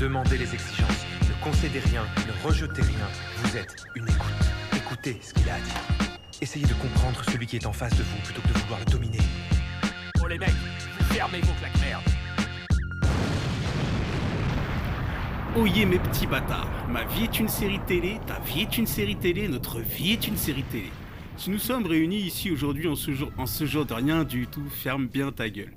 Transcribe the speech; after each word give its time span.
Demandez 0.00 0.38
les 0.38 0.54
exigences. 0.54 1.04
Ne 1.28 1.44
concédez 1.44 1.80
rien, 1.80 2.02
ne 2.26 2.48
rejetez 2.48 2.80
rien. 2.80 3.06
Vous 3.36 3.54
êtes 3.54 3.76
une 3.94 4.08
écoute. 4.08 4.32
Écoutez 4.74 5.18
ce 5.20 5.34
qu'il 5.34 5.46
a 5.50 5.56
à 5.56 5.60
dire. 5.60 6.08
Essayez 6.40 6.64
de 6.64 6.72
comprendre 6.72 7.22
celui 7.22 7.46
qui 7.46 7.56
est 7.56 7.66
en 7.66 7.72
face 7.74 7.94
de 7.98 8.02
vous 8.02 8.16
plutôt 8.24 8.40
que 8.40 8.48
de 8.48 8.58
vouloir 8.60 8.80
le 8.80 8.86
dominer. 8.86 9.18
Oh 10.22 10.26
les 10.26 10.38
mecs, 10.38 10.48
fermez 11.10 11.42
vos 11.42 11.52
claques 11.52 11.78
merde. 11.82 12.02
Oyez 15.54 15.84
mes 15.84 15.98
petits 15.98 16.26
bâtards, 16.26 16.70
ma 16.88 17.04
vie 17.04 17.24
est 17.24 17.38
une 17.38 17.48
série 17.48 17.80
télé, 17.80 18.20
ta 18.26 18.38
vie 18.38 18.62
est 18.62 18.78
une 18.78 18.86
série 18.86 19.16
télé, 19.16 19.48
notre 19.48 19.80
vie 19.80 20.12
est 20.12 20.26
une 20.26 20.38
série 20.38 20.62
télé. 20.62 20.90
Si 21.40 21.48
nous 21.48 21.58
sommes 21.58 21.86
réunis 21.86 22.18
ici 22.18 22.50
aujourd'hui 22.50 22.86
en 22.86 22.94
ce 22.94 23.12
jour, 23.12 23.32
en 23.38 23.46
ce 23.46 23.64
jour 23.64 23.86
de 23.86 23.94
rien 23.94 24.24
du 24.24 24.46
tout, 24.46 24.68
ferme 24.68 25.06
bien 25.06 25.32
ta 25.32 25.48
gueule. 25.48 25.72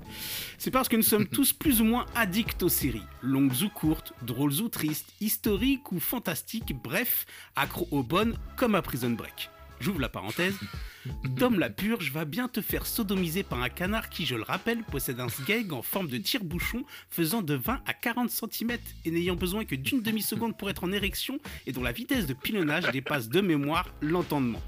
C'est 0.58 0.70
parce 0.70 0.90
que 0.90 0.96
nous 0.96 1.02
sommes 1.02 1.26
tous 1.32 1.54
plus 1.54 1.80
ou 1.80 1.84
moins 1.84 2.04
addicts 2.14 2.62
aux 2.62 2.68
séries, 2.68 3.00
longues 3.22 3.62
ou 3.62 3.70
courtes, 3.70 4.12
drôles 4.20 4.60
ou 4.60 4.68
tristes, 4.68 5.14
historiques 5.22 5.90
ou 5.90 6.00
fantastiques, 6.00 6.76
bref, 6.84 7.24
accro 7.56 7.88
aux 7.92 8.02
bonnes 8.02 8.36
comme 8.58 8.74
à 8.74 8.82
Prison 8.82 9.12
Break. 9.12 9.48
J'ouvre 9.80 10.00
la 10.00 10.10
parenthèse. 10.10 10.54
Dom 11.24 11.58
la 11.58 11.70
purge 11.70 12.12
va 12.12 12.26
bien 12.26 12.48
te 12.48 12.60
faire 12.60 12.84
sodomiser 12.84 13.42
par 13.42 13.62
un 13.62 13.70
canard 13.70 14.10
qui, 14.10 14.26
je 14.26 14.34
le 14.34 14.42
rappelle, 14.42 14.82
possède 14.82 15.18
un 15.18 15.30
sgeg 15.30 15.72
en 15.72 15.80
forme 15.80 16.08
de 16.08 16.18
tire-bouchon 16.18 16.84
faisant 17.08 17.40
de 17.40 17.54
20 17.54 17.80
à 17.86 17.94
40 17.94 18.28
cm 18.28 18.76
et 19.06 19.10
n'ayant 19.10 19.34
besoin 19.34 19.64
que 19.64 19.76
d'une 19.76 20.02
demi-seconde 20.02 20.58
pour 20.58 20.68
être 20.68 20.84
en 20.84 20.92
érection 20.92 21.38
et 21.66 21.72
dont 21.72 21.82
la 21.82 21.92
vitesse 21.92 22.26
de 22.26 22.34
pilonnage 22.34 22.90
dépasse 22.92 23.30
de 23.30 23.40
mémoire 23.40 23.88
l'entendement. 24.02 24.60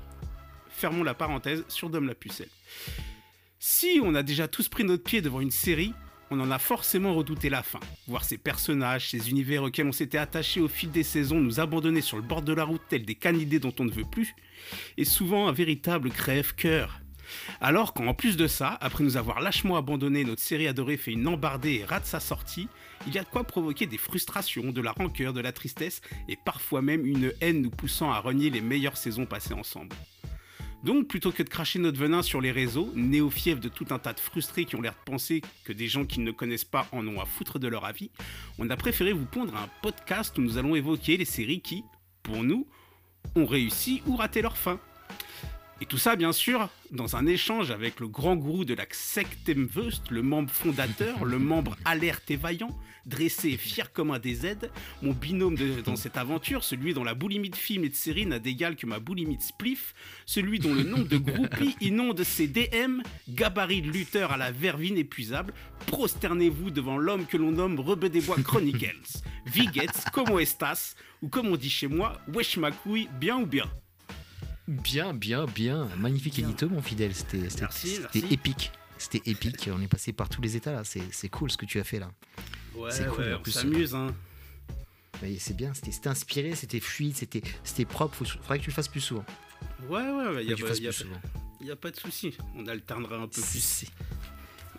Fermons 0.77 1.05
la 1.05 1.15
parenthèse 1.15 1.65
sur 1.69 1.89
Dom 1.89 2.07
la 2.07 2.15
pucelle. 2.15 2.51
Si 3.59 3.99
on 4.05 4.15
a 4.15 4.23
déjà 4.23 4.47
tous 4.47 4.69
pris 4.69 4.85
notre 4.85 5.05
pied 5.05 5.23
devant 5.23 5.41
une 5.41 5.51
série, 5.51 5.95
on 6.31 6.39
en 6.39 6.51
a 6.51 6.59
forcément 6.59 7.15
redouté 7.15 7.49
la 7.49 7.63
fin. 7.63 7.81
Voir 8.09 8.25
ces 8.25 8.37
personnages, 8.37 9.09
ces 9.09 9.31
univers 9.31 9.63
auxquels 9.63 9.87
on 9.87 9.93
s'était 9.93 10.19
attaché 10.19 10.61
au 10.61 10.69
fil 10.69 10.91
des 10.91 11.03
saisons 11.03 11.41
nous 11.41 11.61
abandonner 11.61 12.03
sur 12.03 12.19
le 12.19 12.23
bord 12.23 12.43
de 12.43 12.53
la 12.53 12.65
route 12.65 12.83
tels 12.91 13.07
des 13.07 13.15
canidés 13.15 13.59
dont 13.59 13.73
on 13.79 13.85
ne 13.85 13.91
veut 13.91 14.05
plus, 14.05 14.35
est 14.99 15.05
souvent 15.05 15.49
un 15.49 15.53
véritable 15.53 16.11
crève-cœur. 16.11 17.01
Alors 17.63 17.95
qu'en 17.95 18.13
plus 18.13 18.37
de 18.37 18.47
ça, 18.47 18.77
après 18.83 19.03
nous 19.03 19.17
avoir 19.17 19.41
lâchement 19.41 19.79
abandonné, 19.79 20.25
notre 20.25 20.43
série 20.43 20.69
adorée 20.69 20.99
fait 20.99 21.13
une 21.13 21.27
embardée 21.27 21.77
et 21.77 21.85
rate 21.87 22.05
sa 22.05 22.21
sortie, 22.21 22.69
il 23.07 23.15
y 23.15 23.19
a 23.19 23.23
de 23.23 23.29
quoi 23.29 23.45
provoquer 23.45 23.87
des 23.87 23.97
frustrations, 23.97 24.73
de 24.73 24.83
la 24.83 24.93
rancœur, 24.93 25.33
de 25.33 25.41
la 25.41 25.53
tristesse 25.53 26.03
et 26.29 26.37
parfois 26.37 26.83
même 26.83 27.07
une 27.07 27.33
haine 27.41 27.63
nous 27.63 27.71
poussant 27.71 28.11
à 28.13 28.21
renier 28.21 28.51
les 28.51 28.61
meilleures 28.61 28.99
saisons 28.99 29.25
passées 29.25 29.55
ensemble. 29.55 29.97
Donc, 30.85 31.09
plutôt 31.09 31.33
que 31.33 31.43
de 31.43 31.49
cracher 31.49 31.79
notre 31.79 31.99
venin 31.99 32.23
sur 32.23 32.41
les 32.41 32.53
réseaux, 32.53 32.93
néo-fièvre 32.95 33.61
de 33.61 33.69
tout 33.69 33.87
un 33.91 33.99
tas 33.99 34.13
de 34.13 34.21
frustrés 34.21 34.65
qui 34.65 34.77
ont 34.77 34.81
l'air 34.81 34.93
de 34.93 35.11
penser 35.11 35.43
que 35.65 35.73
des 35.73 35.89
gens 35.89 36.05
qui 36.05 36.21
ne 36.21 36.31
connaissent 36.31 36.65
pas 36.65 36.87
en 36.93 37.07
ont 37.09 37.21
à 37.21 37.25
foutre 37.25 37.59
de 37.59 37.69
leur 37.69 37.85
avis, 37.85 38.11
on 38.59 38.69
a 38.71 38.77
préféré 38.77 39.13
vous 39.13 39.27
pondre 39.27 39.57
un 39.57 39.69
podcast 39.83 40.37
où 40.39 40.43
nous 40.43 40.59
allons 40.59 40.77
évoquer 40.77 41.17
les 41.17 41.25
séries 41.25 41.61
qui, 41.61 41.83
pour 42.23 42.45
nous, 42.45 42.67
ont 43.35 43.47
réussi 43.47 44.03
ou 44.07 44.17
raté 44.17 44.43
leur 44.43 44.57
fin. 44.57 44.79
Et 45.83 45.85
tout 45.85 45.99
ça, 45.99 46.17
bien 46.17 46.33
sûr, 46.33 46.71
dans 46.91 47.17
un 47.17 47.27
échange 47.27 47.71
avec 47.71 48.01
le 48.01 48.09
grand 48.09 48.35
gourou 48.35 48.65
de 48.65 48.73
la 48.73 48.87
Sectemvust, 48.91 50.11
le 50.11 50.23
membre 50.23 50.51
fondateur, 50.51 51.25
le 51.27 51.39
membre 51.39 51.77
alerte 51.85 52.31
et 52.31 52.37
vaillant, 52.37 52.75
dressé 53.05 53.51
et 53.51 53.57
fier 53.59 53.93
comme 53.93 54.11
un 54.11 54.19
DZ, 54.19 54.57
mon 55.03 55.13
binôme 55.13 55.55
de- 55.55 55.83
dans 55.83 55.97
cette 55.97 56.17
aventure, 56.17 56.65
celui 56.65 56.95
dont 56.95 57.05
la 57.05 57.13
boulimie 57.15 57.51
de 57.51 57.57
films 57.57 57.85
et 57.85 57.91
de 57.91 57.95
séries 57.95 58.25
n'a 58.25 58.39
d'égal 58.39 58.75
que 58.75 58.87
ma 58.87 59.01
boulimie 59.01 59.37
de 59.37 59.43
spliff, 59.43 59.95
celui 60.25 60.59
dont 60.61 60.73
le 60.73 60.83
nombre 60.83 61.09
de 61.09 61.19
groupies 61.19 61.77
inonde 61.83 62.23
ses 62.25 62.47
DM, 62.49 63.03
gabarit 63.29 63.83
de 63.83 63.91
lutteur 63.91 64.33
à 64.33 64.39
la 64.39 64.53
verve 64.53 64.83
inépuisable, 64.83 65.53
prosternez-vous 65.89 66.71
devant 66.71 66.97
l'homme 66.97 67.27
que 67.27 67.37
l'on 67.37 67.53
nomme 67.53 67.79
Rebeu 67.81 68.09
des 68.09 68.23
Bois 68.23 68.41
Chronicles. 68.43 69.21
Vigets, 69.47 69.87
como 70.13 70.39
estas, 70.41 70.97
ou 71.21 71.29
comme 71.29 71.49
on 71.49 71.57
dit 71.57 71.71
chez 71.71 71.87
moi, 71.87 72.19
wesh 72.35 72.57
ma 72.57 72.71
couille, 72.73 73.09
bien 73.21 73.37
ou 73.37 73.47
bien? 73.47 73.71
Bien, 74.69 75.15
bien, 75.15 75.47
bien. 75.47 75.89
Magnifique 75.99 76.39
édito, 76.39 76.69
mon 76.69 76.83
fidèle. 76.83 77.15
C'était 77.15 77.39
épique. 78.31 78.73
C'était 78.99 79.23
épique. 79.31 79.69
On 79.73 79.81
est 79.81 79.89
passé 79.89 80.13
par 80.13 80.29
tous 80.29 80.41
les 80.43 80.57
états 80.57 80.73
là. 80.73 80.83
C'est 80.85 81.29
cool 81.29 81.51
ce 81.51 81.57
que 81.57 81.67
tu 81.67 81.79
as 81.79 81.85
fait 81.85 81.99
là. 82.01 82.11
Ouais, 82.75 82.91
C'est 82.91 83.07
cool, 83.07 83.25
ouais, 83.25 83.35
en 83.35 83.41
on 83.47 83.51
s'amuse, 83.51 83.95
hein. 83.95 84.15
C'est 85.39 85.57
bien. 85.57 85.73
C'était 85.75 86.09
inspiré, 86.09 86.55
c'était 86.55 86.81
fluide, 86.81 87.17
c'était 87.17 87.85
propre. 87.85 88.17
Faut- 88.17 88.25
Faudrait 88.25 88.59
que 88.59 88.65
tu 88.65 88.71
le 88.71 88.75
fasses 88.75 88.89
plus 88.89 89.01
souvent. 89.01 89.25
Ouais, 89.89 90.01
ouais, 90.03 90.29
ouais, 90.35 90.45
y 90.45 90.49
Faut 90.57 90.65
a, 90.65 90.69
pas, 90.69 90.75
a 91.89 91.91
de 91.91 91.97
souci. 91.97 92.37
On 92.55 92.67
alternera 92.67 93.17
un 93.17 93.29
peu 93.29 93.41
plus. 93.41 93.87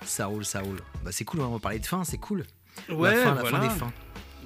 Ça 0.06 0.28
roule, 0.28 0.46
ça 0.46 0.62
roule. 0.62 0.80
Bah 1.04 1.12
c'est 1.12 1.26
cool. 1.26 1.42
On 1.42 1.52
va 1.54 1.60
parler 1.60 1.80
de 1.80 1.86
fin. 1.86 2.04
C'est 2.04 2.20
cool. 2.20 2.46
Ouais, 2.90 3.16
la 3.16 3.24
fin, 3.24 3.36
la 3.36 3.46
fin 3.46 3.60
des 3.68 3.70
fins. 3.70 3.94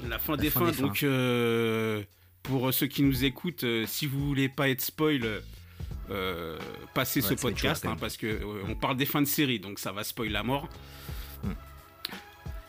La 0.08 0.18
fin 0.20 0.36
La 0.36 0.42
des 0.42 0.50
fin 0.50 0.60
fins. 0.62 0.72
des 0.72 0.78
donc, 0.82 1.04
euh, 1.04 2.02
pour 2.44 2.74
ceux 2.74 2.88
qui 2.88 3.04
nous 3.04 3.24
écoutent, 3.24 3.64
euh, 3.64 3.86
si 3.88 4.06
vous 4.08 4.26
voulez 4.28 4.50
pas 4.50 4.70
être 4.70 4.82
spoil, 4.82 5.42
euh, 6.10 6.60
passez 6.94 7.22
Ouais, 7.22 7.30
ce 7.30 7.34
podcast 7.36 7.86
hein, 7.86 7.96
parce 8.00 8.18
que 8.18 8.28
euh, 8.28 8.64
on 8.68 8.76
parle 8.76 8.98
des 8.98 9.06
fins 9.06 9.22
de 9.22 9.28
série, 9.28 9.60
donc 9.60 9.80
ça 9.80 9.92
va 9.92 10.04
spoil 10.04 10.30
la 10.32 10.44
mort. 10.44 10.68
Hmm. 11.44 11.52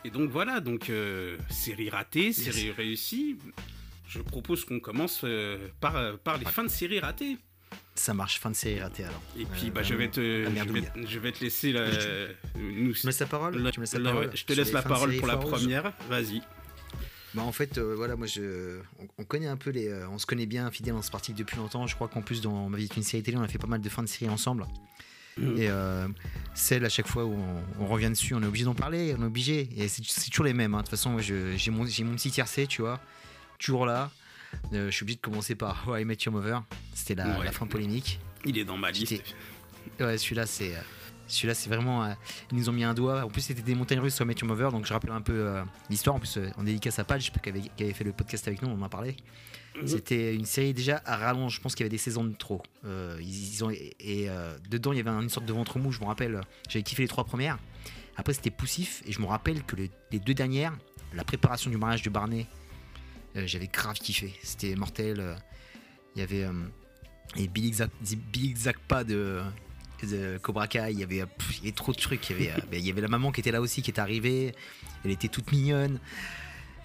Et 0.04 0.10
donc 0.10 0.30
voilà, 0.30 0.60
donc 0.60 0.90
euh, 0.90 1.36
série 1.50 1.90
ratée, 1.90 2.32
série 2.32 2.70
réussie. 2.70 3.36
Je 4.08 4.18
propose 4.20 4.64
qu'on 4.64 4.80
commence 4.80 5.22
euh, 5.24 5.68
par, 5.80 5.96
euh, 5.96 6.14
par 6.22 6.36
les 6.38 6.44
Ouais. 6.44 6.52
fins 6.52 6.64
de 6.64 6.68
série 6.68 7.00
ratées. 7.00 7.38
Ça 7.94 8.12
marche. 8.12 8.38
Fin 8.38 8.50
de 8.50 8.54
série 8.56 8.80
ratée 8.80 9.04
alors. 9.04 9.22
Et 9.38 9.46
puis 9.46 9.68
Euh, 9.68 9.70
bah, 9.70 9.82
je, 9.82 9.94
vais 9.94 10.08
te, 10.08 10.20
je, 10.20 10.72
vais, 10.72 10.82
je 11.06 11.18
vais 11.18 11.32
te 11.32 11.42
laisser 11.42 11.72
la, 11.72 11.86
nous, 12.56 12.92
Tu 12.92 13.06
la 13.06 13.26
parole 13.26 13.72
Tu 13.72 14.36
je 14.36 14.44
te 14.44 14.52
laisse 14.52 14.72
la 14.72 14.82
parole 14.82 15.16
pour 15.16 15.26
la 15.26 15.36
première. 15.38 15.92
Vas-y. 16.08 16.42
Bah 17.34 17.42
en 17.42 17.52
fait, 17.52 17.78
euh, 17.78 17.94
voilà, 17.96 18.14
moi 18.16 18.26
je, 18.26 18.78
on, 19.00 19.06
on 19.18 19.24
connaît 19.24 19.46
un 19.46 19.56
peu 19.56 19.70
les, 19.70 19.88
euh, 19.88 20.06
on 20.10 20.18
se 20.18 20.26
connaît 20.26 20.44
bien, 20.46 20.70
fidèle, 20.70 20.92
on 20.94 21.00
se 21.02 21.10
pratique 21.10 21.34
depuis 21.36 21.56
longtemps. 21.56 21.86
Je 21.86 21.94
crois 21.94 22.08
qu'en 22.08 22.20
plus 22.20 22.40
dans 22.42 22.68
ma 22.68 22.76
vie 22.76 22.84
est 22.84 22.96
une 22.96 23.02
série 23.02 23.22
télé, 23.22 23.36
on 23.38 23.42
a 23.42 23.48
fait 23.48 23.58
pas 23.58 23.66
mal 23.66 23.80
de 23.80 23.88
fins 23.88 24.02
de 24.02 24.08
série 24.08 24.30
ensemble. 24.30 24.66
Mhm. 25.38 25.56
Et 25.56 25.68
euh, 25.70 26.08
celle 26.54 26.84
à 26.84 26.90
chaque 26.90 27.06
fois 27.08 27.24
où 27.24 27.32
on, 27.32 27.62
on 27.84 27.86
revient 27.86 28.10
dessus, 28.10 28.34
on 28.34 28.42
est 28.42 28.46
obligé 28.46 28.66
d'en 28.66 28.74
parler, 28.74 29.14
on 29.18 29.22
est 29.22 29.26
obligé. 29.26 29.68
Et 29.76 29.88
c'est 29.88 30.04
c'est 30.04 30.28
toujours 30.30 30.44
les 30.44 30.52
mêmes. 30.52 30.74
hein. 30.74 30.78
De 30.78 30.82
toute 30.82 30.90
façon, 30.90 31.18
j'ai 31.20 31.70
mon, 31.70 31.86
j'ai 31.86 32.04
mon 32.04 32.14
petit 32.16 32.30
tiercé, 32.30 32.66
tu 32.66 32.82
vois, 32.82 33.00
toujours 33.58 33.86
là. 33.86 34.10
Je 34.70 34.90
suis 34.90 35.04
obligé 35.04 35.16
de 35.16 35.22
commencer 35.22 35.54
par 35.54 35.88
How 35.88 35.96
I 36.00 36.04
Met 36.04 36.18
Your 36.26 36.34
Mother. 36.34 36.62
C'était 36.92 37.14
la, 37.14 37.38
Ouais. 37.38 37.44
la 37.46 37.52
fin 37.52 37.66
polémique. 37.66 38.20
Il 38.44 38.58
est 38.58 38.64
dans 38.66 38.76
ma 38.76 38.90
liste. 38.90 39.14
Ouais, 39.98 40.18
celui-là, 40.18 40.44
c'est. 40.44 40.74
Euh, 41.22 41.28
Celui-là, 41.28 41.54
c'est 41.54 41.68
vraiment. 41.68 42.04
euh, 42.04 42.12
ils 42.50 42.58
nous 42.58 42.68
ont 42.68 42.72
mis 42.72 42.84
un 42.84 42.94
doigt. 42.94 43.24
En 43.24 43.28
plus, 43.28 43.40
c'était 43.42 43.62
des 43.62 43.74
montagnes 43.74 44.00
russes 44.00 44.14
sur 44.14 44.26
Your 44.26 44.44
Mother, 44.44 44.70
donc 44.72 44.86
je 44.86 44.92
rappelle 44.92 45.12
un 45.12 45.20
peu 45.20 45.32
euh, 45.34 45.62
l'histoire. 45.90 46.16
En 46.16 46.18
plus, 46.18 46.36
euh, 46.36 46.50
on 46.58 46.62
dédicace 46.64 46.98
à 46.98 47.04
pas 47.04 47.18
qui 47.18 47.30
avait, 47.48 47.60
qui 47.60 47.82
avait 47.84 47.92
fait 47.92 48.04
le 48.04 48.12
podcast 48.12 48.46
avec 48.48 48.62
nous, 48.62 48.68
on 48.68 48.74
en 48.80 48.82
a 48.82 48.88
parlé. 48.88 49.16
Mhm. 49.76 49.86
C'était 49.86 50.34
une 50.34 50.44
série 50.44 50.74
déjà 50.74 51.00
à 51.06 51.16
rallonge. 51.16 51.56
Je 51.56 51.60
pense 51.60 51.74
qu'il 51.74 51.84
y 51.84 51.86
avait 51.86 51.90
des 51.90 51.98
saisons 51.98 52.24
de 52.24 52.34
trop. 52.34 52.62
Euh, 52.84 53.16
ils, 53.20 53.54
ils 53.54 53.64
ont, 53.64 53.70
et 53.70 53.90
euh, 54.28 54.56
dedans, 54.68 54.92
il 54.92 54.98
y 54.98 55.00
avait 55.00 55.10
une 55.10 55.30
sorte 55.30 55.46
de 55.46 55.52
ventre 55.52 55.78
mou. 55.78 55.92
Je 55.92 56.00
me 56.00 56.04
rappelle, 56.06 56.40
j'avais 56.68 56.82
kiffé 56.82 57.02
les 57.02 57.08
trois 57.08 57.24
premières. 57.24 57.58
Après, 58.16 58.34
c'était 58.34 58.50
poussif. 58.50 59.02
Et 59.06 59.12
je 59.12 59.20
me 59.20 59.26
rappelle 59.26 59.62
que 59.64 59.76
les, 59.76 59.90
les 60.10 60.18
deux 60.18 60.34
dernières, 60.34 60.76
la 61.14 61.24
préparation 61.24 61.70
du 61.70 61.78
mariage 61.78 62.02
de 62.02 62.10
Barney, 62.10 62.46
euh, 63.36 63.44
j'avais 63.46 63.68
grave 63.68 63.96
kiffé. 63.96 64.34
C'était 64.42 64.74
mortel. 64.74 65.20
euh, 65.20 65.34
Il 66.16 66.20
y 66.20 66.22
avait. 66.22 66.44
euh, 66.44 66.52
et 67.36 67.48
Billy 67.48 67.72
Zakpa 68.54 69.04
de, 69.04 69.40
de 70.06 70.38
Cobra 70.38 70.66
Kai, 70.68 70.92
il 70.92 70.98
y, 70.98 71.02
avait, 71.02 71.24
pff, 71.26 71.58
il 71.58 71.58
y 71.58 71.60
avait 71.68 71.72
trop 71.72 71.92
de 71.92 71.98
trucs. 71.98 72.28
Il 72.30 72.36
y, 72.36 72.48
avait, 72.48 72.58
euh, 72.58 72.64
ben, 72.70 72.78
il 72.80 72.86
y 72.86 72.90
avait 72.90 73.00
la 73.00 73.08
maman 73.08 73.30
qui 73.32 73.40
était 73.40 73.52
là 73.52 73.60
aussi, 73.60 73.82
qui 73.82 73.90
est 73.90 73.98
arrivée. 74.00 74.54
Elle 75.04 75.10
était 75.10 75.28
toute 75.28 75.50
mignonne. 75.52 75.98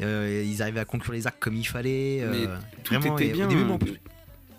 Euh, 0.02 0.44
ils 0.46 0.62
arrivaient 0.62 0.80
à 0.80 0.86
conclure 0.86 1.14
les 1.14 1.26
arcs 1.28 1.40
comme 1.40 1.56
il 1.56 1.66
fallait. 1.68 2.24
Mais 2.30 2.48
euh, 2.48 2.58
tout 2.84 2.94
vraiment, 2.94 3.18
était 3.18 3.32
bien, 3.34 3.50
hein. 3.50 3.78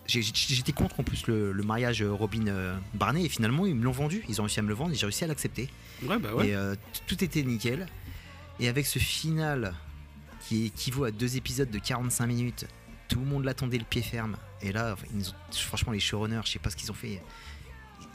J'étais 0.07 0.73
contre 0.73 1.01
en 1.01 1.03
plus 1.03 1.27
le, 1.27 1.53
le 1.53 1.63
mariage 1.63 2.03
Robin 2.03 2.47
Barney 2.95 3.27
et 3.27 3.29
finalement 3.29 3.67
ils 3.67 3.75
me 3.75 3.85
l'ont 3.85 3.93
vendu, 3.93 4.25
ils 4.27 4.41
ont 4.41 4.45
réussi 4.45 4.59
à 4.59 4.63
me 4.63 4.69
le 4.69 4.75
vendre 4.75 4.93
et 4.93 4.95
j'ai 4.95 5.05
réussi 5.05 5.23
à 5.25 5.27
l'accepter. 5.27 5.69
Ouais, 6.03 6.19
bah 6.19 6.35
ouais. 6.35 6.49
Et 6.49 6.55
euh, 6.55 6.75
t- 6.75 7.01
tout 7.07 7.23
était 7.23 7.43
nickel. 7.43 7.87
Et 8.59 8.69
avec 8.69 8.87
ce 8.87 8.99
final 8.99 9.75
qui 10.49 10.65
équivaut 10.67 11.05
à 11.05 11.11
deux 11.11 11.37
épisodes 11.37 11.71
de 11.71 11.79
45 11.79 12.27
minutes, 12.27 12.67
tout 13.09 13.21
le 13.21 13.27
monde 13.27 13.45
l'attendait 13.45 13.77
le 13.77 13.85
pied 13.85 14.01
ferme. 14.01 14.37
Et 14.63 14.73
là, 14.73 14.97
ils 15.15 15.29
ont- 15.29 15.35
franchement, 15.53 15.93
les 15.93 16.01
showrunners, 16.01 16.41
je 16.47 16.53
sais 16.53 16.59
pas 16.59 16.71
ce 16.71 16.77
qu'ils 16.77 16.91
ont 16.91 16.95
fait. 16.95 17.21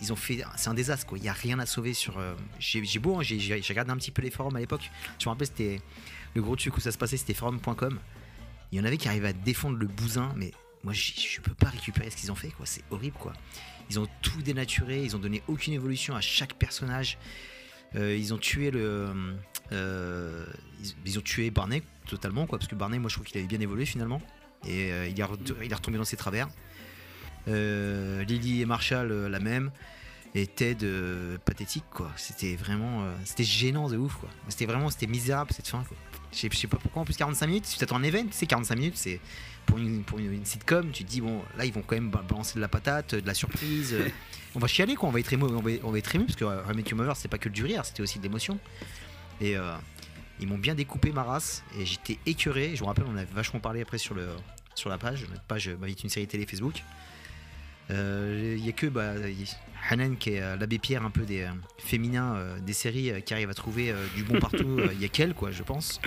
Ils 0.02 0.12
ont 0.12 0.16
fait, 0.16 0.44
c'est 0.58 0.70
un 0.70 0.74
désastre 0.74 1.06
quoi. 1.06 1.18
Il 1.18 1.24
y 1.24 1.30
a 1.30 1.34
rien 1.34 1.60
à 1.60 1.66
sauver 1.66 1.94
sur. 1.94 2.18
euh, 2.18 2.34
j'ai 2.60 3.00
beau, 3.00 3.20
hein, 3.20 3.24
j'ai 3.24 3.62
regardé 3.70 3.92
un 3.92 3.98
petit 3.98 4.12
peu 4.12 4.22
les 4.22 4.32
forums 4.32 4.56
à 4.56 4.60
l'époque. 4.60 4.90
Je 5.20 5.26
me 5.26 5.30
rappelle, 5.30 5.48
c'était 5.48 5.82
le 6.36 6.42
gros 6.42 6.56
truc 6.56 6.76
où 6.76 6.80
ça 6.80 6.92
se 6.92 6.98
passait, 6.98 7.18
c'était 7.18 7.34
forum.com. 7.34 8.00
Il 8.72 8.78
y 8.78 8.82
en 8.82 8.86
avait 8.86 8.98
qui 8.98 9.08
arrivaient 9.08 9.30
à 9.30 9.34
défendre 9.34 9.78
le 9.78 9.88
bousin, 9.88 10.34
mais 10.36 10.52
moi 10.84 10.94
je, 10.94 11.40
peux 11.42 11.54
pas 11.54 11.70
récupérer 11.70 12.10
ce 12.10 12.18
qu'ils 12.18 12.32
ont 12.32 12.36
fait, 12.36 12.50
quoi. 12.50 12.66
C'est 12.66 12.84
horrible, 12.92 13.18
quoi. 13.18 13.34
Ils 13.90 14.00
ont 14.00 14.08
tout 14.22 14.42
dénaturé, 14.42 15.04
ils 15.04 15.16
ont 15.16 15.20
donné 15.20 15.44
aucune 15.48 15.74
évolution 15.74 16.16
à 16.16 16.22
chaque 16.22 16.54
personnage. 16.54 17.18
Euh, 17.96 18.16
ils 18.18 18.34
ont 18.34 18.40
tué 18.40 18.72
le. 18.72 19.36
euh, 19.72 20.46
ils, 21.06 21.20
ont 21.20 21.22
tué 21.22 21.52
Barney 21.52 21.84
totalement, 22.08 22.48
quoi, 22.48 22.58
parce 22.58 22.68
que 22.68 22.76
Barney, 22.76 22.98
moi 22.98 23.10
je 23.10 23.16
trouve 23.16 23.28
qu'il 23.28 23.38
avait 23.38 23.48
bien 23.48 23.60
évolué 23.60 23.86
finalement. 23.86 24.22
Et 24.66 24.90
il, 24.90 25.12
il 25.12 25.20
est 25.20 25.76
retombé 25.76 25.98
dans 25.98 26.06
ses 26.06 26.18
travers. 26.18 26.48
Euh, 27.48 28.24
Lily 28.24 28.62
et 28.62 28.66
Marshall, 28.66 29.12
euh, 29.12 29.30
la 29.30 29.40
même. 29.40 29.72
Et 30.36 30.48
Ted, 30.48 30.84
euh, 30.84 31.38
pathétique, 31.46 31.84
quoi. 31.92 32.12
C'était 32.16 32.56
vraiment. 32.56 33.06
c'était 33.24 33.44
gênant 33.44 33.88
de 33.90 33.98
ouf, 33.98 34.16
quoi. 34.16 34.30
C'était 34.50 34.66
vraiment. 34.66 34.90
C'était 34.90 35.08
misérable 35.08 35.52
cette 35.54 35.68
fin, 35.68 35.84
quoi. 35.84 35.96
Je 36.32 36.48
sais, 36.50 36.68
pas 36.68 36.78
pourquoi, 36.78 37.04
en 37.04 37.06
plus 37.06 37.16
45 37.16 37.46
minutes, 37.46 37.66
si 37.68 37.74
tu 37.74 37.80
t'attends 37.80 37.98
un 37.98 38.04
event, 38.04 38.26
c'est 38.32 38.48
45 38.48 38.76
minutes, 38.76 38.98
c'est. 38.98 39.20
Pour 39.68 39.78
une, 39.78 40.04
pour 40.04 40.20
une, 40.20 40.34
une 40.34 40.46
sitcom, 40.46 40.90
tu 40.92 41.06
te 41.06 41.10
dis, 41.10 41.22
bon, 41.22 41.40
là, 41.58 41.64
ils 41.66 41.72
vont 41.72 41.84
quand 41.86 41.96
même 41.96 42.10
ba- 42.10 42.22
balancer 42.28 42.56
de 42.56 42.60
la 42.60 42.68
patate, 42.68 43.16
de 43.16 43.26
la 43.26 43.34
surprise. 43.36 43.94
euh, 43.94 44.10
on 44.56 44.60
va 44.60 44.68
chialer, 44.68 44.96
quoi. 44.96 45.08
On 45.08 45.12
va 45.12 45.20
être 45.20 45.32
ému, 45.32 45.44
on 45.44 45.62
va, 45.62 45.72
on 45.84 45.92
va 45.92 45.98
être 46.00 46.14
ému, 46.16 46.26
parce 46.26 46.36
que 46.36 46.44
euh, 46.46 46.64
Your 46.90 46.96
Mother, 46.98 47.16
c'était 47.16 47.30
pas 47.30 47.38
que 47.38 47.48
du 47.50 47.64
rire, 47.64 47.86
c'était 47.86 48.02
aussi 48.02 48.18
de 48.18 48.24
l'émotion. 48.24 48.58
Et 49.40 49.56
euh, 49.56 49.74
ils 50.42 50.48
m'ont 50.48 50.58
bien 50.58 50.74
découpé 50.76 51.12
ma 51.12 51.24
race, 51.24 51.64
et 51.80 51.86
j'étais 51.86 52.18
écœuré. 52.26 52.76
Je 52.76 52.82
me 52.82 52.88
rappelle, 52.88 53.06
on 53.08 53.16
a 53.16 53.24
vachement 53.26 53.60
parlé 53.62 53.82
après 53.82 54.00
sur, 54.00 54.16
le, 54.16 54.28
sur 54.76 54.90
la 54.90 54.98
page, 54.98 55.26
notre 55.30 55.44
page 55.44 55.70
Ma 55.80 55.86
vie 55.86 55.94
est 55.94 56.04
une 56.04 56.10
série 56.10 56.28
télé 56.28 56.46
Facebook. 56.48 56.84
Euh, 57.92 58.56
Il 58.58 58.66
y 58.66 58.70
a 58.70 58.72
que 58.72 58.88
bah, 58.88 59.14
Hanan 59.90 60.16
qui 60.18 60.32
est 60.32 60.42
euh, 60.42 60.56
l'abbé 60.56 60.80
Pierre 60.80 61.04
un 61.06 61.10
peu 61.10 61.24
des 61.24 61.42
euh, 61.42 61.50
féminins 61.78 62.36
euh, 62.36 62.60
des 62.60 62.74
séries 62.74 63.12
euh, 63.12 63.20
qui 63.20 63.34
arrive 63.34 63.50
à 63.50 63.54
trouver 63.54 63.92
euh, 63.92 63.96
du 64.16 64.24
bon 64.24 64.40
partout. 64.40 64.78
Euh, 64.80 64.88
Il 64.94 65.02
y 65.02 65.06
a 65.06 65.10
qu'elle, 65.10 65.34
quoi, 65.34 65.52
je 65.52 65.64
pense. 65.64 66.00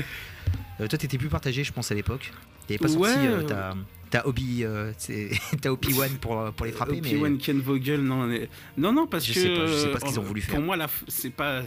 Euh, 0.80 0.86
toi, 0.88 0.98
t'étais 0.98 1.18
plus 1.18 1.28
partagé, 1.28 1.64
je 1.64 1.72
pense, 1.72 1.90
à 1.92 1.94
l'époque. 1.94 2.32
T'avais 2.66 2.78
pas 2.78 2.88
Ouais, 2.92 3.08
sorti 3.12 3.26
euh, 3.26 3.42
ta, 3.42 3.74
ta 4.10 4.24
euh, 4.26 4.92
c'est- 4.98 5.30
ta 5.60 5.72
Obi 5.72 5.92
Wan 5.92 6.10
pour, 6.20 6.52
pour 6.52 6.66
les 6.66 6.72
frapper, 6.72 7.00
mais 7.02 7.10
Obi-Wan 7.10 7.38
Ken 7.38 7.60
Vogel, 7.60 8.00
non, 8.02 8.26
mais- 8.26 8.48
non, 8.76 8.92
non, 8.92 9.06
parce 9.06 9.24
Je 9.26 9.34
que 9.34 9.40
sais 9.40 9.54
pas, 9.54 9.66
je 9.66 9.72
sais 9.74 9.90
pas 9.92 10.00
ce 10.00 10.04
euh, 10.04 10.08
qu'ils 10.08 10.20
ont 10.20 10.22
voulu 10.22 10.40
Pour 10.40 10.50
faire. 10.52 10.60
moi, 10.60 10.76
la 10.76 10.86
f- 10.86 11.02
c'est 11.08 11.30
pas. 11.30 11.62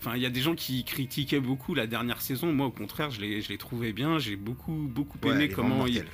Enfin, 0.00 0.14
il 0.14 0.22
y 0.22 0.26
a 0.26 0.30
des 0.30 0.40
gens 0.40 0.54
qui 0.54 0.84
critiquaient 0.84 1.40
beaucoup 1.40 1.74
la 1.74 1.88
dernière 1.88 2.20
saison. 2.20 2.52
Moi, 2.52 2.66
au 2.66 2.70
contraire, 2.70 3.10
je 3.10 3.20
l'ai, 3.20 3.58
trouvé 3.58 3.92
bien. 3.92 4.20
J'ai 4.20 4.36
beaucoup, 4.36 4.88
beaucoup 4.88 5.18
aimé 5.28 5.48
comment 5.48 5.86
il, 5.88 6.04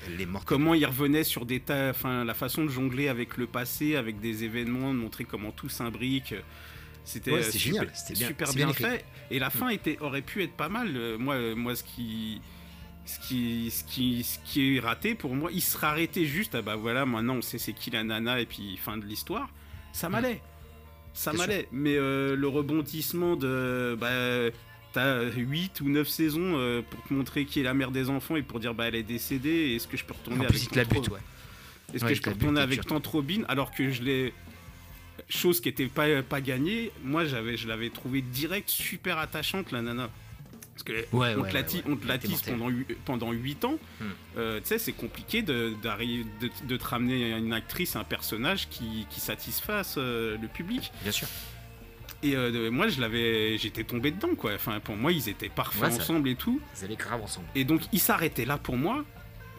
comment 0.46 0.72
il 0.72 0.86
revenait 0.86 1.24
sur 1.24 1.44
des 1.44 1.60
tas, 1.60 1.90
enfin, 1.90 2.24
la 2.24 2.32
façon 2.34 2.64
de 2.64 2.70
jongler 2.70 3.08
avec 3.08 3.36
le 3.36 3.46
passé, 3.46 3.96
avec 3.96 4.20
des 4.20 4.44
événements, 4.44 4.94
de 4.94 4.98
montrer 4.98 5.24
comment 5.24 5.50
tout 5.52 5.68
s'imbrique. 5.68 6.34
C'était 7.04 7.32
Ouais, 7.32 7.40
euh, 7.40 7.50
super, 7.50 7.84
bien- 7.84 8.28
super 8.28 8.52
bien, 8.54 8.72
fait. 8.72 9.04
Et 9.30 9.38
la 9.38 9.50
fin 9.50 9.68
était, 9.68 9.98
aurait 10.00 10.22
pu 10.22 10.42
être 10.42 10.54
pas 10.54 10.70
mal. 10.70 10.96
Euh, 10.96 11.18
Moi, 11.18 11.34
euh, 11.34 11.54
moi, 11.54 11.76
ce 11.76 11.84
qui, 11.84 12.40
ce 13.04 13.18
qui, 13.20 13.70
ce 13.70 13.84
qui, 13.84 14.24
ce 14.24 14.38
qui 14.44 14.76
est 14.76 14.80
raté 14.80 15.14
pour 15.14 15.34
moi, 15.34 15.50
il 15.52 15.60
sera 15.60 15.90
arrêté 15.90 16.24
juste. 16.24 16.54
Ah 16.54 16.62
bah 16.62 16.76
voilà, 16.76 17.04
maintenant 17.04 17.34
on 17.36 17.42
sait 17.42 17.58
c'est 17.58 17.74
qui 17.74 17.90
la 17.90 18.02
nana 18.02 18.40
et 18.40 18.46
puis 18.46 18.78
fin 18.78 18.96
de 18.96 19.04
l'histoire. 19.04 19.50
Ça 19.92 20.08
m'allait, 20.08 20.40
ça 21.14 21.32
m'allait. 21.32 21.68
Mais 21.72 21.96
euh, 21.96 22.36
le 22.36 22.48
rebondissement 22.48 23.36
de, 23.36 23.96
bah, 23.98 24.50
t'as 24.92 25.22
8 25.30 25.80
ou 25.80 25.88
9 25.88 26.08
saisons 26.08 26.54
euh, 26.56 26.82
pour 26.82 27.02
te 27.04 27.12
montrer 27.12 27.44
qui 27.46 27.60
est 27.60 27.62
la 27.62 27.74
mère 27.74 27.90
des 27.90 28.10
enfants 28.10 28.36
et 28.36 28.42
pour 28.42 28.60
dire 28.60 28.74
bah 28.74 28.86
elle 28.88 28.94
est 28.96 29.02
décédée. 29.02 29.74
Est-ce 29.74 29.88
que 29.88 29.96
je 29.96 30.04
peux 30.04 30.14
retourner 30.14 30.40
En 30.40 30.48
avec 30.48 30.70
te 30.70 30.76
la 30.76 30.84
bute, 30.84 31.08
ouais. 31.08 31.20
Est-ce 31.94 32.04
Ouais, 32.04 32.10
que 32.10 32.16
je 32.16 32.22
peux 32.22 32.30
retourner 32.30 32.60
avec 32.60 32.80
dur. 32.80 32.86
Tante 32.86 33.06
Robin 33.06 33.42
alors 33.48 33.70
que 33.72 33.90
je 33.90 34.02
l'ai 34.02 34.34
chose 35.28 35.60
qui 35.60 35.68
était 35.68 35.86
pas 35.86 36.22
pas 36.22 36.40
gagnée. 36.40 36.90
Moi 37.02 37.24
j'avais 37.24 37.56
je 37.56 37.68
l'avais 37.68 37.90
trouvé 37.90 38.20
direct 38.22 38.68
super 38.68 39.18
attachante 39.18 39.72
la 39.72 39.82
nana. 39.82 40.10
Parce 40.74 40.82
que 40.82 40.92
Ouais, 41.16 41.34
on, 41.38 41.42
te 41.44 41.54
ouais, 41.54 41.64
ti- 41.64 41.76
ouais. 41.78 41.82
on 41.88 41.96
te 41.96 42.06
la 42.06 42.14
Elle 42.14 42.18
était 42.20 42.28
tisse 42.28 42.46
mortelle. 42.48 42.84
pendant, 43.04 43.26
pendant 43.26 43.32
8 43.32 43.64
ans. 43.64 43.78
Hmm. 44.00 44.04
Euh, 44.36 44.60
tu 44.60 44.66
sais, 44.66 44.78
c'est 44.78 44.92
compliqué 44.92 45.42
de, 45.42 45.72
de, 45.82 46.50
de 46.66 46.76
te 46.76 46.84
ramener 46.84 47.30
une 47.38 47.52
actrice, 47.52 47.94
un 47.96 48.04
personnage 48.04 48.68
qui, 48.68 49.06
qui 49.10 49.20
satisfasse 49.20 49.94
euh, 49.98 50.36
le 50.40 50.48
public. 50.48 50.90
Bien 51.02 51.12
sûr. 51.12 51.28
Et 52.22 52.34
euh, 52.36 52.70
moi, 52.70 52.88
je 52.88 53.00
l'avais, 53.00 53.56
j'étais 53.58 53.84
tombé 53.84 54.10
dedans, 54.10 54.34
quoi. 54.36 54.52
Enfin, 54.54 54.80
pour 54.80 54.96
moi, 54.96 55.12
ils 55.12 55.28
étaient 55.28 55.48
parfaits 55.48 55.92
ensemble 56.00 56.28
et 56.30 56.34
tout. 56.36 56.60
Ils 56.78 56.84
allaient 56.84 56.96
grave 56.96 57.22
ensemble. 57.22 57.46
Et 57.54 57.64
donc, 57.64 57.82
ils 57.92 58.00
s'arrêtaient 58.00 58.46
là 58.46 58.58
pour 58.58 58.76
moi. 58.76 59.04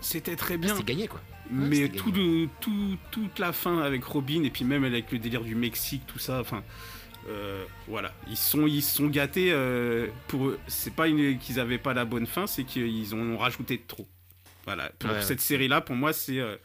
C'était 0.01 0.35
très 0.35 0.57
bien. 0.57 0.75
C'était 0.75 0.94
gagné, 0.94 1.07
quoi. 1.07 1.21
Mais 1.51 1.88
de, 1.88 2.47
tout, 2.59 2.97
toute 3.12 3.38
la 3.39 3.53
fin 3.53 3.79
avec 3.83 4.03
Robin 4.03 4.44
et 4.44 4.50
puis 4.50 4.65
même 4.65 4.83
avec 4.83 5.12
le 5.12 5.19
délire 5.19 5.44
du 5.44 5.53
Mexique, 5.53 6.01
tout 6.07 6.17
ça, 6.17 6.39
enfin, 6.41 6.63
euh, 7.27 7.66
voilà, 7.88 8.13
ils 8.30 8.38
sont, 8.38 8.68
ils 8.68 8.81
sont 8.83 9.07
gâtés. 9.07 9.51
euh, 9.51 10.07
pour 10.27 10.54
c'est 10.68 10.94
pas 10.94 11.07
qu'ils 11.10 11.60
avaient 11.60 11.77
pas 11.77 11.94
la 11.94 12.06
bonne 12.06 12.27
fin, 12.27 12.48
c'est 12.48 12.63
qu'ils 12.63 13.13
en 13.13 13.19
ont 13.19 13.38
rajouté 13.38 13.77
de 13.77 13.83
trop. 13.88 14.07
Voilà, 14.66 14.92
pour 15.00 15.10
Ouais, 15.12 15.22
cette 15.22 15.42
série-là, 15.42 15.81
pour 15.81 15.95
moi, 15.95 16.12
c'est 16.13 16.39
euh, 16.39 16.57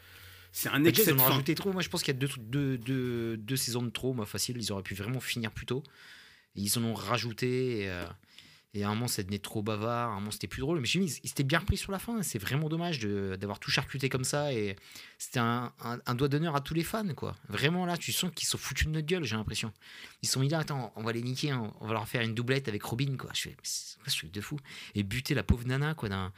c'est 0.51 0.69
un 0.69 0.83
excès 0.83 1.05
déjà, 1.05 1.15
ils 1.15 1.21
ont 1.21 1.25
rajouté 1.29 1.55
trop. 1.55 1.71
Moi, 1.71 1.81
je 1.81 1.89
pense 1.89 2.03
qu'il 2.03 2.13
y 2.13 2.17
a 2.17 2.19
deux, 2.19 2.29
deux, 2.39 2.77
deux, 2.77 3.37
deux 3.37 3.55
saisons 3.55 3.83
de 3.83 3.89
trop, 3.89 4.13
moi, 4.13 4.25
facile. 4.25 4.57
Ils 4.57 4.71
auraient 4.71 4.83
pu 4.83 4.95
vraiment 4.95 5.19
finir 5.19 5.51
plus 5.51 5.65
tôt. 5.65 5.83
Ils 6.55 6.77
en 6.77 6.83
ont 6.83 6.93
rajouté. 6.93 7.83
Et, 7.83 7.89
et 8.73 8.83
à 8.83 8.87
un 8.89 8.93
moment, 8.95 9.07
ça 9.07 9.21
devenait 9.21 9.39
trop 9.39 9.61
bavard. 9.61 10.11
À 10.11 10.13
un 10.13 10.19
moment, 10.19 10.31
c'était 10.31 10.47
plus 10.47 10.61
drôle. 10.61 10.79
Mais 10.79 10.85
je 10.85 10.99
me 10.99 11.05
suis 11.05 11.13
dit, 11.15 11.21
ils 11.23 11.27
s'étaient 11.27 11.43
bien 11.43 11.59
repris 11.59 11.75
sur 11.75 11.91
la 11.91 11.99
fin. 11.99 12.21
C'est 12.23 12.39
vraiment 12.39 12.69
dommage 12.69 12.99
d'avoir 12.99 13.59
tout 13.59 13.69
charcuté 13.69 14.07
comme 14.07 14.23
ça. 14.23 14.53
Et 14.53 14.77
c'était 15.17 15.39
un, 15.39 15.73
un- 15.83 15.99
un 16.05 16.15
doigt 16.15 16.29
d'honneur 16.29 16.55
à 16.55 16.61
tous 16.61 16.73
les 16.73 16.83
fans, 16.83 17.13
quoi. 17.13 17.35
Vraiment, 17.49 17.85
là, 17.85 17.97
tu 17.97 18.11
sens 18.13 18.31
qu'ils 18.33 18.47
sont 18.47 18.57
foutus 18.57 18.87
de 18.87 18.91
notre 18.91 19.07
gueule, 19.07 19.25
j'ai 19.25 19.35
l'impression. 19.35 19.73
Ils 20.21 20.29
sont 20.29 20.39
mis 20.39 20.47
là, 20.47 20.59
attends, 20.59 20.93
on 20.95 21.03
va 21.03 21.11
les 21.11 21.21
niquer. 21.21 21.51
hein. 21.51 21.73
On 21.81 21.87
va 21.87 21.93
leur 21.93 22.07
faire 22.07 22.21
une 22.21 22.33
doublette 22.33 22.67
avec 22.69 22.81
Robin, 22.83 23.17
quoi. 23.17 23.29
Je 23.33 23.41
fais, 23.41 23.55
c'est 23.63 23.97
quoi 23.99 24.07
ce 24.09 24.17
truc 24.19 24.31
de 24.31 24.39
fou? 24.41 24.57
Et 24.95 25.03
buter 25.03 25.33
la 25.33 25.43
pauvre 25.43 25.65
nana, 25.67 25.93
quoi. 25.93 26.07
d'un- 26.07 26.31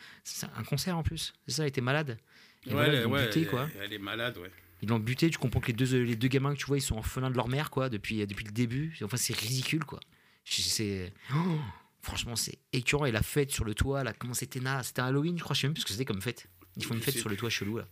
un 0.58 0.64
concert 0.64 0.98
en 0.98 1.04
plus. 1.04 1.34
C'est 1.48 1.54
ça, 1.56 1.64
elle 1.64 1.70
était 1.70 1.82
malade. 1.82 2.18
Et 2.66 2.70
Ouais, 2.70 2.74
voilà, 2.76 2.94
elle- 3.00 3.08
ouais, 3.08 3.26
buté, 3.28 3.42
elle, 3.42 3.48
quoi. 3.50 3.70
elle 3.82 3.94
est 3.94 3.98
malade, 4.00 4.38
ouais. 4.40 4.50
Ils 4.82 4.90
l'ont 4.90 5.00
buté, 5.00 5.30
tu 5.30 5.38
comprends 5.38 5.60
que 5.62 5.68
les 5.68 5.74
deux, 5.74 6.02
les 6.04 6.16
deux 6.16 6.28
gamins 6.30 6.54
que 6.54 6.60
tu 6.60 6.66
vois, 6.66 6.78
ils 6.78 6.82
sont 6.82 6.96
en 6.96 7.00
orphelins 7.00 7.30
de 7.30 7.36
leur 7.36 7.48
mère, 7.48 7.70
quoi, 7.70 7.90
depuis, 7.90 8.26
depuis 8.26 8.44
le 8.46 8.52
début. 8.52 8.98
Enfin, 9.04 9.18
c'est 9.18 9.38
ridicule, 9.38 9.86
quoi. 9.86 10.00
C'est. 10.46 11.14
oh, 11.34 11.58
franchement, 12.04 12.36
c'est 12.36 12.60
écœurant. 12.72 13.06
Et 13.06 13.12
la 13.12 13.24
fête 13.24 13.50
sur 13.52 13.66
le 13.66 13.74
toit, 13.74 14.04
là, 14.04 14.14
comment 14.14 14.36
c'était 14.36 14.60
naze 14.60 14.88
C'était 14.88 15.02
Halloween, 15.02 15.38
je 15.38 15.44
crois, 15.44 15.56
je 15.56 15.62
sais 15.62 15.68
même 15.68 15.74
plus 15.74 15.82
ce 15.82 15.86
que 15.88 15.92
c'était 15.94 16.06
comme 16.06 16.22
fête. 16.22 16.48
Ils 16.78 16.84
font 16.86 16.94
une 16.94 17.02
fête 17.02 17.18
sur 17.18 17.30
le 17.30 17.36
toit 17.36 17.50
chelou, 17.50 17.78
là. 17.78 17.88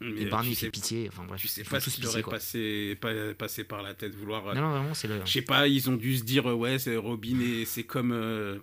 Mais 0.00 0.22
Et 0.22 0.26
Barney, 0.26 0.54
fait 0.54 0.70
pitié. 0.70 1.08
Enfin, 1.08 1.24
bref. 1.24 1.40
tu 1.40 1.46
sais 1.48 1.62
pas 1.64 1.78
ce 1.80 1.88
qui 1.88 2.22
passé, 2.22 2.98
pas- 3.00 3.32
passé 3.34 3.64
par 3.64 3.82
la 3.82 3.94
tête, 3.94 4.14
vouloir. 4.14 4.48
euh, 4.48 4.54
Non, 4.54 4.60
non, 4.62 4.70
vraiment, 4.70 4.94
c'est 4.94 5.08
le. 5.08 5.20
Je 5.24 5.30
sais 5.32 5.42
pas, 5.42 5.68
ils 5.68 5.88
ont 5.88 5.96
dû 5.96 6.16
se 6.18 6.24
dire 6.24 6.50
euh, 6.50 6.54
ouais, 6.54 6.78
c'est 6.78 6.96
Robin 6.96 7.38
et 7.40 7.64
c'est 7.64 7.84
comme 7.84 8.10
euh, 8.12 8.58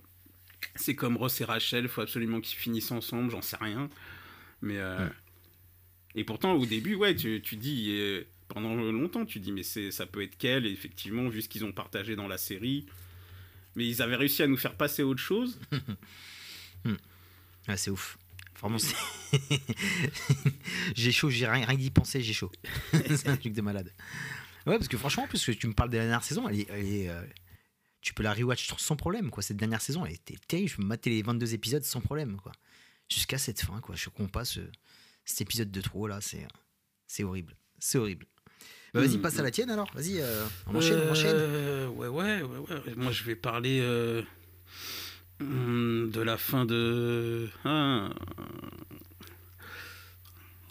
c'est 0.75 0.93
comme 0.93 1.15
Ross 1.17 1.39
et 1.41 1.45
Rachel, 1.45 1.87
faut 1.87 2.01
absolument 2.01 2.41
qu'ils 2.41 2.57
finissent 2.59 2.91
ensemble, 2.91 3.31
j'en 3.31 3.41
sais 3.41 3.55
rien. 3.59 3.89
Mais 4.61 4.77
euh, 4.77 5.05
Ouais. 5.05 5.11
et 6.15 6.23
pourtant 6.25 6.53
au 6.53 6.65
début, 6.65 6.95
ouais, 6.95 7.15
tu, 7.15 7.41
tu 7.41 7.55
dis 7.55 7.97
pendant 8.49 8.75
longtemps, 8.75 9.25
tu 9.25 9.39
dis 9.39 9.53
mais 9.53 9.63
c'est 9.63 9.89
ça 9.91 10.05
peut 10.05 10.21
être 10.21 10.37
qu'elle. 10.37 10.65
Et 10.65 10.71
effectivement, 10.71 11.29
vu 11.29 11.41
ce 11.41 11.47
qu'ils 11.49 11.63
ont 11.63 11.71
partagé 11.71 12.15
dans 12.17 12.27
la 12.27 12.37
série, 12.37 12.85
mais 13.75 13.87
ils 13.87 14.01
avaient 14.01 14.15
réussi 14.15 14.43
à 14.43 14.47
nous 14.47 14.57
faire 14.57 14.75
passer 14.75 15.03
autre 15.03 15.21
chose. 15.21 15.59
Ah, 17.67 17.77
c'est 17.77 17.91
ouf. 17.91 18.17
Vraiment, 18.59 18.79
j'ai 20.95 21.11
chaud, 21.11 21.29
j'ai 21.29 21.47
rien, 21.47 21.65
rien 21.65 21.77
d'y 21.77 21.91
penser, 21.91 22.21
j'ai 22.21 22.33
chaud. 22.33 22.51
c'est 22.91 23.27
un 23.27 23.37
truc 23.37 23.53
de 23.53 23.61
malade. 23.61 23.93
Ouais, 24.65 24.77
parce 24.77 24.87
que 24.87 24.97
franchement, 24.97 25.23
en 25.23 25.27
plus 25.27 25.45
que 25.45 25.51
tu 25.51 25.67
me 25.67 25.73
parles 25.73 25.89
de 25.89 25.97
la 25.97 26.03
dernière 26.03 26.23
saison, 26.23 26.47
euh, 26.49 27.25
tu 28.01 28.13
peux 28.13 28.23
la 28.23 28.33
rewatch 28.33 28.71
sans 28.77 28.95
problème. 28.95 29.31
Cette 29.39 29.57
dernière 29.57 29.81
saison, 29.81 30.05
elle 30.05 30.13
était 30.13 30.37
terrible. 30.47 30.69
Je 30.69 30.75
peux 30.77 30.83
mater 30.83 31.09
les 31.11 31.21
22 31.21 31.53
épisodes 31.53 31.83
sans 31.83 32.01
problème. 32.01 32.37
Jusqu'à 33.09 33.37
cette 33.37 33.61
fin, 33.61 33.79
quoi. 33.79 33.95
Je 33.95 34.09
comprends 34.09 34.27
pas 34.27 34.45
ce, 34.45 34.61
cet 35.25 35.41
épisode 35.41 35.71
de 35.71 35.81
trop, 35.81 36.07
c'est 36.19 37.23
horrible. 37.23 37.55
C'est 37.79 37.97
horrible. 37.97 38.27
Bah, 38.93 38.99
vas-y, 39.01 39.17
Hmm. 39.17 39.21
passe 39.21 39.39
à 39.39 39.43
la 39.43 39.51
tienne 39.51 39.69
alors. 39.69 39.89
Vas-y, 39.93 40.19
euh, 40.19 40.45
on 40.67 40.75
enchaîne, 40.75 40.99
on 41.07 41.11
enchaîne. 41.11 41.35
Euh, 41.35 41.87
ouais, 41.87 42.07
ouais, 42.07 42.41
ouais, 42.41 42.57
ouais. 42.69 42.93
Moi, 42.97 43.11
je 43.13 43.23
vais 43.23 43.35
parler 43.35 43.79
euh, 43.81 44.21
hum, 45.39 46.09
de 46.11 46.21
la 46.21 46.37
fin 46.37 46.65
de. 46.65 47.47
Ah. 47.63 48.09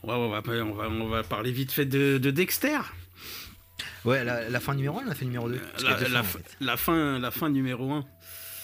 Ouais, 0.02 0.14
ouais, 0.14 0.16
on 0.16 0.28
va, 0.30 0.42
on, 0.64 0.72
va, 0.72 0.88
on 0.88 1.08
va 1.08 1.22
parler 1.22 1.52
vite 1.52 1.72
fait 1.72 1.84
de, 1.86 2.18
de 2.18 2.30
Dexter. 2.30 2.78
Ouais, 4.04 4.24
la, 4.24 4.48
la 4.48 4.60
fin 4.60 4.74
numéro 4.74 4.98
1, 4.98 5.04
la 5.04 5.14
fin 5.14 5.24
numéro 5.26 5.48
2. 5.48 5.60
La, 5.82 6.08
la 6.08 6.22
fin- 6.22 6.38
la 6.60 6.76
fin, 6.76 7.18
la 7.18 7.30
fin 7.30 7.48
numéro 7.50 7.92
1. 7.92 8.04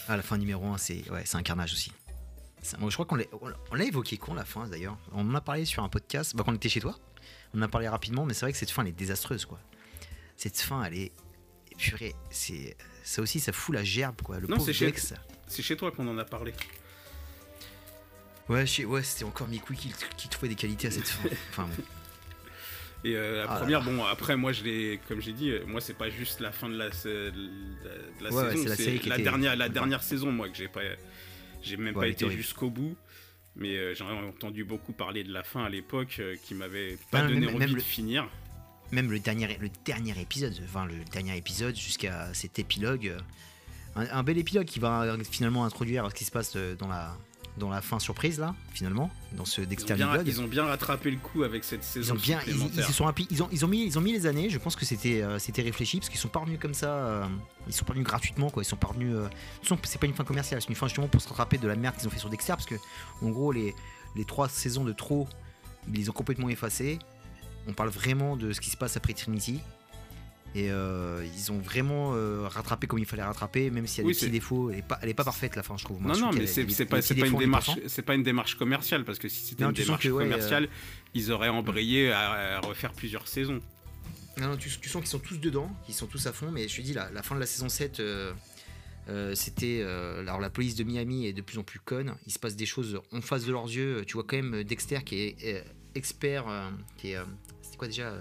Ah, 0.09 0.17
la 0.17 0.23
fin 0.23 0.39
numéro 0.39 0.67
1, 0.67 0.79
c'est 0.79 1.11
ouais, 1.11 1.25
un 1.35 1.43
carnage 1.43 1.73
aussi. 1.73 1.93
Moi, 2.79 2.91
je 2.91 2.97
crois 2.97 3.05
qu'on 3.07 3.17
l'a 3.17 3.25
on 3.71 3.75
l'a 3.75 3.85
évoqué 3.85 4.17
quand 4.17 4.35
la 4.35 4.45
fin 4.45 4.67
d'ailleurs. 4.67 4.97
On 5.13 5.29
en 5.31 5.35
a 5.35 5.41
parlé 5.41 5.65
sur 5.67 5.83
un 5.85 5.89
podcast 5.89 6.35
bah, 6.35 6.43
quand 6.45 6.53
on 6.53 6.57
était 6.57 6.69
chez 6.69 6.81
toi. 6.81 6.97
On 7.55 7.59
en 7.59 7.63
a 7.63 7.69
parlé 7.69 7.89
rapidement, 7.89 8.25
mais 8.27 8.35
c'est 8.35 8.45
vrai 8.47 8.53
que 8.53 8.59
cette 8.59 8.71
fin 8.71 8.83
elle 8.83 8.89
est 8.89 8.93
désastreuse 8.93 9.45
quoi. 9.47 9.61
Cette 10.37 10.59
fin 10.61 10.83
elle 10.85 10.95
est 10.99 11.13
purée, 11.79 12.15
c'est 12.31 12.77
ça 13.03 13.23
aussi 13.23 13.41
ça 13.41 13.53
fout 13.53 13.75
la 13.75 13.85
gerbe 13.85 14.21
quoi. 14.23 14.39
Le 14.41 14.47
Non, 14.49 14.57
pauvre 14.57 14.67
c'est 14.67 14.73
chez- 14.73 14.87
Dex. 14.87 15.15
C'est 15.47 15.63
chez 15.63 15.77
toi 15.77 15.91
qu'on 15.93 16.07
en 16.09 16.19
a 16.19 16.25
parlé. 16.25 16.53
Ouais, 18.49 18.65
chez- 18.67 18.85
ouais, 18.85 19.03
c'était 19.03 19.25
encore 19.25 19.49
Mikui 19.49 19.77
qui, 19.77 19.93
qui 20.17 20.29
trouvait 20.29 20.49
des 20.49 20.55
qualités 20.55 20.87
à 20.89 20.91
cette 20.91 21.09
fin. 21.09 21.29
Enfin 21.51 21.65
bon. 21.77 21.83
Et 23.05 23.15
euh, 23.17 23.37
la 23.45 23.51
Ah 23.51 23.55
là 23.55 23.61
première, 23.61 23.83
bon, 23.83 24.05
après, 24.05 24.37
moi, 24.37 24.53
je 24.53 24.65
l'ai, 24.65 25.01
comme 25.07 25.21
j'ai 25.21 25.33
dit, 25.33 25.53
moi, 25.67 25.81
c'est 25.81 25.95
pas 25.95 26.11
juste 26.11 26.41
la 26.41 26.51
fin 26.51 26.69
de 26.69 26.77
la, 26.77 26.89
de 26.89 26.95
la, 26.95 27.31
de 27.31 28.25
la 28.25 28.31
Ouais, 28.31 28.43
ouais, 28.43 28.57
saison, 28.57 28.75
c'est 28.77 29.07
la 29.07 29.19
dernière, 29.19 29.55
la 29.57 29.69
dernière 29.69 30.03
saison, 30.03 30.33
moi, 30.33 30.49
que 30.49 30.57
j'ai 30.57 30.67
pas, 30.69 30.81
j'ai 31.63 31.77
même 31.77 31.95
Ouais, 31.97 32.07
pas 32.07 32.09
été 32.09 32.31
jusqu'au 32.31 32.71
bout. 32.71 32.97
Mais 33.57 33.75
euh, 33.77 33.95
j'en 33.95 34.11
ai 34.11 34.27
entendu 34.29 34.65
beaucoup 34.65 34.93
parler 34.93 35.25
de 35.25 35.33
la 35.33 35.43
fin 35.43 35.65
à 35.65 35.69
l'époque 35.69 36.17
euh, 36.19 36.37
qui 36.45 36.55
m'avait 36.55 36.99
pas 37.11 37.23
donné 37.23 37.41
même- 37.41 37.49
envie 37.51 37.59
même 37.59 37.71
de 37.71 37.75
le- 37.77 37.81
finir. 37.81 38.29
Même 38.93 39.11
le 39.11 39.19
dernier, 39.19 39.57
le 39.61 39.69
dernier 39.85 40.21
épisode, 40.21 40.55
enfin 40.65 40.85
le 40.87 40.95
dernier 41.11 41.37
épisode 41.37 41.75
jusqu'à 41.75 42.33
cet 42.35 42.59
épilogue, 42.59 43.09
euh, 43.09 43.19
un, 43.97 44.19
un 44.19 44.23
bel 44.23 44.39
épilogue 44.39 44.67
qui 44.67 44.79
va 44.79 45.17
finalement 45.31 45.65
introduire 45.65 46.09
ce 46.11 46.15
qui 46.15 46.25
se 46.25 46.31
passe 46.31 46.57
dans 46.79 46.87
la, 46.89 47.17
dans 47.57 47.71
la 47.71 47.81
fin 47.81 47.99
surprise 47.99 48.39
là, 48.39 48.55
finalement, 48.73 49.11
dans 49.33 49.45
ce 49.45 49.61
Ils 49.61 49.65
ont, 49.65 49.69
Dexter 49.69 49.95
bien, 49.95 50.23
ils 50.25 50.41
ont 50.41 50.47
bien 50.47 50.65
rattrapé 50.65 51.11
le 51.11 51.17
coup 51.17 51.43
avec 51.43 51.65
cette 51.65 51.83
Ils 51.83 52.05
saison 52.05 52.15
ont 52.15 52.19
bien, 52.19 52.39
ils, 52.47 52.55
ils 52.77 52.85
se 52.85 52.93
sont 52.93 53.11
ils 53.31 53.43
ont, 53.43 53.49
ils 53.51 53.65
ont 53.65 53.69
mis, 53.69 53.85
ils 53.87 53.99
ont 53.99 54.03
mis 54.03 54.13
les 54.13 54.27
années. 54.27 54.51
Je 54.51 54.59
pense 54.59 54.77
que 54.77 54.85
c'était, 54.85 55.23
euh, 55.23 55.39
c'était 55.39 55.63
réfléchi 55.63 55.99
parce 55.99 56.11
qu'ils 56.11 56.19
sont 56.21 56.29
pas 56.29 56.41
revenus 56.41 56.59
comme 56.61 56.75
ça. 56.75 56.89
euh, 56.89 57.27
ils 57.67 57.73
sont 57.73 57.85
pas 57.85 57.95
venus 57.95 58.07
gratuitement 58.07 58.51
quoi. 58.51 58.63
Ils 58.63 58.67
sont 58.67 58.77
pas 58.77 58.89
revenus. 58.89 59.15
euh, 59.15 59.29
c'est 59.85 59.99
pas 60.01 60.07
une 60.07 60.15
fin 60.15 60.25
commerciale, 60.25 60.61
c'est 60.61 60.69
une 60.69 60.75
fin 60.75 60.87
justement 60.87 61.09
pour 61.09 61.21
se 61.21 61.29
rattraper 61.29 61.59
de 61.59 61.67
la 61.67 61.77
merde 61.77 61.97
qu'ils 61.97 62.07
ont 62.07 62.11
fait 62.11 62.19
sur 62.19 62.31
Dexter 62.31 62.53
parce 62.53 62.67
que 62.67 62.77
en 63.23 63.31
gros 63.31 63.53
les, 63.53 63.75
les 64.15 64.25
trois 64.25 64.49
saisons 64.49 64.85
de 64.85 64.93
trop, 64.93 65.27
ils 65.89 65.95
les 65.95 66.11
ont 66.11 66.13
complètement 66.13 66.49
effacées. 66.51 66.99
On 67.69 67.73
parle 67.73 67.89
vraiment 67.89 68.37
de 68.37 68.53
ce 68.53 68.61
qui 68.61 68.71
se 68.71 68.77
passe 68.77 68.97
après 68.97 69.13
Trinity. 69.13 69.61
Et 70.57 70.71
euh, 70.71 71.23
ils 71.37 71.53
ont 71.53 71.59
vraiment 71.59 72.13
euh, 72.15 72.49
rattrapé 72.49 72.87
comme 72.87 72.99
il 72.99 73.05
fallait 73.05 73.23
rattraper, 73.23 73.71
même 73.71 73.87
s'il 73.87 73.99
y 73.99 74.05
a 74.05 74.07
Oui, 74.07 74.15
des 74.15 74.19
petits 74.21 74.31
défauts. 74.31 74.71
Elle 74.71 74.79
est 74.79 74.83
pas, 74.83 74.99
elle 75.03 75.11
est 75.11 75.15
pas 75.15 75.25
parfaite 75.25 75.55
la 75.55 75.63
fin, 75.63 75.77
je 75.77 75.85
trouve. 75.85 76.01
Moi, 76.01 76.13
Non, 76.13 76.15
je 76.15 76.21
non, 76.23 76.31
mais 76.33 76.47
c'est 76.47 76.65
pas, 76.87 77.01
pas, 77.01 77.27
une 77.27 77.37
démarche, 77.37 77.69
100%. 77.71 77.81
c'est 77.89 78.03
pas 78.03 78.15
une 78.15 78.23
démarche 78.23 78.55
commerciale 78.55 79.05
parce 79.05 79.19
que 79.19 79.29
si 79.29 79.45
c'était 79.45 79.65
une 79.65 79.73
démarche 79.73 80.03
que, 80.05 80.09
ouais, 80.09 80.25
euh, 80.25 80.31
commerciale, 80.31 80.69
ils 81.13 81.31
auraient 81.31 81.51
embrayé 81.51 82.11
à, 82.11 82.57
à 82.57 82.61
refaire 82.61 82.93
plusieurs 82.93 83.29
saisons. 83.29 83.61
Non, 84.39 84.49
non, 84.49 84.57
tu, 84.57 84.71
tu 84.81 84.89
sens 84.89 85.03
qu'ils 85.03 85.11
sont 85.11 85.19
tous 85.19 85.39
dedans, 85.39 85.69
qu'ils 85.85 85.95
sont 85.95 86.07
tous 86.07 86.27
à 86.27 86.33
fond, 86.33 86.51
mais 86.51 86.69
je 86.69 86.77
te 86.77 86.81
dis, 86.81 86.95
la, 86.95 87.11
la 87.11 87.23
fin 87.23 87.35
de 87.35 87.41
la 87.41 87.47
saison 87.47 87.69
7, 87.69 88.01
euh, 88.01 88.33
euh, 89.09 89.35
c'était. 89.35 89.81
euh, 89.83 90.21
alors, 90.21 90.41
la 90.41 90.51
police 90.51 90.75
de 90.75 90.85
Miami 90.85 91.27
est 91.27 91.33
de 91.33 91.43
plus 91.43 91.59
en 91.59 91.63
plus 91.65 91.81
conne, 91.81 92.15
il 92.27 92.33
se 92.33 92.39
passe 92.39 92.57
des 92.57 92.67
choses 92.67 92.99
en 93.13 93.21
face 93.21 93.45
de 93.45 93.53
leurs 93.53 93.67
yeux. 93.67 94.05
Tu 94.07 94.15
vois 94.15 94.25
quand 94.27 94.37
même 94.37 94.63
Dexter 94.65 95.01
qui 95.05 95.17
est 95.21 95.65
expert, 95.95 96.49
euh, 96.49 96.71
qui 96.97 97.13
est. 97.13 97.19
C'était 97.63 97.77
quoi 97.77 97.89
déjà 97.89 98.15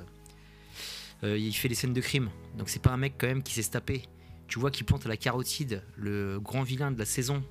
euh, 1.26 1.38
Il 1.38 1.54
fait 1.54 1.68
les 1.68 1.76
scènes 1.76 1.94
de 1.94 2.02
crime, 2.02 2.30
donc 2.58 2.70
c'est 2.70 2.82
pas 2.82 2.92
un 2.92 2.98
mec 2.98 3.16
quand 3.18 3.28
même 3.28 3.44
qui 3.44 3.54
s'est 3.54 3.72
tapé. 3.72 4.04
Tu 4.48 4.60
vois 4.60 4.72
qu'il 4.72 4.86
plante 4.86 5.06
la 5.06 5.18
carotide 5.18 5.84
le 5.98 6.40
grand 6.40 6.64
vilain 6.64 6.92
de 6.92 7.00
la 7.00 7.06
saison 7.06 7.44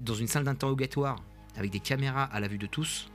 dans 0.00 0.14
une 0.14 0.28
salle 0.28 0.44
d'interrogatoire 0.44 1.16
avec 1.56 1.70
des 1.70 1.80
caméras 1.80 2.24
à 2.24 2.40
la 2.40 2.48
vue 2.48 2.58
de 2.58 2.66
tous, 2.66 3.08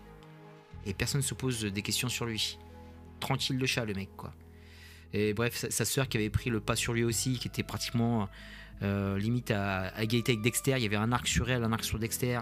et 0.85 0.93
personne 0.93 1.21
ne 1.21 1.25
se 1.25 1.33
pose 1.33 1.63
des 1.63 1.81
questions 1.81 2.09
sur 2.09 2.25
lui. 2.25 2.57
Tranquille 3.19 3.57
de 3.57 3.65
chat, 3.65 3.85
le 3.85 3.93
mec, 3.93 4.09
quoi. 4.17 4.33
Et 5.13 5.33
bref, 5.33 5.55
sa, 5.55 5.71
sa 5.71 5.85
sœur 5.85 6.07
qui 6.07 6.17
avait 6.17 6.29
pris 6.29 6.49
le 6.49 6.59
pas 6.59 6.75
sur 6.75 6.93
lui 6.93 7.03
aussi, 7.03 7.37
qui 7.37 7.47
était 7.47 7.63
pratiquement 7.63 8.29
euh, 8.81 9.17
limite 9.17 9.51
à, 9.51 9.87
à 9.87 10.03
égalité 10.03 10.33
avec 10.33 10.41
Dexter. 10.41 10.75
Il 10.77 10.83
y 10.83 10.85
avait 10.85 10.95
un 10.95 11.11
arc 11.11 11.27
sur 11.27 11.49
elle, 11.49 11.63
un 11.63 11.71
arc 11.73 11.83
sur 11.83 11.99
Dexter. 11.99 12.39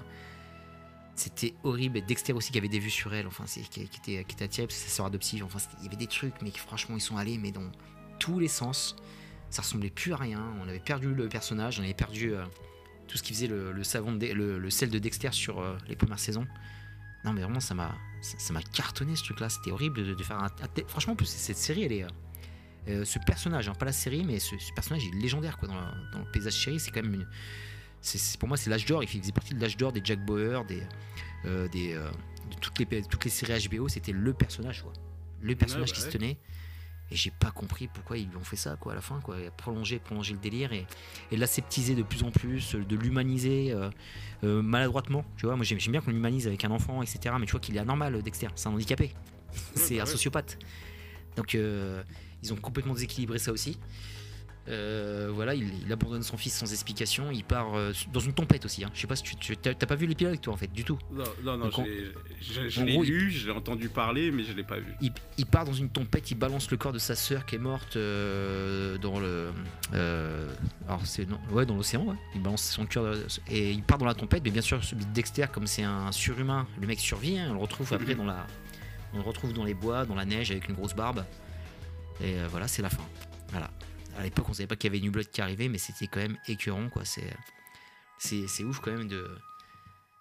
C'était 1.18 1.56
horrible. 1.64 1.98
Et 1.98 2.02
Dexter 2.02 2.34
aussi 2.34 2.52
qui 2.52 2.60
avait 2.60 2.70
des 2.70 2.78
vues 2.78 2.92
sur 2.92 3.14
elle, 3.14 3.26
enfin, 3.26 3.46
qui, 3.46 3.62
qui 3.64 3.82
était, 3.82 4.24
qui 4.24 4.36
était 4.36 4.48
parce 4.48 4.68
que 4.68 4.72
sa 4.74 4.90
sœur 4.90 5.08
adoptive. 5.08 5.44
Enfin, 5.44 5.58
il 5.80 5.86
y 5.86 5.88
avait 5.88 5.98
des 5.98 6.08
trucs, 6.08 6.36
mais 6.44 6.52
franchement, 6.52 6.96
ils 6.96 7.02
sont 7.02 7.18
allés, 7.18 7.40
mais 7.40 7.52
dans 7.52 7.70
tous 8.20 8.40
les 8.40 8.48
sens. 8.48 8.96
Ça 9.50 9.64
ressemblait 9.64 9.90
plus 9.90 10.14
à 10.14 10.18
rien. 10.18 10.44
On 10.64 10.68
avait 10.70 10.80
perdu 10.80 11.14
le 11.14 11.28
personnage, 11.28 11.80
on 11.80 11.84
avait 11.84 11.94
perdu 11.94 12.36
euh, 12.36 12.44
tout 13.08 13.18
ce 13.18 13.24
qui 13.24 13.34
faisait 13.34 13.48
le, 13.48 13.84
savon, 13.84 14.12
de, 14.12 14.28
le, 14.28 14.70
sel 14.70 14.92
de 14.92 15.00
Dexter 15.00 15.32
sur 15.32 15.60
euh, 15.60 15.76
les 15.88 15.96
premières 15.96 16.20
saisons. 16.20 16.46
Non, 17.26 17.34
mais 17.34 17.42
vraiment, 17.42 17.62
ça 17.62 17.74
m'a, 17.74 17.96
ça, 18.22 18.54
m'a 18.54 18.62
cartonné 18.62 19.16
ce 19.16 19.24
truc-là. 19.24 19.50
C'était 19.50 19.72
horrible 19.72 20.16
de, 20.16 20.24
faire 20.24 20.38
un, 20.38 20.50
Franchement, 20.88 21.14
en 21.14 21.16
plus, 21.16 21.26
cette 21.26 21.58
série, 21.58 21.84
elle 21.84 21.94
est. 21.94 22.06
euh, 22.90 23.06
ce 23.06 23.18
personnage, 23.26 23.70
hein, 23.70 23.74
pas 23.74 23.86
la 23.86 23.92
série, 23.92 24.24
mais 24.24 24.38
ce, 24.38 24.56
ce 24.60 24.72
personnage 24.74 25.06
est 25.08 25.16
légendaire 25.16 25.58
quoi, 25.58 25.68
dans, 25.68 25.82
dans 26.14 26.20
le 26.20 26.32
paysage 26.32 26.54
chéri. 26.54 26.80
C'est 26.80 26.92
quand 26.92 27.02
même 27.02 27.16
une. 27.16 27.28
C'est- 28.01 28.38
pour 28.39 28.48
moi, 28.48 28.58
c'est 28.58 28.70
l'âge 28.70 28.86
d'or. 28.86 29.04
Il 29.04 29.08
faisait 29.10 29.32
partie 29.32 29.54
de 29.54 29.62
l'âge 29.62 29.77
d'or 29.77 29.92
des 29.92 30.01
Jack 30.04 30.24
Bauer, 30.25 30.63
des, 30.66 30.84
euh, 31.46 31.68
des, 31.70 31.94
euh, 31.94 32.10
de 32.51 32.56
toutes 32.62 32.80
les, 32.80 33.01
toutes 33.04 33.25
les 33.25 33.32
séries 33.32 33.68
HBO. 33.68 33.88
C'était 33.88 34.12
le 34.12 34.34
personnage, 34.34 34.84
quoi. 34.84 34.94
Le 35.42 35.56
personnage 35.56 35.89
bah 35.89 35.96
qui 35.96 36.01
se 36.01 36.10
tenait. 36.10 36.38
Et 37.10 37.16
j'ai 37.16 37.32
pas 37.32 37.51
compris 37.51 37.88
pourquoi 37.88 38.18
ils 38.18 38.27
lui 38.27 38.36
ont 38.36 38.44
fait 38.44 38.58
ça, 38.58 38.75
quoi, 38.75 38.92
à 38.92 38.96
la 38.96 39.01
fin, 39.01 39.22
quoi. 39.22 39.38
Prolonger, 39.56 39.98
prolonger 40.00 40.34
le 40.34 40.39
délire 40.39 40.74
et, 40.74 40.86
et 41.32 41.38
l'aseptiser 41.38 41.96
de 41.96 42.04
plus 42.04 42.24
en 42.24 42.32
plus, 42.32 42.75
de 42.75 42.96
l'humaniser 42.98 43.72
euh, 43.72 43.89
euh, 44.44 44.62
maladroitement. 44.62 45.24
Tu 45.38 45.46
vois, 45.46 45.56
moi 45.56 45.63
j'aime 45.63 45.77
bien 45.77 46.01
qu'on 46.01 46.12
l'humanise 46.12 46.48
avec 46.48 46.66
un 46.66 46.72
enfant, 46.72 47.01
etc. 47.01 47.34
Mais 47.39 47.46
tu 47.46 47.51
vois 47.51 47.62
qu'il 47.62 47.77
est 47.77 47.80
anormal, 47.80 48.22
Dexter. 48.24 48.48
C'est 48.56 48.68
un 48.68 48.72
handicapé. 48.74 49.13
c'est 49.75 49.98
bah 49.98 50.04
un 50.04 50.06
sociopathe. 50.06 50.58
Donc 51.38 51.56
euh, 51.56 52.04
ils 52.44 52.51
ont 52.51 52.58
complètement 52.58 52.94
déséquilibré 52.94 53.39
ça 53.39 53.54
aussi. 53.54 53.80
Euh, 54.70 55.30
voilà, 55.34 55.56
il, 55.56 55.72
il 55.86 55.92
abandonne 55.94 56.24
son 56.24 56.36
fils 56.38 56.54
sans 56.54 56.72
explication. 56.74 57.32
Il 57.32 57.44
part 57.44 57.76
euh, 57.76 57.94
dans 58.12 58.20
une 58.20 58.34
tempête 58.34 58.66
aussi. 58.66 58.84
hein. 58.84 58.90
Je 58.94 59.00
sais 59.02 59.08
pas 59.08 59.16
si 59.16 59.24
tu 59.24 59.36
tu- 59.38 59.56
t'as 59.58 59.74
pas 59.74 59.96
vu 59.96 60.06
l'épilogue 60.08 60.40
toi 60.42 60.54
en 60.54 60.58
fait 60.58 60.72
du 60.72 60.84
tout. 60.84 61.00
Non, 61.12 61.24
non, 61.44 61.58
non 61.58 61.70
Donc, 61.70 61.88
je, 62.42 62.68
je 62.68 62.82
en 62.82 62.84
l'ai 62.84 62.94
gros, 62.94 63.04
il- 63.06 63.10
lu, 63.12 63.32
je 63.32 63.46
l'ai 63.48 63.54
entendu 63.54 63.88
parler, 63.90 64.30
mais 64.32 64.44
je 64.44 64.52
l'ai 64.52 64.64
pas 64.64 64.78
vu. 64.80 64.94
Il, 65.02 65.12
il 65.38 65.46
part 65.46 65.64
dans 65.66 65.74
une 65.74 65.90
tempête, 65.90 66.32
il 66.32 66.36
balance 66.36 66.70
le 66.70 66.76
corps 66.78 66.92
de 66.92 67.00
sa 67.00 67.16
sœur 67.16 67.46
qui 67.46 67.56
est 67.56 67.60
morte 67.60 67.96
euh, 67.96 68.98
dans 68.98 69.20
le. 69.20 69.52
alors 70.88 71.06
c'est 71.06 71.28
non, 71.30 71.40
ouais 71.52 71.66
dans 71.66 71.76
l'océan, 71.76 72.04
ouais. 72.04 72.16
Il 72.36 72.42
balance 72.42 72.64
son 72.64 72.86
cœur 72.86 73.16
et 73.50 73.72
il 73.72 73.84
part 73.84 73.98
dans 73.98 74.06
la 74.06 74.16
tempête. 74.16 74.44
Mais 74.44 74.52
bien 74.52 74.62
sûr, 74.62 74.82
Dexter, 75.14 75.46
comme 75.54 75.68
c'est 75.68 75.84
un 75.84 76.12
surhumain, 76.12 76.68
le 76.82 76.88
mec 76.88 77.00
survit. 77.00 77.38
hein, 77.40 77.48
on 77.52 77.54
le 77.54 77.60
retrouve 77.60 77.92
après 77.94 78.16
dans 78.16 78.26
la, 78.26 78.46
on 79.14 79.18
le 79.18 79.24
retrouve 79.24 79.54
dans 79.54 79.64
les 79.64 79.74
bois, 79.74 80.06
dans 80.06 80.16
la 80.16 80.26
neige 80.26 80.52
avec 80.52 80.68
une 80.68 80.76
grosse 80.76 80.94
barbe. 80.94 81.24
Et 82.22 82.36
voilà, 82.50 82.68
c'est 82.68 82.82
la 82.82 82.90
fin. 82.90 83.04
Voilà. 83.52 83.70
À 84.18 84.24
l'époque, 84.24 84.50
on 84.50 84.54
savait 84.54 84.68
pas 84.68 84.76
qu'il 84.76 84.92
y 84.92 84.96
avait 84.96 85.04
New 85.06 85.12
Blood 85.12 85.30
qui 85.30 85.42
arrivait, 85.42 85.70
mais 85.70 85.78
c'était 85.78 86.08
quand 86.08 86.20
même 86.20 86.38
écœurant, 86.48 86.90
quoi. 86.90 87.04
C'est, 87.06 88.64
ouf 88.64 88.80
quand 88.80 88.92
même 88.92 89.08
de 89.08 89.30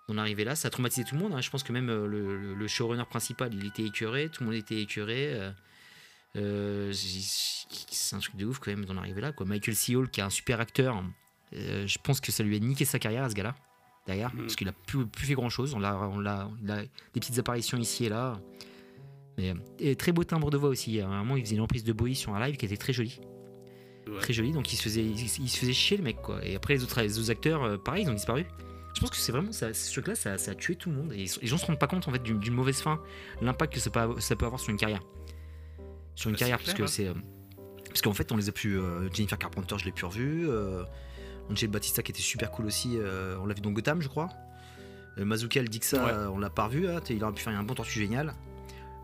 d'en 0.09 0.19
arriver 0.19 0.45
là. 0.45 0.55
Ça 0.55 0.69
a 0.69 0.71
traumatisé 0.71 1.03
tout 1.05 1.17
le 1.17 1.21
monde. 1.21 1.33
hein. 1.35 1.41
Je 1.41 1.50
pense 1.50 1.65
que 1.65 1.73
même 1.73 1.88
euh, 1.91 2.07
le, 2.07 2.69
showrunner 2.69 3.05
principal, 3.11 3.53
il 3.53 3.67
était 3.67 3.83
écœuré. 3.83 4.29
Tout 4.29 4.45
le 4.45 4.50
monde 4.50 4.55
était 4.59 4.81
écœuré. 4.81 5.33
euh, 5.35 5.50
euh, 6.37 6.93
c'est 6.93 8.15
un 8.15 8.21
truc 8.21 8.37
de 8.37 8.45
ouf 8.47 8.59
quand 8.61 8.71
même 8.71 8.85
d'en 8.85 8.97
arriver 8.99 9.21
là. 9.21 9.33
Quoi. 9.33 9.47
Michael 9.47 9.75
C. 9.75 9.97
Hall, 9.97 10.09
qui 10.11 10.21
est 10.21 10.23
un 10.23 10.31
super 10.31 10.61
acteur, 10.61 11.03
euh, 11.55 11.87
je 11.88 11.99
pense 11.99 12.21
que 12.21 12.31
ça 12.31 12.45
lui 12.45 12.55
a 12.55 12.59
niqué 12.61 12.85
sa 12.85 12.99
carrière 13.00 13.25
à 13.25 13.31
ce 13.31 13.35
gars-là. 13.35 13.57
D'ailleurs, 14.07 14.33
Mhm. 14.33 14.43
parce 14.43 14.55
qu'il 14.55 14.69
a 14.69 14.73
plus, 14.73 15.07
plus 15.07 15.26
fait 15.26 15.35
grand 15.35 15.49
chose. 15.49 15.75
On 15.75 15.81
l'a, 15.81 15.97
on 15.97 16.21
l'a, 16.21 16.49
des 16.62 16.88
petites 17.15 17.38
apparitions 17.41 17.79
ici 17.79 18.05
et 18.05 18.09
là. 18.09 18.41
Mais, 19.38 19.55
et 19.81 19.97
très 19.97 20.12
beau 20.12 20.23
timbre 20.23 20.50
de 20.50 20.57
voix 20.57 20.69
aussi. 20.69 21.00
À 21.00 21.09
un 21.09 21.19
moment, 21.25 21.37
il 21.37 21.43
faisait 21.45 21.57
une 21.57 21.62
reprise 21.62 21.83
de 21.83 21.93
Bowie 21.93 22.15
sur 22.15 22.33
un 22.35 22.47
live 22.47 22.57
qui 22.57 22.67
était 22.67 22.76
très 22.76 22.93
jolie 22.93 23.21
Ouais. 24.09 24.19
très 24.21 24.33
joli. 24.33 24.53
Donc 24.53 24.73
il 24.73 24.77
se 24.77 24.83
faisait 24.83 25.03
il, 25.05 25.19
il 25.21 25.49
se 25.49 25.59
faisait 25.59 25.73
chier 25.73 25.97
le 25.97 26.03
mec 26.05 26.23
quoi. 26.23 26.45
Et 26.45 26.55
après 26.57 26.75
les 26.75 26.83
autres 26.85 27.01
les 27.01 27.19
autres 27.19 27.31
acteurs 27.31 27.63
euh, 27.65 27.77
pareil 27.77 28.05
ils 28.05 28.11
ont 28.11 28.15
disparu. 28.15 28.45
Je 28.95 29.01
pense 29.01 29.11
que 29.11 29.17
c'est 29.17 29.33
vraiment 29.33 29.53
ça 29.53 29.75
ce 29.75 29.93
truc 29.93 30.07
là 30.09 30.15
ça, 30.15 30.39
ça 30.39 30.53
a 30.53 30.55
tué 30.55 30.77
tout 30.77 30.91
le 30.91 30.97
monde. 30.97 31.13
Et 31.13 31.27
les 31.43 31.47
gens 31.49 31.59
se 31.59 31.67
rendent 31.67 31.79
pas 31.79 31.87
compte 31.89 32.07
en 32.09 32.13
fait 32.13 32.23
d'une 32.23 32.55
mauvaise 32.55 32.81
fin 32.81 33.01
l'impact 33.43 33.75
que 33.75 33.81
ça 33.81 33.91
peut, 33.91 34.01
avoir- 34.01 34.23
ça 34.23 34.37
peut 34.37 34.47
avoir 34.47 34.61
sur 34.61 34.71
une 34.71 34.77
carrière. 34.79 35.03
Sur 36.15 36.29
une 36.31 36.35
Bah, 36.35 36.39
carrière 36.39 36.59
parce 36.59 36.73
clair, 36.73 36.87
que 36.87 36.91
c'est 36.93 37.09
euh, 37.09 37.15
parce 37.89 38.01
qu'en 38.01 38.13
fait 38.15 38.31
on 38.33 38.37
les 38.37 38.49
a 38.49 38.53
pu 38.53 38.77
euh, 38.79 39.11
Jennifer 39.13 39.37
Carpenter 39.39 39.75
je 39.79 39.85
l'ai 39.85 39.93
plus 39.93 40.07
revu 40.07 40.49
euh, 40.49 40.83
Angel 41.51 41.69
Batista 41.71 42.03
qui 42.03 42.13
était 42.13 42.23
super 42.23 42.51
cool 42.51 42.67
aussi 42.67 42.97
euh, 42.97 43.37
on 43.41 43.47
l'a 43.47 43.55
vu 43.55 43.61
dans 43.61 43.71
Gotham 43.73 44.01
je 44.03 44.09
crois. 44.09 44.29
Mazzucchelli 45.19 45.65
elle 45.65 45.69
dit 45.71 45.81
que 45.81 45.87
ça 45.87 46.05
Ouais. 46.05 46.13
on 46.33 46.39
l'a 46.39 46.51
pas 46.51 46.67
revu 46.67 46.89
hein, 46.89 47.01
il 47.11 47.25
aurait 47.25 47.33
pu 47.35 47.43
faire 47.43 47.59
un 47.59 47.63
bon 47.63 47.75
tortue 47.75 47.99
génial 48.01 48.35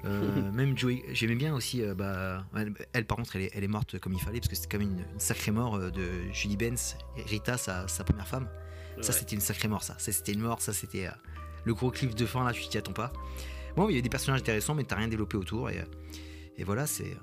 euh, 0.04 0.50
même 0.52 0.76
Joey, 0.76 1.02
j'aimais 1.12 1.34
bien 1.34 1.54
aussi. 1.54 1.82
euh, 1.82 1.94
bah, 1.94 2.44
elle, 2.92 3.04
par 3.06 3.16
contre, 3.16 3.36
elle 3.36 3.42
est, 3.42 3.50
elle 3.54 3.64
est 3.64 3.68
morte 3.68 3.98
comme 3.98 4.12
il 4.12 4.20
fallait 4.20 4.40
parce 4.40 4.48
que 4.48 4.56
c'était 4.56 4.68
quand 4.76 4.78
même 4.84 4.92
une, 4.98 5.04
une 5.12 5.20
sacrée 5.20 5.52
mort 5.52 5.76
euh, 5.76 5.90
de 5.90 6.02
Julie 6.32 6.56
Benz, 6.56 6.96
et 7.16 7.22
Rita, 7.22 7.56
sa, 7.58 7.86
sa 7.88 8.04
première 8.04 8.26
femme. 8.28 8.48
Ça, 9.00 9.12
c'était 9.12 9.34
une 9.34 9.40
sacrée 9.40 9.68
mort. 9.68 9.82
Ça, 9.82 9.94
Ça, 9.98 10.12
c'était 10.12 10.32
une 10.32 10.40
mort. 10.42 10.60
Ça, 10.60 10.72
c'était 10.72 11.06
euh, 11.06 11.10
le 11.64 11.74
gros 11.74 11.90
cliff 11.90 12.14
de 12.14 12.26
fin 12.26 12.44
là. 12.44 12.52
Tu 12.52 12.62
t'y 12.68 12.78
attends 12.78 12.92
pas. 12.92 13.12
Bon, 13.76 13.88
il 13.88 13.96
y 13.96 13.98
a 13.98 14.02
des 14.02 14.08
personnages 14.10 14.40
intéressants, 14.40 14.74
mais 14.74 14.84
t'as 14.84 14.96
rien 14.96 15.08
développé 15.08 15.36
autour 15.38 15.70
et, 15.70 15.82
et 16.58 16.64
voilà, 16.64 16.86
c'est. 16.86 17.16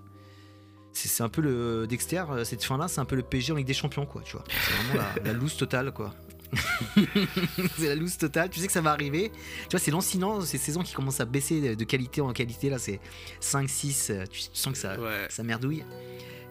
C'est 0.91 1.21
un 1.23 1.29
peu 1.29 1.41
le 1.41 1.85
Dexter, 1.87 2.23
cette 2.43 2.63
fin-là, 2.63 2.87
c'est 2.87 2.99
un 2.99 3.05
peu 3.05 3.15
le 3.15 3.21
PSG 3.21 3.53
en 3.53 3.55
Ligue 3.55 3.67
des 3.67 3.75
Champions, 3.75 4.05
quoi, 4.07 4.21
tu 4.23 4.33
vois. 4.33 4.43
C'est 4.49 4.73
vraiment 4.73 5.05
la, 5.17 5.23
la 5.23 5.33
loose 5.33 5.55
totale, 5.55 5.91
quoi. 5.93 6.13
c'est 7.77 7.87
la 7.87 7.95
loose 7.95 8.17
totale, 8.17 8.49
tu 8.49 8.59
sais 8.59 8.67
que 8.67 8.73
ça 8.73 8.81
va 8.81 8.91
arriver. 8.91 9.31
Tu 9.63 9.69
vois, 9.71 9.79
c'est 9.79 9.91
lancinant, 9.91 10.41
ces 10.41 10.57
saisons 10.57 10.81
qui 10.83 10.93
commencent 10.93 11.19
à 11.19 11.25
baisser 11.25 11.75
de- 11.75 11.83
qualité 11.83 12.21
en 12.21 12.31
qualité, 12.33 12.69
là, 12.69 12.79
c'est 12.79 12.99
5, 13.39 13.69
6, 13.69 14.09
euh, 14.09 14.25
tu 14.29 14.41
sens 14.53 14.73
que 14.73 14.79
ça, 14.79 14.99
Ouais. 14.99 15.27
ça 15.29 15.43
merdouille. 15.43 15.83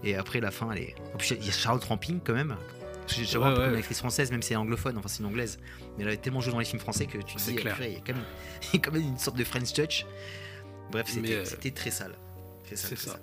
Et 0.05 0.15
après, 0.15 0.41
la 0.41 0.51
fin, 0.51 0.71
elle 0.73 0.83
est. 0.83 0.95
En 1.15 1.17
plus, 1.19 1.31
il 1.31 1.45
y 1.45 1.49
a 1.49 1.53
Charlotte 1.53 1.85
Ramping 1.85 2.21
quand 2.25 2.35
même. 2.35 2.57
J'ai 3.09 3.39
Ouais, 3.39 3.49
ouais. 3.49 3.55
comme 3.55 3.71
une 3.71 3.77
actrice 3.77 3.99
française, 3.99 4.31
même 4.31 4.43
si 4.43 4.53
elle 4.53 4.59
est 4.59 4.63
anglophone, 4.63 4.99
enfin 4.99 5.09
c'est 5.09 5.21
une 5.21 5.27
anglaise. 5.27 5.59
Mais 5.97 6.03
elle 6.03 6.09
avait 6.09 6.17
tellement 6.19 6.41
joué 6.41 6.53
dans 6.53 6.59
les 6.59 6.65
films 6.67 6.81
français 6.81 7.07
que 7.07 7.17
tu 7.19 7.37
te 7.37 7.41
dis, 7.43 7.55
clair. 7.57 7.77
il 7.81 7.93
y 7.95 7.97
a 7.97 8.01
quand 8.01 8.13
même, 8.15 8.25
il 8.63 8.75
y 8.75 8.77
a 8.77 8.81
quand 8.81 8.93
même 8.93 9.03
une 9.03 9.19
sorte 9.19 9.37
de 9.39 9.45
French 9.45 9.73
touch. 9.73 10.05
Bref, 10.93 11.07
c'était 11.09 11.35
euh, 11.35 11.71
très 11.75 11.91
sale. 11.91 12.17
Très 12.67 12.77
sale, 12.77 12.89
c'est 12.91 12.95
très 12.97 13.05
ça. 13.05 13.11
sale. 13.13 13.21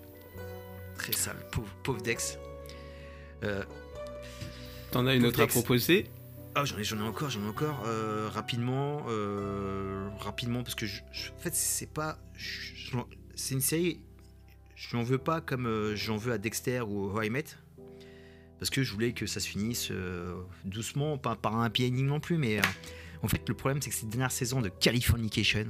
Très 0.98 1.14
sale. 1.14 1.36
Pauvre, 1.52 1.68
pauvre 1.84 2.02
Dex. 2.02 2.40
Euh, 3.44 3.64
T'en 4.92 5.06
as 5.08 5.14
une 5.14 5.26
autre 5.26 5.42
à 5.42 5.48
proposer? 5.48 6.08
Ah, 6.56 6.64
j'en 6.64 6.78
ai, 6.78 7.02
encore, 7.02 7.30
j'en 7.30 7.44
ai 7.44 7.48
encore. 7.48 7.84
Euh, 7.86 8.30
rapidement, 8.30 9.06
euh, 9.10 10.08
rapidement, 10.20 10.64
parce 10.64 10.76
que 10.76 10.86
je, 10.86 11.02
en 11.02 11.40
fait, 11.40 11.54
c'est 11.54 11.92
pas. 11.92 12.18
C'est 13.36 13.54
une 13.54 13.62
série. 13.62 14.00
Je 14.76 14.96
n'en 14.96 15.04
veux 15.04 15.18
pas 15.18 15.42
comme 15.42 15.68
euh, 15.68 15.96
j'en 15.96 16.16
veux 16.16 16.32
à 16.32 16.38
Dexter 16.38 16.82
ou 16.82 17.10
How 17.10 17.24
I. 17.24 17.44
Parce 18.58 18.70
que 18.70 18.84
je 18.84 18.94
voulais 18.94 19.12
que 19.12 19.26
ça 19.26 19.42
se 19.42 19.50
finisse 19.50 19.92
doucement, 20.64 21.18
pas 21.18 21.36
par 21.36 21.58
un 21.58 21.66
ending 21.66 22.06
non 22.06 22.22
plus, 22.22 22.38
mais 22.38 22.62
En 23.22 23.28
fait, 23.28 23.48
le 23.50 23.54
problème, 23.54 23.82
c'est 23.82 23.90
que 23.90 23.96
cette 23.96 24.10
dernière 24.10 24.32
saison 24.32 24.62
de 24.62 24.70
Californication, 24.70 25.68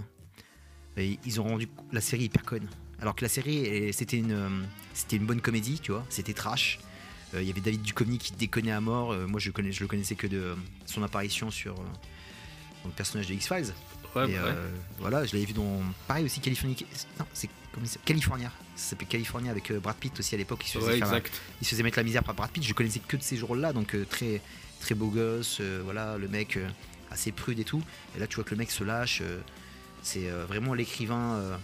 et 0.95 1.17
ils 1.25 1.41
ont 1.41 1.45
rendu 1.45 1.67
la 1.91 2.01
série 2.01 2.25
hyper 2.25 2.43
conne. 2.43 2.67
Alors 2.99 3.15
que 3.15 3.23
la 3.23 3.29
série, 3.29 3.91
c'était 3.91 4.17
une, 4.17 4.67
c'était 4.93 5.15
une 5.15 5.25
bonne 5.25 5.41
comédie, 5.41 5.79
tu 5.79 5.93
vois, 5.93 6.05
c'était 6.09 6.33
trash. 6.33 6.79
Euh, 7.35 7.41
Il 7.41 7.47
y 7.47 7.51
avait 7.51 7.61
David 7.61 7.81
Duchovny 7.81 8.17
qui 8.17 8.33
déconnait 8.33 8.71
à 8.71 8.81
mort. 8.81 9.11
Euh, 9.11 9.27
moi, 9.27 9.39
je, 9.39 9.51
connais, 9.51 9.71
je 9.71 9.81
le 9.81 9.87
connaissais 9.87 10.15
que 10.15 10.27
de 10.27 10.37
euh, 10.37 10.55
son 10.85 11.03
apparition 11.03 11.51
sur 11.51 11.75
dans 11.75 12.89
le 12.89 12.91
personnage 12.91 13.27
de 13.27 13.33
X-Files. 13.33 13.73
Ouais, 14.15 14.29
Et, 14.29 14.35
bah 14.35 14.43
ouais. 14.45 14.53
voilà, 14.99 15.25
je 15.25 15.33
l'avais 15.33 15.45
vu 15.45 15.53
dans. 15.53 15.81
Pareil 16.07 16.25
aussi, 16.25 16.39
Californie. 16.39 16.77
Non, 17.19 17.25
c'est 17.33 17.49
California. 18.05 18.51
Ça 18.75 18.91
s'appelait 18.91 19.07
California 19.07 19.51
avec 19.51 19.71
Brad 19.73 19.95
Pitt 19.97 20.17
aussi 20.19 20.35
à 20.35 20.37
l'époque. 20.37 20.63
Il 20.73 20.81
Ouais, 20.81 20.99
il 20.99 21.65
se 21.65 21.71
faisait 21.71 21.83
mettre 21.83 21.97
la 21.97 22.03
misère 22.03 22.23
par 22.23 22.35
Brad 22.35 22.49
Pitt. 22.49 22.63
Je 22.63 22.73
connaissais 22.73 22.99
que 23.05 23.17
de 23.17 23.21
ces 23.23 23.35
jours-là, 23.35 23.73
donc 23.73 23.95
très, 24.09 24.41
très 24.79 24.95
beau 24.95 25.07
gosse. 25.07 25.61
voilà, 25.83 26.17
le 26.17 26.27
mec 26.27 26.57
assez 27.11 27.31
prude 27.31 27.59
et 27.59 27.65
tout. 27.65 27.81
Et 28.15 28.19
là, 28.19 28.27
tu 28.27 28.35
vois 28.35 28.45
que 28.45 28.51
le 28.51 28.57
mec 28.57 28.71
se 28.71 28.83
lâche. 28.83 29.21
c'est 30.01 30.29
vraiment 30.47 30.73
l'écrivain. 30.73 31.59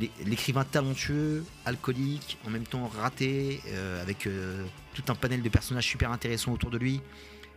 L'é- 0.00 0.10
L'écrivain 0.24 0.64
talentueux, 0.64 1.44
alcoolique, 1.64 2.38
en 2.46 2.50
même 2.50 2.64
temps 2.66 2.86
raté, 2.88 3.60
euh, 3.68 4.00
avec 4.02 4.26
euh, 4.26 4.64
tout 4.94 5.02
un 5.08 5.14
panel 5.14 5.42
de 5.42 5.48
personnages 5.48 5.86
super 5.86 6.10
intéressants 6.10 6.52
autour 6.52 6.70
de 6.70 6.78
lui. 6.78 7.00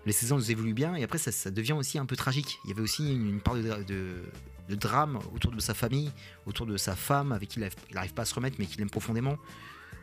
Les 0.05 0.13
saisons 0.13 0.39
elles 0.39 0.51
évoluent 0.51 0.73
bien 0.73 0.95
et 0.95 1.03
après 1.03 1.17
ça, 1.17 1.51
devient 1.51 1.73
aussi 1.73 1.97
un 1.99 2.05
peu 2.05 2.15
tragique. 2.15 2.59
Il 2.63 2.69
y 2.69 2.73
avait 2.73 2.81
aussi 2.81 3.11
une, 3.13 3.39
part 3.41 3.55
de, 3.55 3.61
dra- 3.63 3.83
de- 3.83 4.23
de 4.69 4.75
drame 4.75 5.19
autour 5.35 5.51
de 5.51 5.59
sa 5.59 5.73
famille, 5.73 6.11
autour 6.45 6.65
de 6.65 6.77
sa 6.77 6.95
femme 6.95 7.31
avec 7.31 7.49
qui 7.49 7.59
il 7.59 7.69
n'arrive 7.95 8.13
pas 8.13 8.21
à 8.21 8.25
se 8.25 8.33
remettre 8.35 8.55
mais 8.59 8.65
qu'il 8.65 8.81
aime 8.81 8.89
profondément. 8.89 9.37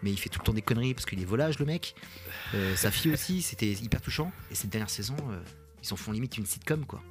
Mais 0.02 0.10
il 0.10 0.18
fait 0.18 0.28
tout 0.28 0.38
le 0.40 0.44
temps 0.44 0.52
des 0.52 0.60
conneries 0.62 0.92
parce 0.92 1.06
qu'il 1.06 1.20
est 1.20 1.24
volage 1.24 1.58
le 1.58 1.64
mec. 1.64 1.94
Euh, 2.54 2.76
sa 2.76 2.90
fille 2.90 3.12
aussi, 3.12 3.40
c'était 3.40 3.72
hyper 3.72 4.02
touchant. 4.02 4.30
Et 4.50 4.54
cette 4.54 4.68
dernière 4.68 4.90
saison, 4.90 5.16
ils 5.82 5.92
en 5.92 5.96
font 5.96 6.12
limite 6.12 6.36
une 6.36 6.44
sitcom 6.46 6.84
quoi. 6.84 7.02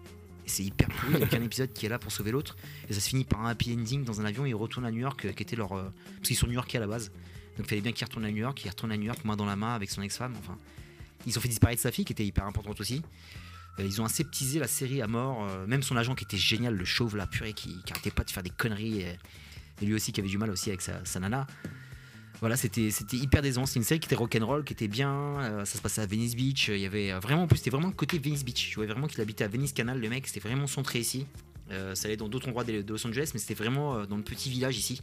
C'est 0.46 0.64
hyper 0.64 0.88
pourri, 0.90 1.14
il 1.14 1.18
n'y 1.18 1.24
a 1.24 1.28
qu'un 1.28 1.42
épisode 1.42 1.74
qui 1.74 1.86
est 1.86 1.90
là 1.90 2.00
pour 2.00 2.12
sauver 2.12 2.32
l'autre. 2.32 2.56
Et 2.90 2.94
ça 2.94 3.00
se 3.00 3.10
finit 3.10 3.24
par 3.24 3.46
un 3.46 3.50
happy 3.50 3.74
ending 3.74 4.04
dans 4.04 4.22
un 4.22 4.26
avion. 4.26 4.46
Ils 4.46 4.54
retournent 4.54 4.86
à 4.86 4.92
New 4.92 5.00
York, 5.00 5.26
euh, 5.26 5.32
qui 5.32 5.44
était 5.44 5.56
leur. 5.56 5.74
euh, 5.74 5.92
parce 6.18 6.28
qu'ils 6.28 6.38
sont 6.38 6.48
new-yorkais 6.48 6.78
à 6.78 6.82
la 6.82 6.88
base. 6.88 7.10
Donc 7.58 7.66
il 7.66 7.70
fallait 7.70 7.82
bien 7.82 7.92
qu'ils 7.92 8.06
retournent 8.06 8.26
à 8.26 8.32
New 8.32 8.38
York. 8.38 8.64
Ils 8.64 8.70
retournent 8.70 8.92
à 8.92 8.98
New 8.98 9.06
York, 9.06 9.24
main 9.26 9.36
dans 9.36 9.46
la 9.46 9.56
main, 9.56 9.74
avec 9.74 9.90
son 9.90 10.02
ex-femme. 10.02 10.34
Enfin, 10.40 10.58
ils 11.26 11.38
ont 11.38 11.42
fait 11.42 11.48
disparaître 11.48 11.82
sa 11.82 11.92
fille, 11.92 12.06
qui 12.06 12.14
était 12.14 12.26
hyper 12.26 12.46
importante 12.46 12.80
aussi. 12.80 13.02
Euh, 13.80 13.86
ils 13.86 14.02
ont 14.02 14.06
aseptisé 14.06 14.60
la 14.60 14.68
série 14.68 15.02
à 15.02 15.08
mort. 15.08 15.48
même 15.68 15.84
son 15.84 15.98
agent, 15.98 16.16
qui 16.16 16.24
était 16.24 16.38
génial, 16.38 16.76
le 16.76 16.86
chauve, 16.86 17.16
la 17.16 17.28
purée, 17.28 17.54
qui, 17.54 17.82
qui 17.84 17.94
arrêtait 17.94 18.12
pas 18.12 18.24
de 18.24 18.32
faire 18.32 18.44
des 18.44 18.50
conneries. 18.50 19.02
Et, 19.02 19.18
lui 19.86 19.94
aussi, 19.94 20.12
qui 20.12 20.22
avait 20.22 20.30
du 20.30 20.38
mal 20.38 20.50
aussi 20.50 20.70
avec 20.70 20.82
sa 20.82 21.20
nana. 21.20 21.48
Voilà, 22.42 22.58
c'était 22.58 22.90
hyper 23.14 23.42
décevant. 23.42 23.66
C'est 23.66 23.80
une 23.80 23.84
série 23.86 24.00
qui 24.00 24.08
était 24.08 24.16
rock'n'roll, 24.16 24.64
qui 24.64 24.74
était 24.74 24.88
bien. 24.88 25.12
euh, 25.40 25.66
ça 25.66 25.78
se 25.78 25.82
passait 25.82 26.02
à 26.02 26.06
Venice 26.06 26.36
Beach. 26.36 26.68
Il 26.68 26.80
y 26.80 26.86
avait 26.86 27.12
euh, 27.12 27.20
vraiment, 27.20 27.44
en 27.44 27.48
plus, 27.48 27.58
c'était 27.58 27.70
vraiment 27.70 27.88
le 27.88 27.94
côté 27.94 28.20
Venice 28.20 28.44
Beach. 28.44 28.70
Je 28.70 28.76
voyais 28.76 28.92
vraiment 28.92 29.08
qu'il 29.08 29.22
habitait 29.22 29.44
à 29.44 29.48
Venice 29.48 29.74
Canal, 29.74 30.00
le 30.00 30.10
mec. 30.10 30.28
C'était 30.28 30.42
vraiment 30.48 30.68
centré 30.68 31.00
ici. 31.00 31.26
Euh, 31.72 31.96
ça 31.96 32.08
allait 32.08 32.18
dans 32.18 32.30
d'autres 32.30 32.48
endroits 32.48 32.64
de 32.64 32.82
de 32.82 32.94
Los 32.94 33.08
Angeles, 33.08 33.32
mais 33.34 33.40
c'était 33.40 33.56
vraiment 33.56 33.96
euh, 33.96 34.06
dans 34.06 34.18
le 34.18 34.24
petit 34.24 34.50
village 34.50 34.78
ici. 34.78 35.02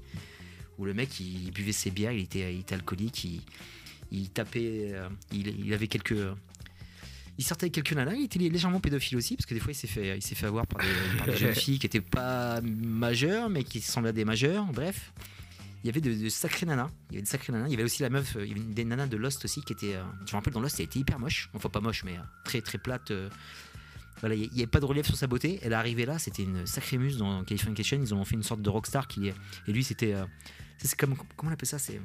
Où 0.78 0.84
le 0.84 0.94
mec, 0.94 1.18
il, 1.20 1.50
buvait 1.50 1.72
ses 1.72 1.90
bières, 1.90 2.12
il 2.12 2.22
était, 2.22 2.54
il 2.54 2.60
était 2.60 2.74
alcoolique, 2.74 3.24
il, 3.24 3.40
il 4.10 4.30
tapait. 4.30 4.92
euh, 4.92 5.08
il, 5.32 5.48
il 5.66 5.72
avait 5.74 5.88
quelques. 5.88 6.14
Il 7.38 7.44
sortait 7.44 7.64
avec 7.64 7.74
quelques 7.74 7.94
nanas, 7.94 8.14
il 8.14 8.24
était 8.24 8.38
légèrement 8.38 8.78
pédophile 8.78 9.16
aussi, 9.16 9.36
parce 9.36 9.46
que 9.46 9.54
des 9.54 9.60
fois 9.60 9.72
il 9.72 9.74
s'est 9.74 9.86
fait, 9.86 10.18
il 10.18 10.22
s'est 10.22 10.34
fait 10.34 10.46
avoir 10.46 10.66
par 10.66 10.80
des, 10.82 11.16
par 11.18 11.26
des 11.26 11.36
jeunes 11.36 11.54
filles 11.64 11.78
qui 11.78 11.86
n'étaient 11.86 12.00
pas 12.02 12.60
majeures, 12.60 13.48
mais 13.48 13.64
qui 13.64 13.80
semblaient 13.80 14.12
des 14.12 14.26
majeures, 14.26 14.66
bref 14.66 15.12
il 15.82 15.86
y 15.86 15.90
avait 15.90 16.00
de, 16.00 16.12
de 16.14 16.28
sacrés 16.28 16.66
nanas. 16.66 16.90
Il 17.10 17.14
y 17.14 17.16
avait 17.16 17.22
de 17.22 17.28
sacrés 17.28 17.52
nanas. 17.52 17.66
Il 17.66 17.70
y 17.72 17.74
avait 17.74 17.82
aussi 17.84 18.02
la 18.02 18.10
meuf, 18.10 18.36
euh, 18.36 18.44
il 18.46 18.48
y 18.56 18.60
avait 18.60 18.72
des 18.72 18.84
nanas 18.84 19.06
de 19.08 19.16
Lost 19.16 19.44
aussi 19.44 19.60
qui 19.62 19.72
était. 19.72 19.94
euh, 19.94 20.02
je 20.26 20.32
me 20.32 20.36
rappelle 20.38 20.52
dans 20.52 20.60
Lost, 20.60 20.78
elle 20.80 20.86
était 20.86 20.98
hyper 21.00 21.18
moche. 21.18 21.50
Enfin, 21.54 21.68
pas 21.68 21.80
moche, 21.80 22.04
mais 22.04 22.16
euh, 22.16 22.22
très 22.44 22.60
très 22.60 22.78
plate. 22.78 23.10
euh. 23.10 23.28
Voilà, 24.20 24.36
il 24.36 24.42
n'y 24.52 24.58
avait 24.60 24.66
pas 24.68 24.78
de 24.78 24.84
relief 24.84 25.06
sur 25.06 25.16
sa 25.16 25.26
beauté. 25.26 25.58
Elle 25.62 25.72
est 25.72 25.74
arrivée 25.74 26.06
là, 26.06 26.18
c'était 26.18 26.44
une 26.44 26.64
sacrée 26.66 26.96
muse 26.98 27.16
dans 27.18 27.42
Californication. 27.42 27.98
Ils 28.00 28.14
ont 28.14 28.24
fait 28.24 28.36
une 28.36 28.44
sorte 28.44 28.62
de 28.62 28.70
rockstar 28.70 29.08
qui 29.08 29.26
est. 29.28 29.34
Et 29.66 29.72
lui, 29.72 29.82
c'était. 29.82 30.12
ça, 30.12 30.26
c'est 30.78 30.96
comme. 30.96 31.16
Comment 31.36 31.50
on 31.50 31.54
appelle 31.54 31.66
ça 31.68 31.78
C'est. 31.80 32.00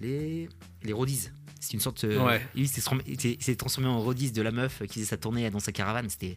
Les. 0.00 0.48
Les 0.82 0.92
roadies. 0.92 1.30
C'est 1.60 1.72
une 1.72 1.80
sorte. 1.80 2.02
Ouais. 2.02 2.46
Lui, 2.54 2.64
il 2.64 2.68
s'est 2.68 3.54
transformé- 3.54 3.86
en 3.86 4.00
roadies 4.00 4.32
de 4.32 4.42
la 4.42 4.50
meuf 4.50 4.82
qui 4.86 4.94
faisait 4.94 5.06
sa 5.06 5.16
tournée 5.16 5.48
dans 5.50 5.60
sa 5.60 5.72
caravane. 5.72 6.10
C'était. 6.10 6.36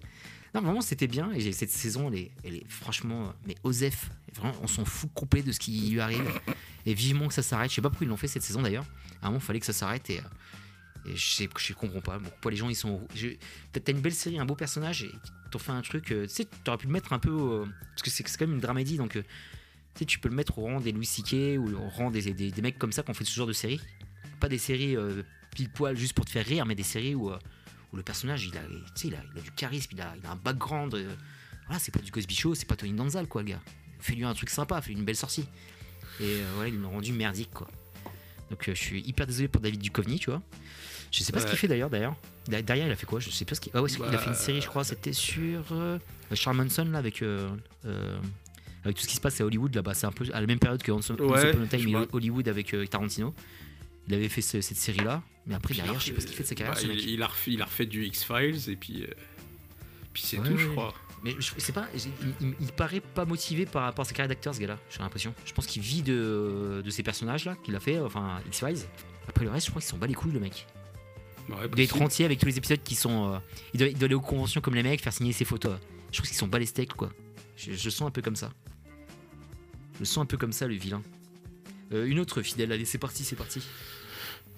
Vraiment, 0.61 0.81
c'était 0.81 1.07
bien. 1.07 1.31
Et 1.33 1.51
cette 1.51 1.71
saison, 1.71 2.11
elle 2.11 2.55
est, 2.55 2.67
franchement. 2.69 3.27
euh, 3.27 3.31
Mais 3.45 3.55
Osef, 3.63 4.09
vraiment, 4.33 4.55
on 4.61 4.67
s'en 4.67 4.85
fout 4.85 5.09
complet 5.13 5.41
de 5.43 5.51
ce 5.51 5.59
qui 5.59 5.89
lui 5.89 5.99
arrive. 5.99 6.27
Et 6.85 6.93
vivement 6.93 7.27
que 7.27 7.33
ça 7.33 7.43
s'arrête. 7.43 7.69
Je 7.69 7.75
sais 7.75 7.81
pas 7.81 7.89
pourquoi 7.89 8.05
ils 8.05 8.09
l'ont 8.09 8.17
fait 8.17 8.27
cette 8.27 8.43
saison 8.43 8.61
d'ailleurs. 8.61 8.85
À 9.21 9.27
un 9.27 9.29
moment, 9.29 9.39
il 9.39 9.45
fallait 9.45 9.59
que 9.59 9.65
ça 9.65 9.73
s'arrête. 9.73 10.09
Et, 10.09 10.19
euh, 10.19 11.11
je, 11.13 11.29
sais, 11.29 11.49
je 11.57 11.73
comprends 11.73 12.01
pas. 12.01 12.19
Pourquoi 12.19 12.51
les 12.51 12.57
gens 12.57 12.69
ils 12.69 12.75
sont. 12.75 13.07
T'as 13.73 13.91
une 13.91 14.01
belle 14.01 14.13
série, 14.13 14.39
un 14.39 14.45
beau 14.45 14.55
personnage. 14.55 15.03
Et 15.03 15.11
t'en 15.51 15.59
fais 15.59 15.71
un 15.71 15.81
truc. 15.81 16.11
euh, 16.11 16.27
tu 16.27 16.33
sais, 16.33 16.47
t'aurais 16.63 16.77
pu 16.77 16.87
le 16.87 16.93
mettre 16.93 17.13
un 17.13 17.19
peu. 17.19 17.63
parce 17.91 18.01
que 18.03 18.09
c'est 18.09 18.23
quand 18.23 18.41
même 18.41 18.55
une 18.55 18.61
dramédie. 18.61 18.97
Donc. 18.97 19.11
tu 19.13 19.23
sais, 19.95 20.05
tu 20.05 20.19
peux 20.19 20.29
le 20.29 20.35
mettre 20.35 20.57
au 20.59 20.63
rang 20.63 20.79
des 20.79 20.91
Louis 20.91 21.05
C.K. 21.05 21.59
ou 21.59 21.75
au 21.75 21.89
rang 21.89 22.11
des, 22.11 22.33
des, 22.33 22.61
mecs 22.61 22.77
comme 22.77 22.91
ça 22.91 23.03
qui 23.03 23.13
fait 23.13 23.25
ce 23.25 23.33
genre 23.33 23.47
de 23.47 23.53
série. 23.53 23.81
Pas 24.39 24.49
des 24.49 24.57
séries 24.59 24.95
pile 25.55 25.69
poil 25.69 25.97
juste 25.97 26.13
pour 26.13 26.25
te 26.25 26.29
faire 26.29 26.45
rire, 26.45 26.65
mais 26.65 26.75
des 26.75 26.83
séries 26.83 27.15
où, 27.15 27.31
où 27.93 27.97
le 27.97 28.03
personnage 28.03 28.45
il 28.45 28.57
a, 28.57 28.61
il 29.03 29.15
a, 29.15 29.17
il 29.33 29.39
a 29.39 29.41
du 29.41 29.51
charisme, 29.51 29.89
il 29.93 30.01
a, 30.01 30.13
il 30.21 30.25
a 30.25 30.31
un 30.31 30.35
background. 30.35 30.93
euh, 30.95 31.13
voilà, 31.67 31.79
c'est 31.79 31.91
pas 31.93 31.99
du 31.99 32.11
Cosby 32.11 32.35
Show, 32.35 32.55
c'est 32.55 32.67
pas 32.67 32.75
Tony 32.75 32.93
Danza, 32.93 33.23
quoi, 33.25 33.41
le 33.43 33.49
gars. 33.49 33.61
Fais-lui 33.99 34.23
un 34.25 34.33
truc 34.33 34.49
sympa, 34.49 34.81
fais-lui 34.81 34.97
une 34.99 35.05
belle 35.05 35.15
sortie. 35.15 35.45
Et 36.19 36.23
euh, 36.23 36.51
voilà, 36.55 36.69
ils 36.69 36.79
l'ont 36.79 36.89
rendu 36.91 37.13
merdique, 37.13 37.51
quoi. 37.53 37.67
Donc 38.49 38.67
euh, 38.69 38.75
je 38.75 38.79
suis 38.81 39.01
hyper 39.01 39.27
désolé 39.27 39.47
pour 39.47 39.61
David 39.61 39.81
Duchovny, 39.81 40.19
tu 40.19 40.29
vois. 40.29 40.41
Je 41.11 41.23
sais 41.23 41.31
pas 41.31 41.39
ce 41.39 41.45
qu'il 41.47 41.57
fait 41.57 41.67
d'ailleurs, 41.67 41.89
d'ailleurs. 41.89 42.15
Da- 42.47 42.61
Derrière, 42.61 42.87
il 42.87 42.91
a 42.91 42.95
fait 42.95 43.05
quoi? 43.05 43.19
Je 43.19 43.29
sais 43.29 43.45
pas 43.45 43.55
ce 43.55 43.61
qu'il. 43.61 43.71
Ah 43.75 43.81
ouais, 43.81 43.89
il 43.91 44.03
a 44.03 44.17
fait 44.17 44.29
une 44.29 44.35
série, 44.35 44.61
je 44.61 44.67
crois, 44.67 44.83
c'était 44.83 45.13
sur 45.13 45.63
Charles 46.33 46.57
Manson, 46.57 46.85
là, 46.85 46.99
avec. 46.99 47.21
avec 48.83 48.95
tout 48.95 49.01
ce 49.03 49.07
qui 49.07 49.15
se 49.15 49.21
passe 49.21 49.39
à 49.41 49.45
Hollywood 49.45 49.73
là-bas, 49.75 49.93
c'est 49.93 50.05
un 50.07 50.11
peu 50.11 50.25
à 50.33 50.39
la 50.39 50.47
même 50.47 50.59
période 50.59 50.81
que 50.81 50.91
Once 50.91 51.09
Upon 51.09 51.33
a 51.33 51.67
Time. 51.67 52.05
Hollywood 52.13 52.47
avec 52.47 52.73
Tarantino. 52.89 53.33
Il 54.07 54.13
avait 54.13 54.29
fait 54.29 54.41
ce- 54.41 54.61
cette 54.61 54.77
série-là, 54.77 55.21
mais 55.45 55.55
après 55.55 55.73
Puis 55.73 55.81
derrière, 55.83 55.99
je 55.99 56.05
sais 56.07 56.11
pas 56.13 56.21
ce 56.21 56.27
qu'il 56.27 56.35
fait 56.35 56.43
de 56.43 56.47
sa 56.47 56.55
carrière. 56.55 56.75
bah, 56.75 56.81
ce 56.81 56.87
mec. 56.87 56.97
il, 57.01 57.09
il 57.11 57.21
a 57.23 57.27
refait, 57.27 57.51
il 57.51 57.61
a 57.61 57.65
refait 57.65 57.85
du 57.85 58.05
X-Files 58.05 58.69
et 58.69 58.75
puis. 58.75 59.03
euh, 59.03 59.07
puis 60.13 60.23
c'est 60.25 60.39
Ouais, 60.39 60.49
tout, 60.49 60.57
je 60.57 60.67
crois. 60.67 60.93
Mais 61.23 61.35
je 61.39 61.51
sais 61.57 61.73
pas, 61.73 61.87
il, 62.61 62.71
paraît 62.73 63.01
pas 63.01 63.25
motivé 63.25 63.65
par 63.65 63.83
rapport 63.83 64.03
à 64.03 64.07
sa 64.07 64.13
carrière 64.13 64.29
d'acteur, 64.29 64.53
ce 64.53 64.59
gars-là, 64.59 64.77
j'ai 64.89 64.99
l'impression. 64.99 65.33
Je 65.45 65.51
pense 65.51 65.65
qu'il 65.65 65.81
vit 65.81 66.03
de, 66.03 66.81
de 66.85 66.89
ces 66.91 67.01
personnages-là 67.01 67.55
qu'il 67.63 67.75
a 67.75 67.79
fait, 67.79 67.99
enfin 67.99 68.39
X-Files. 68.47 68.85
Après 69.27 69.43
le 69.43 69.51
reste, 69.51 69.65
je 69.65 69.71
crois 69.71 69.81
qu'il 69.81 69.89
s'en 69.89 69.97
bat 69.97 70.05
les 70.07 70.13
couilles, 70.13 70.31
le 70.31 70.39
mec. 70.39 70.67
Ouais, 71.49 71.55
être 71.63 71.71
possible. 71.71 72.03
entier 72.03 72.25
avec 72.25 72.39
tous 72.39 72.45
les 72.45 72.57
épisodes 72.57 72.81
qui 72.83 72.95
sont. 72.95 73.33
euh, 73.33 73.39
il, 73.73 73.79
doit, 73.79 73.87
il 73.87 73.97
doit 73.97 74.05
aller 74.05 74.15
aux 74.15 74.21
conventions 74.21 74.61
comme 74.61 74.75
les 74.75 74.83
mecs, 74.83 75.01
faire 75.01 75.11
signer 75.13 75.33
ses 75.33 75.43
photos. 75.45 75.77
Je 76.11 76.17
trouve 76.17 76.27
qu'ils 76.27 76.37
sont 76.37 76.47
bas 76.47 76.59
les 76.59 76.65
steaks, 76.67 76.93
quoi. 76.93 77.09
Je, 77.57 77.89
sens 77.89 78.07
un 78.07 78.11
peu 78.11 78.21
comme 78.21 78.35
ça. 78.35 78.51
Je 79.95 79.99
le 79.99 80.05
sens 80.05 80.19
un 80.21 80.25
peu 80.27 80.37
comme 80.37 80.51
ça, 80.53 80.67
le 80.67 80.75
vilain. 80.75 81.01
Euh, 81.93 82.05
une 82.05 82.19
autre 82.19 82.41
fidèle, 82.43 82.71
allez, 82.71 82.85
c'est 82.85 82.97
parti, 82.99 83.23
c'est 83.23 83.35
parti. 83.35 83.61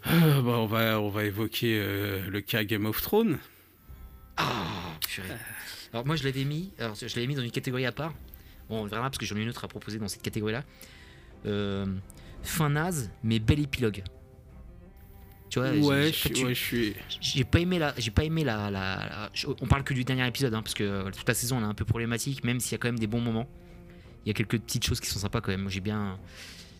Ah, 0.03 0.41
bah, 0.41 0.57
on, 0.59 0.65
va, 0.65 0.99
on 1.01 1.09
va 1.09 1.23
évoquer 1.25 1.79
euh, 1.81 2.29
le 2.29 2.41
cas 2.41 2.63
Game 2.63 2.85
of 2.85 3.01
Thrones. 3.01 3.37
Ah, 4.37 4.97
purée. 5.07 5.27
Alors 5.91 6.05
moi 6.05 6.15
je 6.15 6.23
l'avais 6.23 6.45
mis, 6.45 6.71
alors 6.79 6.95
je 6.95 7.05
l'avais 7.15 7.27
mis 7.27 7.35
dans 7.35 7.41
une 7.41 7.51
catégorie 7.51 7.85
à 7.85 7.91
part. 7.91 8.13
Bon, 8.69 8.81
on 8.83 8.85
verra 8.85 9.03
parce 9.03 9.17
que 9.17 9.25
j'en 9.25 9.35
ai 9.35 9.41
une 9.41 9.49
autre 9.49 9.65
à 9.65 9.67
proposer 9.67 9.97
dans 9.97 10.07
cette 10.07 10.21
catégorie-là. 10.21 10.63
Euh, 11.45 11.85
fin 12.43 12.69
naze, 12.69 13.11
mais 13.23 13.39
bel 13.39 13.59
épilogue. 13.59 14.03
Tu 15.49 15.57
vois, 15.59 15.73
j'ai- 15.73 15.81
ouais, 15.81 16.11
je, 16.13 16.53
suis. 16.53 16.95
j'ai 17.19 17.43
pas 17.43 17.59
aimé 17.59 17.79
la, 17.79 17.93
j'ai 17.97 18.11
pas 18.11 18.23
aimé 18.23 18.43
la, 18.43 18.69
la- 18.69 19.31
on 19.61 19.65
parle 19.65 19.83
que 19.83 19.95
du 19.95 20.03
dernier 20.03 20.27
épisode, 20.27 20.53
hein, 20.53 20.61
parce 20.61 20.75
que 20.75 20.83
euh, 20.83 21.09
toute 21.11 21.27
la 21.27 21.33
saison 21.33 21.57
elle 21.57 21.63
est 21.63 21.67
un 21.67 21.73
peu 21.73 21.85
problématique, 21.85 22.43
même 22.43 22.59
s'il 22.59 22.73
y 22.73 22.75
a 22.75 22.77
quand 22.77 22.87
même 22.87 22.99
des 22.99 23.07
bons 23.07 23.21
moments. 23.21 23.47
Il 24.25 24.27
y 24.27 24.31
a 24.31 24.33
quelques 24.35 24.59
petites 24.59 24.85
choses 24.85 24.99
qui 24.99 25.07
sont 25.09 25.19
sympas 25.19 25.41
quand 25.41 25.49
même. 25.51 25.61
Moi 25.63 25.71
j'ai 25.71 25.79
bien, 25.79 26.19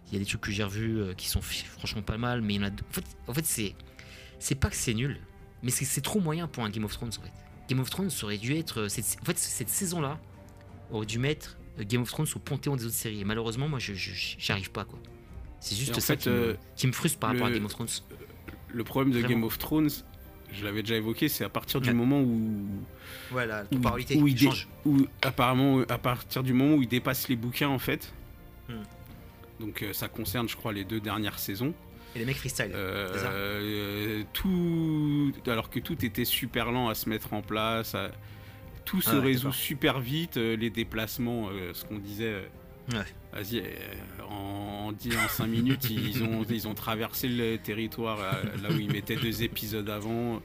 il 0.09 0.13
y 0.13 0.15
a 0.15 0.19
des 0.19 0.25
trucs 0.25 0.41
que 0.41 0.51
j'ai 0.51 0.63
revus 0.63 0.97
euh, 0.99 1.13
qui 1.13 1.27
sont 1.27 1.41
franchement 1.41 2.01
pas 2.01 2.17
mal, 2.17 2.41
mais 2.41 2.55
il 2.55 2.61
y 2.61 2.63
en 2.63 2.67
a. 2.67 2.71
En 2.71 2.91
fait, 2.93 3.03
en 3.27 3.33
fait 3.33 3.45
c'est, 3.45 3.75
c'est 4.39 4.55
pas 4.55 4.69
que 4.69 4.75
c'est 4.75 4.93
nul, 4.93 5.19
mais 5.63 5.71
c'est, 5.71 5.85
c'est 5.85 6.01
trop 6.01 6.19
moyen 6.19 6.47
pour 6.47 6.63
un 6.63 6.69
Game 6.69 6.83
of 6.85 6.93
Thrones 6.93 7.09
en 7.17 7.21
fait. 7.23 7.31
Game 7.69 7.79
of 7.79 7.89
Thrones 7.89 8.09
aurait 8.23 8.37
dû 8.37 8.55
être, 8.55 8.81
euh, 8.81 8.89
cette, 8.89 9.17
en 9.21 9.25
fait 9.25 9.37
cette 9.37 9.69
saison-là 9.69 10.19
aurait 10.91 11.05
dû 11.05 11.19
mettre 11.19 11.57
euh, 11.79 11.83
Game 11.87 12.01
of 12.01 12.09
Thrones 12.09 12.27
au 12.35 12.39
panthéon 12.39 12.75
des 12.75 12.85
autres 12.85 12.95
séries. 12.95 13.21
Et 13.21 13.25
malheureusement 13.25 13.67
moi 13.69 13.79
je, 13.79 13.93
je- 13.93 14.11
j'y 14.37 14.51
arrive 14.51 14.71
pas 14.71 14.85
quoi. 14.85 14.99
C'est 15.59 15.75
juste 15.75 15.99
ça 15.99 16.15
fait, 16.15 16.17
qui, 16.17 16.29
me, 16.29 16.57
qui 16.75 16.87
me 16.87 16.91
frustre 16.93 17.19
par 17.19 17.31
rapport 17.31 17.47
à 17.47 17.51
Game 17.51 17.65
of 17.65 17.71
Thrones. 17.73 17.87
Le 18.73 18.83
problème 18.83 19.11
de 19.13 19.19
Vraiment. 19.19 19.35
Game 19.35 19.43
of 19.43 19.57
Thrones, 19.57 19.89
je 20.53 20.63
l'avais 20.63 20.81
déjà 20.83 20.95
évoqué, 20.95 21.27
c'est 21.27 21.43
à 21.43 21.49
partir 21.49 21.81
du 21.81 21.89
Ouais. 21.89 21.93
moment 21.93 22.21
où. 22.21 22.65
Voilà, 23.29 23.65
où, 23.71 23.75
où 24.21 24.27
il 24.27 24.35
dé- 24.35 24.45
change. 24.45 24.67
où, 24.85 25.05
apparemment, 25.21 25.81
à 25.89 25.97
partir 25.97 26.43
du 26.43 26.53
moment 26.53 26.75
où 26.77 26.81
il 26.81 26.87
dépasse 26.87 27.27
les 27.27 27.35
bouquins, 27.35 27.67
en 27.67 27.77
fait. 27.79 28.13
Hmm. 28.69 28.75
Donc 29.59 29.83
euh, 29.83 29.93
ça 29.93 30.07
concerne, 30.07 30.47
je 30.47 30.55
crois, 30.55 30.73
les 30.73 30.83
deux 30.85 30.99
dernières 30.99 31.39
saisons. 31.39 31.73
Et 32.15 32.19
les 32.19 32.25
mecs 32.25 32.37
freestyle. 32.37 32.71
Euh, 32.73 33.13
euh, 33.25 34.23
tout, 34.33 35.31
alors 35.47 35.69
que 35.69 35.79
tout 35.79 36.03
était 36.05 36.25
super 36.25 36.71
lent 36.71 36.89
à 36.89 36.95
se 36.95 37.07
mettre 37.09 37.33
en 37.33 37.41
place, 37.41 37.93
à- 37.95 38.11
tout 38.85 39.01
se 39.01 39.11
Ah 39.11 39.15
ouais, 39.19 39.25
résout 39.25 39.51
super 39.51 39.99
vite, 39.99 40.37
les 40.37 40.69
déplacements, 40.71 41.49
euh, 41.51 41.71
ce 41.73 41.85
qu'on 41.85 41.99
disait. 41.99 42.49
Ouais. 42.91 43.05
Vas-y, 43.33 43.61
en, 44.27 44.87
en 44.87 44.91
10 44.91 45.15
en 45.17 45.27
5 45.27 45.45
minutes, 45.45 45.89
ils 45.91 46.23
ont, 46.23 46.43
ils 46.49 46.67
ont 46.67 46.73
traversé 46.73 47.27
le 47.27 47.57
territoire 47.57 48.17
là 48.63 48.69
où 48.71 48.79
ils 48.79 48.91
mettaient 48.91 49.15
deux 49.17 49.43
épisodes 49.43 49.87
avant. 49.91 50.41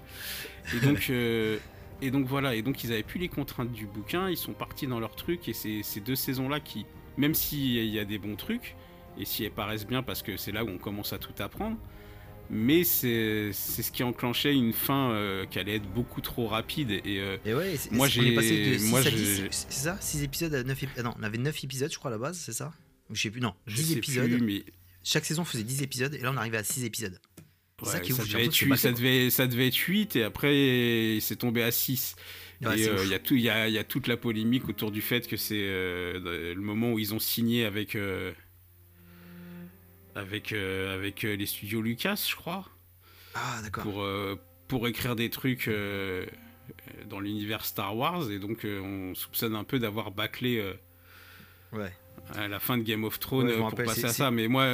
Et 0.74 0.80
donc, 0.84 1.06
euh, 1.08 1.56
Et 2.02 2.10
donc 2.10 2.26
voilà, 2.26 2.54
et 2.54 2.60
donc 2.60 2.84
ils 2.84 2.92
avaient 2.92 3.02
plus 3.02 3.20
les 3.20 3.28
contraintes 3.28 3.72
du 3.72 3.86
bouquin, 3.86 4.28
ils 4.28 4.36
sont 4.36 4.52
partis 4.52 4.86
dans 4.86 5.00
leur 5.00 5.16
truc, 5.16 5.48
et 5.48 5.54
c'est 5.54 5.82
ces 5.82 6.00
deux 6.00 6.16
saisons-là 6.16 6.60
qui, 6.60 6.84
même 7.16 7.32
s'il 7.34 7.86
y 7.86 7.98
a 7.98 8.04
des 8.04 8.18
bons 8.18 8.36
trucs, 8.36 8.74
et 9.18 9.24
si 9.24 9.44
elles 9.44 9.50
paraissent 9.52 9.86
bien 9.86 10.02
parce 10.02 10.22
que 10.22 10.36
c'est 10.36 10.52
là 10.52 10.64
où 10.64 10.68
on 10.68 10.78
commence 10.78 11.12
à 11.12 11.18
tout 11.18 11.32
apprendre, 11.38 11.76
mais 12.50 12.84
c'est 12.84 13.52
ce 13.52 13.90
qui 13.90 14.02
enclenchait 14.02 14.54
une 14.54 14.72
fin 14.72 15.10
euh, 15.12 15.46
qui 15.46 15.58
allait 15.58 15.76
être 15.76 15.90
beaucoup 15.94 16.20
trop 16.20 16.46
rapide. 16.46 16.90
Et, 16.90 17.02
euh, 17.20 17.36
Et 17.44 17.54
ouais, 17.54 17.76
c'est- 17.76 17.90
moi, 17.92 18.06
j'ai- 18.06 18.34
passé 18.34 18.72
de 18.72 18.78
6 18.78 18.90
moi, 18.90 18.98
à 19.00 19.02
je- 19.02 19.10
10, 19.10 19.42
c'est 19.50 19.72
ça 19.72 19.96
6 20.00 20.22
épisodes 20.22 20.54
à 20.54 20.62
9 20.62 20.82
épisodes. 20.82 21.04
Non, 21.04 21.14
on 21.18 21.22
avait 21.22 21.38
9 21.38 21.62
épisodes, 21.64 21.90
je 21.92 21.96
crois, 21.98 22.10
à 22.10 22.14
la 22.14 22.18
base, 22.18 22.38
c'est 22.38 22.52
ça? 22.52 22.72
Je 23.10 23.20
sais 23.20 23.30
plus, 23.30 23.40
non, 23.40 23.54
je 23.66 23.76
10 23.76 23.84
sais 23.92 23.98
épisodes. 23.98 24.28
plus, 24.30 24.40
mais 24.42 24.64
Chaque 25.06 25.26
saison 25.26 25.44
faisait 25.44 25.64
10 25.64 25.82
épisodes, 25.82 26.14
et 26.14 26.18
là 26.18 26.32
on 26.32 26.36
arrivait 26.38 26.56
à 26.56 26.64
6 26.64 26.82
épisodes. 26.84 27.18
C'est 27.82 27.86
ça 27.90 27.94
ouais, 27.96 28.00
qui 28.02 28.12
ça, 28.12 28.22
devait 28.22 28.44
être, 28.44 28.58
l'impression 28.58 28.66
que 28.66 28.70
huit- 28.72 28.76
c'est 28.78 28.82
ça, 28.82 28.88
passé, 28.90 29.02
devait, 29.02 29.30
ça 29.30 29.46
devait 29.46 29.66
être 29.68 29.76
8 29.76 30.16
et 30.16 30.22
après 30.22 31.18
c'est 31.20 31.36
tombé 31.36 31.62
à 31.62 31.70
6. 31.70 32.16
Ouais, 32.62 32.80
et 32.80 32.88
euh, 32.88 33.04
il 33.04 33.10
y, 33.10 33.14
a 33.14 33.18
tout- 33.18 33.34
il 33.34 33.42
y, 33.42 33.50
a, 33.50 33.68
y 33.68 33.76
a 33.76 33.84
toute 33.84 34.06
la 34.06 34.16
polémique 34.16 34.66
autour 34.68 34.90
du 34.90 35.02
fait 35.02 35.26
que 35.28 35.36
c'est 35.36 35.58
euh, 35.60 36.54
le 36.54 36.60
moment 36.62 36.92
où 36.92 36.98
ils 36.98 37.12
ont 37.12 37.18
signé 37.18 37.66
avec, 37.66 37.96
euh, 37.96 38.32
avec, 40.14 40.52
euh, 40.52 40.94
avec 40.94 41.24
euh, 41.24 41.36
les 41.36 41.46
studios 41.46 41.82
Lucas, 41.82 42.26
je 42.28 42.36
crois. 42.36 42.68
Ah, 43.34 43.60
d'accord. 43.62 43.82
pour, 43.84 44.02
euh, 44.02 44.36
pour 44.68 44.86
écrire 44.88 45.16
des 45.16 45.28
trucs 45.30 45.66
euh, 45.68 46.24
dans 47.08 47.20
l'univers 47.20 47.64
Star 47.64 47.96
Wars 47.96 48.30
et 48.30 48.38
donc 48.38 48.64
on 48.64 49.14
soupçonne 49.14 49.54
un 49.56 49.64
peu 49.64 49.78
d'avoir 49.78 50.10
bâclé 50.12 50.62
Ouais. 51.72 51.92
à 52.36 52.46
la 52.46 52.60
fin 52.60 52.78
de 52.78 52.84
Game 52.84 53.02
of 53.02 53.18
Thrones 53.18 53.48
Ouais, 53.48 53.56
pour 53.56 53.70
rappelle, 53.70 53.86
passer 53.86 54.04
à 54.04 54.08
ça 54.08 54.30
mais 54.30 54.46
moi 54.46 54.66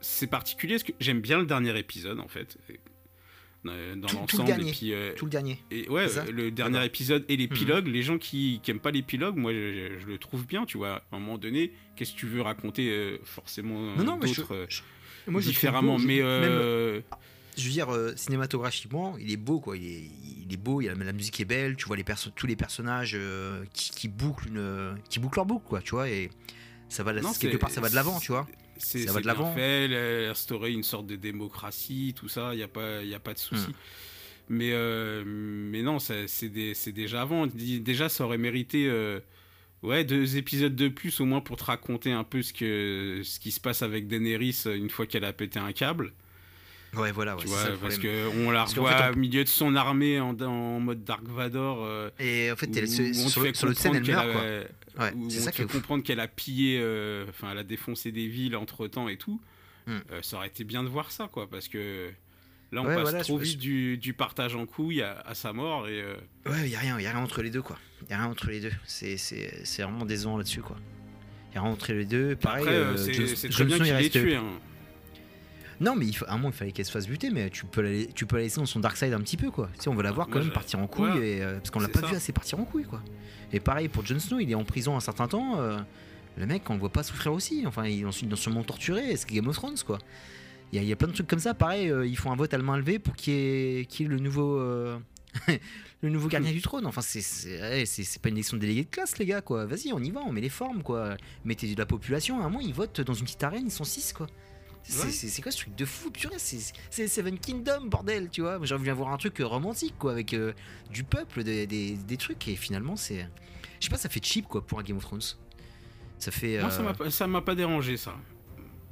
c'est 0.00 0.26
particulier 0.26 0.74
parce 0.74 0.82
que 0.82 0.92
j'aime 0.98 1.20
bien 1.20 1.38
le 1.38 1.46
dernier 1.46 1.78
épisode 1.78 2.18
en 2.18 2.26
fait 2.26 2.58
dans 3.64 4.06
Tout- 4.06 4.06
tout 4.08 4.14
le 4.16 4.20
l'ensemble 4.20 4.44
dernier. 4.46 4.68
et 4.68 4.72
puis 4.72 4.92
euh, 4.92 5.12
Tout 5.16 5.24
le 5.24 5.30
dernier. 5.30 5.58
et 5.70 5.88
ouais 5.88 6.06
le 6.32 6.50
dernier 6.50 6.84
épisode 6.84 7.24
et 7.28 7.36
l'épilogue 7.36 7.86
les 7.88 8.02
gens 8.02 8.18
qui, 8.18 8.60
qui 8.62 8.70
aiment 8.70 8.78
pas 8.80 8.90
l'épilogue 8.90 9.36
moi 9.36 9.52
je, 9.52 9.98
je 10.00 10.06
le 10.06 10.18
trouve 10.18 10.46
bien 10.46 10.64
tu 10.66 10.76
vois 10.76 11.02
à 11.10 11.16
un 11.16 11.18
moment 11.18 11.38
donné 11.38 11.72
qu'est-ce 11.96 12.12
que 12.12 12.18
tu 12.18 12.26
veux 12.26 12.42
raconter 12.42 12.90
euh, 12.90 13.18
forcément 13.24 13.94
Non, 13.96 14.18
je- 14.22 14.26
d'autres 14.26 14.54
euh, 14.54 14.66
je- 14.68 14.82
moi, 15.30 15.40
je 15.40 15.48
différemment 15.48 15.96
beau, 15.96 16.04
mais 16.04 16.18
je- 16.18 16.22
même- 16.22 16.50
euh, 16.52 17.00
je 17.56 17.64
veux 17.64 17.70
dire, 17.70 17.88
euh, 17.94 18.12
cinématographiquement, 18.16 19.16
il 19.18 19.30
est 19.32 19.36
beau, 19.38 19.58
quoi. 19.60 19.76
Il 19.78 19.86
est, 19.86 20.10
il 20.46 20.52
est 20.52 20.56
beau, 20.58 20.82
il 20.82 20.84
y 20.84 20.88
a, 20.90 20.94
la 20.94 21.12
musique 21.14 21.40
est 21.40 21.44
belle, 21.46 21.76
tu 21.76 21.86
vois 21.86 21.96
les 21.96 22.04
perso- 22.04 22.28
tous 22.36 22.46
les 22.46 22.56
personnages 22.56 23.12
euh, 23.14 23.64
qui, 23.72 23.90
qui 23.90 24.08
bouclent 24.08 24.48
une, 24.48 24.96
qui 25.08 25.18
bouclent 25.20 25.38
leur 25.38 25.46
boucle, 25.46 25.64
quoi, 25.66 25.80
tu 25.80 25.92
vois, 25.92 26.10
et 26.10 26.28
ça 26.90 27.02
va, 27.04 27.12
Non, 27.14 27.32
quelque 27.32 27.56
part, 27.56 27.70
ça 27.70 27.80
va 27.80 27.88
de 27.88 27.94
l'avant, 27.94 28.18
tu 28.20 28.32
vois. 28.32 28.46
C'est 28.78 29.06
Ça 29.06 29.12
va 29.12 29.20
de 29.20 29.26
l'avant. 29.26 29.54
fait, 29.54 29.84
elle 29.86 29.94
a 29.94 30.30
instauré 30.30 30.72
une 30.72 30.82
sorte 30.82 31.06
de 31.06 31.16
démocratie, 31.16 32.14
tout 32.16 32.28
ça, 32.28 32.54
il 32.54 32.56
n'y 32.58 32.62
a, 32.62 32.68
pas- 32.68 33.02
y 33.02 33.14
a 33.14 33.20
pas 33.20 33.34
de 33.34 33.38
souci. 33.38 33.68
Hmm. 33.68 33.74
Mais, 34.50 34.70
euh, 34.72 35.22
mais 35.26 35.82
non, 35.82 35.98
c'est 35.98 36.48
déjà 36.92 37.22
avant. 37.22 37.46
Déjà, 37.46 38.08
ça 38.08 38.24
aurait 38.24 38.36
mérité 38.38 38.86
euh, 38.88 39.20
ouais, 39.82 40.04
deux 40.04 40.36
épisodes 40.36 40.76
de 40.76 40.88
plus, 40.88 41.20
au 41.20 41.24
moins 41.24 41.40
pour 41.40 41.56
te 41.56 41.64
raconter 41.64 42.12
un 42.12 42.24
peu 42.24 42.42
ce, 42.42 42.52
que, 42.52 43.22
ce 43.24 43.40
qui 43.40 43.50
se 43.50 43.60
passe 43.60 43.80
avec 43.82 44.06
Daenerys 44.06 44.62
euh, 44.66 44.76
une 44.76 44.90
fois 44.90 45.06
qu'elle 45.06 45.24
a 45.24 45.32
pété 45.32 45.58
un 45.58 45.72
câble. 45.72 46.12
Ouais, 46.96 47.12
voilà, 47.12 47.34
ouais, 47.36 47.42
tu 47.42 47.48
vois, 47.48 47.58
ça 47.62 47.70
parce 47.80 47.98
qu'on 47.98 48.50
la 48.50 48.64
revoit 48.64 48.92
fait, 48.96 49.04
on- 49.08 49.12
au 49.12 49.16
milieu 49.16 49.44
de 49.44 49.48
son 49.48 49.74
armée 49.76 50.20
en, 50.20 50.38
en 50.40 50.80
mode 50.80 51.04
Dark 51.04 51.24
Vador. 51.24 51.84
euh, 51.84 52.10
Et 52.18 52.50
en 52.50 52.56
fait, 52.56 52.74
elle 52.76 52.88
se- 52.88 53.12
sur, 53.12 53.42
fait 53.42 53.54
sur 53.56 53.66
le 53.68 53.74
scène, 53.74 53.94
elle 53.96 54.02
comprendre 54.02 54.26
meurt, 54.32 54.32
quoi. 54.96 55.04
Ouais, 55.04 55.12
où 55.16 55.28
c'est 55.30 55.40
on 55.40 55.42
ça 55.42 55.50
te 55.52 55.62
ouf. 55.62 55.72
comprendre 55.72 56.04
qu'elle 56.04 56.20
a 56.20 56.28
pillé, 56.28 56.78
euh, 56.80 57.26
enfin, 57.28 57.48
elle 57.52 57.58
a 57.58 57.64
défoncé 57.64 58.12
des 58.12 58.28
villes 58.28 58.54
entre 58.56 58.86
temps 58.86 59.08
et 59.08 59.16
tout. 59.16 59.40
Hmm. 59.86 59.98
Euh, 60.12 60.20
ça 60.22 60.36
aurait 60.36 60.46
été 60.46 60.62
bien 60.64 60.82
de 60.84 60.88
voir 60.88 61.10
ça, 61.10 61.28
quoi, 61.30 61.50
parce 61.50 61.66
que 61.68 62.10
là, 62.72 62.80
on 62.80 62.86
Ouais, 62.86 62.94
passe 62.94 63.02
voilà, 63.02 63.20
trop 63.24 63.36
vite 63.36 63.58
du, 63.58 63.98
du 63.98 64.12
partage 64.14 64.54
en 64.54 64.66
couille 64.66 65.02
à, 65.02 65.18
à 65.26 65.34
sa 65.34 65.52
mort 65.52 65.88
et. 65.88 66.02
Ouais, 66.46 66.62
il 66.64 66.68
y 66.70 66.76
a 66.76 66.78
rien, 66.78 67.00
y 67.00 67.06
a 67.06 67.10
rien 67.10 67.20
entre 67.20 67.42
les 67.42 67.50
deux, 67.50 67.60
quoi. 67.62 67.76
Il 68.02 68.10
y 68.10 68.14
a 68.14 68.18
rien 68.18 68.26
entre 68.30 68.48
les 68.50 68.60
deux. 68.60 68.72
C'est, 68.86 69.16
c'est, 69.16 69.64
c'est 69.64 69.82
vraiment 69.82 70.04
décevant 70.06 70.36
là-dessus, 70.38 70.60
quoi. 70.62 70.76
Il 71.50 71.54
y 71.56 71.58
a 71.58 71.62
rien 71.62 71.70
entre 71.72 71.92
les 71.92 72.04
deux. 72.04 72.36
Pareil, 72.36 72.62
Après, 72.68 72.96
c'est 72.96 73.50
Johnson, 73.50 73.76
il 73.78 73.82
qu'il 73.82 73.86
ait 73.92 73.96
reste- 73.96 74.12
tué. 74.12 74.36
Hein. 74.36 74.44
Non, 75.80 75.94
mais 75.96 76.06
il 76.06 76.12
faut, 76.14 76.24
à 76.26 76.32
un 76.32 76.36
moment, 76.36 76.50
il 76.50 76.54
fallait 76.54 76.72
qu'elle 76.72 76.84
se 76.86 76.90
fasse 76.92 77.06
buter, 77.06 77.30
mais 77.30 77.50
tu 77.50 77.64
peux 77.66 77.80
la, 77.82 78.04
tu 78.06 78.26
peux 78.26 78.36
la 78.36 78.42
laisser 78.42 78.60
dans 78.60 78.66
son 78.66 78.80
dark 78.80 78.96
side 78.96 79.12
un 79.12 79.20
petit 79.20 79.36
peu, 79.36 79.50
quoi. 79.50 79.68
Tu 79.74 79.82
sais, 79.82 79.88
on 79.88 79.94
veut 79.94 80.02
la 80.02 80.12
voir 80.12 80.26
quand 80.26 80.34
Moi, 80.34 80.40
même 80.42 80.48
je- 80.50 80.54
partir 80.54 80.78
en 80.78 80.86
couille, 80.86 81.10
voilà. 81.10 81.26
et, 81.26 81.42
euh, 81.42 81.56
parce 81.58 81.70
qu'on 81.70 81.80
l'a 81.80 81.88
pas 81.88 82.00
ça. 82.00 82.06
vu 82.08 82.16
assez 82.16 82.32
partir 82.32 82.58
en 82.60 82.64
couille, 82.64 82.84
quoi. 82.84 83.02
Et 83.52 83.60
pareil 83.60 83.88
pour 83.88 84.04
Jon 84.04 84.18
Snow, 84.18 84.40
il 84.40 84.50
est 84.50 84.54
en 84.54 84.64
prison 84.64 84.96
un 84.96 85.00
certain 85.00 85.28
temps. 85.28 85.60
euh, 85.60 85.78
le 86.36 86.46
mec, 86.46 86.68
on 86.68 86.74
le 86.74 86.80
voit 86.80 86.90
pas 86.92 87.02
souffrir 87.04 87.32
aussi. 87.32 87.64
Enfin, 87.66 87.86
il 87.86 88.00
est 88.04 88.26
dans 88.26 88.36
sûrement 88.36 88.62
torturé. 88.64 89.14
C'est 89.16 89.28
Game 89.30 89.46
of 89.46 89.54
Thrones, 89.56 89.78
quoi. 89.86 89.98
Il 90.72 90.76
y, 90.76 90.78
a, 90.80 90.82
il 90.82 90.88
y 90.88 90.92
a 90.92 90.96
plein 90.96 91.06
de 91.08 91.12
trucs 91.12 91.28
comme 91.28 91.38
ça. 91.38 91.54
Pareil, 91.54 91.88
euh, 91.90 92.04
ils 92.06 92.16
font 92.18 92.32
un 92.32 92.36
vote 92.36 92.52
à 92.52 92.56
la 92.56 92.64
main 92.64 92.76
levée 92.76 92.98
pour 92.98 93.14
qu'il 93.14 93.32
y 93.34 93.36
ait 93.36 93.86
le 94.00 94.18
nouveau. 94.18 94.58
Le 96.02 96.10
nouveau 96.10 96.28
gardien 96.28 96.52
du 96.52 96.60
trône, 96.60 96.84
enfin 96.84 97.00
c'est 97.00 97.22
c'est 97.22 98.20
pas 98.20 98.28
une 98.28 98.36
élection 98.36 98.56
de 98.58 98.60
délégué 98.60 98.84
de 98.84 98.90
classe 98.90 99.16
les 99.16 99.24
gars 99.24 99.40
quoi. 99.40 99.64
Vas-y 99.64 99.90
on 99.92 99.98
y 100.00 100.10
va, 100.10 100.20
on 100.20 100.32
met 100.32 100.42
les 100.42 100.50
formes 100.50 100.82
quoi. 100.82 101.16
Mettez 101.46 101.72
de 101.74 101.78
la 101.78 101.86
population, 101.86 102.36
à 102.42 102.44
un 102.44 102.50
moment 102.50 102.60
ils 102.60 102.74
votent 102.74 103.00
dans 103.00 103.14
une 103.14 103.24
petite 103.24 103.42
arène, 103.42 103.64
ils 103.66 103.70
sont 103.70 103.84
6 103.84 104.12
quoi. 104.12 104.26
C'est 105.28 105.42
quoi 105.42 105.50
ce 105.50 105.58
truc 105.58 105.74
de 105.74 105.84
fou, 105.84 106.10
purée 106.10 106.36
C'est 106.38 107.08
Seven 107.08 107.38
Kingdom, 107.38 107.86
bordel, 107.86 108.28
tu 108.30 108.42
vois. 108.42 108.58
J'ai 108.62 108.74
envie 108.74 108.86
d'avoir 108.86 109.12
un 109.12 109.16
truc 109.16 109.40
euh, 109.40 109.46
romantique, 109.46 109.94
quoi, 109.98 110.12
avec 110.12 110.34
euh, 110.34 110.52
du 110.90 111.04
peuple, 111.04 111.42
des, 111.42 111.66
des- 111.66 111.96
des 111.96 112.16
trucs, 112.16 112.46
et 112.48 112.56
finalement, 112.56 112.96
c'est. 112.96 113.26
Je 113.80 113.84
sais 113.86 113.90
pas, 113.90 113.96
ça 113.96 114.08
fait 114.08 114.24
cheap, 114.24 114.46
quoi, 114.46 114.66
pour 114.66 114.78
un 114.78 114.82
Game 114.82 114.96
of 114.96 115.02
Thrones. 115.04 115.20
Ça 116.18 116.30
fait. 116.30 116.60
Moi, 116.60 116.70
ça 116.70 116.80
euh, 116.80 116.84
m'a 116.84 116.94
pas- 116.94 117.10
ça 117.10 117.26
m'a 117.26 117.40
pas 117.42 117.54
dérangé, 117.54 117.96
ça. 117.96 118.14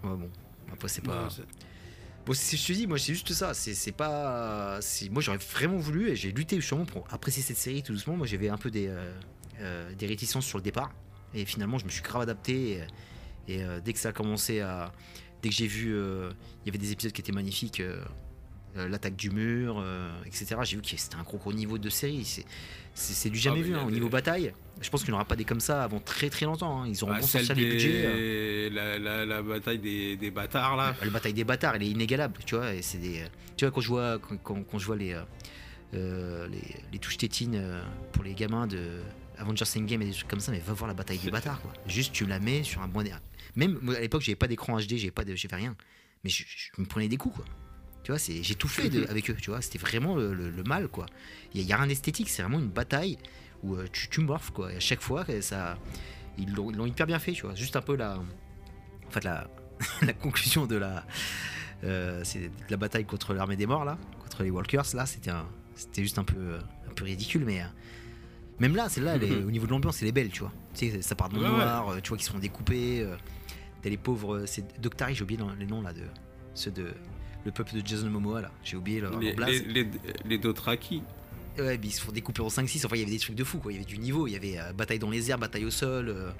ouais, 0.04 0.16
bon. 0.16 0.30
Après, 0.72 0.88
c'est 0.88 1.02
pas. 1.02 1.24
Ouais, 1.24 1.44
Bon, 2.24 2.32
je 2.34 2.66
te 2.66 2.72
dis, 2.72 2.86
moi, 2.86 2.98
c'est 2.98 3.14
juste 3.14 3.32
ça. 3.32 3.52
C'est 3.52 3.92
pas. 3.92 4.78
Moi, 5.10 5.20
j'aurais 5.22 5.38
vraiment 5.38 5.76
voulu, 5.76 6.08
et 6.10 6.16
j'ai 6.16 6.30
lutté 6.32 6.56
justement 6.60 6.84
pour 6.84 7.04
apprécier 7.12 7.42
cette 7.42 7.56
série 7.56 7.82
tout 7.82 7.92
doucement. 7.92 8.16
Moi, 8.16 8.26
j'avais 8.26 8.48
un 8.48 8.56
peu 8.58 8.70
des, 8.70 8.88
euh, 9.60 9.92
des 9.94 10.06
réticences 10.06 10.46
sur 10.46 10.56
le 10.58 10.62
départ. 10.62 10.92
Et 11.34 11.44
finalement, 11.44 11.78
je 11.78 11.84
me 11.84 11.90
suis 11.90 12.02
grave 12.02 12.22
adapté. 12.22 12.80
Et, 13.48 13.54
et, 13.54 13.64
euh, 13.64 13.80
dès 13.80 13.92
que 13.92 13.98
ça 13.98 14.10
a 14.10 14.12
commencé 14.12 14.60
à. 14.60 14.92
Dès 15.42 15.48
que 15.48 15.54
j'ai 15.54 15.66
vu. 15.66 15.92
euh, 15.94 16.30
Il 16.64 16.66
y 16.66 16.70
avait 16.70 16.78
des 16.78 16.92
épisodes 16.92 17.12
qui 17.12 17.20
étaient 17.20 17.32
magnifiques. 17.32 17.80
euh, 17.80 18.00
euh, 18.76 18.88
L'attaque 18.88 19.16
du 19.16 19.28
mur, 19.30 19.84
etc. 20.26 20.56
J'ai 20.62 20.76
vu 20.76 20.82
que 20.82 20.88
c'était 20.96 21.16
un 21.16 21.22
gros, 21.24 21.36
gros 21.38 21.52
niveau 21.52 21.76
de 21.78 21.90
série. 21.90 22.24
C'est- 22.94 23.28
du 23.30 23.38
jamais 23.38 23.60
Ah, 23.60 23.62
vu 23.62 23.74
hein, 23.74 23.84
au 23.86 23.90
niveau 23.90 24.08
bataille. 24.08 24.52
Je 24.80 24.88
pense 24.90 25.02
qu'il 25.02 25.10
n'y 25.10 25.14
aura 25.14 25.24
pas 25.26 25.36
des 25.36 25.44
comme 25.44 25.60
ça 25.60 25.84
avant 25.84 25.98
très 26.00 26.28
très 26.30 26.46
longtemps. 26.46 26.82
hein. 26.82 26.86
Ils 26.88 27.02
auront 27.04 27.12
Bah, 27.12 27.20
bon 27.20 27.54
des- 27.54 27.70
budgets. 27.70 28.70
la, 28.70 28.98
la- 28.98 29.24
la 29.26 29.42
bataille 29.42 29.78
des, 29.78 30.16
des 30.16 30.30
bâtards, 30.30 30.76
là. 30.76 30.94
La 31.02 31.10
bataille 31.10 31.32
des 31.34 31.44
bâtards, 31.44 31.74
elle 31.76 31.82
est 31.82 31.88
inégalable, 31.90 32.40
tu 32.46 32.54
vois. 32.56 32.72
Et 32.74 32.82
c'est 32.82 32.98
des, 32.98 33.24
tu 33.56 33.64
vois 33.64 33.72
quand 33.72 33.80
je 33.82 33.88
vois 33.88 34.18
quand, 34.18 34.36
quand- 34.42 34.62
quand 34.64 34.78
je 34.78 34.86
vois 34.86 34.96
les, 34.96 35.16
euh, 35.94 36.48
les 36.48 36.62
les 36.92 36.98
touches 36.98 37.18
tétines 37.18 37.62
pour 38.12 38.24
les 38.24 38.34
gamins 38.34 38.66
de 38.66 39.00
Avengers 39.42 39.64
Endgame 39.76 40.02
et 40.02 40.06
des 40.06 40.12
trucs 40.12 40.28
comme 40.28 40.40
ça, 40.40 40.50
mais 40.52 40.58
va 40.60 40.72
voir 40.72 40.88
la 40.88 40.94
bataille 40.94 41.18
des 41.18 41.30
bâtards, 41.30 41.60
quoi. 41.60 41.72
Juste 41.86 42.12
tu 42.12 42.24
la 42.26 42.38
mets 42.40 42.62
sur 42.62 42.80
un 42.82 42.88
bon. 42.88 43.04
Même 43.56 43.78
à 43.96 44.00
l'époque, 44.00 44.22
j'avais 44.22 44.36
pas 44.36 44.48
d'écran 44.48 44.78
HD, 44.78 44.96
j'avais 44.96 45.10
pas 45.10 45.24
de, 45.24 45.34
j'avais 45.36 45.56
rien, 45.56 45.76
mais 46.24 46.30
je, 46.30 46.44
je 46.46 46.80
me 46.80 46.86
prenais 46.86 47.08
des 47.08 47.16
coups, 47.18 47.36
quoi. 47.36 47.44
Tu 48.02 48.10
vois, 48.10 48.18
c'est, 48.18 48.42
j'ai 48.42 48.54
tout 48.54 48.68
fait 48.68 48.88
de- 48.88 49.06
avec 49.10 49.30
eux, 49.30 49.36
tu 49.40 49.50
vois. 49.50 49.60
C'était 49.62 49.78
vraiment 49.78 50.16
le, 50.16 50.32
le- 50.34 50.50
le 50.50 50.62
mal, 50.64 50.88
quoi. 50.88 51.06
Il 51.54 51.60
y, 51.62 51.72
a- 51.72 51.76
rien 51.76 51.86
d'esthétique, 51.86 52.28
c'est 52.30 52.42
vraiment 52.42 52.58
une 52.58 52.68
bataille 52.70 53.18
où 53.62 53.76
euh, 53.76 53.86
tu, 53.92 54.08
tu 54.08 54.20
morphes, 54.20 54.50
quoi. 54.50 54.72
Et 54.72 54.76
à 54.76 54.80
chaque 54.80 55.00
fois, 55.00 55.24
que 55.24 55.40
ça, 55.40 55.78
ils 56.38 56.52
l'ont, 56.52 56.70
ils 56.70 56.76
l'ont 56.76 56.86
hyper 56.86 57.06
bien 57.06 57.18
fait, 57.18 57.32
tu 57.32 57.42
vois. 57.42 57.54
Juste 57.54 57.76
un 57.76 57.82
peu 57.82 57.94
la, 57.96 58.18
en 58.18 59.10
fait, 59.10 59.22
la, 59.24 59.48
la 60.02 60.12
conclusion 60.14 60.66
de 60.66 60.76
la, 60.76 61.04
euh, 61.84 62.22
c'est 62.24 62.40
de 62.48 62.50
la 62.70 62.76
bataille 62.76 63.04
contre 63.04 63.34
l'armée 63.34 63.56
des 63.56 63.66
morts 63.66 63.84
là, 63.84 63.98
contre 64.20 64.42
les 64.44 64.50
Walkers 64.50 64.84
là, 64.94 65.04
c'était 65.06 65.30
un, 65.30 65.46
c'était 65.74 66.02
juste 66.02 66.18
un 66.18 66.24
peu, 66.24 66.36
euh, 66.38 66.60
un 66.88 66.94
peu 66.94 67.04
ridicule, 67.04 67.44
mais 67.44 67.60
euh, 67.62 67.66
même 68.60 68.76
là, 68.76 68.88
celle-là, 68.88 69.18
Mhm. 69.18 69.46
au 69.46 69.50
niveau 69.50 69.66
de 69.66 69.70
l'ambiance, 69.72 70.00
elle 70.02 70.08
est 70.08 70.12
belle, 70.12 70.30
tu 70.30 70.40
vois. 70.40 70.52
Tu 70.74 70.90
sais, 70.90 71.02
ça 71.02 71.14
part 71.14 71.32
Ouais, 71.32 71.38
ouais. 71.40 71.48
noir, 71.48 71.88
euh, 71.90 72.00
tu 72.02 72.08
vois 72.10 72.16
qu'ils 72.18 72.26
se 72.26 72.32
font 72.32 72.38
découper. 72.38 73.00
euh, 73.02 73.16
T'as 73.82 73.90
les 73.90 73.96
pauvres, 73.96 74.36
euh, 74.36 74.46
c'est 74.46 74.80
Doctari, 74.80 75.14
j'ai 75.14 75.24
oublié 75.24 75.40
le- 75.40 75.54
les 75.58 75.66
noms 75.66 75.82
là 75.82 75.92
de 75.92 76.02
ceux 76.54 76.70
de 76.70 76.94
le 77.44 77.50
peuple 77.50 77.74
de 77.74 77.84
Jason 77.84 78.08
Momoa 78.08 78.40
là, 78.42 78.52
j'ai 78.62 78.76
oublié 78.76 79.00
leur, 79.00 79.18
Les, 79.18 79.34
leur 79.34 79.48
les, 79.48 79.58
les, 79.58 79.88
les 80.24 80.38
Dothraki. 80.38 81.02
Ouais, 81.58 81.76
mais 81.76 81.86
ils 81.88 81.90
se 81.90 82.00
font 82.00 82.12
découper 82.12 82.40
en 82.42 82.48
5-6. 82.48 82.86
Enfin, 82.86 82.94
il 82.94 83.00
y 83.00 83.02
avait 83.02 83.10
des 83.10 83.18
trucs 83.18 83.34
de 83.34 83.42
fou, 83.44 83.58
quoi. 83.58 83.72
Il 83.72 83.74
y 83.74 83.78
avait 83.78 83.84
du 83.84 83.98
niveau. 83.98 84.28
Il 84.28 84.32
y 84.32 84.36
avait 84.36 84.58
euh, 84.60 84.72
bataille 84.72 85.00
dans 85.00 85.10
les 85.10 85.28
airs, 85.30 85.38
bataille 85.38 85.64
au 85.64 85.70
sol. 85.70 86.08
euh, 86.08 86.30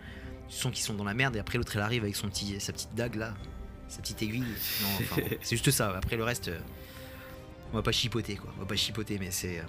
tu 0.48 0.55
sens 0.57 0.72
qu'ils 0.72 0.85
sont 0.85 0.94
dans 0.94 1.03
la 1.05 1.12
merde. 1.14 1.35
Et 1.37 1.40
après, 1.40 1.59
l'autre, 1.59 1.75
elle 1.75 1.83
arrive 1.83 2.05
avec 2.05 2.14
son 2.14 2.29
petit, 2.29 2.59
sa 2.61 2.72
petite 2.72 2.94
dague, 2.94 3.16
là. 3.16 3.35
Sa 3.88 4.01
petite 4.01 4.22
aiguille. 4.22 4.40
Non, 4.40 4.88
enfin, 5.01 5.20
bon, 5.20 5.27
c'est 5.42 5.57
juste 5.57 5.70
ça. 5.72 5.94
Après, 5.96 6.16
le 6.16 6.22
reste, 6.25 6.51
on 7.72 7.77
va 7.77 7.83
pas 7.83 7.92
chipoter, 7.92 8.37
quoi. 8.37 8.53
On 8.57 8.61
va 8.61 8.66
pas 8.66 8.77
chipoter, 8.77 9.18
mais 9.18 9.31
c'est. 9.33 9.62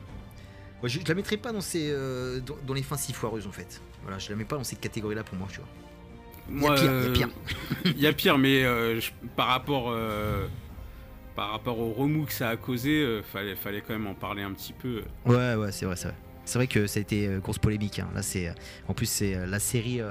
Moi, 0.83 0.89
je, 0.89 0.99
je 0.99 1.05
la 1.07 1.15
mettrais 1.15 1.37
pas 1.37 1.51
dans, 1.53 1.61
ces, 1.61 1.89
euh, 1.91 2.41
dans, 2.41 2.57
dans 2.67 2.73
les 2.73 2.83
fins 2.83 2.97
si 2.97 3.13
foireuses, 3.13 3.47
en 3.47 3.51
fait. 3.53 3.81
Voilà, 4.03 4.19
je 4.19 4.29
la 4.29 4.35
mets 4.35 4.43
pas 4.43 4.57
dans 4.57 4.65
cette 4.65 4.81
catégorie-là 4.81 5.23
pour 5.23 5.37
moi, 5.37 5.47
tu 5.49 5.59
vois. 5.59 5.67
Il 6.49 6.61
y 6.61 6.67
a 6.67 6.73
pire, 6.75 6.83
il 6.83 6.85
y 6.85 6.87
a 6.87 6.91
euh, 6.91 7.13
pire. 7.13 7.29
Il 7.85 7.99
y 8.01 8.07
a 8.07 8.11
pire, 8.13 8.37
mais 8.37 8.63
euh, 8.65 8.99
je- 8.99 9.11
par 9.37 9.47
rapport 9.47 9.89
euh, 9.91 10.45
par 11.37 11.51
rapport 11.51 11.79
au 11.79 11.93
remous 11.93 12.25
que 12.25 12.33
ça 12.33 12.49
a 12.49 12.57
causé, 12.57 13.21
fallait 13.31 13.55
fallait 13.55 13.79
quand 13.81 13.93
même 13.93 14.07
en 14.07 14.13
parler 14.13 14.43
un 14.43 14.51
petit 14.51 14.73
peu. 14.73 15.03
Ouais, 15.25 15.55
ouais, 15.55 15.71
c'est 15.71 15.85
vrai, 15.85 15.95
c'est 15.95 16.09
vrai. 16.09 16.17
C'est 16.45 16.59
vrai 16.59 16.67
que 16.67 16.85
ça 16.85 16.99
a 16.99 17.01
été 17.01 17.29
grosse 17.41 17.57
polémique. 17.59 17.99
hein. 17.99 18.09
Là, 18.13 18.21
c'est, 18.21 18.53
en 18.89 18.93
plus, 18.93 19.05
c'est 19.05 19.45
la 19.47 19.59
série. 19.59 20.01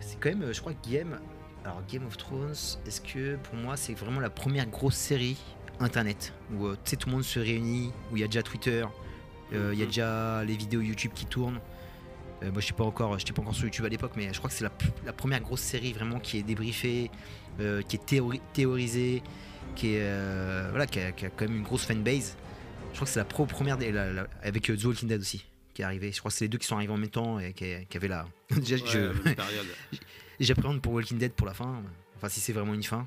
c'est 0.00 0.18
quand 0.18 0.30
même, 0.30 0.52
je 0.52 0.60
crois, 0.60 0.72
Game. 0.90 1.20
Alors, 1.64 1.80
Game 1.88 2.04
of 2.04 2.16
Thrones, 2.16 2.50
est-ce 2.86 3.00
que 3.00 3.36
pour 3.36 3.54
moi, 3.54 3.76
c'est 3.76 3.94
vraiment 3.94 4.18
la 4.18 4.30
première 4.30 4.66
grosse 4.66 4.96
série 4.96 5.38
internet 5.78 6.32
où 6.52 6.70
tu 6.70 6.76
sais, 6.84 6.96
tout 6.96 7.08
le 7.08 7.14
monde 7.14 7.22
se 7.24 7.38
réunit, 7.38 7.92
où 8.10 8.16
il 8.16 8.20
y 8.20 8.24
a 8.24 8.26
déjà 8.26 8.42
Twitter, 8.42 8.84
Euh, 9.52 9.70
Il 9.72 9.78
y 9.78 9.82
a 9.82 9.84
Mhm. 9.84 9.90
déjà 9.90 10.44
les 10.44 10.56
vidéos 10.56 10.80
YouTube 10.80 11.12
qui 11.14 11.26
tournent. 11.26 11.60
Euh, 12.42 12.50
moi, 12.50 12.60
je 12.60 12.66
sais 12.66 12.72
pas 12.72 12.84
encore, 12.84 13.18
j'étais 13.18 13.32
pas 13.32 13.42
encore 13.42 13.54
sur 13.54 13.64
YouTube 13.64 13.84
à 13.84 13.88
l'époque, 13.88 14.12
mais 14.16 14.32
je 14.32 14.38
crois 14.38 14.50
que 14.50 14.56
c'est 14.56 14.64
la, 14.64 14.72
la 15.04 15.12
première 15.12 15.40
grosse 15.40 15.60
série 15.60 15.92
vraiment 15.92 16.18
qui 16.18 16.38
est 16.38 16.42
débriefée, 16.42 17.10
euh, 17.60 17.82
qui 17.82 17.96
est 17.96 18.04
théori- 18.04 18.40
théorisée, 18.52 19.22
qui 19.76 19.94
est 19.94 20.00
euh, 20.02 20.66
voilà, 20.70 20.86
qui 20.86 20.98
a, 21.00 21.12
qui 21.12 21.26
a 21.26 21.30
quand 21.30 21.46
même 21.46 21.56
une 21.58 21.62
grosse 21.62 21.84
fanbase. 21.84 22.36
Je 22.90 22.96
crois 22.96 23.06
que 23.06 23.12
c'est 23.12 23.20
la 23.20 23.24
pro 23.24 23.46
première 23.46 23.78
des- 23.78 23.92
la- 23.92 24.12
la- 24.12 24.26
avec 24.42 24.64
The 24.64 24.84
Walking 24.84 25.08
Dead 25.08 25.20
aussi 25.20 25.44
qui 25.74 25.82
est 25.82 25.84
arrivée. 25.84 26.12
Je 26.12 26.18
crois 26.18 26.30
que 26.30 26.36
c'est 26.36 26.44
les 26.44 26.48
deux 26.50 26.58
qui 26.58 26.66
sont 26.66 26.76
arrivés 26.76 26.92
en 26.92 26.98
même 26.98 27.08
temps 27.10 27.38
et 27.38 27.52
qui, 27.52 27.72
qui 27.88 27.96
avaient 27.96 28.08
la. 28.08 28.26
Déjà, 28.50 28.76
Ouais. 28.76 29.36
J'appréhende 30.40 30.82
pour 30.82 30.92
Walking 30.94 31.18
Dead 31.18 31.32
pour 31.32 31.46
la 31.46 31.54
fin. 31.54 31.82
Enfin, 32.16 32.28
si 32.28 32.40
c'est 32.40 32.52
vraiment 32.52 32.74
une 32.74 32.82
fin, 32.82 33.06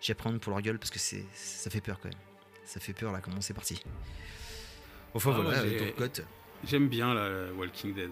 j'appréhende 0.00 0.38
pour 0.40 0.52
leur 0.52 0.62
gueule 0.62 0.78
parce 0.78 0.90
que 0.90 0.98
ça 0.98 1.70
fait 1.70 1.80
peur 1.80 1.98
quand 2.00 2.08
même. 2.08 2.18
Ça 2.64 2.80
fait 2.80 2.92
peur 2.92 3.12
là, 3.12 3.20
comment 3.20 3.40
c'est 3.40 3.54
parti. 3.54 3.82
Enfin 5.14 5.30
Ah, 5.32 5.40
voilà, 5.40 5.62
moi, 5.62 5.68
j'ai- 5.70 5.92
euh. 6.02 6.24
J'aime 6.66 6.88
bien 6.88 7.14
la 7.14 7.52
Walking 7.58 7.94
Dead 7.94 8.10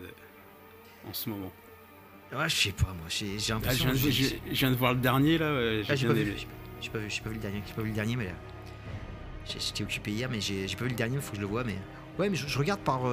en 1.08 1.12
ce 1.12 1.28
moment. 1.28 1.52
Ouais, 2.32 2.48
je 2.48 2.54
sais 2.54 2.72
pas, 2.72 2.86
moi, 2.88 3.06
j'ai, 3.08 3.38
j'ai 3.38 3.52
Ah, 3.52 3.58
je, 3.72 3.84
l'impression. 3.84 3.92
je- 3.94 4.10
je 4.50 4.58
viens 4.58 4.70
de 4.70 4.76
voir 4.76 4.94
le 4.94 5.00
dernier 5.00 5.38
là. 5.38 5.52
ouais, 5.54 5.82
Ah, 5.88 5.94
j'ai 5.94 6.06
bien 6.06 6.14
pas 6.14 6.20
vu, 6.20 6.34
j'ai- 6.80 6.90
pas 6.90 6.98
vu, 6.98 7.10
j'ai 7.10 7.20
pas 7.20 7.28
vu 7.28 7.34
le 7.36 7.40
dernier, 7.40 7.62
j'ai 7.66 7.72
pas 7.74 7.82
vu 7.82 7.88
le 7.88 7.94
dernier, 7.94 8.16
mais 8.16 8.24
là, 8.26 8.32
j'ai- 9.46 9.60
j'étais 9.60 9.82
occupé 9.84 10.10
hier, 10.10 10.28
mais 10.30 10.40
j'ai, 10.40 10.66
pas 10.76 10.84
vu 10.84 10.90
le 10.90 10.96
dernier, 10.96 11.20
faut 11.20 11.30
que 11.30 11.36
je 11.36 11.40
le 11.42 11.46
vois, 11.46 11.64
mais 11.64 11.76
ouais, 12.18 12.28
mais 12.28 12.36
je, 12.36 12.46
je 12.48 12.58
regarde 12.58 12.80
par 12.80 13.00
par, 13.02 13.10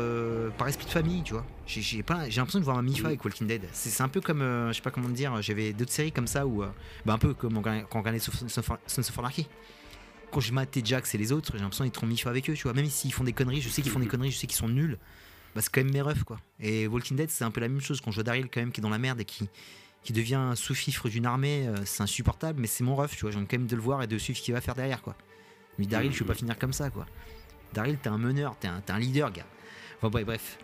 par 0.58 0.68
esprit 0.68 0.86
de 0.86 0.92
famille, 0.92 1.24
tu 1.24 1.34
vois. 1.34 1.46
J'ai, 1.68 1.98
l'impression 1.98 2.60
de 2.60 2.64
voir 2.66 2.78
un 2.78 2.82
Mifa 2.82 3.08
avec 3.08 3.24
Walking 3.24 3.48
Dead. 3.48 3.68
C'est, 3.74 4.02
un 4.02 4.10
peu 4.10 4.22
comme, 4.22 4.42
euh, 4.42 4.70
je 4.70 4.74
sais 4.74 4.82
pas 4.82 4.92
comment 4.92 5.10
dire, 5.10 5.40
j'avais 5.42 5.74
d'autres 5.74 5.92
séries 5.92 6.12
comme 6.12 6.28
ça 6.28 6.46
où, 6.48 6.64
euh, 6.64 6.68
bah 7.06 7.14
un 7.14 7.18
peu 7.18 7.34
comme 7.34 7.58
on 7.58 7.62
quand 7.62 7.84
on 7.94 8.00
regardait 8.00 8.20
Sons 8.20 8.32
of 8.58 9.20
Anarchy. 9.20 9.48
Quand 10.32 10.40
je 10.40 10.54
matais 10.54 10.82
Jax 10.84 11.14
et 11.14 11.18
les 11.18 11.32
autres, 11.32 11.52
j'ai 11.54 11.60
l'impression 11.60 11.84
d'être 11.84 12.04
en 12.04 12.08
Mifa 12.08 12.30
avec 12.30 12.50
eux, 12.50 12.54
tu 12.54 12.64
vois. 12.64 12.74
Même 12.74 12.88
s'ils 12.88 13.12
font 13.12 13.24
des 13.24 13.34
conneries, 13.34 13.62
je 13.62 13.70
sais 13.70 13.82
qu'ils 13.82 13.92
font 13.92 14.00
des 14.00 14.08
conneries, 14.08 14.32
je 14.32 14.38
sais 14.38 14.48
qu'ils 14.48 14.58
sont 14.58 14.70
nuls. 14.70 14.98
Bah, 15.54 15.62
c'est 15.62 15.70
quand 15.72 15.84
même 15.84 15.94
mes 15.94 16.02
refs, 16.02 16.24
quoi. 16.24 16.40
Et 16.60 16.88
Walking 16.88 17.18
Dead, 17.18 17.30
c'est 17.30 17.44
un 17.44 17.52
peu 17.52 17.60
la 17.60 17.68
même 17.68 17.82
chose. 17.82 18.00
Quand 18.00 18.12
je 18.12 18.16
vois 18.16 18.24
Daryl, 18.24 18.48
quand 18.50 18.62
même, 18.62 18.72
qui 18.72 18.80
est 18.80 18.84
dans 18.84 18.90
la 18.90 18.98
merde 18.98 19.20
et 19.20 19.26
qui, 19.26 19.50
qui 20.04 20.14
devient 20.14 20.54
sous-fifre 20.56 21.10
d'une 21.10 21.26
armée, 21.26 21.68
euh, 21.68 21.76
c'est 21.86 22.04
insupportable, 22.04 22.62
mais 22.62 22.68
c'est 22.68 22.84
mon 22.84 22.96
ref, 22.96 23.12
tu 23.16 23.22
vois. 23.22 23.32
J'ai 23.32 23.38
envie 23.38 23.48
quand 23.48 23.58
même 23.58 23.68
de 23.68 23.76
le 23.76 23.82
voir 23.82 24.02
et 24.02 24.08
de 24.08 24.18
suivre 24.18 24.40
ce 24.40 24.44
qu'il 24.44 24.54
va 24.54 24.62
faire 24.62 24.76
derrière, 24.76 25.02
quoi. 25.02 25.16
Mais 25.78 25.86
Daryl, 25.86 26.14
je 26.14 26.20
veux 26.20 26.26
pas 26.26 26.34
finir 26.34 26.58
comme 26.58 26.74
ça, 26.74 26.90
quoi. 26.90 27.06
Daryl, 27.74 27.98
t'es 27.98 28.10
un 28.10 28.18
meneur, 28.18 28.58
t'es 28.58 28.68
un, 28.68 28.80
t'es 28.82 28.94
un 28.94 29.00
leader, 29.00 29.32
gars. 29.32 29.46
Enfin, 30.02 30.10
bref, 30.10 30.26
bref. 30.26 30.58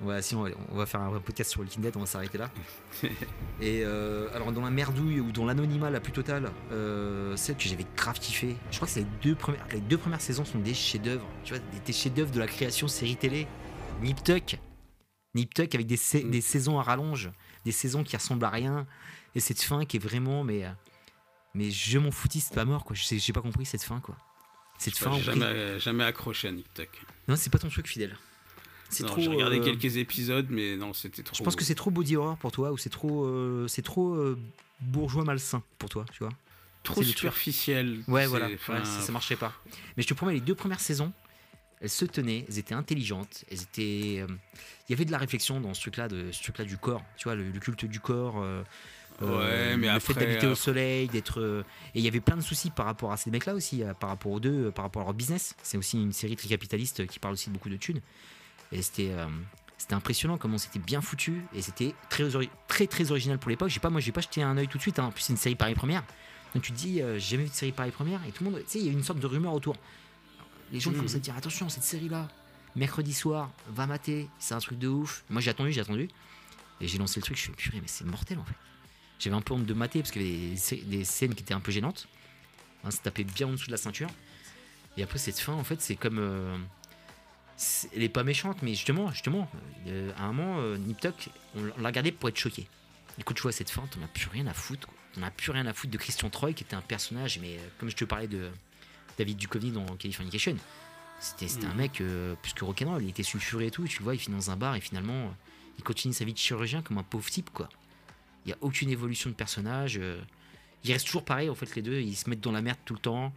On 0.00 0.06
va, 0.06 0.20
si 0.20 0.34
on, 0.34 0.42
va, 0.42 0.50
on 0.70 0.76
va 0.76 0.84
faire 0.86 1.00
un 1.00 1.10
vrai 1.10 1.20
podcast 1.20 1.50
sur 1.52 1.60
Walking 1.60 1.80
Dead, 1.80 1.96
on 1.96 2.00
va 2.00 2.06
s'arrêter 2.06 2.36
là. 2.36 2.50
Et 3.60 3.82
euh, 3.84 4.28
alors, 4.34 4.50
dans 4.52 4.62
la 4.62 4.70
merdouille 4.70 5.20
ou 5.20 5.30
dans 5.30 5.44
l'anonymat 5.44 5.90
la 5.90 6.00
plus 6.00 6.12
totale, 6.12 6.50
euh, 6.72 7.36
celle 7.36 7.56
que 7.56 7.62
j'avais 7.64 7.86
grave 7.96 8.18
kiffé, 8.18 8.56
je 8.70 8.76
crois 8.76 8.88
que 8.88 8.94
c'est 8.94 9.00
les 9.00 9.06
deux 9.22 9.34
premières, 9.36 9.64
les 9.70 9.80
deux 9.80 9.98
premières 9.98 10.20
saisons 10.20 10.44
sont 10.44 10.58
des 10.58 10.74
chefs-d'œuvre. 10.74 11.26
Tu 11.44 11.54
vois, 11.54 11.62
des, 11.86 11.92
chefs-d'œuvre 11.92 12.32
de 12.32 12.40
la 12.40 12.48
création 12.48 12.88
série 12.88 13.16
télé. 13.16 13.46
Nip 14.02 14.22
Tuck. 14.24 14.56
Nip 15.34 15.54
Tuck 15.54 15.72
avec 15.74 15.86
des, 15.86 15.96
sa- 15.96 16.18
Mm. 16.18 16.30
des 16.30 16.40
saisons 16.40 16.80
à 16.80 16.82
rallonge, 16.82 17.30
des 17.64 17.72
saisons 17.72 18.02
qui 18.02 18.16
ressemblent 18.16 18.44
à 18.44 18.50
rien. 18.50 18.86
Et 19.36 19.40
cette 19.40 19.62
fin 19.62 19.84
qui 19.84 19.98
est 19.98 20.00
vraiment, 20.00 20.42
mais, 20.42 20.64
euh, 20.64 20.70
mais 21.54 21.70
je 21.70 21.98
m'en 21.98 22.10
foutis, 22.10 22.40
c'est 22.40 22.54
pas 22.54 22.64
mort, 22.64 22.84
quoi. 22.84 22.96
J'ai 22.96 23.32
pas 23.32 23.40
compris 23.40 23.64
cette 23.66 23.84
fin, 23.84 24.00
quoi. 24.00 24.16
Cette 24.78 24.98
fin, 24.98 25.10
prie- 25.10 25.22
jamais, 25.22 25.78
jamais 25.78 26.02
accroché 26.04 26.48
à 26.48 26.52
Nick 26.52 26.74
Tuck. 26.74 26.88
non, 27.28 27.36
c'est 27.36 27.50
pas 27.50 27.58
ton 27.60 27.68
truc 27.68 27.86
fidèle. 27.86 28.16
C'est 28.92 29.04
trop. 29.04 29.20
J'ai 29.20 29.28
regardé 29.30 29.58
euh, 29.58 29.64
quelques 29.64 29.96
épisodes, 29.96 30.46
mais 30.50 30.76
non, 30.76 30.92
c'était 30.92 31.22
trop. 31.22 31.36
Je 31.36 31.42
pense 31.42 31.56
que 31.56 31.64
c'est 31.64 31.74
trop 31.74 31.90
body 31.90 32.16
horror 32.16 32.36
pour 32.36 32.52
toi 32.52 32.72
ou 32.72 32.78
c'est 32.78 32.90
trop, 32.90 33.24
euh, 33.24 33.66
c'est 33.68 33.82
trop 33.82 34.14
euh, 34.14 34.38
bourgeois 34.80 35.24
malsain 35.24 35.62
pour 35.78 35.88
toi, 35.88 36.04
tu 36.12 36.18
vois. 36.22 36.32
trop 36.82 37.02
superficiel. 37.02 38.00
Ouais, 38.08 38.26
voilà. 38.26 38.48
enfin, 38.54 38.74
Ouais, 38.80 38.84
ça, 38.84 39.00
ça 39.00 39.12
marchait 39.12 39.36
pas. 39.36 39.52
Mais 39.96 40.02
je 40.02 40.08
te 40.08 40.14
promets, 40.14 40.34
les 40.34 40.40
deux 40.40 40.54
premières 40.54 40.80
saisons, 40.80 41.12
elles 41.80 41.88
se 41.90 42.04
tenaient, 42.04 42.44
elles 42.48 42.58
étaient 42.58 42.74
intelligentes, 42.74 43.44
elles 43.50 43.62
étaient. 43.62 44.24
Il 44.88 44.90
y 44.90 44.92
avait 44.92 45.04
de 45.04 45.10
la 45.12 45.18
réflexion 45.18 45.60
dans 45.60 45.74
ce 45.74 45.80
truc-là, 45.80 46.08
de 46.08 46.30
ce 46.32 46.42
truc-là 46.42 46.64
du 46.64 46.76
corps, 46.76 47.02
tu 47.16 47.24
vois, 47.24 47.34
le, 47.34 47.50
le 47.50 47.60
culte 47.60 47.84
du 47.86 47.98
corps. 48.00 48.40
euh, 48.40 48.62
Ouais, 49.20 49.76
mais 49.76 49.92
le 49.92 50.00
fait 50.00 50.14
d'habiter 50.14 50.46
au 50.48 50.54
soleil, 50.56 51.06
d'être. 51.06 51.40
euh, 51.40 51.62
Et 51.94 52.00
il 52.00 52.04
y 52.04 52.08
avait 52.08 52.20
plein 52.20 52.36
de 52.36 52.40
soucis 52.40 52.70
par 52.70 52.86
rapport 52.86 53.12
à 53.12 53.16
ces 53.16 53.30
mecs-là 53.30 53.54
aussi, 53.54 53.82
par 54.00 54.08
rapport 54.10 54.32
aux 54.32 54.40
deux, 54.40 54.70
par 54.72 54.84
rapport 54.84 55.02
à 55.02 55.04
leur 55.06 55.14
business. 55.14 55.54
C'est 55.62 55.78
aussi 55.78 56.00
une 56.02 56.12
série 56.12 56.34
très 56.34 56.48
capitaliste 56.48 57.06
qui 57.06 57.18
parle 57.20 57.34
aussi 57.34 57.48
de 57.48 57.54
beaucoup 57.54 57.68
de 57.68 57.76
thunes. 57.76 58.00
Et 58.72 58.82
c'était. 58.82 59.10
euh, 59.12 59.26
C'était 59.78 59.94
impressionnant 59.94 60.38
comment 60.38 60.58
c'était 60.58 60.78
bien 60.78 61.00
foutu 61.00 61.42
et 61.52 61.60
c'était 61.60 61.92
très, 62.08 62.24
très 62.68 62.86
très 62.86 63.10
original 63.10 63.36
pour 63.38 63.50
l'époque. 63.50 63.68
J'ai 63.68 63.80
pas, 63.80 63.90
moi, 63.90 64.00
j'ai 64.00 64.12
pas 64.12 64.20
jeté 64.20 64.40
un 64.40 64.56
œil 64.56 64.68
tout 64.68 64.78
de 64.78 64.82
suite. 64.82 65.00
hein. 65.00 65.06
En 65.06 65.10
plus, 65.10 65.22
c'est 65.22 65.32
une 65.32 65.36
série 65.36 65.56
Paris 65.56 65.74
Première. 65.74 66.04
Donc 66.54 66.62
tu 66.62 66.70
te 66.72 66.76
dis, 66.78 67.00
euh, 67.02 67.14
j'ai 67.18 67.30
jamais 67.36 67.44
vu 67.44 67.48
de 67.50 67.54
série 67.54 67.72
Paris 67.72 67.90
Première 67.90 68.20
et 68.26 68.30
tout 68.30 68.44
le 68.44 68.50
monde, 68.50 68.60
tu 68.60 68.70
sais, 68.70 68.78
il 68.78 68.86
y 68.86 68.88
a 68.88 68.92
une 68.92 69.02
sorte 69.02 69.18
de 69.18 69.26
rumeur 69.26 69.52
autour. 69.54 69.74
Les 70.70 70.78
gens 70.78 70.90
Mhm. 70.90 70.96
commencent 70.98 71.14
à 71.16 71.18
dire 71.18 71.36
attention, 71.36 71.68
cette 71.68 71.82
série-là, 71.82 72.28
mercredi 72.76 73.12
soir, 73.12 73.50
va 73.68 73.86
mater, 73.88 74.28
c'est 74.38 74.54
un 74.54 74.60
truc 74.60 74.78
de 74.78 74.86
ouf. 74.88 75.24
Moi 75.30 75.40
j'ai 75.40 75.50
attendu, 75.50 75.72
j'ai 75.72 75.80
attendu. 75.80 76.08
Et 76.80 76.86
j'ai 76.86 76.98
lancé 76.98 77.18
le 77.18 77.24
truc, 77.24 77.36
je 77.36 77.42
suis 77.42 77.52
purée, 77.52 77.80
mais 77.80 77.88
c'est 77.88 78.04
mortel 78.04 78.38
en 78.38 78.44
fait. 78.44 78.54
J'avais 79.18 79.34
un 79.36 79.40
peu 79.40 79.54
honte 79.54 79.66
de 79.66 79.74
mater 79.74 79.98
parce 80.00 80.12
qu'il 80.12 80.22
y 80.22 80.26
avait 80.28 80.50
des, 80.50 80.56
scè- 80.56 80.84
des 80.86 81.04
scènes 81.04 81.34
qui 81.34 81.42
étaient 81.42 81.54
un 81.54 81.60
peu 81.60 81.72
gênantes. 81.72 82.06
Hein, 82.84 82.90
ça 82.92 82.98
tapait 83.02 83.24
bien 83.24 83.48
en 83.48 83.52
dessous 83.52 83.66
de 83.66 83.72
la 83.72 83.76
ceinture. 83.78 84.08
Et 84.96 85.02
après 85.02 85.18
cette 85.18 85.38
fin, 85.40 85.54
en 85.54 85.64
fait, 85.64 85.80
c'est 85.80 85.96
comme. 85.96 86.18
euh, 86.20 86.56
elle 87.94 88.02
est 88.02 88.08
pas 88.08 88.24
méchante, 88.24 88.62
mais 88.62 88.74
justement, 88.74 89.10
justement, 89.12 89.48
euh, 89.86 90.12
à 90.16 90.24
un 90.24 90.32
moment, 90.32 90.56
euh, 90.60 90.76
Nip 90.78 91.00
Tuck, 91.00 91.28
on 91.54 91.62
l'a- 91.64 91.72
on 91.78 91.80
l'a 91.80 91.88
regardé 91.88 92.12
pour 92.12 92.28
être 92.28 92.36
choqué. 92.38 92.66
Et 93.18 93.22
quand 93.22 93.34
tu 93.34 93.42
vois 93.42 93.52
cette 93.52 93.70
fin, 93.70 93.86
t'en 93.88 94.02
as 94.02 94.08
plus 94.08 94.28
rien 94.28 94.46
à 94.46 94.54
foutre. 94.54 94.86
Quoi. 94.86 94.96
T'en 95.14 95.22
as 95.22 95.30
plus 95.30 95.50
rien 95.50 95.66
à 95.66 95.72
foutre 95.74 95.92
de 95.92 95.98
Christian 95.98 96.30
Troy, 96.30 96.52
qui 96.54 96.64
était 96.64 96.74
un 96.76 96.80
personnage, 96.80 97.38
mais 97.40 97.56
euh, 97.56 97.60
comme 97.78 97.90
je 97.90 97.96
te 97.96 98.04
parlais 98.04 98.28
de 98.28 98.48
David 99.18 99.36
Duchovny 99.36 99.70
dans 99.70 99.84
Californication, 99.96 100.56
c'était 101.20 101.48
c'était 101.48 101.66
un 101.66 101.70
Mhm. 101.70 101.76
mec, 101.76 102.00
euh, 102.00 102.34
plus 102.42 102.52
que 102.54 102.64
rock'n'roll, 102.64 103.02
il 103.02 103.10
était 103.10 103.22
sulfuré 103.22 103.66
et 103.66 103.70
tout, 103.70 103.86
tu 103.86 104.02
vois, 104.02 104.14
il 104.14 104.18
finit 104.18 104.36
dans 104.36 104.50
un 104.50 104.56
bar 104.56 104.74
et 104.74 104.80
finalement, 104.80 105.34
il 105.78 105.84
continue 105.84 106.14
sa 106.14 106.24
vie 106.24 106.32
de 106.32 106.38
chirurgien 106.38 106.82
comme 106.82 106.98
un 106.98 107.02
pauvre 107.02 107.28
type, 107.30 107.50
quoi. 107.50 107.68
Il 108.44 108.48
n'y 108.48 108.52
a 108.54 108.58
aucune 108.60 108.90
évolution 108.90 109.30
de 109.30 109.34
personnage. 109.34 110.00
il 110.84 110.92
reste 110.92 111.06
toujours 111.06 111.24
pareil, 111.24 111.48
en 111.48 111.54
fait, 111.54 111.76
les 111.76 111.82
deux, 111.82 112.00
ils 112.00 112.16
se 112.16 112.28
mettent 112.28 112.40
dans 112.40 112.50
la 112.50 112.60
merde 112.60 112.78
tout 112.84 112.94
le 112.94 112.98
temps. 112.98 113.32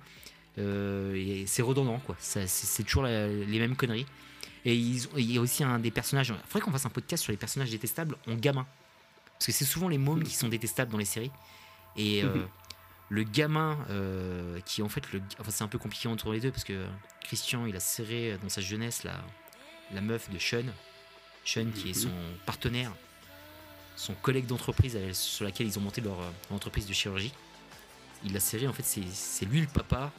Euh, 0.58 1.14
et 1.16 1.46
c'est 1.48 1.62
redondant, 1.62 2.00
quoi. 2.00 2.16
C'est 2.20 2.84
toujours 2.84 3.04
la- 3.04 3.28
les 3.28 3.60
mêmes 3.60 3.76
conneries. 3.76 4.06
Et 4.68 4.74
il 4.76 5.32
y 5.32 5.38
a 5.38 5.42
aussi 5.42 5.64
un 5.64 5.78
des 5.80 5.92
personnages. 5.92 6.30
Il 6.30 6.48
faudrait 6.50 6.62
qu'on 6.62 6.72
fasse 6.72 6.86
un 6.86 6.90
podcast 6.90 7.22
sur 7.24 7.32
les 7.32 7.38
personnages 7.38 7.70
détestables 7.70 8.16
en 8.28 8.36
gamin. 8.36 8.66
Parce 9.34 9.46
que 9.48 9.52
c'est 9.52 9.66
souvent 9.66 9.90
les 9.90 9.98
mômes 10.00 10.24
qui 10.24 10.34
sont 10.34 10.48
détestables 10.48 10.92
dans 10.92 10.98
les 10.98 11.06
séries. 11.06 11.32
Et 11.98 12.24
euh, 12.24 12.34
Mhm. 12.34 12.48
le 13.10 13.24
gamin, 13.24 13.78
euh, 13.90 14.60
qui 14.66 14.82
en 14.82 14.90
fait, 14.90 15.12
le, 15.12 15.22
enfin 15.40 15.52
c'est 15.52 15.64
un 15.64 15.68
peu 15.68 15.78
compliqué 15.78 16.08
entre 16.08 16.32
les 16.34 16.40
deux 16.40 16.52
parce 16.52 16.64
que 16.64 16.86
Christian, 17.24 17.66
il 17.68 17.76
a 17.76 17.80
serré 17.80 18.38
dans 18.42 18.50
sa 18.50 18.62
jeunesse 18.62 19.04
la, 19.04 19.14
la 19.94 20.02
meuf 20.02 20.30
de 20.32 20.40
Sean. 20.40 20.64
Sean 21.46 21.68
qui 21.76 21.90
est 21.92 21.96
Mhm. 21.96 22.02
son 22.10 22.12
partenaire, 22.48 22.92
son 23.96 24.14
collègue 24.16 24.48
d'entreprise 24.48 24.98
sur 25.14 25.46
laquelle 25.46 25.68
ils 25.68 25.78
ont 25.78 25.82
monté 25.84 26.02
leur 26.02 26.20
euh, 26.20 26.32
entreprise 26.50 26.88
de 26.88 26.94
chirurgie. 26.94 27.34
Il 28.24 28.34
l'a 28.34 28.40
serré, 28.40 28.68
en 28.68 28.74
fait, 28.74 28.84
c'est 28.84 29.46
lui 29.46 29.62
le 29.62 29.68
papa. 29.68 30.12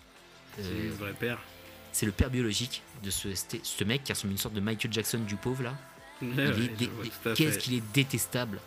C'est 0.56 0.62
euh, 0.64 0.82
le 0.84 0.90
vrai 0.90 1.12
père. 1.12 1.38
c'est 1.92 2.06
le 2.06 2.12
père 2.12 2.30
biologique 2.30 2.82
de 3.02 3.10
ce, 3.10 3.28
ce 3.34 3.84
mec 3.84 4.04
qui 4.04 4.12
ressemble 4.12 4.30
à 4.30 4.32
une 4.32 4.38
sorte 4.38 4.54
de 4.54 4.60
Michael 4.60 4.92
Jackson 4.92 5.18
du 5.18 5.36
pauvre 5.36 5.62
là. 5.64 5.74
Qu'est-ce 7.34 7.58
qu'il 7.58 7.74
est 7.74 7.82
détestable. 7.92 8.58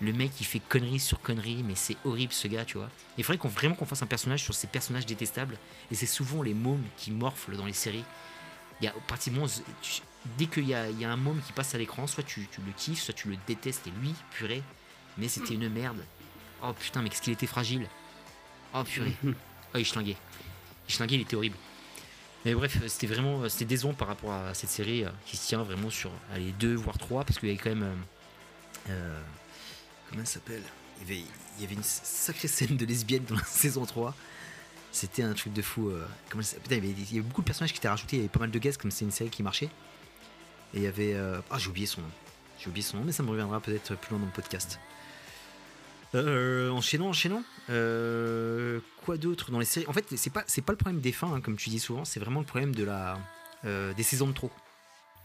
Le 0.00 0.12
mec 0.12 0.32
il 0.40 0.46
fait 0.46 0.60
connerie 0.60 0.98
sur 0.98 1.20
connerie, 1.20 1.62
mais 1.62 1.74
c'est 1.74 1.96
horrible 2.04 2.32
ce 2.32 2.48
gars, 2.48 2.64
tu 2.64 2.78
vois. 2.78 2.88
Il 3.18 3.24
faudrait 3.24 3.38
qu'on 3.38 3.48
vraiment 3.48 3.74
qu'on 3.74 3.84
fasse 3.86 4.02
un 4.02 4.06
personnage 4.06 4.42
sur 4.42 4.54
ces 4.54 4.66
personnages 4.66 5.04
détestables. 5.06 5.56
Et 5.90 5.94
c'est 5.94 6.06
souvent 6.06 6.42
les 6.42 6.54
mômes 6.54 6.82
qui 6.96 7.10
morflent 7.10 7.54
dans 7.56 7.66
les 7.66 7.74
séries. 7.74 8.04
Il 8.80 8.86
y 8.86 8.88
a 8.88 8.92
pratiquement 9.06 9.44
tu- 9.82 10.00
dès 10.38 10.46
qu'il 10.46 10.66
y 10.66 10.74
a, 10.74 10.88
il 10.88 10.98
y 10.98 11.04
a 11.04 11.12
un 11.12 11.16
môme 11.18 11.40
qui 11.46 11.52
passe 11.52 11.74
à 11.74 11.78
l'écran, 11.78 12.06
soit 12.06 12.24
tu, 12.24 12.48
tu 12.50 12.62
le 12.62 12.72
kiffes, 12.76 13.02
soit 13.02 13.12
tu 13.14 13.28
le 13.28 13.36
détestes. 13.46 13.86
Et 13.86 13.90
lui, 14.00 14.14
purée, 14.30 14.62
mais 15.18 15.28
c'était 15.28 15.54
une 15.54 15.68
merde. 15.68 16.02
Oh 16.62 16.72
putain, 16.72 17.02
mais 17.02 17.10
qu'est-ce 17.10 17.22
qu'il 17.22 17.32
était 17.34 17.46
fragile. 17.46 17.86
Oh 18.74 18.82
purée. 18.84 19.14
Oh, 19.72 19.78
il 19.78 19.84
schlinguait. 19.86 20.16
Il 21.10 21.20
était 21.20 21.36
horrible. 21.36 21.56
Mais 22.44 22.54
bref, 22.54 22.78
c'était 22.88 23.06
vraiment 23.06 23.48
c'était 23.48 23.66
décevant 23.66 23.92
par 23.92 24.08
rapport 24.08 24.32
à 24.32 24.54
cette 24.54 24.70
série 24.70 25.04
euh, 25.04 25.10
qui 25.26 25.36
se 25.36 25.46
tient 25.48 25.62
vraiment 25.62 25.90
sur 25.90 26.10
allez, 26.32 26.52
deux 26.52 26.74
voire 26.74 26.96
trois 26.98 27.22
parce 27.24 27.38
qu'il 27.38 27.48
y 27.48 27.52
avait 27.52 27.60
quand 27.60 27.70
même. 27.70 27.82
euh, 27.82 27.94
euh, 28.90 29.20
comment 30.08 30.22
elle 30.22 30.26
s'appelle? 30.26 30.62
Il 31.08 31.16
y, 31.60 31.64
avait, 31.64 31.74
une 31.74 31.82
sacrée 31.82 32.48
scène 32.48 32.76
de 32.76 32.84
lesbienne 32.84 33.24
dans 33.24 33.34
la 33.36 33.44
saison 33.46 33.86
3. 33.86 34.14
C'était 34.92 35.22
un 35.22 35.32
truc 35.32 35.52
de 35.54 35.62
fou. 35.62 35.88
euh, 35.88 36.06
Putain, 36.30 36.42
il, 36.70 36.74
y 36.74 36.76
avait, 36.76 36.88
il 36.88 37.14
y 37.14 37.18
avait 37.18 37.26
beaucoup 37.26 37.40
de 37.40 37.46
personnages 37.46 37.72
qui 37.72 37.78
étaient 37.78 37.88
rajoutés, 37.88 38.16
il 38.16 38.18
y 38.18 38.22
avait 38.22 38.28
pas 38.28 38.40
mal 38.40 38.50
de 38.50 38.58
guests 38.58 38.80
comme 38.80 38.90
c'est 38.90 39.04
une 39.06 39.10
série 39.10 39.30
qui 39.30 39.42
marchait. 39.42 39.70
Et 40.74 40.78
il 40.78 40.82
y 40.82 40.86
avait. 40.86 41.14
euh, 41.14 41.40
Ah, 41.50 41.58
j'ai 41.58 41.68
oublié 41.68 41.86
son 41.86 42.02
nom. 42.02 42.10
J'ai 42.58 42.68
oublié 42.68 42.82
son 42.82 42.98
nom, 42.98 43.04
mais 43.04 43.12
ça 43.12 43.22
me 43.22 43.30
reviendra 43.30 43.60
peut-être 43.60 43.94
plus 43.96 44.10
loin 44.10 44.18
dans 44.20 44.26
le 44.26 44.32
podcast. 44.32 44.78
Euh, 46.14 46.70
enchaînons, 46.70 47.08
enchaînons. 47.08 47.44
Euh, 47.68 48.80
quoi 49.04 49.16
d'autre 49.16 49.50
dans 49.50 49.58
les 49.58 49.64
séries? 49.64 49.86
En 49.86 49.92
fait, 49.92 50.04
c'est 50.16 50.30
pas, 50.30 50.44
c'est 50.46 50.62
pas 50.62 50.72
le 50.72 50.78
problème 50.78 51.00
des 51.00 51.12
fins, 51.12 51.32
hein, 51.32 51.40
comme 51.40 51.56
tu 51.56 51.70
dis 51.70 51.78
souvent, 51.78 52.04
c'est 52.04 52.20
vraiment 52.20 52.40
le 52.40 52.46
problème 52.46 52.74
de 52.74 52.84
la, 52.84 53.18
euh, 53.64 53.92
des 53.94 54.02
saisons 54.02 54.26
de 54.26 54.32
trop. 54.32 54.50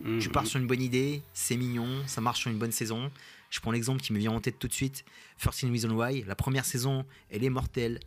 Mhm. 0.01 0.19
Tu 0.19 0.29
pars 0.29 0.45
sur 0.45 0.59
une 0.59 0.67
bonne 0.67 0.81
idée, 0.81 1.21
c'est 1.33 1.57
mignon, 1.57 2.03
ça 2.05 2.21
marche 2.21 2.41
sur 2.41 2.51
une 2.51 2.59
bonne 2.59 2.71
saison. 2.71 3.11
Je 3.49 3.59
prends 3.59 3.71
l'exemple 3.71 4.01
qui 4.01 4.13
me 4.13 4.19
vient 4.19 4.31
en 4.31 4.41
tête 4.41 4.59
tout 4.59 4.67
de 4.67 4.73
suite. 4.73 5.05
First 5.37 5.63
in 5.63 5.71
Reason 5.71 5.89
Why, 5.89 6.23
la 6.23 6.35
première 6.35 6.65
saison, 6.65 7.05
elle 7.29 7.43
est 7.43 7.49
mortelle, 7.49 7.99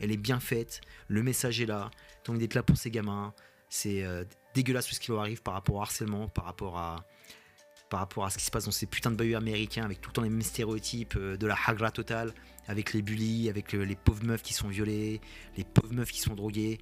elle 0.00 0.10
est 0.10 0.16
bien 0.16 0.40
faite, 0.40 0.80
le 1.06 1.22
message 1.22 1.60
est 1.60 1.66
là, 1.66 1.90
t'as 2.24 2.32
envie 2.32 2.40
d'être 2.40 2.54
là 2.54 2.62
pour 2.62 2.76
ces 2.76 2.90
gamins. 2.90 3.32
C'est 3.70 4.02
euh, 4.02 4.24
dégueulasse 4.54 4.86
tout 4.86 4.94
ce 4.94 5.00
qui 5.00 5.10
leur 5.10 5.20
arrive 5.20 5.42
par 5.42 5.54
rapport 5.54 5.76
au 5.76 5.82
harcèlement, 5.82 6.28
par 6.28 6.44
rapport 6.44 6.78
à 6.78 7.04
par 7.88 8.00
rapport 8.00 8.24
à 8.24 8.30
ce 8.30 8.38
qui 8.38 8.44
se 8.44 8.50
passe 8.50 8.64
dans 8.64 8.70
ces 8.70 8.86
putains 8.86 9.10
de 9.10 9.16
bayeux 9.16 9.36
américains 9.36 9.84
avec 9.84 10.00
tout 10.00 10.10
le 10.10 10.14
temps 10.14 10.22
les 10.22 10.30
mêmes 10.30 10.42
stéréotypes 10.42 11.14
euh, 11.16 11.36
de 11.36 11.46
la 11.46 11.56
hagra 11.66 11.90
totale, 11.90 12.32
avec 12.66 12.92
les 12.92 13.02
bullies, 13.02 13.48
avec 13.48 13.74
euh, 13.74 13.82
les 13.82 13.96
pauvres 13.96 14.24
meufs 14.24 14.42
qui 14.42 14.54
sont 14.54 14.68
violées, 14.68 15.20
les 15.56 15.64
pauvres 15.64 15.92
meufs 15.92 16.10
qui 16.10 16.20
sont 16.20 16.34
droguées, 16.34 16.78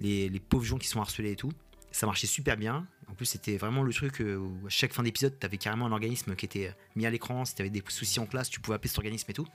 les, 0.00 0.28
les 0.28 0.40
pauvres 0.40 0.64
gens 0.64 0.78
qui 0.78 0.88
sont 0.88 1.00
harcelés 1.00 1.32
et 1.32 1.36
tout. 1.36 1.52
Ça 1.90 2.06
marchait 2.06 2.26
super 2.26 2.56
bien. 2.56 2.86
En 3.08 3.14
plus, 3.14 3.26
c'était 3.26 3.56
vraiment 3.56 3.82
le 3.82 3.92
truc 3.92 4.20
euh, 4.20 4.36
où 4.36 4.66
à 4.66 4.70
chaque 4.70 4.92
fin 4.92 5.02
d'épisode, 5.02 5.38
t'avais 5.38 5.58
carrément 5.58 5.86
un 5.86 5.92
organisme 5.92 6.34
qui 6.34 6.46
était 6.46 6.74
mis 6.96 7.06
à 7.06 7.10
l'écran. 7.10 7.44
Si 7.44 7.54
t'avais 7.54 7.70
des 7.70 7.82
soucis 7.88 8.20
en 8.20 8.26
classe, 8.26 8.48
tu 8.48 8.60
pouvais 8.60 8.76
appeler 8.76 8.88
cet 8.88 8.98
organisme 8.98 9.30
et 9.30 9.34
tout. 9.34 9.46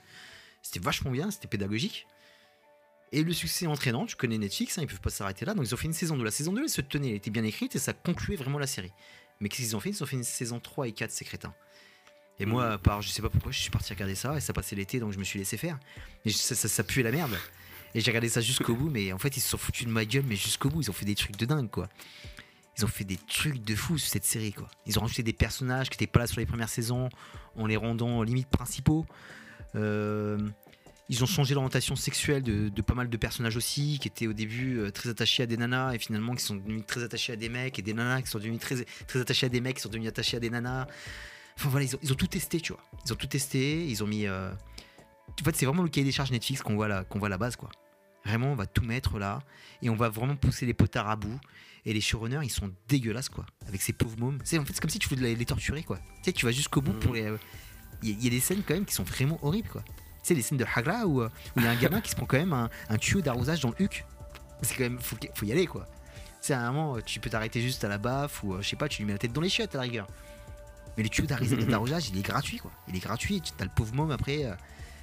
C'était 0.62 0.80
vachement 0.80 1.10
bien, 1.10 1.30
c'était 1.30 1.48
pédagogique. 1.48 2.06
Et 3.10 3.22
le 3.22 3.32
succès 3.32 3.66
entraînant, 3.66 4.04
tu 4.04 4.16
connais 4.16 4.36
Netflix, 4.36 4.76
hein, 4.76 4.82
ils 4.82 4.86
peuvent 4.86 5.00
pas 5.00 5.10
s'arrêter 5.10 5.44
là. 5.44 5.54
Donc 5.54 5.64
ils 5.66 5.72
ont 5.72 5.78
fait 5.78 5.86
une 5.86 5.92
saison 5.92 6.16
2. 6.16 6.24
La 6.24 6.30
saison 6.30 6.52
2, 6.52 6.62
elle 6.62 6.68
se 6.68 6.80
tenait, 6.80 7.10
elle 7.10 7.16
était 7.16 7.30
bien 7.30 7.44
écrite 7.44 7.74
et 7.74 7.78
ça 7.78 7.92
concluait 7.92 8.36
vraiment 8.36 8.58
la 8.58 8.66
série. 8.66 8.92
Mais 9.40 9.48
qu'est-ce 9.48 9.62
qu'ils 9.62 9.76
ont 9.76 9.80
fait? 9.80 9.90
Ils 9.90 10.02
ont 10.02 10.06
fait 10.06 10.16
une 10.16 10.24
saison 10.24 10.60
3 10.60 10.88
et 10.88 10.92
4, 10.92 11.10
ces 11.10 11.24
crétins. 11.24 11.54
Et 12.40 12.46
moi, 12.46 12.78
par 12.78 13.02
je 13.02 13.08
sais 13.08 13.22
pas 13.22 13.30
pourquoi, 13.30 13.50
je 13.50 13.58
suis 13.58 13.70
parti 13.70 13.92
regarder 13.92 14.14
ça 14.14 14.36
et 14.36 14.40
ça 14.40 14.52
passait 14.52 14.76
l'été 14.76 15.00
donc 15.00 15.12
je 15.12 15.18
me 15.18 15.24
suis 15.24 15.38
laissé 15.38 15.56
faire. 15.56 15.78
Et 16.24 16.30
ça, 16.30 16.54
ça, 16.54 16.68
ça 16.68 16.84
puait 16.84 17.02
la 17.02 17.10
merde. 17.10 17.36
Et 17.94 18.00
j'ai 18.00 18.10
regardé 18.10 18.28
ça 18.28 18.40
jusqu'au 18.40 18.74
bout, 18.74 18.90
mais 18.90 19.12
en 19.12 19.18
fait 19.18 19.36
ils 19.36 19.40
se 19.40 19.48
sont 19.48 19.58
foutus 19.58 19.86
de 19.86 19.92
ma 19.92 20.04
gueule, 20.04 20.24
mais 20.26 20.36
jusqu'au 20.36 20.68
bout, 20.68 20.82
ils 20.82 20.90
ont 20.90 20.94
fait 20.94 21.06
des 21.06 21.14
trucs 21.14 21.36
de 21.36 21.46
dingue 21.46 21.70
quoi. 21.70 21.88
Ils 22.76 22.84
ont 22.84 22.88
fait 22.88 23.04
des 23.04 23.16
trucs 23.16 23.64
de 23.64 23.74
fou 23.74 23.98
sur 23.98 24.08
cette 24.08 24.24
série 24.24 24.52
quoi. 24.52 24.68
Ils 24.86 24.98
ont 24.98 25.02
rajouté 25.02 25.24
des 25.24 25.32
personnages 25.32 25.90
qui 25.90 25.94
n'étaient 25.94 26.10
pas 26.10 26.20
là 26.20 26.26
sur 26.28 26.38
les 26.38 26.46
premières 26.46 26.68
saisons 26.68 27.08
en 27.56 27.66
les 27.66 27.76
rendant 27.76 28.22
limite 28.22 28.48
principaux. 28.48 29.04
Euh, 29.74 30.38
ils 31.08 31.22
ont 31.22 31.26
changé 31.26 31.54
l'orientation 31.54 31.96
sexuelle 31.96 32.42
de, 32.42 32.68
de 32.68 32.82
pas 32.82 32.94
mal 32.94 33.08
de 33.08 33.16
personnages 33.16 33.56
aussi, 33.56 33.98
qui 34.00 34.08
étaient 34.08 34.26
au 34.26 34.32
début 34.32 34.78
euh, 34.78 34.90
très 34.90 35.08
attachés 35.08 35.42
à 35.42 35.46
des 35.46 35.56
nanas 35.56 35.94
et 35.94 35.98
finalement 35.98 36.34
qui 36.34 36.44
sont 36.44 36.56
devenus 36.56 36.84
très 36.86 37.02
attachés 37.02 37.32
à 37.32 37.36
des 37.36 37.48
mecs, 37.48 37.78
et 37.78 37.82
des 37.82 37.94
nanas 37.94 38.22
qui 38.22 38.28
sont 38.30 38.38
devenus 38.38 38.60
très, 38.60 38.76
très 39.06 39.20
attachés 39.20 39.46
à 39.46 39.48
des 39.48 39.60
mecs 39.60 39.76
qui 39.76 39.82
sont 39.82 39.88
devenus 39.88 40.08
attachés 40.08 40.36
à 40.36 40.40
des 40.40 40.50
nanas. 40.50 40.86
Enfin 41.56 41.68
voilà, 41.70 41.86
ils 41.86 41.96
ont, 41.96 41.98
ils 42.02 42.12
ont 42.12 42.16
tout 42.16 42.26
testé, 42.26 42.60
tu 42.60 42.72
vois. 42.72 42.82
Ils 43.06 43.12
ont 43.12 43.16
tout 43.16 43.26
testé, 43.26 43.86
ils 43.86 44.04
ont 44.04 44.06
mis. 44.06 44.26
euh, 44.26 44.50
En 45.40 45.44
fait, 45.44 45.56
c'est 45.56 45.66
vraiment 45.66 45.82
le 45.82 45.88
cahier 45.88 46.04
des 46.04 46.12
charges 46.12 46.30
Netflix 46.30 46.62
qu'on 46.62 46.74
voit, 46.74 46.88
là, 46.88 47.04
qu'on 47.04 47.18
voit 47.18 47.26
à 47.28 47.30
la 47.30 47.38
base, 47.38 47.56
quoi. 47.56 47.70
Vraiment, 48.24 48.52
on 48.52 48.54
va 48.54 48.66
tout 48.66 48.84
mettre 48.84 49.18
là, 49.18 49.40
et 49.80 49.88
on 49.90 49.96
va 49.96 50.08
vraiment 50.10 50.36
pousser 50.36 50.66
les 50.66 50.74
potards 50.74 51.08
à 51.08 51.16
bout. 51.16 51.40
Et 51.86 51.94
les 51.94 52.00
showrunners, 52.02 52.40
ils 52.44 52.50
sont 52.50 52.70
dégueulasses, 52.88 53.30
quoi. 53.30 53.46
Avec 53.66 53.80
ces 53.80 53.94
pauvres 53.94 54.18
mômes. 54.18 54.38
C'est 54.44 54.58
en 54.58 54.64
fait, 54.66 54.74
c'est 54.74 54.80
comme 54.80 54.90
si 54.90 54.98
tu 54.98 55.08
voulais 55.08 55.34
les 55.34 55.44
torturer, 55.46 55.82
quoi. 55.84 55.96
Tu 55.98 56.24
sais, 56.24 56.32
tu 56.32 56.44
vas 56.44 56.52
jusqu'au 56.52 56.82
bout 56.82 56.92
pour 56.92 57.14
les. 57.14 57.22
euh, 57.22 57.38
Il 58.02 58.10
y, 58.10 58.12
a- 58.12 58.16
il 58.18 58.24
y 58.24 58.26
a 58.26 58.30
des 58.30 58.40
scènes 58.40 58.62
quand 58.66 58.74
même 58.74 58.84
qui 58.84 58.94
sont 58.94 59.04
vraiment 59.04 59.38
horribles, 59.42 59.68
quoi. 59.70 59.82
Sais, 60.28 60.34
les 60.34 60.42
scènes 60.42 60.58
de 60.58 60.66
Hagra 60.74 61.06
où 61.06 61.22
euh, 61.22 61.28
où 61.56 61.60
il 61.60 61.64
y 61.64 61.66
a 61.66 61.70
un 61.70 61.76
gamin 61.76 62.00
qui 62.02 62.10
se 62.10 62.16
prend 62.16 62.26
quand 62.26 62.36
même 62.38 62.52
un, 62.52 62.68
un 62.90 62.98
tuyau 62.98 63.20
d'arrosage 63.22 63.60
dans 63.60 63.70
le 63.70 63.82
huc. 63.82 64.04
C'est 64.62 64.74
quand 64.74 64.82
même. 64.84 64.98
Faut, 65.00 65.16
faut 65.34 65.46
y 65.46 65.52
aller, 65.52 65.66
quoi. 65.66 65.86
C'est 66.40 66.52
à 66.52 66.60
un 66.60 66.70
moment, 66.72 66.96
euh, 66.96 67.00
tu 67.00 67.18
peux 67.20 67.30
t'arrêter 67.30 67.60
juste 67.60 67.82
à 67.84 67.88
la 67.88 67.98
baffe, 67.98 68.42
ou 68.44 68.54
euh, 68.54 68.60
je 68.62 68.68
sais 68.68 68.76
pas, 68.76 68.88
tu 68.88 68.98
lui 69.02 69.06
mets 69.06 69.12
la 69.12 69.18
tête 69.18 69.32
dans 69.32 69.40
les 69.40 69.48
chiottes 69.48 69.74
à 69.74 69.78
la 69.78 69.82
rigueur. 69.84 70.06
Mais 70.96 71.02
le 71.02 71.08
tuyau 71.08 71.26
d'arrosage, 71.66 72.08
il 72.10 72.18
est 72.18 72.22
gratuit, 72.22 72.58
quoi. 72.58 72.70
Il 72.88 72.94
est 72.96 73.00
gratuit. 73.00 73.40
Tu 73.40 73.52
as 73.58 73.64
le 73.64 73.70
pauvre 73.74 73.94
môme 73.94 74.10
après. 74.10 74.44
euh, 74.44 74.54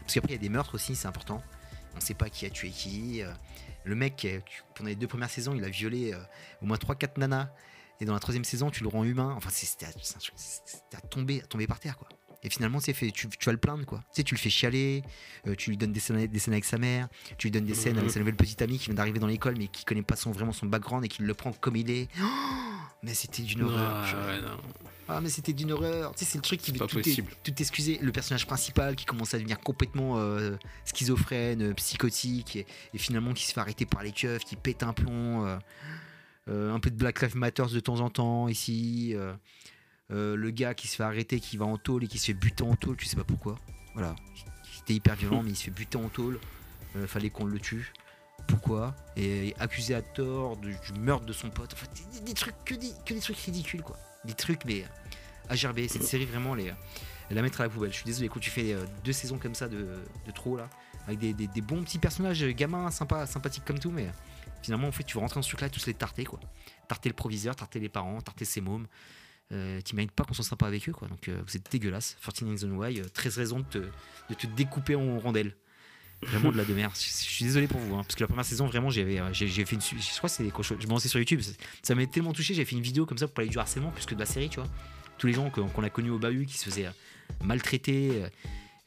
parce 0.02 0.14
qu'après, 0.14 0.34
il 0.34 0.36
y 0.36 0.40
a 0.40 0.42
des 0.42 0.50
meurtres 0.50 0.76
aussi, 0.76 0.96
c'est 0.96 1.08
important. 1.08 1.42
On 1.96 2.00
sait 2.00 2.14
pas 2.14 2.30
qui 2.30 2.46
a 2.46 2.50
tué 2.50 2.70
qui. 2.70 3.22
euh, 3.24 3.32
le 3.84 3.96
mec, 3.96 4.28
pendant 4.76 4.90
les 4.90 4.96
deux 4.96 5.08
premières 5.08 5.30
saisons, 5.30 5.54
il 5.56 5.64
a 5.64 5.70
violé 5.70 6.14
euh, 6.14 6.20
au 6.62 6.66
moins 6.66 6.78
3-4 6.78 7.20
nanas. 7.20 7.50
Et 8.02 8.06
dans 8.06 8.14
la 8.14 8.20
troisième 8.20 8.44
saison, 8.44 8.70
tu 8.70 8.84
le 8.84 8.90
rends 8.90 9.04
humain. 9.06 9.34
Enfin, 9.38 9.50
c'est- 9.52 9.84
à, 9.84 9.88
à 10.98 11.02
tomber, 11.02 11.42
à 11.42 11.46
tomber 11.48 11.66
par 11.68 11.80
terre, 11.80 11.98
quoi. 11.98 12.10
Et 12.45 12.49
finalement, 12.49 12.79
c'est 12.79 12.93
fait, 12.93 13.10
tu, 13.10 13.27
tu 13.27 13.45
vas 13.45 13.51
le 13.51 13.58
plaindre, 13.58 13.86
quoi. 13.86 13.99
Tu 14.12 14.17
sais, 14.17 14.23
tu 14.23 14.36
le 14.36 14.39
fais 14.39 14.51
chialer, 14.51 15.01
euh, 15.47 15.55
tu 15.58 15.71
lui 15.71 15.77
donnes 15.77 15.91
des 15.91 15.99
scènes, 15.99 16.27
des 16.27 16.39
scènes 16.39 16.53
avec 16.53 16.63
sa 16.63 16.77
mère, 16.77 17.08
tu 17.39 17.47
lui 17.47 17.51
donnes 17.51 17.65
des 17.65 17.73
scènes 17.73 17.97
avec 17.97 18.12
sa 18.12 18.19
nouvelle 18.19 18.36
petite 18.36 18.62
amie 18.62 18.77
qui 18.77 18.86
vient 18.86 18.93
d'arriver 18.93 19.17
dans 19.19 19.25
l'école, 19.27 19.55
mais 19.58 19.67
qui 19.67 19.84
connaît 19.84 20.03
pas 20.03 20.15
son, 20.15 20.31
vraiment 20.31 20.51
son 20.53 20.67
background 20.67 21.03
et 21.03 21.08
qui 21.08 21.23
le 21.23 21.34
prend 21.34 21.51
comme 21.53 21.75
il 21.75 21.89
est. 21.89 22.08
Oh, 22.21 22.25
mais 23.01 23.15
c'était 23.15 23.41
d'une 23.41 23.63
horreur. 23.63 23.91
Ah, 23.95 24.08
purée. 24.08 24.36
ouais, 24.36 24.41
non. 24.41 24.58
Ah, 25.08 25.21
mais 25.21 25.29
c'était 25.29 25.53
d'une 25.53 25.71
horreur. 25.71 26.13
Tu 26.13 26.19
sais, 26.23 26.31
c'est 26.31 26.38
le 26.38 26.43
truc 26.43 26.62
qui 26.62 26.71
veut 26.71 26.79
tout, 26.86 27.01
tout 27.43 27.62
excuser. 27.62 27.97
Le 28.01 28.12
personnage 28.12 28.45
principal 28.45 28.95
qui 28.95 29.05
commence 29.05 29.34
à 29.34 29.38
devenir 29.38 29.60
complètement 29.60 30.17
euh, 30.19 30.55
schizophrène, 30.86 31.62
euh, 31.62 31.73
psychotique, 31.73 32.55
et, 32.58 32.65
et 32.93 32.97
finalement 32.99 33.34
qui 33.34 33.45
se 33.45 33.53
fait 33.53 33.60
arrêter 33.60 33.86
par 33.86 34.03
les 34.03 34.12
keufs, 34.12 34.43
qui 34.43 34.55
pète 34.55 34.84
un 34.84 34.93
plomb. 34.93 35.45
euh, 36.47 36.73
un 36.73 36.79
peu 36.79 36.91
de 36.91 36.95
Black 36.95 37.21
Lives 37.21 37.36
Matter 37.38 37.65
de 37.73 37.79
temps 37.79 38.01
en 38.01 38.10
temps 38.12 38.47
ici. 38.47 39.15
Euh, 40.12 40.36
le 40.36 40.52
gars 40.52 40.74
qui 40.74 40.88
se 40.88 40.96
fait 40.96 41.04
arrêter, 41.04 41.39
qui 41.39 41.58
va 41.58 41.65
en 41.65 41.78
tôle 41.78 42.04
et 42.04 42.08
qui 42.08 42.18
se 42.20 42.28
fait 42.28 42.34
buter 42.34 42.63
en 42.63 42.76
tôle, 42.76 42.96
tu 42.98 43.06
sais 43.06 43.15
pas 43.15 43.24
pourquoi. 43.24 43.58
Voilà. 43.94 44.15
C'était 44.76 44.94
hyper 44.94 45.15
violent, 45.15 45.41
mais 45.44 45.52
il 45.52 45.56
se 45.56 45.63
fait 45.65 45.72
buter 45.72 45.98
en 45.98 46.10
tôle. 46.10 46.39
Euh, 46.96 47.08
fallait 47.08 47.30
qu'on 47.30 47.46
le 47.46 47.60
tue. 47.60 47.91
Pourquoi? 48.48 48.96
Et 49.18 49.56
accusé 49.60 49.96
à 49.96 50.02
tort 50.02 50.58
du, 50.58 50.76
du 50.76 51.00
meurtre 51.00 51.26
de 51.26 51.34
son 51.34 51.50
pote. 51.50 51.74
Enfin, 51.74 51.88
des, 52.13 52.20
des 52.22 52.34
trucs, 52.34 52.56
que 52.65 52.76
des, 52.76 52.91
que 53.06 53.13
des 53.13 53.20
trucs 53.20 53.38
ridicules, 53.38 53.82
quoi. 53.82 53.98
Des 54.24 54.34
trucs, 54.34 54.65
mais 54.65 54.86
à 55.50 55.56
gerber. 55.56 55.88
Cette 55.88 56.04
série, 56.04 56.26
vraiment, 56.26 56.54
les, 56.54 56.72
la 57.32 57.41
mettre 57.41 57.62
à 57.62 57.63
la 57.63 57.70
poubelle. 57.70 57.91
Je 57.91 57.96
suis 57.98 58.06
désolé, 58.06 58.30
quand 58.30 58.39
tu 58.39 58.52
fais 58.52 58.74
euh, 58.74 58.86
deux 59.04 59.13
saisons 59.13 59.39
comme 59.39 59.56
ça 59.56 59.68
de, 59.68 59.88
de 60.28 60.32
trop, 60.32 60.56
là, 60.58 60.70
avec 61.08 61.20
des, 61.20 61.34
des- 61.34 61.48
des 61.48 61.62
bons 61.62 61.82
petits 61.84 61.98
personnages 62.00 62.44
gamins, 62.50 62.91
sympas, 62.91 63.26
sympathiques 63.26 63.65
comme 63.65 63.80
tout, 63.80 63.91
mais 63.91 64.08
finalement, 64.62 64.88
en 64.88 64.91
fait, 64.91 65.04
tu 65.04 65.15
vas 65.15 65.22
rentrer 65.22 65.36
dans 65.39 65.41
ce 65.44 65.50
truc-là 65.50 65.68
et 65.68 65.72
tous 65.72 65.86
les 65.88 65.94
tarter, 65.96 66.24
quoi. 66.26 66.39
Tarter 66.88 67.10
le 67.10 67.15
proviseur, 67.15 67.56
tarter 67.56 67.80
les 67.80 67.89
parents, 67.89 68.22
tarter 68.22 68.46
ses 68.46 68.62
mômes. 68.62 68.86
Euh, 69.51 69.79
qui 69.81 69.95
pas 70.08 70.23
qu'on 70.23 70.34
soit 70.34 70.43
sympa 70.43 70.65
avec 70.65 70.89
eux, 70.89 70.91
quoi. 70.91 71.08
Donc, 71.08 71.27
euh, 71.27 71.39
vous 71.45 71.55
êtes 71.55 71.71
dégueulasse. 71.71 72.17
14 72.25 72.49
Reasons 72.49 72.71
Why, 72.71 72.99
euh, 72.99 73.05
13 73.13 73.38
raisons 73.38 73.60
de 73.60 74.36
te, 74.36 74.47
découper 74.47 74.95
en 74.95 75.19
rondelles. 75.19 75.55
Vraiment 76.23 76.51
de 76.51 76.58
la 76.58 76.65
de 76.65 76.73
merde. 76.73 76.93
Je, 76.95 77.01
suis 77.01 77.45
désolé 77.45 77.67
pour 77.67 77.79
vous, 77.79 77.95
hein, 77.95 78.01
parce 78.01 78.15
que 78.15 78.21
la 78.21 78.27
première 78.27 78.45
saison, 78.45 78.65
vraiment, 78.65 78.89
j'avais, 78.89 79.19
euh, 79.19 79.31
j'ai, 79.34 79.47
fait 79.65 79.75
une. 79.75 79.81
Je 79.81 80.17
crois 80.17 80.29
que 80.29 80.36
c'est 80.36 80.47
quand 80.49 80.63
je, 80.63 80.73
me 80.73 80.89
lançais 80.89 81.10
sur 81.10 81.19
YouTube. 81.19 81.41
Ça, 81.41 81.51
ça 81.84 81.95
m'a 81.95 82.05
tellement 82.08 82.34
touché, 82.34 82.53
j'ai 82.53 82.65
fait 82.65 82.75
une 82.75 82.81
vidéo 82.81 83.05
comme 83.05 83.17
ça 83.17 83.27
pour 83.27 83.36
parler 83.36 83.49
du 83.49 83.58
harcèlement, 83.60 83.91
plus 83.91 84.05
que 84.05 84.15
de 84.15 84.19
la 84.19 84.25
série, 84.25 84.49
tu 84.49 84.60
vois. 84.60 84.69
Tous 85.17 85.27
les 85.27 85.34
gens 85.34 85.49
qu'on 85.49 85.84
a 85.84 85.89
connus 85.89 86.10
au 86.10 86.19
bahut 86.19 86.45
qui 86.45 86.58
se 86.58 86.65
faisaient 86.65 86.88
euh, 86.88 86.91
maltraiter. 87.43 88.23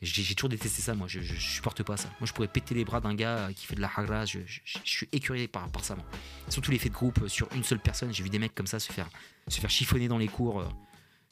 J'ai, 0.00 0.34
toujours 0.34 0.48
détesté 0.48 0.80
ça, 0.82 0.94
moi. 0.94 1.08
Je, 1.08 1.20
je, 1.20 1.34
je 1.34 1.40
supporte 1.40 1.82
pas 1.82 1.96
ça. 1.96 2.08
Moi, 2.20 2.26
je 2.26 2.32
pourrais 2.32 2.46
péter 2.48 2.74
les 2.74 2.84
bras 2.84 3.00
d'un 3.00 3.14
gars 3.14 3.36
euh, 3.48 3.52
qui 3.52 3.66
fait 3.66 3.74
de 3.74 3.80
la 3.80 3.90
hagra. 3.96 4.24
Je, 4.26 4.38
suis 4.84 5.08
écuré 5.12 5.48
par, 5.48 5.68
par 5.70 5.84
ça, 5.84 5.96
moi. 5.96 6.04
Surtout 6.48 6.70
l'effet 6.70 6.88
de 6.88 6.94
groupe 6.94 7.20
euh, 7.22 7.28
sur 7.28 7.48
une 7.54 7.64
seule 7.64 7.80
personne. 7.80 8.12
J'ai 8.14 8.22
vu 8.22 8.30
des 8.30 8.38
mecs 8.38 8.54
comme 8.54 8.66
ça 8.68 8.78
se 8.78 8.92
faire, 8.92 9.08
se 9.48 9.60
faire 9.60 9.70
chiffonner 9.70 10.06
dans 10.08 10.18
les 10.18 10.28
cours. 10.28 10.60
euh, 10.60 10.68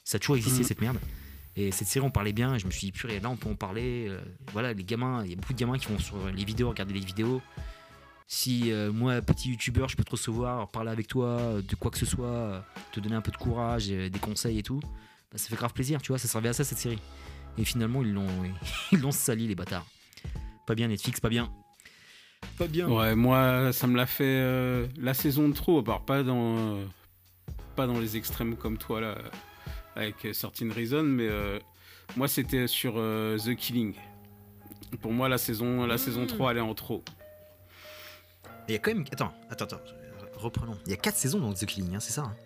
ça 0.05 0.17
a 0.17 0.19
toujours 0.19 0.37
existé, 0.37 0.61
Mhm. 0.63 0.67
cette 0.67 0.81
merde. 0.81 0.99
Et 1.55 1.71
cette 1.73 1.89
série, 1.89 2.05
on 2.05 2.11
parlait 2.11 2.33
bien. 2.33 2.55
Et 2.55 2.59
je 2.59 2.67
me 2.67 2.71
suis 2.71 2.81
dit, 2.87 2.93
purée, 2.93 3.19
là, 3.21 3.31
on 3.31 3.37
peut 3.37 3.49
en 3.49 3.55
parler. 3.55 4.07
euh, 4.09 4.21
voilà, 4.53 4.73
les 4.73 4.85
gamins, 4.85 5.23
il 5.25 5.31
y 5.31 5.33
a 5.33 5.37
beaucoup 5.37 5.53
de 5.53 5.59
gamins 5.59 5.79
qui 5.79 5.87
vont 5.87 5.99
sur 5.99 6.27
les 6.29 6.45
vidéos, 6.45 6.69
regarder 6.69 6.93
les 6.95 7.01
vidéos. 7.01 7.41
Si 8.29 8.73
euh, 8.73 8.91
moi, 8.93 9.23
petit 9.23 9.51
youtubeur, 9.51 9.89
je 9.89 9.97
peux 9.97 10.03
te 10.03 10.11
recevoir, 10.11 10.69
parler 10.69 10.91
avec 10.91 11.07
toi 11.07 11.63
de 11.63 11.75
quoi 11.77 11.93
que 11.93 11.99
ce 11.99 12.07
soit, 12.07 12.65
te 12.91 12.99
donner 12.99 13.15
un 13.15 13.21
peu 13.21 13.31
de 13.31 13.37
courage, 13.37 13.87
des 13.87 14.19
conseils 14.21 14.59
et 14.59 14.63
tout, 14.65 14.81
bah, 15.31 15.39
ça 15.39 15.49
fait 15.49 15.55
grave 15.57 15.73
plaisir, 15.73 16.03
tu 16.03 16.09
vois. 16.11 16.19
Ça 16.19 16.27
servait 16.27 16.49
à 16.49 16.53
ça, 16.53 16.65
cette 16.65 16.79
série. 16.79 16.99
Et 17.59 17.65
finalement, 17.65 18.03
ils 18.03 18.13
l'ont, 18.13 18.27
ils 18.93 19.01
l'ont 19.01 19.13
sali, 19.13 19.49
les 19.49 19.55
bâtards. 19.55 19.87
Pas 20.67 20.75
bien, 20.75 20.89
Netflix, 20.89 21.21
pas 21.21 21.29
bien. 21.29 21.51
Pas 22.59 22.67
bien. 22.67 22.89
Ouais, 22.89 23.15
moi, 23.15 23.73
ça 23.73 23.87
me 23.87 23.97
l'a 23.97 24.07
fait 24.07 24.25
euh, 24.25 24.87
la 24.97 25.15
saison 25.15 25.49
de 25.49 25.55
trop, 25.55 25.79
à 25.79 25.85
part 25.85 26.05
pas 26.05 26.23
dans, 26.23 26.57
euh, 26.57 26.85
pas 27.77 27.87
dans 27.87 27.99
les 27.99 28.17
extrêmes 28.17 28.57
comme 28.57 28.79
toi, 28.79 29.01
là, 29.01 29.17
avec 29.95 30.27
Certain 30.33 30.71
Reason, 30.73 31.03
mais 31.03 31.29
euh, 31.29 31.59
moi, 32.17 32.29
c'était 32.29 32.67
sur 32.67 32.95
euh, 32.97 33.39
The 33.39 33.55
Killing. 33.57 33.95
Pour 35.01 35.13
moi, 35.13 35.29
la 35.29 35.39
saison, 35.39 35.87
la 35.87 35.99
saison 35.99 36.27
3, 36.27 36.53
elle 36.53 36.59
est 36.59 36.61
en 36.61 36.75
trop. 36.75 37.05
Il 38.69 38.73
y 38.73 38.75
a 38.75 38.79
quand 38.79 38.93
même. 38.93 39.05
Attends, 39.13 39.33
attends, 39.51 39.65
attends. 39.65 39.81
Reprenons. 40.37 40.77
Il 40.87 40.91
y 40.91 40.95
a 40.95 40.99
4 40.99 41.17
saisons 41.17 41.41
dans 41.41 41.53
The 41.53 41.65
Killing, 41.67 41.95
hein, 41.97 42.01
c'est 42.01 42.13
ça 42.13 42.23
hein 42.23 42.37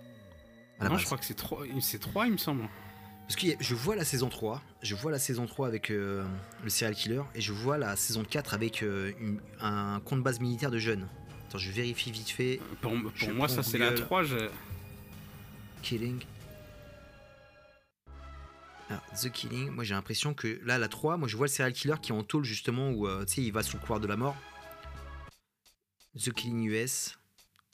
À 0.79 0.85
la 0.85 0.89
Non, 0.91 0.95
base. 0.95 1.01
je 1.03 1.07
crois 1.07 1.19
que 1.19 1.25
c'est 1.25 1.35
3, 1.35 1.65
c'est 1.81 1.99
3, 1.99 2.27
il 2.27 2.33
me 2.33 2.37
semble. 2.39 2.63
Parce 3.31 3.41
que 3.41 3.47
je 3.61 3.75
vois 3.77 3.95
la 3.95 4.05
saison 4.05 4.29
3, 4.29 4.61
je 4.83 4.93
vois 4.97 5.13
la 5.13 5.21
saison 5.21 5.47
3 5.47 5.69
avec 5.69 5.93
euh, 5.93 6.25
le 6.65 6.69
serial 6.69 6.97
killer, 6.97 7.23
et 7.37 7.41
je 7.41 7.53
vois 7.53 7.79
la 7.79 7.95
saison 7.95 8.25
4 8.25 8.55
avec 8.55 8.83
euh, 8.83 9.13
une- 9.21 9.41
un 9.61 10.01
compte 10.05 10.21
base 10.25 10.41
militaire 10.41 10.73
de 10.73 10.79
jeunes. 10.81 11.07
Attends, 11.47 11.59
je 11.59 11.71
vérifie 11.71 12.11
vite 12.11 12.31
fait. 12.31 12.61
Pour, 12.81 12.93
moi, 13.33 13.47
ça, 13.47 13.63
c'est 13.63 13.79
la 13.79 13.91
Google. 13.91 14.01
3. 14.03 14.23
je- 14.25 14.51
Killing. 15.81 16.19
Ah, 18.91 19.01
The 19.15 19.31
Killing, 19.31 19.71
moi 19.71 19.85
j'ai 19.85 19.95
l'impression 19.95 20.35
que 20.35 20.61
là, 20.65 20.77
la 20.79 20.89
3, 20.89 21.17
moi 21.17 21.29
je 21.29 21.37
vois 21.37 21.47
le 21.47 21.53
serial 21.53 21.73
killer 21.73 21.95
qui 22.03 22.11
est 22.11 22.15
en 22.17 22.25
tôle 22.25 22.43
justement 22.43 22.91
où 22.91 23.07
euh, 23.07 23.25
tu 23.27 23.35
sais, 23.35 23.43
il 23.43 23.53
va 23.53 23.63
sous 23.63 23.77
le 23.77 23.81
couloir 23.83 24.01
de 24.01 24.09
la 24.09 24.17
mort. 24.17 24.35
The 26.19 26.33
Killing 26.33 26.65
US. 26.65 27.17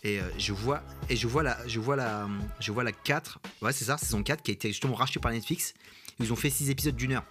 Et 0.03 0.21
euh, 0.21 0.25
je 0.39 0.53
vois 0.53 0.83
et 1.09 1.17
je 1.17 1.27
vois 1.27 1.43
la 1.43 1.57
je 1.67 1.81
vois 1.81 1.97
la 1.97 2.29
je 2.61 2.71
vois 2.73 2.85
la 2.85 2.93
4. 2.93 3.39
Ouais, 3.63 3.73
c'est 3.73 3.85
ça, 3.87 3.97
saison 3.99 4.23
4 4.23 4.43
qui 4.43 4.51
a 4.51 4.55
été 4.55 4.69
justement 4.69 4.95
rachetée 4.95 5.21
par 5.21 5.33
Netflix. 5.33 5.75
Ils 6.21 6.33
ont 6.33 6.37
fait 6.37 6.51
6 6.51 6.71
épisodes 6.71 6.95
d'une 6.97 7.13
heure 7.13 7.25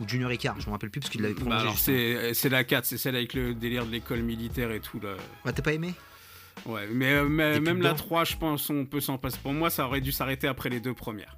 ou 0.00 0.04
d'une 0.04 0.22
heure 0.24 0.30
et 0.30 0.38
quart, 0.38 0.60
je 0.60 0.66
me 0.66 0.72
rappelle 0.72 0.90
plus 0.90 1.00
parce 1.00 1.10
qu'ils 1.10 1.22
l'avaient 1.22 1.34
Bah, 1.34 1.40
prolongé. 1.40 1.60
alors, 1.62 1.74
justement. 1.74 2.34
c'est 2.34 2.48
la 2.48 2.64
4, 2.64 2.84
c'est 2.84 2.98
celle 2.98 3.14
avec 3.16 3.32
le 3.34 3.54
délire 3.54 3.86
de 3.86 3.92
l'école 3.92 4.22
militaire 4.22 4.70
et 4.72 4.80
tout. 4.80 4.98
Là. 5.00 5.14
Ouais, 5.44 5.52
t'as 5.52 5.62
pas 5.62 5.72
aimé? 5.72 5.94
Ouais, 6.66 6.86
mais, 6.92 7.12
euh, 7.12 7.28
mais 7.28 7.60
même 7.60 7.80
la 7.80 7.90
dedans? 7.92 7.98
3, 8.04 8.24
je 8.24 8.36
pense, 8.36 8.70
on 8.70 8.84
peut 8.86 9.00
s'en 9.00 9.18
passer. 9.18 9.38
Pour 9.42 9.52
moi, 9.52 9.70
ça 9.70 9.86
aurait 9.86 10.00
dû 10.00 10.10
s'arrêter 10.12 10.48
après 10.48 10.68
les 10.68 10.80
deux 10.80 10.94
premières. 10.94 11.36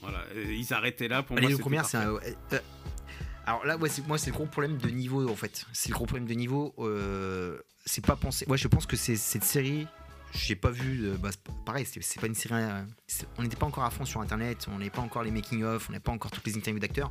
Voilà, 0.00 0.24
euh, 0.34 0.52
ils 0.54 0.72
arrêtaient 0.72 1.08
là. 1.08 1.22
Pour 1.22 1.36
Les 1.36 1.42
moi, 1.42 1.50
deux 1.50 1.56
c'était 1.56 1.62
premières, 1.62 1.84
c'est 1.84 1.98
euh, 1.98 2.18
alors 3.50 3.66
là, 3.66 3.76
ouais, 3.76 3.88
c'est- 3.88 4.06
moi, 4.06 4.18
c'est 4.18 4.30
le 4.30 4.36
gros 4.36 4.46
problème 4.46 4.76
de 4.78 4.88
niveau 4.90 5.28
en 5.28 5.36
fait. 5.36 5.66
C'est 5.72 5.88
le 5.90 5.94
gros 5.94 6.06
problème 6.06 6.26
de 6.28 6.34
niveau. 6.34 6.74
euh, 6.78 7.58
c'est 7.84 8.04
pas 8.04 8.16
pensé. 8.16 8.44
Ouais, 8.48 8.58
je 8.58 8.68
pense 8.68 8.86
que 8.86 8.96
c'est 8.96 9.16
cette 9.16 9.44
série. 9.44 9.86
j'ai 10.32 10.54
pas 10.54 10.70
vu. 10.70 11.06
euh, 11.06 11.16
bah, 11.16 11.30
pareil, 11.66 11.84
c'est 11.90 12.00
c'est 12.02 12.20
pas 12.20 12.28
une 12.28 12.34
série. 12.36 12.54
euh, 12.54 12.82
on 13.38 13.42
n'était 13.42 13.56
pas 13.56 13.66
encore 13.66 13.82
à 13.84 13.90
fond 13.90 14.04
sur 14.04 14.20
internet, 14.20 14.66
on 14.70 14.78
n'avait 14.78 14.88
pas 14.90 15.00
encore 15.00 15.24
les 15.24 15.32
making-of, 15.32 15.88
on 15.88 15.92
n'avait 15.92 16.02
pas 16.02 16.12
encore 16.12 16.30
toutes 16.30 16.46
les 16.46 16.56
interviews 16.56 16.78
d'acteurs. 16.78 17.10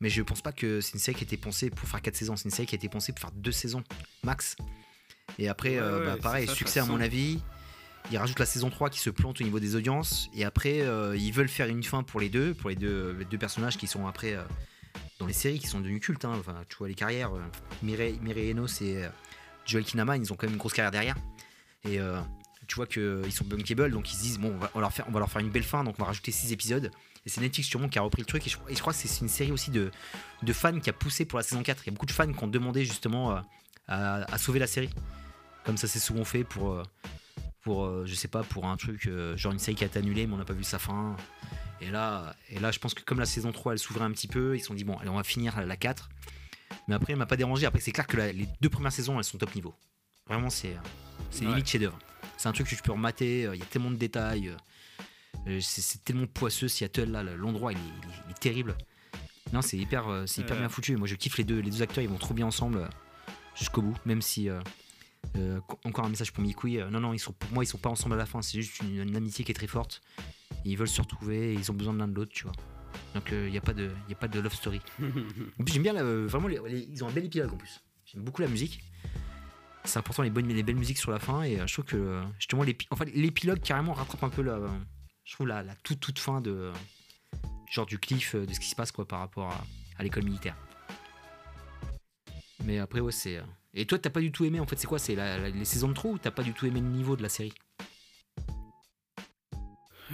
Mais 0.00 0.10
je 0.10 0.20
pense 0.22 0.42
pas 0.42 0.52
que 0.52 0.80
c'est 0.82 0.92
une 0.92 0.98
série 0.98 1.16
qui 1.16 1.24
a 1.24 1.26
été 1.26 1.36
pensée 1.38 1.70
pour 1.70 1.88
faire 1.88 2.02
4 2.02 2.14
saisons. 2.16 2.36
C'est 2.36 2.44
une 2.44 2.50
série 2.50 2.66
qui 2.66 2.74
a 2.74 2.78
été 2.78 2.88
pensée 2.90 3.12
pour 3.12 3.20
faire 3.20 3.30
2 3.32 3.52
saisons 3.52 3.82
max. 4.22 4.56
Et 5.38 5.48
après, 5.48 5.70
Ouais, 5.70 5.78
euh, 5.78 6.00
ouais, 6.00 6.06
bah, 6.06 6.16
pareil, 6.22 6.46
ça, 6.46 6.54
succès 6.54 6.80
à 6.80 6.84
mon 6.84 7.00
avis. 7.00 7.40
Ils 8.12 8.18
rajoutent 8.18 8.38
la 8.38 8.46
saison 8.46 8.68
3 8.70 8.90
qui 8.90 9.00
se 9.00 9.08
plante 9.10 9.40
au 9.40 9.44
niveau 9.44 9.58
des 9.58 9.74
audiences. 9.74 10.28
Et 10.34 10.44
après, 10.44 10.78
ils 11.16 11.32
veulent 11.32 11.48
faire 11.48 11.68
une 11.68 11.82
fin 11.82 12.02
pour 12.02 12.20
les 12.20 12.28
deux, 12.28 12.52
pour 12.54 12.68
les 12.70 12.76
deux, 12.76 13.16
les 13.18 13.24
deux 13.24 13.38
personnages 13.38 13.76
qui 13.78 13.86
sont 13.86 14.06
après 14.06 14.36
dans 15.18 15.26
les 15.26 15.32
séries, 15.32 15.58
qui 15.58 15.66
sont 15.66 15.80
devenus 15.80 16.00
cultes. 16.00 16.24
hein. 16.24 16.34
Enfin, 16.38 16.62
tu 16.68 16.76
vois 16.76 16.88
les 16.88 16.94
carrières. 16.94 17.32
euh, 17.34 17.40
Mireille, 17.82 18.18
Enos 18.50 18.80
et 18.80 19.04
euh, 19.04 19.08
Joel 19.64 19.84
Kinnaman, 19.84 20.22
ils 20.22 20.32
ont 20.32 20.36
quand 20.36 20.46
même 20.46 20.54
une 20.54 20.58
grosse 20.58 20.74
carrière 20.74 20.90
derrière. 20.90 21.16
Et 21.84 22.00
euh, 22.00 22.20
tu 22.66 22.76
vois 22.76 22.86
qu'ils 22.86 23.32
sont 23.32 23.44
bankable, 23.44 23.90
donc 23.90 24.12
ils 24.12 24.16
se 24.16 24.22
disent 24.22 24.38
bon, 24.38 24.54
on 24.54 24.58
va, 24.58 24.70
leur 24.80 24.92
faire, 24.92 25.06
on 25.08 25.12
va 25.12 25.20
leur 25.20 25.30
faire 25.30 25.40
une 25.40 25.50
belle 25.50 25.62
fin, 25.62 25.84
donc 25.84 25.94
on 25.98 26.02
va 26.02 26.08
rajouter 26.08 26.32
6 26.32 26.52
épisodes. 26.52 26.90
Et 27.24 27.28
c'est 27.28 27.40
Netflix 27.40 27.68
sûrement 27.68 27.88
qui 27.88 27.98
a 27.98 28.02
repris 28.02 28.22
le 28.22 28.26
truc. 28.26 28.46
Et 28.46 28.50
je, 28.50 28.56
crois 28.80 28.92
que 28.92 28.98
c'est 28.98 29.20
une 29.20 29.28
série 29.28 29.52
aussi 29.52 29.70
de, 29.70 29.90
fans 30.52 30.78
qui 30.78 30.90
a 30.90 30.92
poussé 30.92 31.24
pour 31.24 31.38
la 31.38 31.42
saison 31.42 31.62
4. 31.62 31.82
Il 31.84 31.86
y 31.86 31.90
a 31.90 31.92
beaucoup 31.92 32.06
de 32.06 32.12
fans 32.12 32.32
qui 32.32 32.44
ont 32.44 32.48
demandé 32.48 32.84
justement 32.84 33.42
à, 33.88 34.24
à 34.32 34.38
sauver 34.38 34.58
la 34.58 34.66
série. 34.66 34.90
Comme 35.64 35.76
ça, 35.76 35.88
c'est 35.88 35.98
souvent 35.98 36.24
fait 36.24 36.44
pour, 36.44 36.80
pour 37.62 38.06
je 38.06 38.14
sais 38.14 38.28
pas, 38.28 38.44
pour 38.44 38.66
un 38.66 38.76
truc, 38.76 39.10
genre 39.34 39.52
une 39.52 39.58
série 39.58 39.74
qui 39.74 39.82
a 39.82 39.88
été 39.88 39.98
annulée, 39.98 40.28
mais 40.28 40.34
on 40.34 40.38
n'a 40.38 40.44
pas 40.44 40.52
vu 40.52 40.62
sa 40.62 40.78
fin. 40.78 41.16
Et 41.80 41.90
là, 41.90 42.34
et 42.50 42.58
là, 42.58 42.70
je 42.70 42.78
pense 42.78 42.94
que 42.94 43.02
comme 43.02 43.18
la 43.18 43.26
saison 43.26 43.52
3 43.52 43.72
elle 43.74 43.78
s'ouvrait 43.78 44.04
un 44.04 44.10
petit 44.12 44.28
peu, 44.28 44.56
ils 44.56 44.60
se 44.60 44.66
sont 44.66 44.74
dit 44.74 44.84
bon, 44.84 44.96
allez, 44.98 45.10
on 45.10 45.16
va 45.16 45.24
finir 45.24 45.60
la 45.64 45.76
4. 45.76 46.08
Mais 46.88 46.94
après, 46.94 47.12
elle 47.12 47.18
m'a 47.18 47.26
pas 47.26 47.36
dérangé. 47.36 47.66
Après, 47.66 47.80
c'est 47.80 47.92
clair 47.92 48.06
que 48.06 48.16
la- 48.16 48.32
les 48.32 48.48
deux 48.60 48.70
premières 48.70 48.92
saisons, 48.92 49.18
elles 49.18 49.24
sont 49.24 49.38
top 49.38 49.54
niveau. 49.54 49.74
Vraiment, 50.26 50.50
c'est 50.50 50.76
c'est 51.30 51.44
Ouais. 51.44 51.50
limite 51.50 51.68
chef-d'œuvre. 51.68 51.98
C'est 52.36 52.48
un 52.48 52.52
truc 52.52 52.68
que 52.68 52.74
tu 52.74 52.82
peux 52.82 52.92
remater. 52.92 53.46
euh, 53.46 53.54
Il 53.54 53.58
y 53.58 53.62
a 53.62 53.66
tellement 53.66 53.90
de 53.90 53.96
détails. 53.96 54.48
euh, 54.48 54.56
euh, 55.48 55.60
c'est 55.60 56.02
tellement 56.04 56.26
poisseux. 56.26 56.68
Seattle, 56.68 57.10
là, 57.10 57.22
l'endroit, 57.22 57.72
il, 57.72 57.78
est- 57.78 57.80
il 57.80 58.08
est- 58.10 58.14
il 58.26 58.30
est 58.32 58.38
terrible. 58.40 58.76
Non, 59.52 59.62
c'est 59.62 59.76
hyper, 59.76 60.24
c'est 60.26 60.40
hyper 60.40 60.54
Ouais. 60.56 60.60
bien 60.60 60.68
foutu. 60.68 60.96
Moi, 60.96 61.06
je 61.06 61.14
kiffe 61.14 61.38
les 61.38 61.44
deux, 61.44 61.60
les 61.60 61.70
deux 61.70 61.82
acteurs. 61.82 62.02
Ils 62.02 62.10
vont 62.10 62.18
trop 62.18 62.34
bien 62.34 62.46
ensemble 62.46 62.88
jusqu'au 63.54 63.82
bout. 63.82 63.96
Même 64.04 64.22
si. 64.22 64.48
euh, 64.48 64.60
euh, 65.36 65.60
encore 65.84 66.04
un 66.04 66.08
message 66.08 66.32
pour 66.32 66.42
Mikui. 66.44 66.78
non, 66.90 67.00
non, 67.00 67.12
ils 67.12 67.18
sont, 67.18 67.32
pour 67.32 67.50
moi, 67.52 67.64
ils 67.64 67.66
sont 67.66 67.78
pas 67.78 67.90
ensemble 67.90 68.14
à 68.14 68.18
la 68.18 68.26
fin. 68.26 68.42
C'est 68.42 68.60
juste 68.62 68.80
une, 68.80 69.02
une 69.02 69.16
amitié 69.16 69.44
qui 69.44 69.50
est 69.50 69.54
très 69.54 69.66
forte. 69.66 70.00
Ils 70.70 70.76
veulent 70.76 70.88
se 70.88 71.00
retrouver. 71.00 71.52
Et 71.52 71.54
ils 71.54 71.70
ont 71.70 71.74
besoin 71.74 71.94
de 71.94 71.98
l'un 71.98 72.08
de 72.08 72.14
l'autre, 72.14 72.32
tu 72.32 72.44
vois. 72.44 72.52
Donc, 73.14 73.28
il 73.32 73.50
n'y 73.50 73.58
a, 73.58 73.60
pas 73.60 73.74
de- 73.74 73.90
y 74.08 74.12
a 74.12 74.16
pas 74.16 74.28
de 74.28 74.40
love 74.40 74.54
story. 74.54 74.80
En 75.60 75.64
plus, 75.64 75.72
j'aime 75.74 75.82
bien, 75.82 75.92
la- 75.92 76.02
euh, 76.02 76.26
vraiment, 76.26 76.48
les- 76.48 76.60
les- 76.68 76.88
ils 76.90 77.02
ont 77.04 77.08
un 77.08 77.12
bel 77.12 77.24
épilogue 77.24 77.52
en 77.52 77.56
plus. 77.56 77.80
J'aime 78.06 78.22
beaucoup 78.22 78.42
la 78.42 78.48
musique. 78.48 78.82
C'est 79.84 79.98
important 79.98 80.22
les 80.24 80.30
bonnes, 80.30 80.48
les 80.48 80.62
belles 80.64 80.74
musiques 80.76 80.98
sur 80.98 81.12
la 81.12 81.20
fin 81.20 81.42
et 81.44 81.60
euh, 81.60 81.66
je 81.68 81.72
trouve 81.74 81.84
que 81.84 81.96
euh, 81.96 82.22
justement 82.40 82.64
l'épi- 82.64 82.88
en 82.90 82.96
fait, 82.96 83.04
l'épilogue 83.14 83.60
carrément 83.60 83.92
rattrape 83.92 84.24
un 84.24 84.30
peu 84.30 84.42
la, 84.42 84.58
je 85.24 85.32
trouve 85.34 85.46
la, 85.46 85.62
la 85.62 85.76
toute 85.76 86.00
toute 86.00 86.18
fin 86.18 86.40
de 86.40 86.72
genre 87.70 87.86
du 87.86 87.96
cliff 87.98 88.34
euh, 88.34 88.44
de 88.46 88.52
ce 88.52 88.58
qui 88.58 88.66
se 88.68 88.74
passe 88.74 88.90
quoi 88.90 89.06
par 89.06 89.20
rapport 89.20 89.52
à, 89.52 89.64
à 89.98 90.02
l'école 90.02 90.24
militaire. 90.24 90.56
Mais 92.64 92.78
après 92.80 92.98
ouais 93.00 93.12
c'est 93.12 93.36
euh, 93.36 93.42
et 93.74 93.86
toi 93.86 93.96
t'as 93.98 94.10
pas 94.10 94.20
du 94.20 94.32
tout 94.32 94.44
aimé 94.44 94.58
en 94.58 94.66
fait 94.66 94.76
c'est 94.76 94.88
quoi? 94.88 94.98
C'est 94.98 95.14
les 95.14 95.64
saisons 95.64 95.88
de 95.88 95.94
trop 95.94 96.12
ou 96.14 96.18
t'as 96.18 96.32
pas 96.32 96.42
du 96.42 96.52
tout 96.52 96.66
aimé 96.66 96.80
le 96.80 96.88
niveau 96.88 97.14
de 97.16 97.22
la 97.22 97.28
série? 97.28 97.52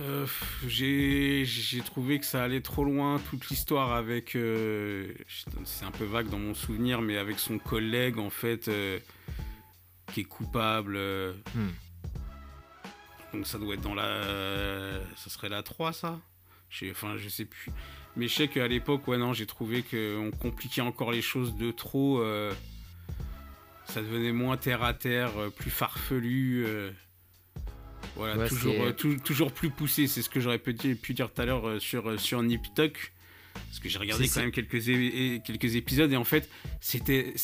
Euh, 0.01 0.27
j'ai 0.67 1.45
trouvé 1.85 2.19
que 2.19 2.25
ça 2.25 2.43
allait 2.43 2.63
trop 2.63 2.85
loin, 2.85 3.21
toute 3.31 3.49
l'histoire 3.49 3.93
avec. 3.93 4.35
euh, 4.37 5.13
c'est 5.65 5.85
un 5.85 5.91
peu 5.91 6.05
vague 6.05 6.29
dans 6.29 6.39
mon 6.39 6.55
souvenir, 6.55 7.03
mais 7.03 7.19
avec 7.19 7.39
son 7.39 7.59
collègue, 7.59 8.19
en 8.19 8.31
fait, 8.31 8.69
euh, 8.69 8.99
qui 10.13 10.21
est 10.21 10.25
coupable. 10.25 10.99
Hmm. 11.55 11.71
Donc 13.35 13.47
ça 13.47 13.59
doit 13.59 13.75
être 13.75 13.83
dans 13.83 13.95
la. 13.95 15.01
Ça 15.17 15.31
serait 15.31 15.49
la 15.49 15.63
3, 15.63 15.93
ça? 15.93 16.19
Enfin, 16.91 17.17
je 17.19 17.29
sais 17.29 17.45
plus. 17.45 17.71
Mais 18.17 18.29
je 18.29 18.35
sais 18.35 18.49
qu'à 18.49 18.67
l'époque, 18.67 19.07
ouais, 19.09 19.19
non, 19.19 19.35
j'ai 19.35 19.47
trouvé 19.47 19.83
qu'on 19.83 20.31
compliquait 20.31 20.81
encore 20.81 21.13
les 21.13 21.23
choses 21.23 21.55
de 21.57 21.71
trop. 21.71 22.23
ça 23.85 24.01
devenait 24.01 24.33
moins 24.33 24.57
terre 24.57 24.83
à 24.83 24.95
terre, 24.95 25.33
plus 25.57 25.71
farfelu. 25.71 26.67
Voilà, 28.17 28.37
Ouais, 28.37 28.49
toujours, 28.49 28.75
euh, 28.85 28.93
tou- 28.93 29.19
toujours 29.19 29.53
plus 29.53 29.71
poussé. 29.71 30.07
C'est 30.07 30.23
ce 30.23 30.29
que 30.29 30.39
j'aurais 30.41 30.59
pu, 30.59 30.75
dire- 30.75 30.97
pu 31.01 31.15
dire 31.15 31.31
tout 31.33 31.41
à 31.41 31.47
l'heure 31.47 31.67
euh, 31.67 31.79
sur, 31.81 32.09
euh, 32.11 32.19
sur 32.19 32.43
Nip 32.43 32.63
Tuck. 32.75 33.13
Parce 33.55 33.81
que 33.81 33.89
j'ai 33.89 33.99
regardé 33.99 34.25
quand 34.29 34.41
même 34.41 34.51
quelques, 34.53 35.43
quelques 35.45 35.77
épisodes 35.77 36.11
et 36.13 36.17
en 36.17 36.25
fait, 36.25 36.49
c'était 36.81 37.35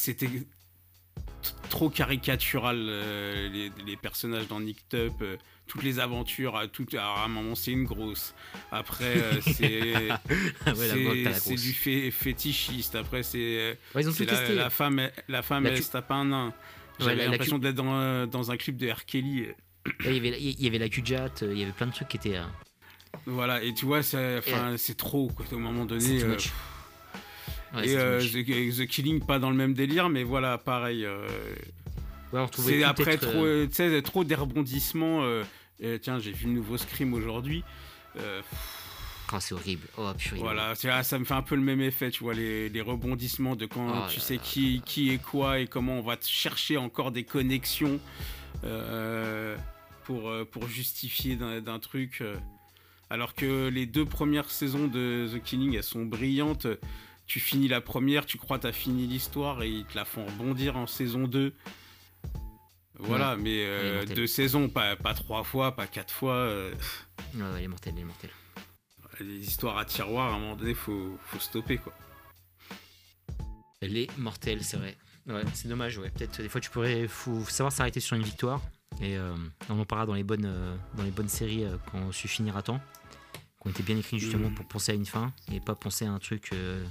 trop 1.71 1.91
caricatural. 1.91 2.77
euh, 2.89 3.49
les, 3.49 3.71
les 3.87 3.97
personnages 3.97 4.49
dans 4.49 4.61
Nick 4.61 4.79
euh, 4.95 5.37
toutes 5.66 5.83
les 5.83 5.99
aventures, 5.99 6.57
à, 6.57 6.66
tout, 6.66 6.87
à 6.99 7.25
un 7.25 7.29
moment, 7.29 7.55
c'est 7.55 7.73
une 7.73 7.85
grosse. 7.85 8.35
Après, 8.73 9.05
euh, 9.19 9.41
c'est 9.43 9.93
Ouais, 10.11 10.12
la 11.25 11.35
c'est- 11.35 11.55
du 11.57 11.73
fé- 11.73 12.11
fétichiste. 12.11 12.95
Après, 12.95 13.23
c'est 13.23 13.77
Ouais, 13.95 14.03
la, 14.55 14.71
femme, 14.71 14.99
elle- 14.99 15.12
la 15.29 15.43
femme, 15.43 15.64
La 15.64 15.71
elle 15.71 15.83
se 15.83 15.91
tape 15.91 16.11
un 16.11 16.25
nain. 16.27 16.47
Ouais, 16.49 16.53
J'avais 17.01 17.16
la 17.16 17.25
l'impression 17.29 17.59
d'être 17.59 17.75
dans, 17.77 18.27
dans 18.27 18.51
un 18.51 18.57
clip 18.57 18.77
de 18.77 18.91
R. 18.91 19.05
Kelly. 19.05 19.45
Il 20.05 20.12
y 20.14 20.18
avait 20.18 20.41
il 20.41 20.62
y 20.62 20.66
avait 20.66 20.78
la 20.78 20.89
Kujat 20.89 21.28
euh, 21.43 21.53
il 21.53 21.59
y 21.59 21.62
avait 21.62 21.72
plein 21.72 21.86
de 21.86 21.93
trucs 21.93 22.09
qui 22.09 22.16
étaient 22.16 22.36
euh, 22.36 22.43
Voilà, 23.26 23.62
et 23.62 23.74
tu 23.74 23.84
vois, 23.86 24.03
c'est 24.03 24.39
enfin, 24.39 24.74
c'est 24.76 24.97
trop, 24.97 25.28
quoi, 25.28 25.45
au 25.53 25.59
moment 25.59 25.84
donné. 25.84 26.22
euh. 26.22 26.36
Ouais, 27.74 27.86
et 27.89 27.97
euh. 27.97 28.20
The, 28.20 28.78
The 28.78 28.86
Killing, 28.86 29.20
pas 29.20 29.39
dans 29.39 29.51
le 29.51 29.57
même 29.57 29.74
délire, 29.74 30.09
mais 30.09 30.22
voilà, 30.22 30.57
pareil. 30.59 31.05
euh, 31.05 31.26
Ouais, 32.32 32.47
c'est 32.57 32.82
après 32.82 33.16
trop, 33.16 33.45
euh, 33.45 33.68
euh, 33.80 34.01
trop 34.03 34.24
des 34.24 34.34
rebondissements. 34.34 35.22
euh, 35.22 35.45
euh, 35.82 35.99
tiens, 36.01 36.18
j'ai 36.18 36.32
vu 36.32 36.47
le 36.47 36.53
nouveau 36.53 36.76
Scream 36.76 37.14
aujourd'hui. 37.14 37.64
euh, 38.18 38.43
oh, 39.32 39.36
c'est 39.41 39.55
horrible 39.55 39.86
oh 39.97 40.11
purée 40.16 40.41
Voilà, 40.41 40.74
ça 40.74 41.18
me 41.18 41.24
fait 41.24 41.34
un 41.34 41.43
peu 41.43 41.55
le 41.55 41.62
même 41.62 41.80
effet, 41.80 42.11
tu 42.11 42.22
vois, 42.24 42.34
les, 42.34 42.68
les 42.68 42.80
rebondissements 42.80 43.57
de 43.57 43.64
quand 43.66 43.89
Oh 43.89 44.07
tu 44.11 44.18
là 44.18 44.22
sais 44.24 44.36
là 44.36 44.43
qui, 44.45 44.82
qui 44.84 45.12
est 45.14 45.22
quoi 45.22 45.59
et 45.61 45.66
comment 45.66 45.99
on 45.99 46.03
va 46.03 46.16
te 46.16 46.26
chercher 46.26 46.76
encore 46.76 47.12
des 47.12 47.24
connexions 47.24 47.99
euh, 48.64 49.57
pour, 50.09 50.31
euh, 50.31 50.47
pour 50.47 50.67
justifier 50.67 51.37
d'un 51.37 51.79
truc. 51.79 52.23
euh. 52.23 52.35
Alors 53.11 53.35
que 53.35 53.69
les 53.69 53.85
deux 53.85 54.07
premières 54.07 54.51
saisons 54.51 54.87
de 54.89 55.29
The 55.33 55.43
Killing, 55.43 55.75
elles 55.77 55.83
sont 55.83 56.07
brillantes. 56.07 56.67
Tu 57.27 57.41
finis 57.41 57.69
la 57.69 57.83
première, 57.83 58.25
tu 58.25 58.39
crois 58.39 58.59
t'as 58.59 58.73
fini 58.73 59.07
l'histoire 59.07 59.63
et 59.63 59.69
ils 59.69 59.85
te 59.85 59.95
la 59.95 60.07
font 60.07 60.25
rebondir 60.25 60.79
en 60.79 60.87
saison 60.87 61.29
2. 61.29 61.53
Voilà, 63.01 63.37
mais 63.37 63.65
euh, 63.67 64.07
deux 64.07 64.27
saisons, 64.27 64.69
pas, 64.71 64.97
pas 64.97 65.13
trois 65.15 65.45
fois, 65.45 65.77
pas 65.77 65.87
quatre 65.87 66.13
fois. 66.13 66.35
euh, 66.35 66.75
Ouais, 67.35 67.43
ouais, 67.43 67.61
il 67.61 67.65
est 67.65 67.69
mortel 67.69 67.93
il 67.97 68.01
est 68.01 68.05
mortel 68.05 68.31
les 69.21 69.41
histoires 69.41 69.79
à 69.79 69.85
tiroir, 69.85 70.33
à 70.33 70.37
un 70.37 70.39
moment 70.39 70.55
donné, 70.55 70.75
faut, 70.75 71.19
faut 71.27 71.41
stopper 71.41 71.77
quoi. 71.79 71.93
Elle 73.81 73.97
est 73.97 74.17
mortelle, 74.17 74.63
c'est 74.63 74.77
vrai. 74.77 74.97
Ouais, 75.27 75.43
c'est 75.55 75.67
dommage, 75.69 75.99
ouais. 75.99 76.11
Peut-être 76.11 76.41
des 76.41 76.49
fois 76.49 76.61
tu 76.61 76.71
pourrais 76.71 77.09
faut 77.09 77.45
savoir 77.45 77.73
s'arrêter 77.73 77.99
sur 78.01 78.17
une 78.17 78.23
victoire. 78.23 78.63
Et 79.01 79.16
euh, 79.16 79.34
on 79.68 79.78
en 79.80 79.84
parlera 79.84 80.07
dans 80.07 80.14
les 80.14 80.24
bonnes, 80.24 80.45
euh, 80.47 80.76
dans 80.97 81.05
les 81.05 81.11
bonnes 81.11 81.28
séries 81.28 81.64
euh, 81.64 81.76
quand 81.91 82.11
su 82.12 82.26
finir 82.28 82.57
à 82.57 82.62
temps. 82.62 82.80
Qu'on 83.61 83.70
était 83.70 83.82
bien 83.82 83.97
écrit 83.97 84.18
justement 84.18 84.49
Mhm. 84.49 84.55
pour 84.55 84.66
penser 84.66 84.93
à 84.93 84.95
une 84.95 85.07
fin 85.07 85.32
et 85.53 85.61
pas 85.61 85.74
penser 85.74 86.05
à 86.05 86.12
un 86.12 86.18
truc. 86.18 86.51
euh, 86.53 86.84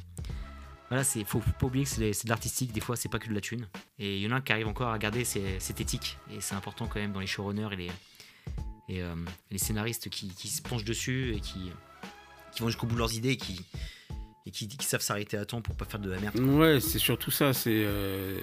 Voilà, 0.90 1.04
c'est 1.04 1.24
faut, 1.26 1.42
faut 1.42 1.52
pas 1.60 1.66
oublier 1.66 1.84
que 1.84 1.90
c'est 1.90 2.24
de 2.24 2.30
l'artistique, 2.30 2.72
des 2.72 2.80
fois 2.80 2.96
c'est 2.96 3.10
pas 3.10 3.20
que 3.20 3.28
de 3.28 3.34
la 3.34 3.42
thune. 3.42 3.68
Et 4.00 4.18
il 4.18 4.24
y 4.24 4.28
en 4.28 4.32
a 4.32 4.36
un 4.36 4.42
qui 4.42 4.54
arrive 4.54 4.68
encore 4.70 4.90
à 4.90 4.98
garder 4.98 5.26
cette 5.26 5.82
éthique. 5.82 6.18
Et 6.32 6.40
c'est 6.40 6.56
important 6.56 6.88
quand 6.88 7.00
même 7.02 7.12
dans 7.12 7.20
les 7.20 7.28
showrunners 7.28 7.70
et 7.74 7.76
les, 7.76 7.92
et, 8.88 9.04
les 9.52 9.58
scénaristes 9.58 10.10
qui, 10.10 10.30
qui 10.30 10.48
se 10.48 10.62
penchent 10.62 10.86
dessus 10.86 11.34
et 11.36 11.42
qui, 11.42 11.72
qui 12.54 12.62
vont 12.62 12.68
jusqu'au 12.70 12.88
bout 12.88 12.94
de 12.96 13.00
leurs 13.00 13.14
idées 13.16 13.32
et 13.32 13.38
qui, 13.38 13.66
et 14.48 14.52
qui, 14.52 14.68
qui 14.68 14.86
savent 14.86 15.02
s'arrêter 15.02 15.36
à 15.38 15.46
temps 15.46 15.62
pour 15.62 15.76
pas 15.76 15.84
faire 15.86 16.00
de 16.00 16.10
la 16.10 16.20
merde. 16.20 16.40
Ouais, 16.40 16.80
c'est 16.80 17.00
surtout 17.00 17.32
ça. 17.32 17.52
C'est 17.54 17.70
euh, 17.86 18.40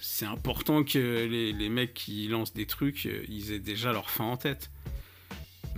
c'est- 0.00 0.26
important 0.26 0.84
que 0.84 0.98
les, 1.26 1.52
les 1.52 1.68
mecs 1.68 1.94
qui 1.94 2.28
lancent 2.28 2.52
des 2.52 2.66
trucs, 2.66 3.06
euh, 3.06 3.24
ils 3.28 3.50
aient 3.52 3.58
déjà 3.58 3.92
leur 3.92 4.10
fin 4.10 4.24
en 4.24 4.36
tête. 4.36 4.70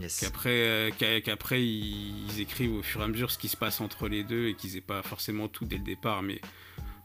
Yes. 0.01 0.19
Qu'après, 0.21 0.51
euh, 0.51 0.91
qu'a- 0.91 1.21
qu'après 1.21 1.65
ils, 1.65 2.27
ils 2.29 2.41
écrivent 2.41 2.75
au 2.75 2.83
fur 2.83 3.01
et 3.01 3.05
à 3.05 3.07
mesure 3.09 3.31
ce 3.31 3.39
qui 3.39 3.49
se 3.49 3.57
passe 3.57 3.81
entre 3.81 4.09
les 4.09 4.25
deux 4.25 4.49
et 4.49 4.55
qu'ils 4.57 4.77
aient 4.77 4.81
pas 4.81 5.03
forcément 5.03 5.47
tout 5.47 5.65
dès 5.67 5.79
le 5.79 5.85
départ, 5.85 6.23
mais 6.23 6.41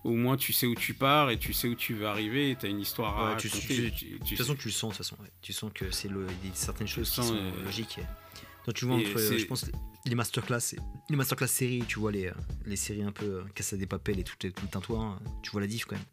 au 0.03 0.11
moins 0.13 0.37
tu 0.37 0.53
sais 0.53 0.65
où 0.65 0.73
tu 0.73 0.95
pars 0.95 1.29
et 1.29 1.37
tu 1.37 1.53
sais 1.53 1.67
où 1.67 1.75
tu 1.75 1.93
veux 1.93 2.07
arriver. 2.07 2.49
Et 2.49 2.55
t'as 2.55 2.67
une 2.67 2.79
histoire 2.79 3.23
à 3.27 3.35
tu- 3.35 3.47
raconter. 3.47 3.67
tu- 3.75 3.91
tu- 3.91 4.05
tu 4.05 4.13
De 4.15 4.17
toute 4.29 4.37
façon, 4.37 4.55
tu 4.55 4.69
le 4.69 4.73
sens, 4.73 4.93
de 4.93 4.97
toute 4.97 5.05
façon. 5.05 5.21
ouais. 5.21 5.29
Tu 5.41 5.53
sens 5.53 5.71
que 5.71 5.91
c'est 5.91 6.09
certaines 6.55 6.87
choses 6.87 7.09
qui 7.09 7.15
sens, 7.15 7.27
sont 7.27 7.35
euh, 7.35 7.63
logiques. 7.65 7.99
Donc, 8.65 8.75
tu 8.75 8.85
vois, 8.85 8.95
entre, 8.97 9.17
euh, 9.19 9.37
je 9.37 9.45
pense, 9.45 9.65
les 10.05 10.15
masterclass, 10.15 10.75
les 11.09 11.15
masterclass 11.15 11.47
séries, 11.47 11.83
tu 11.87 11.99
vois, 11.99 12.11
les, 12.11 12.27
euh, 12.27 12.33
les 12.65 12.75
séries 12.75 13.03
un 13.03 13.11
peu 13.11 13.25
euh, 13.25 13.43
Casa 13.55 13.77
des 13.77 13.85
Papel 13.87 14.19
et 14.19 14.23
tout, 14.23 14.35
tout 14.37 14.47
le 14.47 14.67
tintouin, 14.69 15.19
euh, 15.25 15.29
tu 15.41 15.51
vois 15.51 15.61
la 15.61 15.67
diff 15.67 15.85
quand 15.85 15.95
même. 15.95 16.05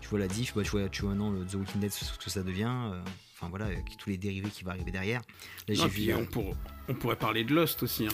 Tu 0.00 0.08
vois 0.08 0.18
la 0.18 0.28
diff, 0.28 0.54
bah, 0.54 0.62
tu, 0.62 0.70
vois, 0.70 0.88
tu 0.88 1.02
vois 1.02 1.14
non, 1.14 1.30
le 1.30 1.44
The 1.44 1.54
Walking 1.54 1.80
Dead, 1.80 1.90
ce 1.92 2.16
que 2.18 2.30
ça 2.30 2.42
devient. 2.42 2.72
euh, 2.92 3.02
Enfin 3.38 3.50
voilà, 3.50 3.66
avec 3.66 3.96
tous 3.98 4.08
les 4.08 4.16
dérivés 4.16 4.48
qui 4.48 4.64
vont 4.64 4.70
arriver 4.70 4.90
derrière. 4.90 5.20
Là, 5.68 5.74
Non, 5.74 5.82
j'ai 5.84 5.88
puis 5.90 6.06
vu. 6.06 6.12
euh, 6.14 6.18
on, 6.18 6.24
pour- 6.26 6.56
on 6.88 6.94
pourrait 6.94 7.16
parler 7.18 7.44
de 7.44 7.54
Lost 7.54 7.82
aussi. 7.82 8.06
hein. 8.06 8.12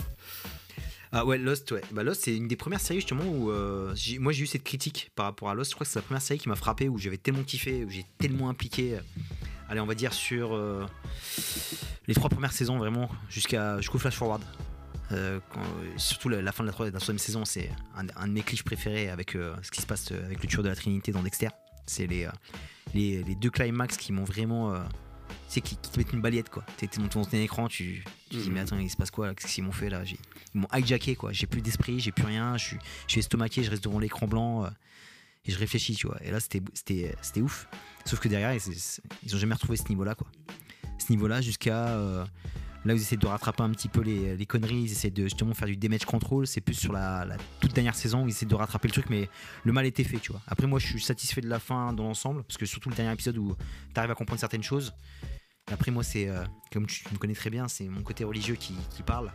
Ah 1.14 1.26
ouais, 1.26 1.36
Lost, 1.36 1.70
ouais. 1.72 1.82
Bah, 1.92 2.02
Lost, 2.02 2.22
c'est 2.24 2.34
une 2.34 2.48
des 2.48 2.56
premières 2.56 2.80
séries 2.80 3.00
justement 3.00 3.24
où 3.24 3.50
euh, 3.50 3.94
moi 4.18 4.32
j'ai 4.32 4.44
eu 4.44 4.46
cette 4.46 4.64
critique 4.64 5.10
par 5.14 5.26
rapport 5.26 5.50
à 5.50 5.54
Lost. 5.54 5.70
Je 5.70 5.74
crois 5.74 5.84
que 5.84 5.92
c'est 5.92 5.98
la 5.98 6.04
première 6.04 6.22
série 6.22 6.40
qui 6.40 6.48
m'a 6.48 6.56
frappé, 6.56 6.88
où 6.88 6.96
j'avais 6.96 7.18
tellement 7.18 7.42
kiffé, 7.42 7.84
où 7.84 7.90
j'ai 7.90 8.06
tellement 8.16 8.48
impliqué 8.48 8.94
euh, 8.94 9.00
allez, 9.68 9.80
on 9.80 9.86
va 9.86 9.94
dire 9.94 10.14
sur 10.14 10.54
euh, 10.54 10.86
les 12.06 12.14
trois 12.14 12.30
premières 12.30 12.52
saisons, 12.52 12.78
vraiment, 12.78 13.10
jusqu'à 13.28 13.78
jusqu'au 13.78 13.98
flash 13.98 14.14
forward. 14.16 14.42
Surtout 15.98 16.30
la, 16.30 16.52
fin 16.52 16.64
de 16.64 16.68
la, 16.68 16.72
troisième- 16.72 17.18
saison, 17.18 17.44
c'est 17.44 17.70
un, 17.94 18.26
de 18.28 18.32
mes 18.32 18.40
clichés 18.40 18.62
préférés 18.64 19.10
avec 19.10 19.32
ce 19.32 19.70
qui 19.70 19.82
se 19.82 19.86
passe 19.86 20.10
avec 20.10 20.42
le 20.42 20.48
tueur 20.48 20.62
de 20.62 20.70
la 20.70 20.74
Trinité 20.74 21.12
dans 21.12 21.22
Dexter. 21.22 21.48
C'est 21.84 22.06
les, 22.06 22.26
les 22.94 23.34
deux 23.34 23.50
climax 23.50 23.98
qui 23.98 24.12
m'ont 24.12 24.24
vraiment. 24.24 24.74
Euh, 25.32 25.36
tu 25.48 25.54
sais, 25.54 25.60
qui, 25.60 25.76
qui 25.76 25.90
te 25.90 25.98
mettent 25.98 26.12
une 26.12 26.20
balayette 26.20 26.50
quoi. 26.50 26.64
T'es 26.76 26.88
dans 26.98 27.08
ton 27.08 27.22
écran, 27.32 27.68
tu, 27.68 28.04
tu 28.30 28.36
te 28.36 28.42
dis, 28.42 28.48
Mhm. 28.48 28.54
mais 28.54 28.60
attends, 28.60 28.78
il 28.78 28.90
se 28.90 28.96
passe 28.96 29.10
quoi 29.10 29.34
Qu'est-ce 29.34 29.54
qu'ils 29.54 29.64
m'ont 29.64 29.72
fait 29.72 29.90
là? 29.90 30.02
Ils 30.54 30.60
m'ont 30.60 30.68
hijacké 30.74 31.16
quoi. 31.16 31.32
J'ai 31.32 31.46
plus 31.46 31.60
d'esprit, 31.62 32.00
j'ai 32.00 32.12
plus 32.12 32.24
rien, 32.26 32.56
je 32.56 32.64
suis, 32.64 32.76
je 33.06 33.12
suis 33.12 33.20
estomaqué, 33.20 33.62
je 33.64 33.70
reste 33.70 33.84
devant 33.84 33.98
l'écran 33.98 34.26
blanc 34.28 34.64
euh, 34.64 34.68
et 35.44 35.50
je 35.52 35.58
réfléchis, 35.58 35.94
tu 35.96 36.06
vois. 36.06 36.18
Et 36.24 36.30
là, 36.30 36.38
c'était 36.40 37.40
ouf. 37.40 37.66
Sauf 38.04 38.20
que 38.20 38.28
derrière, 38.28 38.52
ils, 38.54 38.60
ils 39.24 39.34
ont 39.34 39.38
jamais 39.38 39.54
retrouvé 39.54 39.76
ce 39.76 39.88
niveau 39.88 40.04
là 40.04 40.14
quoi. 40.14 40.26
Ce 40.98 41.10
niveau 41.10 41.26
là 41.26 41.40
jusqu'à. 41.40 41.88
euh, 41.88 42.24
Là, 42.84 42.94
ils 42.94 43.00
essaient 43.00 43.16
de 43.16 43.26
rattraper 43.26 43.62
un 43.62 43.70
petit 43.70 43.88
peu 43.88 44.00
les, 44.00 44.36
les 44.36 44.46
conneries, 44.46 44.82
ils 44.82 44.92
essaient 44.92 45.10
de 45.10 45.24
justement 45.24 45.54
faire 45.54 45.68
du 45.68 45.76
damage 45.76 46.04
control. 46.04 46.46
C'est 46.46 46.60
plus 46.60 46.74
sur 46.74 46.92
la, 46.92 47.24
la 47.24 47.36
toute 47.60 47.72
dernière 47.72 47.94
saison, 47.94 48.26
ils 48.26 48.30
essaient 48.30 48.46
de 48.46 48.54
rattraper 48.54 48.88
le 48.88 48.92
truc, 48.92 49.06
mais 49.08 49.28
le 49.64 49.72
mal 49.72 49.86
était 49.86 50.04
fait, 50.04 50.18
tu 50.18 50.32
vois. 50.32 50.40
Après, 50.48 50.66
moi, 50.66 50.78
je 50.78 50.86
suis 50.86 51.00
satisfait 51.00 51.40
de 51.40 51.48
la 51.48 51.60
fin 51.60 51.92
dans 51.92 52.04
l'ensemble, 52.04 52.42
parce 52.42 52.58
que 52.58 52.66
surtout 52.66 52.88
le 52.88 52.96
dernier 52.96 53.12
épisode 53.12 53.38
où 53.38 53.54
tu 53.94 54.00
arrives 54.00 54.10
à 54.10 54.14
comprendre 54.14 54.40
certaines 54.40 54.62
choses. 54.62 54.92
Après, 55.70 55.92
moi, 55.92 56.02
c'est, 56.02 56.28
euh, 56.28 56.44
comme 56.72 56.86
tu 56.86 57.04
me 57.12 57.18
connais 57.18 57.34
très 57.34 57.50
bien, 57.50 57.68
c'est 57.68 57.88
mon 57.88 58.02
côté 58.02 58.24
religieux 58.24 58.56
qui, 58.56 58.74
qui 58.90 59.02
parle, 59.02 59.32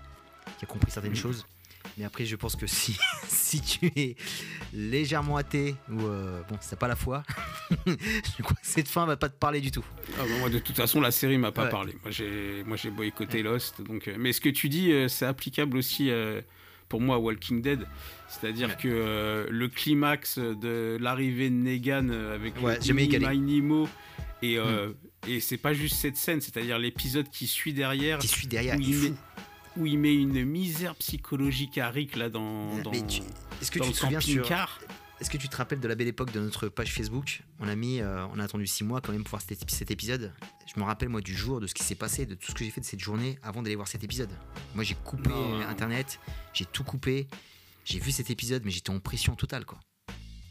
qui 0.59 0.65
a 0.65 0.67
compris 0.67 0.91
certaines 0.91 1.15
choses. 1.15 1.45
Mais 1.97 2.05
après, 2.05 2.25
je 2.25 2.35
pense 2.35 2.55
que 2.55 2.67
si, 2.67 2.97
si 3.27 3.61
tu 3.61 3.87
es 3.95 4.15
légèrement 4.73 5.37
athée, 5.37 5.75
ou 5.91 6.01
euh, 6.01 6.41
bon, 6.49 6.57
t'as 6.69 6.75
pas 6.75 6.87
la 6.87 6.95
foi, 6.95 7.23
je 7.85 8.43
crois 8.43 8.55
que 8.55 8.67
cette 8.67 8.87
fin 8.87 9.05
va 9.05 9.17
pas 9.17 9.29
te 9.29 9.37
parler 9.37 9.61
du 9.61 9.71
tout. 9.71 9.85
Ah 10.19 10.23
bah 10.23 10.33
moi, 10.39 10.49
de 10.49 10.59
toute 10.59 10.75
façon, 10.75 11.01
la 11.01 11.11
série 11.11 11.37
m'a 11.37 11.51
pas 11.51 11.65
Ouais. 11.65 11.69
parlé. 11.69 11.95
Moi, 12.03 12.75
j'ai, 12.77 12.89
boycotté 12.91 13.43
Lost. 13.43 13.81
Donc, 13.81 14.07
euh, 14.07 14.15
mais 14.19 14.33
ce 14.33 14.41
que 14.41 14.49
tu 14.49 14.69
dis, 14.69 14.91
euh, 14.91 15.07
c'est 15.07 15.25
applicable 15.25 15.77
aussi 15.77 16.09
euh, 16.09 16.41
pour 16.89 17.01
moi 17.01 17.15
à 17.15 17.19
Walking 17.19 17.61
Dead. 17.61 17.81
C'est-à-dire 18.27 18.69
Ouais. 18.69 18.77
que 18.81 19.47
le 19.49 19.67
climax 19.67 20.37
de 20.39 20.97
l'arrivée 20.99 21.49
de 21.49 21.55
Negan 21.55 22.09
avec 22.09 22.61
Ouais, 22.61 22.77
le 22.79 22.99
égalé. 22.99 23.37
Mm. 23.37 23.45
Nemo 23.45 23.89
et 24.41 24.57
et 25.27 25.39
c'est 25.39 25.57
pas 25.57 25.73
juste 25.73 25.95
cette 25.95 26.15
scène, 26.15 26.41
c'est-à-dire 26.41 26.77
l'épisode 26.79 27.27
qui 27.29 27.47
suit 27.47 27.73
derrière 27.73 28.19
Qui 28.19 28.27
suit 28.27 28.47
derrière, 28.47 28.75
il 28.75 28.89
il, 28.89 28.97
met. 29.11 29.13
Où 29.77 29.85
il 29.85 29.97
met 29.99 30.13
une 30.13 30.43
misère 30.45 30.95
psychologique 30.95 31.77
à 31.77 31.89
Rick 31.89 32.15
là 32.15 32.29
dans, 32.29 32.77
dans, 32.79 32.91
Mais 32.91 33.05
tu- 33.05 33.21
Est-ce 33.61 33.71
que 33.71 33.79
dans 33.79 33.85
tu 33.85 33.91
te 33.91 33.97
souviens 33.97 34.19
sur. 34.19 34.47
Est-ce 35.19 35.31
que 35.31 35.37
tu 35.37 35.49
te 35.49 35.55
rappelles 35.57 35.79
de 35.79 35.87
la 35.87 35.95
belle 35.95 36.07
époque 36.09 36.31
de 36.31 36.39
notre 36.39 36.69
page 36.69 36.93
Facebook? 36.93 37.41
On 37.59 37.67
a 37.67 37.75
mis, 37.75 38.01
euh, 38.01 38.23
on 38.35 38.39
a 38.39 38.43
attendu 38.43 38.67
six 38.67 38.83
mois 38.83 39.01
quand 39.01 39.11
même 39.11 39.23
pour 39.23 39.31
voir 39.31 39.41
cet, 39.41 39.63
épi- 39.63 39.73
cet 39.73 39.89
épisode. 39.89 40.31
Je 40.71 40.79
me 40.79 40.85
rappelle 40.85 41.09
moi 41.09 41.21
du 41.21 41.35
jour, 41.35 41.59
de 41.59 41.65
ce 41.65 41.73
qui 41.73 41.83
s'est 41.83 41.95
passé, 41.95 42.27
de 42.27 42.35
tout 42.35 42.51
ce 42.51 42.55
que 42.55 42.63
j'ai 42.63 42.69
fait 42.69 42.81
de 42.81 42.85
cette 42.85 42.99
journée 42.99 43.39
avant 43.41 43.63
d'aller 43.63 43.75
voir 43.75 43.87
cet 43.87 44.03
épisode. 44.03 44.29
Moi 44.75 44.83
j'ai 44.83 44.93
coupé 44.93 45.29
Non. 45.31 45.61
internet, 45.61 46.19
j'ai 46.53 46.65
tout 46.65 46.83
coupé, 46.83 47.27
j'ai 47.83 47.99
vu 47.99 48.11
cet 48.11 48.29
épisode, 48.29 48.61
mais 48.63 48.69
j'étais 48.69 48.91
en 48.91 48.99
pression 48.99 49.35
totale 49.35 49.65
quoi. 49.65 49.79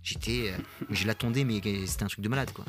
J'étais, 0.03 0.51
euh, 0.53 0.57
je 0.91 1.07
l'attendais, 1.07 1.45
mais 1.45 1.61
c'était 1.87 2.03
un 2.03 2.09
truc 2.09 2.23
de 2.25 2.29
malade 2.29 2.51
quoi. 2.53 2.65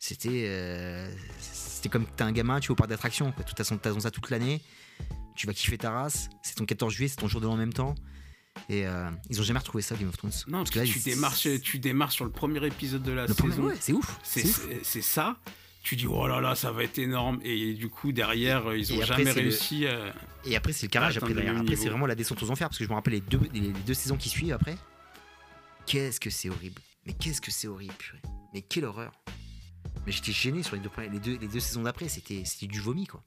C'était, 0.00 0.46
euh, 0.48 1.08
c'était 1.40 1.88
comme 1.88 2.04
t'es 2.06 2.24
un 2.24 2.32
gamin, 2.32 2.58
tu 2.58 2.66
vas 2.68 2.72
au 2.72 2.76
parc 2.76 2.90
d'attractions 2.90 3.30
quoi. 3.30 3.44
De 3.44 3.48
toute 3.48 3.56
façon, 3.58 3.78
t'attends 3.78 4.00
ça 4.00 4.10
toute 4.10 4.28
l'année. 4.30 4.60
Tu 5.34 5.46
vas 5.46 5.54
kiffer 5.54 5.78
ta 5.78 5.90
race. 5.90 6.28
C'est 6.42 6.54
ton 6.54 6.64
14 6.66 6.92
juillet, 6.92 7.08
c'est 7.08 7.16
ton 7.16 7.28
jour 7.28 7.40
de 7.40 7.46
l'an 7.46 7.54
en 7.54 7.56
même 7.56 7.72
temps. 7.72 7.94
Et 8.68 8.86
euh, 8.86 9.10
ils 9.30 9.40
ont 9.40 9.44
jamais 9.44 9.58
retrouvé 9.58 9.82
ça 9.82 9.96
Game 9.96 10.08
of 10.08 10.16
Thrones. 10.16 10.32
Non, 10.46 10.58
parce 10.58 10.70
que 10.70 10.78
là, 10.78 10.84
tu 10.84 10.98
ils- 10.98 11.02
démarres, 11.04 11.34
tu 11.36 11.78
démarres 11.78 12.12
sur 12.12 12.24
le 12.24 12.30
premier 12.30 12.64
épisode 12.66 13.02
de 13.02 13.12
la 13.12 13.26
le 13.26 13.34
saison. 13.34 13.64
ouais, 13.64 13.76
c'est 13.80 13.92
ouf. 13.92 14.18
C'est 14.22 15.02
ça. 15.02 15.38
Tu 15.82 15.96
dis, 15.96 16.06
oh 16.06 16.28
là 16.28 16.40
là, 16.40 16.54
ça 16.54 16.70
va 16.70 16.84
être 16.84 16.98
énorme. 16.98 17.40
Et 17.42 17.74
du 17.74 17.88
coup, 17.88 18.12
derrière, 18.12 18.68
euh, 18.68 18.78
ils 18.78 18.92
ont 18.92 18.96
après, 19.02 19.24
jamais 19.24 19.34
le- 19.34 19.40
réussi 19.40 19.86
à. 19.86 20.14
Et 20.44 20.54
après, 20.54 20.72
c'est 20.72 20.86
le 20.86 20.90
carrage. 20.90 21.16
Atteindre 21.16 21.32
Après, 21.40 21.48
Après, 21.60 21.76
c'est 21.76 21.88
vraiment 21.88 22.06
la 22.06 22.14
descente 22.14 22.40
aux 22.42 22.50
enfers. 22.50 22.68
Parce 22.68 22.78
que 22.78 22.84
je 22.84 22.88
me 22.88 22.94
rappelle 22.94 23.14
les 23.14 23.20
deux, 23.20 23.40
les, 23.52 23.60
les 23.60 23.72
deux 23.72 23.94
saisons 23.94 24.16
qui 24.16 24.28
suivent 24.28 24.52
après. 24.52 24.76
Qu'est-ce 25.86 26.20
que 26.20 26.30
c'est 26.30 26.48
horrible. 26.50 26.80
Mais 27.06 27.14
qu'est-ce 27.14 27.40
que 27.40 27.50
c'est 27.50 27.66
horrible. 27.66 27.94
purée. 27.94 28.22
Mais 28.54 28.62
quelle 28.62 28.84
horreur. 28.84 29.12
Mais 30.06 30.12
j'étais 30.12 30.30
gêné 30.32 30.62
sur 30.62 30.76
les 30.76 30.82
deux, 30.82 30.90
les 31.10 31.18
deux, 31.18 31.36
les 31.38 31.48
deux 31.48 31.58
saisons 31.60 31.82
d'après. 31.82 32.08
C'était 32.08 32.44
du 32.66 32.80
vomi, 32.80 33.06
quoi. 33.06 33.24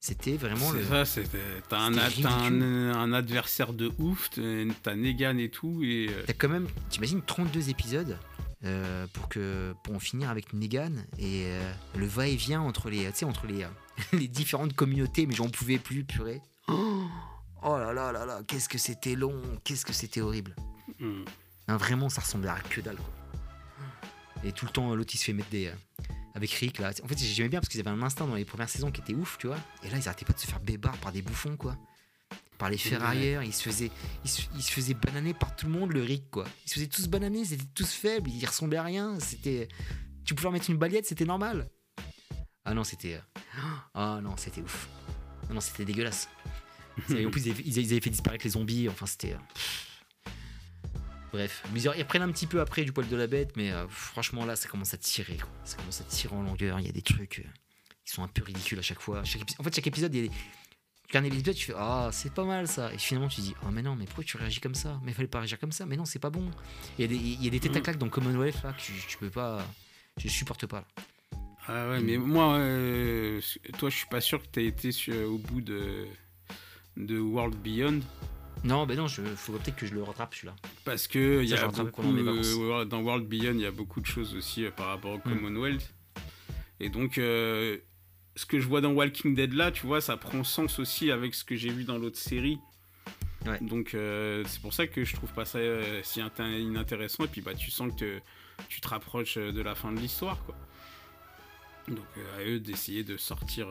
C'était 0.00 0.36
vraiment 0.36 0.70
le. 0.72 0.82
C'est 0.82 0.88
ça, 0.88 1.04
c'est- 1.04 1.28
t'as 1.68 1.78
un, 1.80 1.92
C'était 2.08 2.22
t'as 2.22 2.30
un, 2.30 3.12
adversaire 3.12 3.72
de 3.72 3.90
ouf, 3.98 4.30
t'as 4.30 4.94
Negan 4.94 5.38
et 5.38 5.50
tout. 5.50 5.82
Et, 5.82 6.08
euh, 6.08 6.22
T'as 6.26 6.34
quand 6.34 6.48
même, 6.48 6.68
t'imagines 6.88 7.20
32 7.20 7.68
épisodes 7.68 8.16
euh, 8.64 9.06
pour 9.12 9.28
que 9.28 9.74
pour 9.82 9.96
en 9.96 9.98
finir 9.98 10.30
avec 10.30 10.52
Negan 10.52 10.92
et 11.18 11.46
euh, 11.46 11.72
le 11.96 12.06
va-et-vient 12.06 12.60
entre 12.60 12.90
les, 12.90 13.08
entre 13.24 13.46
les, 13.46 13.64
euh, 13.64 13.68
les 14.12 14.28
différentes 14.28 14.72
communautés, 14.74 15.26
mais 15.26 15.34
j'en 15.34 15.48
pouvais 15.48 15.78
plus, 15.78 16.04
purée. 16.04 16.40
Oh, 16.68 17.04
oh 17.64 17.76
là 17.76 17.92
là 17.92 18.12
là 18.12 18.24
là, 18.24 18.40
qu'est-ce 18.46 18.68
que 18.68 18.78
c'était 18.78 19.16
long, 19.16 19.40
qu'est-ce 19.64 19.84
que 19.84 19.92
c'était 19.92 20.20
horrible. 20.20 20.54
hmm. 21.00 21.24
Hein, 21.70 21.76
vraiment, 21.76 22.08
ça 22.08 22.22
ressemblait 22.22 22.48
à 22.50 22.60
que 22.60 22.80
dalle. 22.80 22.96
Quoi. 22.96 23.04
Et 24.44 24.52
tout 24.52 24.64
le 24.64 24.70
temps, 24.70 24.94
l'autre 24.94 25.10
il 25.12 25.18
se 25.18 25.24
fait 25.24 25.32
mettre 25.32 25.50
des. 25.50 25.70
Avec 26.38 26.50
Rick 26.52 26.78
là. 26.78 26.92
En 27.02 27.08
fait, 27.08 27.18
j'aimais 27.18 27.48
bien 27.48 27.60
parce 27.60 27.68
qu'ils 27.68 27.80
avaient 27.80 27.90
un 27.90 28.02
instinct 28.02 28.26
dans 28.26 28.34
les 28.34 28.44
premières 28.44 28.68
saisons 28.68 28.90
qui 28.90 29.00
était 29.00 29.14
ouf, 29.14 29.36
tu 29.38 29.46
vois. 29.46 29.58
Et 29.82 29.90
là, 29.90 29.98
ils 29.98 30.08
arrêtaient 30.08 30.24
pas 30.24 30.32
de 30.32 30.38
se 30.38 30.46
faire 30.46 30.60
bébard 30.60 30.96
par 30.98 31.12
des 31.12 31.22
bouffons, 31.22 31.56
quoi. 31.56 31.76
Par 32.58 32.70
les 32.70 32.78
ferrailleurs, 32.78 33.44
ils 33.44 33.52
se 33.52 33.62
faisaient, 33.62 33.90
ils 34.24 34.30
se, 34.30 34.42
ils 34.56 34.62
se 34.62 34.72
faisaient 34.72 34.94
bananer 34.94 35.32
par 35.32 35.54
tout 35.54 35.66
le 35.66 35.72
monde, 35.72 35.92
le 35.92 36.02
Rick, 36.02 36.30
quoi. 36.30 36.44
Ils 36.66 36.68
se 36.70 36.74
faisaient 36.74 36.88
tous 36.88 37.06
bananer, 37.06 37.40
ils 37.40 37.52
étaient 37.52 37.68
tous 37.74 37.92
faibles, 37.92 38.28
ils 38.30 38.44
ressemblaient 38.44 38.78
à 38.78 38.82
rien. 38.82 39.18
C'était. 39.20 39.68
Tu 40.24 40.34
pouvais 40.34 40.46
leur 40.46 40.52
mettre 40.52 40.68
une 40.68 40.76
balayette, 40.76 41.06
c'était 41.06 41.24
normal. 41.24 41.70
Ah 42.64 42.74
non, 42.74 42.84
c'était. 42.84 43.20
Ah 43.94 44.20
non, 44.22 44.36
c'était 44.36 44.60
ouf. 44.60 44.88
Ah 45.48 45.52
non, 45.52 45.60
c'était 45.60 45.84
dégueulasse. 45.84 46.28
En 47.10 47.30
plus, 47.30 47.46
ils 47.46 47.50
avaient, 47.52 47.62
ils 47.64 47.92
avaient 47.92 48.00
fait 48.00 48.10
disparaître 48.10 48.44
les 48.44 48.50
zombies. 48.50 48.88
Enfin, 48.88 49.06
c'était. 49.06 49.36
Bref, 51.32 51.62
ils 51.74 51.88
reprennent 51.88 52.22
un 52.22 52.32
petit 52.32 52.46
peu 52.46 52.60
après 52.60 52.84
du 52.84 52.92
poil 52.92 53.06
de 53.06 53.16
la 53.16 53.26
bête, 53.26 53.56
mais 53.56 53.70
euh, 53.70 53.86
franchement 53.88 54.46
là, 54.46 54.56
ça 54.56 54.68
commence 54.68 54.94
à 54.94 54.96
tirer. 54.96 55.36
Ça 55.64 55.76
commence 55.76 56.00
à 56.00 56.04
tirer 56.04 56.34
en 56.34 56.42
longueur. 56.42 56.80
Il 56.80 56.86
y 56.86 56.88
a 56.88 56.92
des 56.92 57.02
trucs 57.02 57.40
euh, 57.40 57.48
qui 58.04 58.12
sont 58.14 58.22
un 58.22 58.28
peu 58.28 58.42
ridicules 58.42 58.78
à 58.78 58.82
chaque 58.82 59.00
fois. 59.00 59.20
En 59.58 59.62
fait, 59.62 59.74
chaque 59.74 59.86
épisode, 59.86 60.14
il 60.14 60.22
y 60.22 60.24
a 60.24 60.28
des... 60.28 60.34
tu 60.34 61.08
regardes 61.08 61.26
l'épisode, 61.26 61.54
tu 61.54 61.66
fais 61.66 61.74
ah 61.76 62.08
c'est 62.12 62.32
pas 62.32 62.44
mal 62.44 62.66
ça. 62.66 62.92
Et 62.94 62.98
finalement, 62.98 63.28
tu 63.28 63.42
dis 63.42 63.54
oh 63.62 63.70
mais 63.70 63.82
non, 63.82 63.94
mais 63.94 64.06
pourquoi 64.06 64.24
tu 64.24 64.36
réagis 64.38 64.60
comme 64.60 64.74
ça? 64.74 64.98
Mais 65.04 65.12
il 65.12 65.14
fallait 65.14 65.28
pas 65.28 65.40
réagir 65.40 65.58
comme 65.58 65.72
ça. 65.72 65.84
Mais 65.84 65.96
non, 65.96 66.06
c'est 66.06 66.18
pas 66.18 66.30
bon. 66.30 66.50
Il 66.98 67.02
y 67.02 67.04
a 67.04 67.08
des, 67.08 67.16
il 67.16 67.46
a 67.46 67.50
des 67.50 67.60
têtes 67.60 67.76
à 67.76 67.80
claques 67.80 67.98
dans 67.98 68.08
Commonwealth 68.08 68.62
là 68.62 68.72
que 68.72 68.80
tu, 68.80 68.92
tu 69.06 69.18
peux 69.18 69.30
pas. 69.30 69.62
Je 70.16 70.28
supporte 70.28 70.66
pas. 70.66 70.80
Là. 70.80 70.86
Ah 71.68 71.90
ouais, 71.90 72.00
mais 72.00 72.16
moi, 72.16 72.54
euh, 72.54 73.42
toi, 73.78 73.90
je 73.90 73.96
suis 73.96 74.06
pas 74.06 74.22
sûr 74.22 74.40
que 74.40 74.46
t'aies 74.48 74.64
été 74.64 74.90
sur- 74.90 75.30
au 75.30 75.36
bout 75.36 75.60
de 75.60 76.08
World 77.20 77.54
Beyond. 77.56 78.00
Non, 78.64 78.86
ben 78.86 78.96
non, 78.96 79.06
je 79.06 79.22
faudrait 79.22 79.62
peut-être 79.62 79.76
que 79.76 79.86
je 79.86 79.94
le 79.94 80.02
rattrape 80.02 80.34
celui-là. 80.34 80.56
Parce 80.84 81.06
que 81.06 81.42
il 81.42 81.48
y 81.48 81.54
a 81.54 81.68
beaucoup, 81.68 82.02
euh, 82.72 82.84
dans 82.84 83.00
World 83.00 83.26
Beyond, 83.26 83.54
il 83.54 83.60
y 83.60 83.66
a 83.66 83.70
beaucoup 83.70 84.00
de 84.00 84.06
choses 84.06 84.34
aussi 84.34 84.64
euh, 84.64 84.70
par 84.70 84.86
rapport 84.88 85.12
au 85.12 85.18
Mm. 85.18 85.22
Commonwealth. 85.22 85.94
Et 86.80 86.88
donc, 86.90 87.18
euh, 87.18 87.78
ce 88.36 88.46
que 88.46 88.58
je 88.60 88.66
vois 88.66 88.80
dans 88.80 88.92
Walking 88.92 89.34
Dead 89.34 89.52
là, 89.52 89.70
tu 89.70 89.86
vois, 89.86 90.00
ça 90.00 90.16
prend 90.16 90.42
sens 90.44 90.78
aussi 90.78 91.10
avec 91.10 91.34
ce 91.34 91.44
que 91.44 91.56
j'ai 91.56 91.70
vu 91.70 91.84
dans 91.84 91.98
l'autre 91.98 92.18
série. 92.18 92.58
Ouais. 93.46 93.58
Donc, 93.60 93.90
c'est 93.92 94.60
pour 94.60 94.74
ça 94.74 94.86
que 94.86 95.04
je 95.04 95.14
trouve 95.14 95.32
pas 95.32 95.44
ça 95.44 95.58
si 96.02 96.20
inté- 96.20 96.60
inintéressant. 96.60 97.24
Et 97.24 97.28
puis, 97.28 97.40
bah, 97.40 97.54
tu 97.54 97.70
sens 97.70 97.92
que 97.92 97.98
te- 97.98 98.20
tu 98.68 98.80
te 98.80 98.88
rapproches 98.88 99.38
de 99.38 99.60
la 99.62 99.74
fin 99.76 99.92
de 99.92 99.98
l'histoire, 100.00 100.44
quoi. 100.44 100.56
Donc, 101.86 102.04
à 102.38 102.42
eux 102.44 102.58
d'essayer 102.60 103.04
de 103.04 103.16
sortir, 103.16 103.68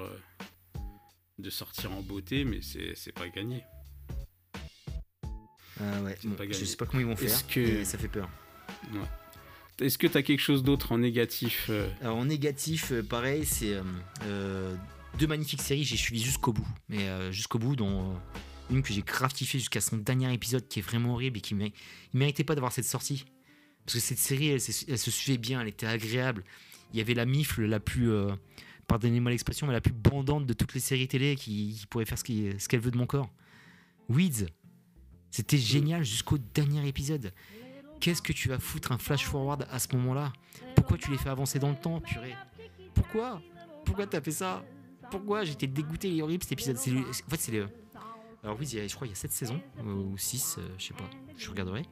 de 1.38 1.50
sortir 1.50 1.92
en 1.92 2.02
beauté, 2.02 2.46
mais 2.46 2.62
c'est 2.62 3.12
pas 3.12 3.28
gagné. 3.30 3.64
Ah 5.80 6.02
ouais. 6.02 6.18
Bon, 6.24 6.36
je 6.50 6.66
sais 6.66 6.76
pas 6.76 6.86
comment 6.86 7.02
ils 7.02 7.06
vont 7.06 7.16
faire. 7.16 7.48
Que- 7.48 7.84
ça 7.84 7.98
fait 7.98 8.08
peur. 8.08 8.30
Est-ce 9.80 9.98
que 9.98 10.08
tu 10.08 10.18
as 10.18 10.24
quelque 10.24 10.40
chose 10.42 10.64
d'autre 10.64 10.92
en 10.92 10.98
négatif 10.98 11.68
euh, 11.70 11.88
Alors 12.02 12.18
en 12.18 12.26
négatif, 12.26 12.92
euh, 12.92 13.04
pareil, 13.04 13.46
c'est 13.46 13.74
euh, 13.76 13.84
euh, 14.24 14.76
deux 15.20 15.28
magnifiques 15.28 15.62
séries, 15.62 15.84
j'ai 15.84 15.98
suivi 15.98 16.22
jusqu'au 16.24 16.52
bout. 16.52 16.68
Mais 16.90 17.08
euh, 17.10 17.32
jusqu'au 17.32 17.60
bout, 17.60 17.76
dont 17.76 18.12
euh, 18.12 18.16
une 18.72 18.82
que 18.82 18.92
j'ai 18.92 19.04
kiffé 19.04 19.60
jusqu'à 19.60 19.80
son 19.82 19.98
dernier 19.98 20.34
épisode 20.34 20.68
qui 20.68 20.80
est 20.80 20.82
vraiment 20.82 21.14
horrible 21.14 21.38
et 21.38 21.42
qui 21.42 21.54
ne 21.54 21.68
méritait 22.14 22.44
pas 22.44 22.56
d'avoir 22.56 22.72
cette 22.72 22.86
sortie. 22.86 23.26
Parce 23.86 23.94
que 23.96 24.00
cette 24.02 24.18
série, 24.18 24.48
elle, 24.50 24.60
se 24.60 25.12
suivait 25.12 25.38
bien, 25.38 25.62
elle 25.62 25.68
était 25.68 25.86
agréable. 25.86 26.44
Il 26.94 26.98
y 26.98 27.02
avait 27.02 27.14
la 27.14 27.26
mifle 27.26 27.66
la 27.66 27.80
plus, 27.80 28.10
euh, 28.12 28.32
pardonnez-moi 28.88 29.30
l'expression, 29.30 29.68
mais 29.68 29.74
la 29.74 29.82
plus 29.82 29.94
bandante 29.94 30.48
de 30.48 30.54
toutes 30.54 30.74
les 30.74 30.80
séries 30.80 31.08
télé 31.08 31.36
qui, 31.36 31.78
qui 31.80 31.86
pourrait 31.86 32.06
faire 32.06 32.18
ce 32.18 32.24
qu'elle 32.68 32.80
veut 32.80 32.92
de 32.92 32.98
mon 32.98 33.06
corps. 33.06 33.30
Weeds, 34.10 34.48
c'était 35.32 35.58
génial 35.58 36.04
jusqu'au 36.04 36.38
dernier 36.38 36.88
épisode. 36.88 37.32
Qu'est-ce 38.00 38.22
que 38.22 38.34
tu 38.34 38.48
vas 38.50 38.60
foutre 38.60 38.92
un 38.92 38.98
flash 38.98 39.26
forward 39.26 39.68
à 39.72 39.80
ce 39.80 39.96
moment-là? 39.96 40.32
Pourquoi 40.76 40.98
tu 40.98 41.10
les 41.12 41.18
fais 41.18 41.30
avancer 41.30 41.58
dans 41.60 41.70
le 41.70 41.76
temps, 41.76 42.00
purée? 42.00 42.36
Pourquoi? 42.94 43.42
Pourquoi 43.86 44.06
t'as 44.08 44.22
fait 44.22 44.32
ça? 44.32 44.64
Pourquoi 45.10 45.44
J'étais 45.46 45.68
dégoûté, 45.68 46.10
il 46.10 46.20
est 46.20 46.22
horrible 46.22 46.44
cet 46.44 46.52
épisode. 46.54 46.78
Le- 46.88 47.02
En 47.10 47.30
fait, 47.30 47.38
c'est 47.38 47.52
le. 47.52 47.70
Alors, 48.44 48.58
oui, 48.60 48.68
il 48.68 48.88
je 48.88 48.96
crois 48.96 49.08
qu'il 49.08 49.16
y 49.16 49.18
a 49.18 49.22
7 49.22 49.32
saisons, 49.32 49.62
euh, 49.80 49.84
ou 49.94 50.18
6, 50.18 50.60
je 50.78 50.84
sais 50.86 50.94
pas, 50.94 51.10
je 51.38 51.50
regarderai. 51.50 51.84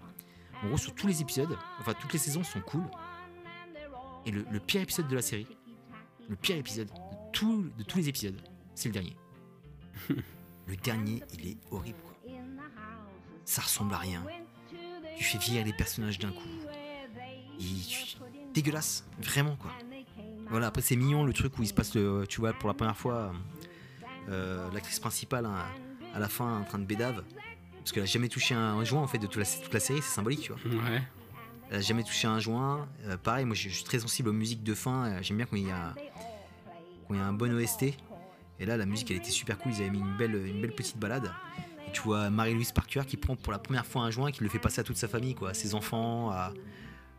En 0.64 0.68
gros, 0.68 0.78
sur 0.78 0.94
tous 0.94 1.08
les 1.08 1.22
épisodes, 1.22 1.58
enfin, 1.80 1.94
toutes 2.00 2.14
les 2.14 2.20
saisons 2.20 2.44
sont 2.44 2.62
cool. 2.62 2.84
Et 4.26 4.32
le, 4.32 4.46
le 4.52 4.60
pire 4.60 4.82
épisode 4.82 5.08
de 5.08 5.16
la 5.16 5.22
série, 5.22 5.48
Le 6.30 6.36
pire 6.36 6.56
épisode 6.58 6.88
de, 6.88 6.94
tout- 7.34 7.70
de 7.78 7.84
tous 7.84 7.98
les 7.98 8.10
épisodes, 8.10 8.40
c'est 8.74 8.90
le 8.90 8.94
dernier. 8.94 9.16
le 10.68 10.76
dernier, 10.78 11.22
il 11.38 11.48
est 11.50 11.58
horrible. 11.72 11.98
Quoi. 12.04 12.15
Ça 13.46 13.62
ressemble 13.62 13.94
à 13.94 13.98
rien. 13.98 14.24
Tu 15.18 15.24
fais 15.24 15.38
vieillir 15.38 15.66
les 15.66 15.74
personnages 15.74 16.20
d'un 16.20 16.32
coup. 16.32 16.50
Et 17.60 17.64
tu- 17.88 18.18
Dégueulasse, 18.54 19.06
vraiment 19.20 19.56
quoi. 19.58 19.72
Voilà, 20.50 20.68
après 20.68 20.82
c'est 20.82 20.96
mignon 20.96 21.26
le 21.26 21.34
truc 21.34 21.58
où 21.58 21.64
il 21.64 21.68
se 21.68 21.74
passe, 21.74 21.94
le, 21.96 22.26
tu 22.28 22.40
vois, 22.40 22.54
pour 22.54 22.68
la 22.68 22.74
première 22.74 22.96
fois, 22.98 23.34
euh, 24.30 24.70
l'actrice 24.72 25.00
principale 25.00 25.46
hein, 25.46 25.56
à 26.14 26.20
la 26.20 26.30
fin 26.30 26.60
en 26.60 26.64
train 26.64 26.80
de 26.80 26.86
bédave. 26.86 27.24
Parce 27.78 27.92
qu'elle 27.92 28.04
a 28.04 28.08
jamais 28.08 28.30
touché 28.30 28.56
un 28.56 28.84
joint 28.84 29.02
en 29.02 29.08
fait 29.08 29.18
de 29.18 29.28
toute 29.28 29.38
la, 29.38 29.46
toute 29.46 29.74
la 29.74 29.80
série, 29.80 30.02
c'est 30.02 30.14
symbolique, 30.16 30.42
tu 30.42 30.54
vois. 30.54 30.84
Ouais. 30.90 31.02
Elle 31.70 31.78
a 31.78 31.82
jamais 31.82 32.04
touché 32.04 32.28
un 32.28 32.40
joint. 32.40 32.88
Euh, 33.06 33.18
pareil, 33.18 33.46
moi 33.46 33.56
je 33.56 33.70
suis 33.70 33.84
très 33.84 34.00
sensible 34.00 34.30
aux 34.30 34.34
musiques 34.34 34.64
de 34.64 34.74
fin. 34.74 35.06
Euh, 35.08 35.20
J'aime 35.22 35.38
bien 35.38 35.46
quand 35.46 35.56
il 35.58 35.68
y 35.68 35.72
a 35.72 35.94
quand 37.08 37.14
il 37.14 37.18
y 37.18 37.20
a 37.20 37.26
un 37.26 37.34
bon 37.34 37.52
OST. 37.54 37.94
Et 38.60 38.66
là, 38.66 38.78
la 38.78 38.86
musique 38.86 39.12
elle 39.12 39.18
était 39.18 39.32
super 39.32 39.58
cool. 39.58 39.74
Ils 39.74 39.82
avaient 39.82 39.90
mis 39.90 40.00
une 40.00 40.16
belle, 40.18 40.36
une 40.36 40.62
belle 40.62 40.74
petite 40.74 40.98
balade. 40.98 41.32
Tu 41.96 42.02
vois 42.02 42.30
Marie-Louise 42.30 42.74
Parker 42.74 43.04
qui 43.08 43.16
prend 43.16 43.38
pour 43.38 43.54
la 43.54 43.58
première 43.58 43.86
fois 43.86 44.02
un 44.02 44.12
joint, 44.12 44.28
et 44.28 44.32
qui 44.34 44.44
le 44.44 44.50
fait 44.50 44.60
passer 44.60 44.82
à 44.82 44.84
toute 44.84 44.98
sa 44.98 45.08
famille, 45.08 45.34
quoi, 45.34 45.52
à 45.52 45.54
ses 45.54 45.76
enfants, 45.76 46.30
à, 46.30 46.52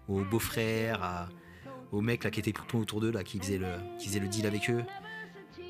au 0.07 0.22
beau-frère, 0.22 1.03
à- 1.03 1.29
au 1.93 2.03
mec 2.03 2.24
là 2.24 2.31
qui 2.31 2.43
le 2.43 2.53
temps 2.53 2.79
autour 2.79 3.01
d'eux 3.01 3.11
là, 3.11 3.24
qui 3.24 3.39
faisait 3.39 3.57
le, 3.57 3.68
qui 3.99 4.09
faisait 4.09 4.20
le 4.20 4.29
deal 4.29 4.45
avec 4.47 4.68
eux. 4.68 4.85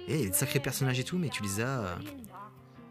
Et 0.09 0.14
il 0.16 0.20
y 0.22 0.26
a 0.26 0.26
des 0.26 0.32
sacrés 0.32 0.59
personnages 0.59 0.98
et 0.98 1.04
tout, 1.04 1.18
mais 1.18 1.28
tu 1.28 1.40
les 1.44 1.61
as, 1.61 1.80
euh, 1.82 1.96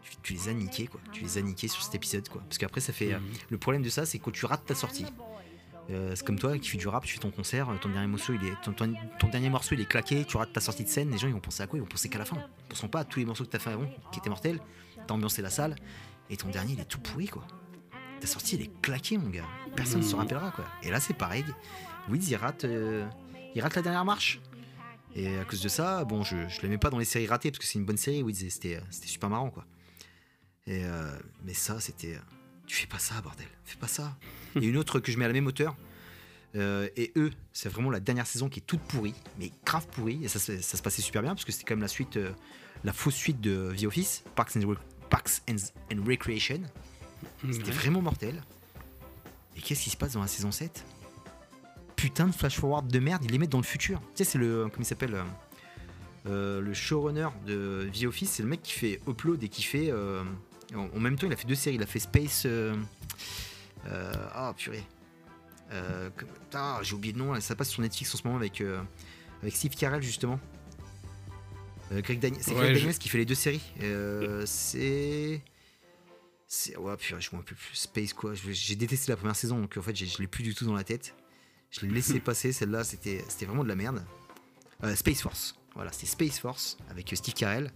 tu, 0.00 0.16
tu 0.22 0.32
les 0.32 0.48
as 0.48 0.54
niqués 0.54 0.86
quoi. 0.86 1.00
Tu 1.12 1.22
les 1.22 1.36
as 1.36 1.42
niqués 1.42 1.68
sur 1.68 1.82
cet 1.82 1.94
épisode 1.94 2.26
quoi. 2.30 2.40
Parce 2.48 2.56
qu'après 2.56 2.80
ça 2.80 2.94
fait, 2.94 3.12
euh, 3.12 3.18
le 3.50 3.58
problème 3.58 3.82
de 3.82 3.90
ça, 3.90 4.06
c'est 4.06 4.18
que 4.18 4.30
tu 4.30 4.46
rates 4.46 4.64
ta 4.64 4.74
sortie. 4.74 5.04
Euh, 5.90 6.12
c'est 6.16 6.26
comme 6.26 6.38
toi 6.38 6.56
qui 6.58 6.70
fais 6.70 6.78
du 6.78 6.88
rap, 6.88 7.04
tu 7.04 7.12
fais 7.12 7.20
ton 7.20 7.30
concert, 7.30 7.68
ton 7.82 7.90
dernier 7.90 8.06
morceau, 8.06 8.32
il 8.32 8.42
est, 8.48 8.54
ton, 8.64 8.72
ton- 8.72 8.94
ton 9.18 9.28
dernier 9.28 9.50
morceau 9.50 9.74
il 9.74 9.82
est 9.82 9.88
claqué, 9.88 10.24
tu 10.24 10.38
rates 10.38 10.52
ta 10.54 10.60
sortie 10.60 10.82
de 10.84 10.88
scène, 10.88 11.10
les 11.10 11.18
gens 11.18 11.28
ils 11.28 11.34
vont 11.34 11.40
penser 11.40 11.62
à 11.62 11.66
quoi? 11.66 11.78
Ils 11.78 11.82
vont 11.82 11.86
penser 11.88 12.08
qu'à 12.08 12.18
la 12.18 12.24
fin. 12.24 12.36
Ils 12.38 12.68
penseront 12.70 12.88
pas 12.88 13.00
à 13.00 13.04
tous 13.04 13.18
les 13.18 13.26
morceaux 13.26 13.44
que 13.44 13.50
t'as 13.50 13.58
fait 13.58 13.70
avant, 13.70 13.86
qui 14.10 14.18
étaient 14.18 14.30
mortels, 14.30 14.60
t'as 15.06 15.14
ambiancé 15.14 15.42
la 15.42 15.50
salle, 15.50 15.76
et 16.30 16.36
ton 16.36 16.48
dernier 16.48 16.74
il 16.74 16.80
est 16.80 16.84
tout 16.84 17.00
pourri 17.00 17.26
quoi. 17.28 17.46
Ta 18.20 18.26
sortie 18.26 18.56
elle 18.56 18.62
est 18.62 18.80
claquée 18.82 19.18
mon 19.18 19.28
gars, 19.30 19.44
personne 19.74 20.00
ne 20.00 20.06
se 20.06 20.16
rappellera 20.16 20.50
quoi. 20.50 20.64
Et 20.82 20.90
là 20.90 21.00
c'est 21.00 21.14
pareil, 21.14 21.44
Wiz 22.08 22.28
il 22.30 22.36
rate, 22.36 22.64
euh, 22.64 23.06
il 23.54 23.60
rate 23.62 23.76
la 23.76 23.82
dernière 23.82 24.04
marche. 24.04 24.40
Et 25.14 25.38
à 25.38 25.44
cause 25.44 25.62
de 25.62 25.68
ça, 25.68 26.04
bon 26.04 26.22
je, 26.24 26.48
je 26.48 26.60
l'aimais 26.62 26.78
pas 26.78 26.90
dans 26.90 26.98
les 26.98 27.04
séries 27.06 27.26
ratées, 27.26 27.50
parce 27.50 27.58
que 27.58 27.64
c'est 27.64 27.78
une 27.78 27.86
bonne 27.86 27.96
série, 27.96 28.22
Wiz, 28.22 28.42
et 28.44 28.50
c'était, 28.50 28.80
super 28.90 29.30
marrant 29.30 29.50
quoi. 29.50 29.64
Et 30.66 30.84
euh, 30.84 31.16
mais 31.44 31.54
ça 31.54 31.80
c'était... 31.80 32.18
Tu 32.66 32.74
fais 32.74 32.88
pas 32.88 32.98
ça, 32.98 33.20
bordel. 33.20 33.46
Fais 33.64 33.76
pas 33.76 33.86
ça. 33.86 34.16
Y 34.56 34.64
a 34.66 34.68
une 34.68 34.76
autre 34.76 34.98
que 34.98 35.12
je 35.12 35.18
mets 35.18 35.24
à 35.24 35.28
la 35.28 35.34
même 35.34 35.46
hauteur. 35.46 35.76
Euh, 36.56 36.88
et 36.96 37.12
eux, 37.14 37.30
c'est 37.52 37.68
vraiment 37.68 37.90
la 37.90 38.00
dernière 38.00 38.26
saison 38.26 38.48
qui 38.48 38.58
est 38.58 38.62
toute 38.66 38.80
pourrie, 38.80 39.14
mais 39.38 39.52
grave 39.64 39.86
pourrie. 39.86 40.24
Et 40.24 40.28
ça, 40.28 40.40
se- 40.40 40.60
ça 40.60 40.76
se 40.76 40.82
passait 40.82 41.00
super 41.00 41.22
bien 41.22 41.32
parce 41.36 41.44
que 41.44 41.52
c'était 41.52 41.62
quand 41.64 41.74
même 41.76 41.82
la 41.82 41.86
suite, 41.86 42.16
euh, 42.16 42.32
la 42.82 42.92
fausse 42.92 43.14
suite 43.14 43.40
de 43.40 43.72
The 43.78 43.84
Office, 43.84 44.24
Parks 44.34 44.56
and, 44.56 44.66
Rec- 44.68 44.78
Parks 45.10 45.42
and, 45.48 45.56
and 45.92 46.04
Recreation. 46.06 46.60
C'était 47.42 47.64
Ouais. 47.64 47.70
vraiment 47.72 48.02
mortel. 48.02 48.42
Et 49.56 49.60
qu'est-ce 49.60 49.82
qui 49.84 49.90
se 49.90 49.96
passe 49.96 50.12
dans 50.12 50.20
la 50.20 50.26
saison 50.26 50.50
7 50.52 50.84
Putain 51.96 52.26
de 52.28 52.32
flash 52.32 52.58
forward 52.58 52.86
de 52.88 52.98
merde, 52.98 53.24
ils 53.24 53.30
les 53.30 53.38
mettent 53.38 53.50
dans 53.52 53.58
le 53.58 53.64
futur. 53.64 54.00
Tu 54.14 54.24
sais, 54.24 54.24
c'est 54.32 54.38
le. 54.38 54.64
Comment 54.64 54.80
il 54.80 54.84
s'appelle 54.84 55.14
euh, 55.14 55.22
euh, 56.26 56.60
Le 56.60 56.74
showrunner 56.74 57.28
de 57.46 57.88
The 57.92 58.04
Office, 58.04 58.30
c'est 58.32 58.42
le 58.42 58.48
mec 58.48 58.62
qui 58.62 58.72
fait 58.72 59.00
Upload 59.08 59.42
et 59.42 59.48
qui 59.48 59.62
fait. 59.62 59.90
euh, 59.90 60.22
en, 60.74 60.88
en 60.94 61.00
même 61.00 61.16
temps, 61.16 61.26
il 61.26 61.32
a 61.32 61.36
fait 61.36 61.46
deux 61.48 61.54
séries. 61.54 61.76
Il 61.76 61.82
a 61.82 61.86
fait 61.86 62.00
Space. 62.00 62.42
euh, 62.46 62.76
Ah, 64.34 64.52
purée. 64.56 64.84
J'ai 66.82 66.94
oublié 66.94 67.12
le 67.14 67.18
nom, 67.18 67.40
ça 67.40 67.54
passe 67.56 67.70
sur 67.70 67.82
Netflix 67.82 68.14
en 68.14 68.18
ce 68.18 68.24
moment 68.26 68.36
avec, 68.38 68.62
avec 69.42 69.54
Steve 69.56 69.74
Carell 69.74 70.02
justement. 70.02 70.38
Euh, 71.92 72.00
Greg 72.02 72.18
Daniels, 72.18 72.42
c'est 72.42 72.50
Ouais, 72.52 72.58
Greg 72.58 72.74
je- 72.74 72.80
Daniels 72.80 72.98
qui 72.98 73.08
fait 73.08 73.18
les 73.18 73.24
deux 73.24 73.34
séries. 73.34 73.62
Euh, 73.82 74.44
c'est. 74.46 75.40
C'est. 76.48 76.76
Ouais, 76.76 76.96
purée, 76.96 77.20
je 77.20 77.30
me 77.32 77.36
rappelle 77.40 77.54
plus. 77.56 77.74
Space 77.74 78.12
quoi. 78.12 78.32
J'ai 78.34 78.76
détesté 78.76 79.10
la 79.12 79.16
première 79.16 79.36
saison, 79.36 79.60
donc 79.60 79.76
en 79.76 79.82
fait, 79.82 79.94
je 79.94 80.18
l'ai 80.18 80.26
plus 80.26 80.42
du 80.42 80.54
tout 80.54 80.64
dans 80.64 80.74
la 80.74 80.84
tête. 80.84 81.14
Je 81.70 81.80
l'ai 81.86 81.92
laissé 81.92 82.20
passer, 82.20 82.52
celle-là, 82.52 82.84
c'était 82.84 83.24
c'était 83.28 83.46
vraiment 83.46 83.64
de 83.64 83.68
la 83.68 83.76
merde. 83.76 84.04
Euh, 84.84 84.94
Space 84.94 85.22
Force. 85.22 85.56
Voilà, 85.74 85.92
c'était 85.92 86.06
Space 86.06 86.38
Force 86.38 86.76
avec 86.90 87.10
Steve 87.14 87.34
Carell. 87.34 87.70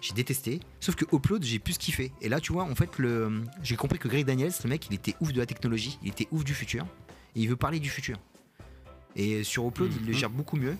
J'ai 0.00 0.12
détesté. 0.12 0.60
Sauf 0.80 0.94
que 0.94 1.04
Upload, 1.14 1.42
j'ai 1.42 1.58
plus 1.58 1.78
kiffé. 1.78 2.12
Et 2.20 2.28
là, 2.28 2.38
tu 2.40 2.52
vois, 2.52 2.64
en 2.64 2.74
fait, 2.74 2.98
le... 2.98 3.42
j'ai 3.62 3.76
compris 3.76 3.98
que 3.98 4.08
Greg 4.08 4.26
Daniels, 4.26 4.52
le 4.62 4.68
mec, 4.68 4.86
il 4.90 4.94
était 4.94 5.14
ouf 5.20 5.32
de 5.32 5.38
la 5.38 5.46
technologie, 5.46 5.98
il 6.02 6.10
était 6.10 6.28
ouf 6.30 6.44
du 6.44 6.52
futur. 6.54 6.86
Et 7.34 7.40
il 7.40 7.48
veut 7.48 7.56
parler 7.56 7.80
du 7.80 7.88
futur. 7.88 8.18
Et 9.16 9.42
sur 9.42 9.66
Upload, 9.66 9.90
il 9.98 10.06
le 10.06 10.12
Mhm. 10.12 10.18
gère 10.18 10.30
beaucoup 10.30 10.56
mieux. 10.56 10.76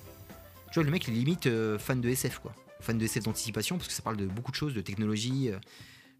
Tu 0.70 0.74
vois, 0.74 0.84
le 0.84 0.90
mec, 0.90 1.08
il 1.08 1.14
est 1.14 1.18
limite 1.18 1.46
euh, 1.46 1.78
fan 1.78 2.00
de 2.02 2.08
SF, 2.10 2.38
quoi. 2.40 2.54
Fan 2.86 2.98
de 2.98 3.04
SF 3.04 3.24
d'anticipation, 3.24 3.76
parce 3.76 3.88
que 3.88 3.94
ça 3.94 4.02
parle 4.02 4.16
de 4.16 4.26
beaucoup 4.26 4.50
de 4.52 4.56
choses, 4.56 4.72
de 4.74 4.80
technologie. 4.80 5.50
euh, 5.50 5.58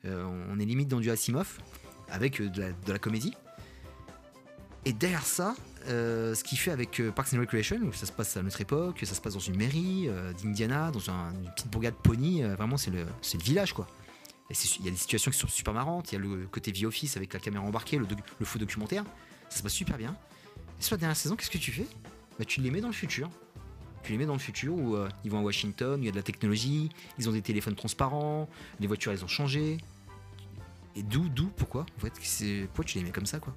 euh, 0.04 0.46
on 0.52 0.58
est 0.58 0.64
limite 0.64 0.88
dans 0.88 1.00
du 1.00 1.10
Asimov, 1.10 1.58
avec 2.10 2.40
euh, 2.40 2.48
de, 2.48 2.92
la, 2.92 2.98
comédie. 2.98 3.32
Et 4.84 4.92
derrière 4.92 5.24
ça, 5.24 5.54
ce 5.88 6.42
qu'il 6.44 6.58
fait 6.58 6.70
avec 6.70 7.00
Parks 7.14 7.34
and 7.34 7.40
Recreation, 7.40 7.78
où 7.78 7.92
ça 7.92 8.06
se 8.06 8.12
passe 8.12 8.36
à 8.36 8.42
notre 8.42 8.60
époque, 8.60 9.00
ça 9.04 9.14
se 9.14 9.20
passe 9.20 9.34
dans 9.34 9.40
une 9.40 9.56
mairie 9.56 10.08
d'Indiana, 10.42 10.92
dans 10.92 11.10
un- 11.10 11.32
une 11.32 11.50
petite 11.52 11.68
bourgade 11.70 11.94
pony, 11.94 12.42
vraiment 12.42 12.76
c'est 12.76 12.92
le, 12.92 13.02
le 13.04 13.42
village 13.42 13.72
quoi. 13.72 13.88
Il 14.48 14.84
y 14.84 14.88
a 14.88 14.92
des 14.92 14.96
situations 14.96 15.32
qui 15.32 15.38
sont 15.38 15.48
super 15.48 15.74
marrantes, 15.74 16.12
il 16.12 16.14
y 16.14 16.18
a 16.18 16.20
le 16.20 16.46
côté 16.46 16.70
vie 16.70 16.86
office 16.86 17.16
avec 17.16 17.32
la 17.32 17.40
caméra 17.40 17.64
embarquée, 17.64 17.98
le, 17.98 18.06
le 18.38 18.46
faux 18.46 18.60
documentaire, 18.60 19.04
ça 19.48 19.58
se 19.58 19.62
passe 19.64 19.72
super 19.72 19.96
bien. 19.98 20.14
Et 20.78 20.82
sur 20.84 20.94
la 20.94 21.00
dernière 21.00 21.16
saison, 21.16 21.34
qu'est-ce 21.34 21.50
que 21.50 21.58
tu 21.58 21.72
fais? 21.72 21.86
Bah, 22.38 22.44
Tu 22.44 22.60
les 22.60 22.70
mets 22.70 22.80
dans 22.80 22.86
le 22.86 22.92
futur. 22.94 23.28
Tu 24.06 24.12
les 24.12 24.18
mets 24.18 24.26
dans 24.26 24.34
le 24.34 24.38
futur 24.38 24.72
où 24.72 24.94
euh, 24.94 25.08
ils 25.24 25.32
vont 25.32 25.40
à 25.40 25.42
Washington, 25.42 26.00
il 26.00 26.06
y 26.06 26.08
a 26.08 26.12
de 26.12 26.16
la 26.16 26.22
technologie, 26.22 26.90
ils 27.18 27.28
ont 27.28 27.32
des 27.32 27.42
téléphones 27.42 27.74
transparents, 27.74 28.48
les 28.78 28.86
voitures 28.86 29.10
elles 29.10 29.24
ont 29.24 29.28
changé. 29.28 29.78
Et 30.94 31.02
d'où, 31.02 31.28
d'où, 31.28 31.48
pourquoi 31.56 31.86
En 31.96 32.00
fait, 32.02 32.12
c'est 32.22 32.66
pourquoi 32.66 32.84
tu 32.84 32.98
les 32.98 33.04
mets 33.04 33.10
comme 33.10 33.26
ça 33.26 33.40
quoi? 33.40 33.52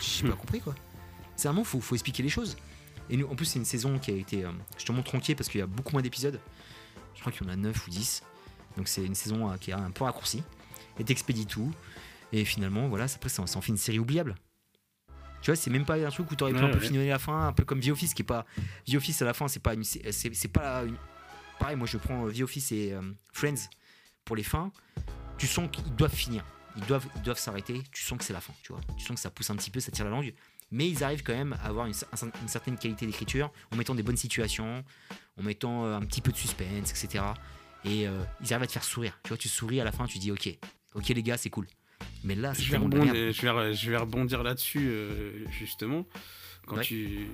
J'ai 0.00 0.28
pas 0.28 0.34
compris 0.36 0.58
quoi. 0.58 0.74
C'est 1.36 1.46
vraiment 1.46 1.62
faut, 1.62 1.80
faut 1.80 1.94
expliquer 1.94 2.24
les 2.24 2.28
choses. 2.28 2.56
Et 3.08 3.16
nous, 3.16 3.28
en 3.28 3.36
plus 3.36 3.44
c'est 3.44 3.60
une 3.60 3.64
saison 3.64 4.00
qui 4.00 4.10
a 4.10 4.14
été, 4.16 4.44
euh, 4.44 4.50
je 4.76 4.84
te 4.84 4.90
montre 4.90 5.10
tronquée 5.10 5.36
parce 5.36 5.48
qu'il 5.48 5.60
y 5.60 5.62
a 5.62 5.68
beaucoup 5.68 5.92
moins 5.92 6.02
d'épisodes. 6.02 6.40
Je 7.14 7.20
crois 7.20 7.30
qu'il 7.30 7.46
y 7.46 7.48
en 7.48 7.52
a 7.52 7.56
9 7.56 7.86
ou 7.86 7.90
10. 7.90 8.24
Donc 8.76 8.88
c'est 8.88 9.04
une 9.04 9.14
saison 9.14 9.48
euh, 9.48 9.56
qui 9.58 9.70
est 9.70 9.74
un 9.74 9.92
peu 9.92 10.02
raccourcie. 10.02 10.42
Et 10.98 11.04
t'expédies 11.04 11.46
tout. 11.46 11.70
Et 12.32 12.44
finalement, 12.44 12.88
voilà, 12.88 13.04
après 13.04 13.28
ça 13.28 13.42
en 13.42 13.46
fait 13.46 13.68
une 13.68 13.76
série 13.76 14.00
oubliable. 14.00 14.34
Tu 15.44 15.50
vois, 15.50 15.56
c'est 15.56 15.68
même 15.68 15.84
pas 15.84 15.96
un 15.96 16.08
truc 16.10 16.30
où 16.30 16.34
t'aurais 16.36 16.52
pu 16.52 16.58
Ouais, 16.58 16.64
un 16.64 16.70
peu 16.70 16.78
ouais. 16.78 16.86
finir 16.86 17.06
la 17.06 17.18
fin, 17.18 17.48
un 17.48 17.52
peu 17.52 17.64
comme 17.66 17.80
The 17.80 17.88
Office, 17.88 18.14
qui 18.14 18.22
est 18.22 18.24
pas. 18.24 18.46
The 18.90 18.94
Office 18.94 19.20
à 19.20 19.26
la 19.26 19.34
fin, 19.34 19.46
c'est 19.46 19.60
pas 19.60 19.74
une. 19.74 19.84
C'est 19.84 20.48
pas 20.50 20.84
une. 20.84 20.96
Pareil, 21.58 21.76
moi 21.76 21.86
je 21.86 21.98
prends 21.98 22.26
euh, 22.26 22.32
The 22.32 22.40
Office 22.40 22.72
et 22.72 22.92
euh, 22.94 23.02
Friends 23.32 23.68
pour 24.24 24.36
les 24.36 24.42
fins. 24.42 24.72
Tu 25.36 25.46
sens 25.46 25.68
qu'ils 25.70 25.94
doivent 25.94 26.14
finir. 26.14 26.42
Ils 26.76 26.84
doivent 26.86 27.06
ils 27.14 27.20
doivent 27.22 27.38
s'arrêter. 27.38 27.82
Tu 27.92 28.02
sens 28.02 28.16
que 28.18 28.24
c'est 28.24 28.32
la 28.32 28.40
fin, 28.40 28.54
tu 28.62 28.72
vois. 28.72 28.80
Tu 28.96 29.04
sens 29.04 29.16
que 29.16 29.20
ça 29.20 29.30
pousse 29.30 29.50
un 29.50 29.56
petit 29.56 29.70
peu, 29.70 29.80
ça 29.80 29.92
tire 29.92 30.06
la 30.06 30.10
langue. 30.12 30.32
Mais 30.70 30.88
ils 30.88 31.04
arrivent 31.04 31.22
quand 31.22 31.34
même 31.34 31.52
à 31.62 31.66
avoir 31.66 31.84
une, 31.86 31.92
cer- 31.92 32.06
un- 32.22 32.40
une 32.40 32.48
certaine 32.48 32.78
qualité 32.78 33.04
d'écriture 33.04 33.52
en 33.70 33.76
mettant 33.76 33.94
des 33.94 34.02
bonnes 34.02 34.16
situations, 34.16 34.82
en 35.38 35.42
mettant 35.42 35.84
euh, 35.84 35.96
un 35.96 36.00
petit 36.00 36.22
peu 36.22 36.32
de 36.32 36.38
suspense, 36.38 36.90
etc. 36.90 37.22
Et 37.84 38.08
euh, 38.08 38.24
ils 38.40 38.52
arrivent 38.54 38.64
à 38.64 38.66
te 38.66 38.72
faire 38.72 38.82
sourire. 38.82 39.18
Tu 39.24 39.28
vois, 39.28 39.36
tu 39.36 39.48
souris 39.50 39.78
à 39.80 39.84
la 39.84 39.92
fin, 39.92 40.06
tu 40.06 40.18
dis 40.18 40.32
ok, 40.32 40.48
ok 40.94 41.08
les 41.08 41.22
gars, 41.22 41.36
c'est 41.36 41.50
cool. 41.50 41.66
Mais 42.24 42.34
là, 42.34 42.54
c'est 42.54 42.62
Je 42.62 42.70
vais, 42.72 42.78
rebondir, 42.78 43.14
je, 43.14 43.42
vais, 43.42 43.48
re- 43.48 43.72
je 43.74 43.90
vais 43.90 43.96
rebondir 43.96 44.42
là-dessus, 44.42 44.86
euh, 44.88 45.32
justement. 45.58 46.06
Quand 46.66 46.76
Ouais. 46.76 46.82
tu, 46.82 47.26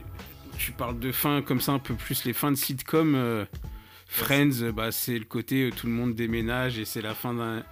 tu 0.58 0.72
parles 0.72 0.98
de 0.98 1.12
fin 1.12 1.40
comme 1.42 1.60
ça, 1.60 1.72
un 1.72 1.78
peu 1.78 1.94
plus 1.94 2.24
les 2.24 2.32
fins 2.32 2.50
de 2.50 2.56
sitcom, 2.56 3.14
euh, 3.14 3.44
Friends, 4.06 4.72
bah, 4.74 4.90
c'est 4.90 5.16
le 5.18 5.24
côté 5.24 5.68
euh, 5.68 5.70
tout 5.70 5.86
le 5.86 5.92
monde 5.92 6.14
déménage 6.14 6.78
et 6.78 6.84
c'est 6.84 7.00
la 7.02 7.14
fin 7.14 7.32
d'un. 7.34 7.64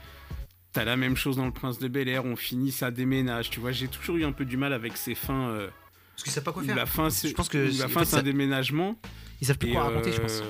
T'as 0.73 0.85
la 0.85 0.97
même 0.97 1.17
chose 1.17 1.37
dans 1.37 1.47
Le 1.47 1.51
Prince 1.51 1.79
de 1.81 1.89
Bel 1.89 2.09
Air, 2.09 2.25
on 2.25 2.37
finit, 2.37 2.71
ça 2.71 2.93
déménage. 2.93 3.51
Tu 3.51 3.59
vois, 3.59 3.73
j'ai 3.73 3.89
toujours 3.89 4.17
eu 4.17 4.25
un 4.25 4.31
peu 4.33 4.45
du 4.45 4.57
mal 4.57 4.73
avec 4.73 4.97
ces 4.97 5.17
fins. 5.17 5.49
euh, 5.49 5.69
Parce 6.13 6.23
qu'ils 6.23 6.33
savent 6.33 6.45
pas 6.45 6.53
quoi 6.53 6.63
où 6.63 6.67
faire. 6.67 6.77
la 6.77 6.87
fin, 6.87 7.11
c'est 7.11 7.29
Je 7.29 7.35
pense 7.35 7.49
que 7.49 7.59
où 7.59 7.79
la 7.81 7.89
fin, 7.89 8.01
fait, 8.01 8.05
c'est 8.05 8.11
ça- 8.13 8.19
un 8.19 8.23
déménagement. 8.23 8.97
Ils 9.41 9.47
savent 9.49 9.59
plus 9.59 9.71
Et, 9.71 9.73
quoi 9.73 9.85
raconter, 9.85 10.13
je 10.13 10.21
pense. 10.21 10.43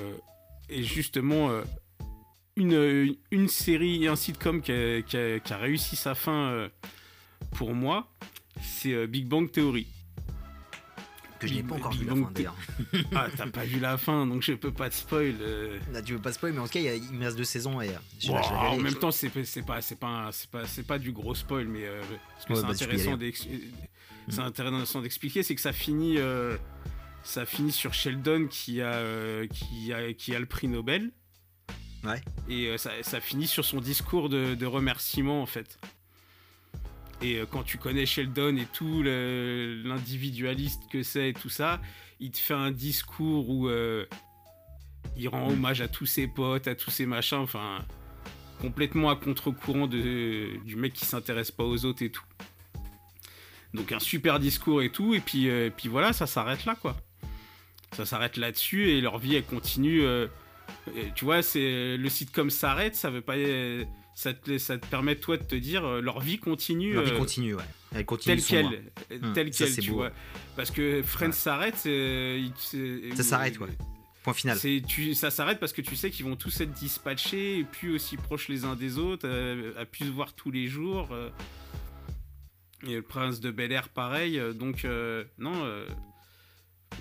Et 0.69 0.83
justement, 0.83 1.49
euh, 1.49 1.63
une, 2.55 3.15
une 3.31 3.47
série, 3.47 4.07
un 4.07 4.15
sitcom 4.15 4.61
qui 4.61 4.71
a, 4.71 5.01
qui 5.01 5.17
a- 5.17 5.39
qui 5.39 5.53
a 5.53 5.57
réussi 5.57 5.95
sa 5.95 6.15
fin 6.15 6.49
euh, 6.51 6.69
pour 7.51 7.73
moi, 7.73 8.11
c'est 8.61 8.93
euh, 8.93 9.07
Big 9.07 9.25
Bang 9.27 9.49
Theory. 9.51 9.87
Que 11.39 11.47
je 11.47 11.53
n'ai 11.53 11.63
pas 11.63 11.75
encore 11.75 11.91
Big 11.91 12.01
vu 12.01 12.07
la 12.07 12.13
Bang 12.15 12.25
fin 12.25 12.31
d'ailleurs. 12.33 12.55
ah, 13.15 13.27
t'as 13.35 13.47
pas 13.47 13.63
vu 13.63 13.79
la 13.79 13.97
fin, 13.97 14.27
donc 14.27 14.41
je 14.41 14.51
peux 14.53 14.73
pas 14.73 14.89
te 14.89 14.95
spoil. 14.95 15.35
euh. 15.39 15.79
Là, 15.93 16.01
tu 16.01 16.11
veux 16.13 16.19
pas 16.19 16.33
spoil, 16.33 16.51
mais 16.51 16.59
en 16.59 16.65
tout 16.65 16.73
cas, 16.73 16.79
il, 16.79 16.85
y 16.85 16.89
a- 16.89 16.95
il 16.95 17.11
me 17.13 17.23
reste 17.23 17.37
deux 17.37 17.45
saisons 17.45 17.79
et 17.79 17.87
euh, 17.87 17.91
je, 18.19 18.29
Wow, 18.29 18.37
je 18.43 18.49
la 18.53 18.59
verrai. 18.61 18.67
en 18.67 18.77
même 18.79 18.95
temps, 18.95 19.11
c'est 19.11 19.29
pas- 19.29 19.45
c'est 19.45 19.61
pas, 19.61 19.81
c'est 19.81 19.97
pas, 19.99 20.31
c'est 20.65 20.85
pas, 20.85 20.99
du 20.99 21.13
gros 21.13 21.33
spoil, 21.35 21.65
mais 21.67 21.85
euh, 21.85 22.01
parce 22.33 22.45
que 22.45 22.53
Ouais, 22.53 22.59
c'est 22.59 22.65
bah, 22.65 22.71
intéressant, 22.73 23.15
d'ex- 23.17 23.47
c'est 24.27 24.39
intéressant 24.41 25.01
d'expliquer, 25.01 25.41
c'est 25.43 25.55
que 25.55 25.61
ça 25.61 25.71
finit, 25.71 26.17
euh, 26.17 26.57
ça 27.23 27.45
finit 27.45 27.71
sur 27.71 27.93
Sheldon 27.93 28.47
qui 28.49 28.81
a, 28.81 28.95
euh, 28.95 29.47
qui 29.47 29.93
a, 29.93 30.11
qui 30.13 30.35
a 30.35 30.39
le 30.39 30.45
prix 30.45 30.67
Nobel. 30.67 31.09
Et 32.47 32.67
euh, 32.67 32.77
ça, 32.77 33.19
finit 33.19 33.47
sur 33.47 33.65
son 33.65 33.79
discours 33.79 34.29
de, 34.29 34.65
remerciement 34.65 35.41
en 35.41 35.45
fait. 35.45 35.79
Et 37.21 37.37
euh, 37.37 37.45
quand 37.45 37.63
tu 37.63 37.77
connais 37.77 38.05
Sheldon 38.05 38.55
et 38.57 38.65
tout 38.65 39.03
l'individualiste 39.03 40.81
que 40.91 41.03
c'est 41.03 41.29
et 41.29 41.33
tout 41.33 41.49
ça, 41.49 41.81
il 42.19 42.31
te 42.31 42.37
fait 42.37 42.53
un 42.53 42.71
discours 42.71 43.49
où 43.49 43.67
euh, 43.67 44.05
il 45.17 45.27
rend 45.27 45.49
hommage 45.49 45.81
à 45.81 45.87
tous 45.87 46.05
ses 46.05 46.27
potes, 46.27 46.67
à 46.67 46.75
tous 46.75 46.91
ses 46.91 47.05
machins, 47.05 47.39
enfin 47.39 47.85
complètement 48.61 49.09
à 49.09 49.15
contre-courant 49.15 49.87
du 49.87 50.75
mec 50.75 50.93
qui 50.93 51.05
s'intéresse 51.05 51.51
pas 51.51 51.63
aux 51.63 51.85
autres 51.85 52.03
et 52.03 52.11
tout. 52.11 52.25
Donc 53.73 53.91
un 53.91 53.99
super 53.99 54.39
discours 54.39 54.81
et 54.81 54.89
tout, 54.89 55.13
et 55.13 55.19
puis, 55.19 55.49
voilà, 55.85 56.11
ça 56.11 56.27
s'arrête 56.27 56.65
là 56.65 56.75
quoi. 56.75 56.97
Ça 57.95 58.05
s'arrête 58.05 58.37
là-dessus 58.37 58.89
et 58.89 59.01
leur 59.01 59.17
vie 59.17 59.35
elle 59.35 59.45
continue. 59.45 60.03
Tu 61.15 61.25
vois, 61.25 61.41
c'est 61.41 61.97
le 61.97 62.09
sitcom 62.09 62.49
s'arrête, 62.49 62.95
ça 62.95 63.09
veut 63.09 63.21
pas, 63.21 63.35
euh, 63.35 63.83
ça 64.15 64.33
te, 64.33 64.57
ça 64.57 64.77
te 64.77 64.85
permet 64.87 65.15
toi 65.15 65.37
de 65.37 65.43
te 65.43 65.55
dire 65.55 65.85
euh, 65.85 66.01
leur 66.01 66.19
vie 66.19 66.39
continue. 66.39 66.93
Leur 66.93 67.03
vie 67.03 67.11
euh, 67.11 67.17
continue, 67.17 67.53
ouais. 67.55 67.63
Elle 67.95 68.05
continue 68.05 68.35
euh, 68.53 68.61
Hum, 69.21 69.33
tel 69.33 69.53
ça, 69.53 69.65
quel, 69.65 69.73
c'est 69.73 69.81
tu 69.81 69.91
beau. 69.91 69.97
vois. 69.97 70.11
Parce 70.55 70.71
que 70.71 71.01
Friends 71.03 71.27
Ouais. 71.27 71.31
s'arrête, 71.33 71.81
euh, 71.87 72.47
c'est- 72.57 73.15
Ça 73.15 73.23
s'arrête, 73.23 73.59
ouais. 73.59 73.69
Point 74.23 74.33
final. 74.33 74.57
tu, 74.87 75.13
ça 75.15 75.31
s'arrête 75.31 75.59
parce 75.61 75.71
que 75.71 75.81
tu 75.81 75.95
sais 75.95 76.11
qu'ils 76.11 76.25
vont 76.25 76.35
tous 76.35 76.59
être 76.61 76.73
dispatchés 76.73 77.59
et 77.59 77.63
plus 77.63 77.95
aussi 77.95 78.17
proches 78.17 78.49
les 78.49 78.65
uns 78.65 78.75
des 78.75 78.97
autres, 78.97 79.25
euh, 79.27 79.71
à 79.77 79.85
plus 79.85 80.05
se 80.05 80.11
voir 80.11 80.33
tous 80.33 80.51
les 80.51 80.67
jours. 80.67 81.07
euh. 81.11 81.29
et 82.87 82.95
le 82.95 83.01
prince 83.01 83.39
de 83.39 83.51
Bel 83.51 83.71
Air, 83.71 83.89
pareil. 83.89 84.37
euh, 84.39 84.53
donc, 84.53 84.85
euh, 84.85 85.23
non. 85.37 85.53
euh, 85.65 85.85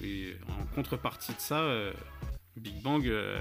et 0.03 0.35
en 0.49 0.65
contrepartie 0.75 1.33
de 1.35 1.41
ça, 1.41 1.61
euh, 1.61 1.93
Big 2.57 2.81
Bang 2.83 3.07
euh, 3.07 3.39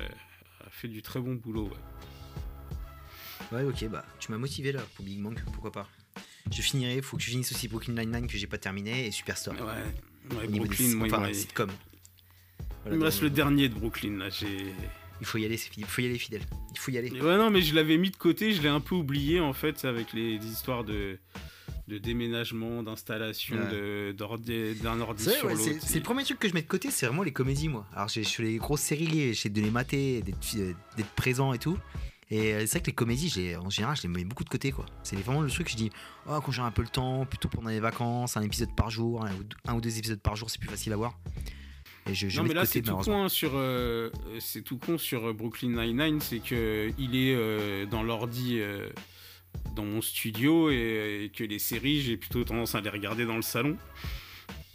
fait 0.77 0.87
du 0.87 1.01
très 1.01 1.19
bon 1.19 1.35
boulot. 1.35 1.69
ouais. 1.69 3.57
Ouais, 3.57 3.63
ok, 3.63 3.89
bah 3.89 4.05
tu 4.19 4.31
m'as 4.31 4.37
motivé 4.37 4.71
là 4.71 4.81
pour 4.95 5.05
Big 5.05 5.21
Bang, 5.21 5.39
pourquoi 5.53 5.71
pas. 5.71 5.87
Je 6.51 6.61
finirai, 6.61 7.01
faut 7.01 7.17
que 7.17 7.23
je 7.23 7.29
finisse 7.29 7.51
aussi 7.51 7.67
Brooklyn 7.67 7.93
Nine-Nine 7.93 8.27
que 8.27 8.37
j'ai 8.37 8.47
pas 8.47 8.57
terminé 8.57 9.07
et 9.07 9.11
Superstore. 9.11 9.55
Ouais, 9.55 10.37
ouais 10.37 10.47
niveau 10.47 10.63
des- 10.63 10.69
Brooklyn, 10.69 10.95
moi, 10.95 11.07
il 11.07 11.11
me 11.13 11.17
enfin, 11.17 11.33
sitcom. 11.33 11.69
il 12.85 12.93
me 12.93 13.03
reste 13.03 13.17
donc, 13.17 13.23
le 13.23 13.29
dernier 13.31 13.69
de 13.69 13.73
Brooklyn. 13.75 14.17
Là, 14.17 14.29
j'ai. 14.29 14.73
Il 15.19 15.25
faut 15.25 15.37
y 15.39 15.45
aller. 15.45 15.59
Il 15.77 15.85
faut 15.85 16.01
y 16.01 16.05
aller 16.05 16.19
fidèle. 16.19 16.43
Il 16.71 16.77
faut 16.79 16.91
y 16.91 16.97
aller. 16.97 17.09
Ouais, 17.11 17.37
non, 17.37 17.49
mais 17.49 17.61
je 17.61 17.73
l'avais 17.73 17.97
mis 17.97 18.11
de 18.11 18.17
côté, 18.17 18.53
je 18.53 18.61
l'ai 18.61 18.69
un 18.69 18.79
peu 18.79 18.95
oublié 18.95 19.39
en 19.39 19.53
fait, 19.53 19.83
avec 19.85 20.13
les 20.13 20.35
histoires 20.45 20.83
de, 20.83 21.17
de 21.87 21.97
déménagement, 21.97 22.83
d'installation 22.83 23.55
Ouais. 23.55 24.13
d'un 24.13 24.99
ordi 24.99 25.23
sur 25.23 25.45
ouais, 25.45 25.53
l'autre. 25.55 25.71
c'est 25.81 25.95
le 25.99 26.03
premier 26.03 26.23
truc 26.23 26.37
que 26.39 26.49
je 26.49 26.53
mets 26.53 26.61
de 26.61 26.67
côté, 26.67 26.91
c'est 26.91 27.05
vraiment 27.05 27.23
les 27.23 27.31
comédies, 27.31 27.69
moi. 27.69 27.85
Alors, 27.95 28.09
j'ai 28.09 28.23
sur 28.23 28.43
les 28.43 28.57
grosses 28.57 28.81
séries, 28.81 29.33
j'essaie 29.33 29.49
de 29.49 29.61
les 29.61 29.71
mater, 29.71 30.21
d'être 30.21 30.37
euh, 30.57 30.73
présent 31.15 31.53
et 31.53 31.59
tout. 31.59 31.77
Et 32.29 32.53
euh, 32.53 32.59
c'est 32.61 32.71
vrai 32.71 32.79
que 32.81 32.87
les 32.87 32.93
comédies, 32.95 33.29
j'ai- 33.29 33.55
en 33.55 33.69
général, 33.69 33.95
je 33.95 34.01
les 34.01 34.09
mets 34.09 34.25
beaucoup 34.25 34.43
de 34.43 34.49
côté, 34.49 34.73
quoi. 34.73 34.85
C'est 35.03 35.15
vraiment 35.15 35.39
le 35.41 35.49
truc 35.49 35.67
que 35.67 35.71
je 35.71 35.77
dis, 35.77 35.89
oh, 36.29 36.41
quand 36.43 36.51
j'ai 36.51 36.61
un 36.61 36.71
peu 36.71 36.81
le 36.81 36.89
temps, 36.89 37.25
plutôt 37.25 37.47
pendant 37.47 37.69
les 37.69 37.79
vacances, 37.79 38.35
un 38.35 38.41
épisode 38.41 38.75
par 38.75 38.89
jour, 38.89 39.23
un 39.25 39.33
ou 39.35 39.43
deux, 39.45 39.55
un 39.65 39.75
ou 39.75 39.79
deux 39.81 39.97
épisodes 39.97 40.19
par 40.19 40.35
jour, 40.35 40.49
c'est 40.49 40.59
plus 40.59 40.67
facile 40.69 40.91
à 40.91 40.97
voir. 40.97 41.17
Et 42.09 42.13
je, 42.13 42.27
je 42.27 42.41
non, 42.41 42.47
mais 42.47 42.53
là, 42.53 42.61
côté, 42.61 42.73
c'est 42.73 42.81
tout 42.81 42.97
con 42.97 43.29
sur, 43.29 43.51
euh, 43.55 44.09
c'est 44.39 44.61
tout 44.61 44.77
con 44.77 44.97
sur 44.97 45.27
euh, 45.29 45.33
Brooklyn 45.33 45.69
Nine-Nine, 45.81 46.19
c'est 46.19 46.39
que 46.39 46.89
il 46.97 47.15
est 47.15 47.33
euh, 47.33 47.85
dans 47.85 48.03
l'ordi 48.03 48.59
euh, 48.59 48.89
dans 49.75 49.85
mon 49.85 50.01
studio 50.01 50.69
et, 50.69 51.25
et 51.25 51.29
que 51.29 51.43
les 51.43 51.59
séries, 51.59 52.01
j'ai 52.01 52.17
plutôt 52.17 52.43
tendance 52.43 52.75
à 52.75 52.81
les 52.81 52.89
regarder 52.89 53.25
dans 53.25 53.35
le 53.35 53.41
salon. 53.41 53.77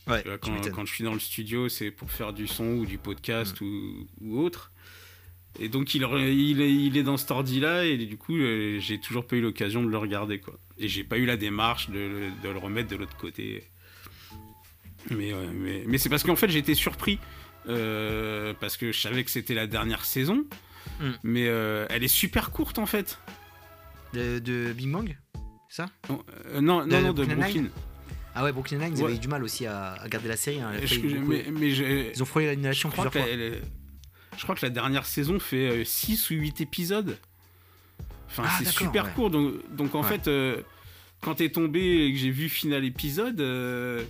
Ouais, 0.06 0.22
vois, 0.24 0.38
quand, 0.38 0.84
je 0.84 0.92
suis 0.92 1.04
dans 1.04 1.14
le 1.14 1.20
studio, 1.20 1.68
c'est 1.68 1.90
pour 1.90 2.10
faire 2.10 2.32
du 2.32 2.46
son 2.46 2.64
ou 2.64 2.86
du 2.86 2.98
podcast 2.98 3.60
Mm. 3.60 3.64
ou, 3.64 4.06
ou 4.20 4.40
autre. 4.40 4.72
Et 5.60 5.68
donc 5.68 5.94
il, 5.94 6.02
est, 6.02 6.74
il 6.74 6.96
est 6.96 7.02
dans 7.02 7.18
cet 7.18 7.30
ordi-là 7.30 7.84
et 7.84 7.98
du 7.98 8.16
coup 8.16 8.36
euh, 8.36 8.78
j'ai 8.80 8.98
toujours 8.98 9.26
pas 9.26 9.36
eu 9.36 9.42
l'occasion 9.42 9.82
de 9.82 9.88
le 9.88 9.98
regarder 9.98 10.40
quoi. 10.40 10.58
Et 10.78 10.88
j'ai 10.88 11.04
pas 11.04 11.18
eu 11.18 11.26
la 11.26 11.36
démarche 11.36 11.90
de, 11.90 12.30
de 12.42 12.48
le 12.48 12.58
remettre 12.58 12.88
de 12.88 12.96
l'autre 12.96 13.16
côté. 13.18 13.62
Mais, 15.10 15.32
euh, 15.32 15.50
mais, 15.52 15.84
mais 15.86 15.98
c'est 15.98 16.08
parce 16.08 16.22
qu'en 16.22 16.36
fait 16.36 16.52
été 16.54 16.74
surpris 16.74 17.18
euh, 17.68 18.54
parce 18.60 18.76
que 18.76 18.92
je 18.92 19.00
savais 19.00 19.24
que 19.24 19.30
c'était 19.30 19.54
la 19.54 19.66
dernière 19.66 20.04
saison. 20.04 20.44
Mm. 21.00 21.10
Mais 21.22 21.46
euh, 21.48 21.86
elle 21.90 22.02
est 22.02 22.08
super 22.08 22.50
courte 22.50 22.78
en 22.78 22.86
fait. 22.86 23.18
De, 24.12 24.38
de 24.38 24.72
Big 24.72 24.90
Bang 24.90 25.16
Ça? 25.68 25.88
Euh, 26.10 26.60
non, 26.60 26.84
De 26.84 26.90
non, 26.90 27.00
non, 27.00 27.12
de 27.12 27.24
Brooklyn 27.24 27.66
Ah 28.34 28.44
ouais, 28.44 28.52
Brooklyn 28.52 28.78
Nine, 28.78 28.92
ils 28.94 28.98
Ouais. 28.98 29.04
avaient 29.04 29.16
eu 29.16 29.18
du 29.18 29.28
mal 29.28 29.42
aussi 29.44 29.66
à, 29.66 29.92
à 29.94 30.08
garder 30.08 30.28
la 30.28 30.36
série. 30.36 30.60
hein. 30.60 30.72
Je- 30.84 31.00
mais, 31.00 31.44
mais 31.52 31.70
Ils 31.70 32.22
ont 32.22 32.26
frôlé 32.26 32.46
Je 32.46 32.50
l'annulation 32.50 32.90
crois, 32.90 33.10
plusieurs 33.10 33.26
fois. 33.26 33.36
la, 33.36 33.44
elle- 33.46 33.62
je 34.36 34.42
crois 34.42 34.54
que 34.54 34.64
la 34.64 34.70
dernière 34.70 35.04
saison 35.06 35.38
fait 35.38 35.84
6 35.84 36.30
ou 36.30 36.34
8 36.34 36.60
épisodes. 36.62 37.18
Enfin, 38.28 38.44
Ah, 38.46 38.56
c'est 38.58 38.68
super 38.68 39.04
ouais. 39.04 39.10
court. 39.14 39.28
Donc, 39.30 39.54
donc 39.74 39.94
en 39.94 40.02
Ouais. 40.02 40.08
fait, 40.08 40.26
euh, 40.28 40.62
quand 41.20 41.34
t'es 41.36 41.50
tombé 41.50 42.06
et 42.06 42.12
que 42.12 42.18
j'ai 42.18 42.30
vu 42.30 42.48
final 42.48 42.84
épisode, 42.84 43.40
euh, 43.40 44.02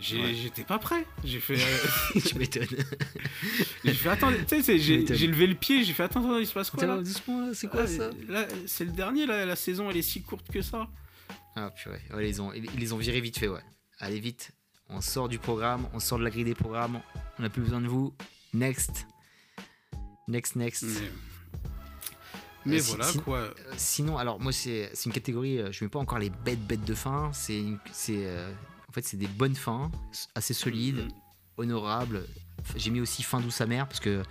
Ouais. 0.00 0.34
j'étais 0.34 0.64
pas 0.64 0.78
prêt. 0.78 1.04
J'ai 1.24 1.40
fait, 1.40 1.54
euh, 1.56 2.20
tu 2.26 2.38
m'étonnes. 2.38 2.66
j'ai 3.84 3.94
fait 3.94 4.08
attends, 4.08 4.32
tu 4.48 4.62
sais, 4.62 4.78
j'ai 4.78 5.26
levé 5.26 5.46
le 5.46 5.54
pied, 5.54 5.84
j'ai 5.84 5.92
fait 5.92 6.02
attends, 6.04 6.20
attends, 6.20 6.38
il 6.38 6.46
se 6.46 6.52
passe 6.54 6.70
quoi 6.70 6.84
là 6.86 7.00
c'est 7.52 7.68
Ah, 7.72 8.10
là, 8.28 8.46
C'est 8.66 8.84
le 8.84 8.92
dernier, 8.92 9.26
là, 9.26 9.44
la 9.46 9.56
saison 9.56 9.90
elle 9.90 9.96
est 9.96 10.02
si 10.02 10.22
courte 10.22 10.50
que 10.50 10.62
ça. 10.62 10.88
Ah 11.56 11.70
purée, 11.70 12.00
ouais, 12.14 12.28
ils, 12.28 12.40
ont, 12.40 12.52
ils, 12.52 12.64
les 12.78 12.92
ont 12.92 12.98
virés 12.98 13.20
vite 13.20 13.38
fait, 13.38 13.48
ouais. 13.48 13.62
Allez 13.98 14.20
vite, 14.20 14.52
on 14.88 15.00
sort 15.00 15.28
du 15.28 15.38
programme, 15.38 15.86
on 15.92 16.00
sort 16.00 16.18
de 16.18 16.24
la 16.24 16.30
grille 16.30 16.44
des 16.44 16.54
programmes, 16.54 17.00
on 17.38 17.42
n'a 17.42 17.50
plus 17.50 17.62
besoin 17.62 17.80
de 17.80 17.88
vous. 17.88 18.14
Next. 18.54 19.06
Next, 20.28 20.56
next. 20.56 20.84
Mais, 22.66 22.72
mais 22.74 22.78
si- 22.80 22.90
voilà 22.90 23.04
si- 23.04 23.18
quoi. 23.20 23.38
Euh, 23.38 23.52
sinon, 23.76 24.18
alors 24.18 24.38
moi, 24.38 24.52
c'est 24.52 24.90
c'est 24.94 25.06
une 25.06 25.12
catégorie, 25.12 25.58
euh, 25.58 25.72
je 25.72 25.84
mets 25.84 25.88
pas 25.90 25.98
encore 25.98 26.18
les 26.18 26.30
bêtes 26.30 26.64
bêtes 26.66 26.84
de 26.84 26.94
fin, 26.94 27.30
c'est 27.32 27.64
euh, 28.10 28.52
en 28.90 28.92
fait, 28.92 29.04
c'est 29.06 29.16
des 29.16 29.28
bonnes 29.28 29.54
fins, 29.54 29.88
assez 30.34 30.52
solides, 30.52 30.96
Mhm. 30.98 31.10
honorables. 31.58 32.26
J'ai 32.76 32.90
mis 32.90 33.00
aussi 33.00 33.22
fin 33.22 33.40
douce 33.40 33.60
amère, 33.60 33.86
parce 33.86 34.00
que 34.00 34.22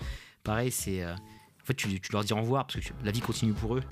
pareil, 0.43 0.70
c'est. 0.72 1.01
euh, 1.01 1.14
en 1.16 1.66
fait, 1.66 1.74
tu, 1.76 1.99
tu 2.01 2.12
leur 2.12 2.24
dis 2.26 2.34
au 2.34 2.38
revoir, 2.41 2.68
parce 2.68 2.80
que 2.86 2.93
la 3.03 3.12
vie 3.12 3.22
continue 3.22 3.53
pour 3.53 3.76
eux. 3.78 3.84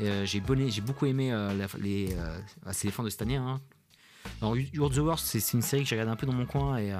Euh, 0.00 0.24
j'ai 0.26 0.40
beaucoup 0.40 1.06
aimé 1.06 1.32
euh, 1.32 1.54
la- 1.54 1.66
les. 1.78 2.12
euh, 2.14 2.40
ah, 2.66 2.72
c'est 2.72 2.88
les 2.88 2.92
fins 2.92 3.04
de 3.04 3.10
cette 3.10 3.22
année, 3.22 3.36
hein. 3.36 3.60
Alors, 4.42 4.56
You're 4.56 4.90
the 4.90 4.98
Worst, 4.98 5.26
c'est 5.26 5.52
une 5.56 5.62
série 5.62 5.82
que 5.84 5.88
j'ai 5.88 5.94
regardé 5.94 6.12
un 6.12 6.16
peu 6.16 6.26
dans 6.26 6.32
mon 6.34 6.44
coin 6.46 6.76
et 6.78 6.92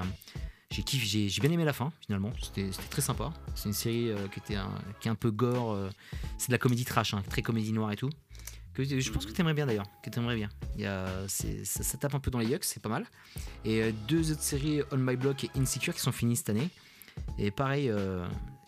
j'ai 0.71 0.81
kiffé, 0.83 1.27
j'ai 1.29 1.41
bien 1.41 1.51
aimé 1.51 1.65
la 1.65 1.73
fin 1.73 1.91
finalement. 2.05 2.31
C'était 2.41 2.69
très 2.89 3.01
sympa. 3.01 3.31
C'est 3.55 3.65
une 3.69 3.73
série 3.73 4.09
qui 4.33 4.39
était 4.39 4.55
un, 4.55 4.71
qui 4.99 5.07
est 5.07 5.11
un 5.11 5.15
peu 5.15 5.29
gore. 5.31 5.77
c'est 6.37 6.47
de 6.47 6.53
la 6.53 6.57
comédie 6.57 6.85
trash, 6.85 7.13
hein, 7.13 7.21
très 7.29 7.41
comédie 7.43 7.73
noire 7.73 7.91
et 7.91 7.95
tout. 7.95 8.09
Que 8.73 8.83
je 8.83 9.11
pense 9.11 9.25
que 9.25 9.31
t'aimerais 9.31 9.53
bien 9.53 9.65
d'ailleurs. 9.65 9.85
Que 10.01 10.09
t'aimerais 10.09 10.35
bien. 10.35 10.49
Il 10.75 10.81
y 10.81 10.85
a, 10.85 11.05
ça, 11.27 11.47
ça 11.63 11.97
tape 11.97 12.15
un 12.15 12.19
peu 12.19 12.31
dans 12.31 12.39
les 12.39 12.47
yucks, 12.47 12.63
c'est 12.63 12.81
pas 12.81 12.89
mal. 12.89 13.05
Et 13.65 13.81
euh, 13.81 13.91
deux 14.07 14.31
autres 14.31 14.41
séries, 14.41 14.81
On 14.91 14.97
My 14.97 15.17
Block 15.17 15.43
et 15.43 15.49
Insecure, 15.57 15.93
qui 15.93 15.99
sont 15.99 16.11
finies 16.11 16.37
cette 16.37 16.49
année. 16.49 16.69
Et 17.37 17.51
pareil, 17.51 17.89
euh, 17.89 18.25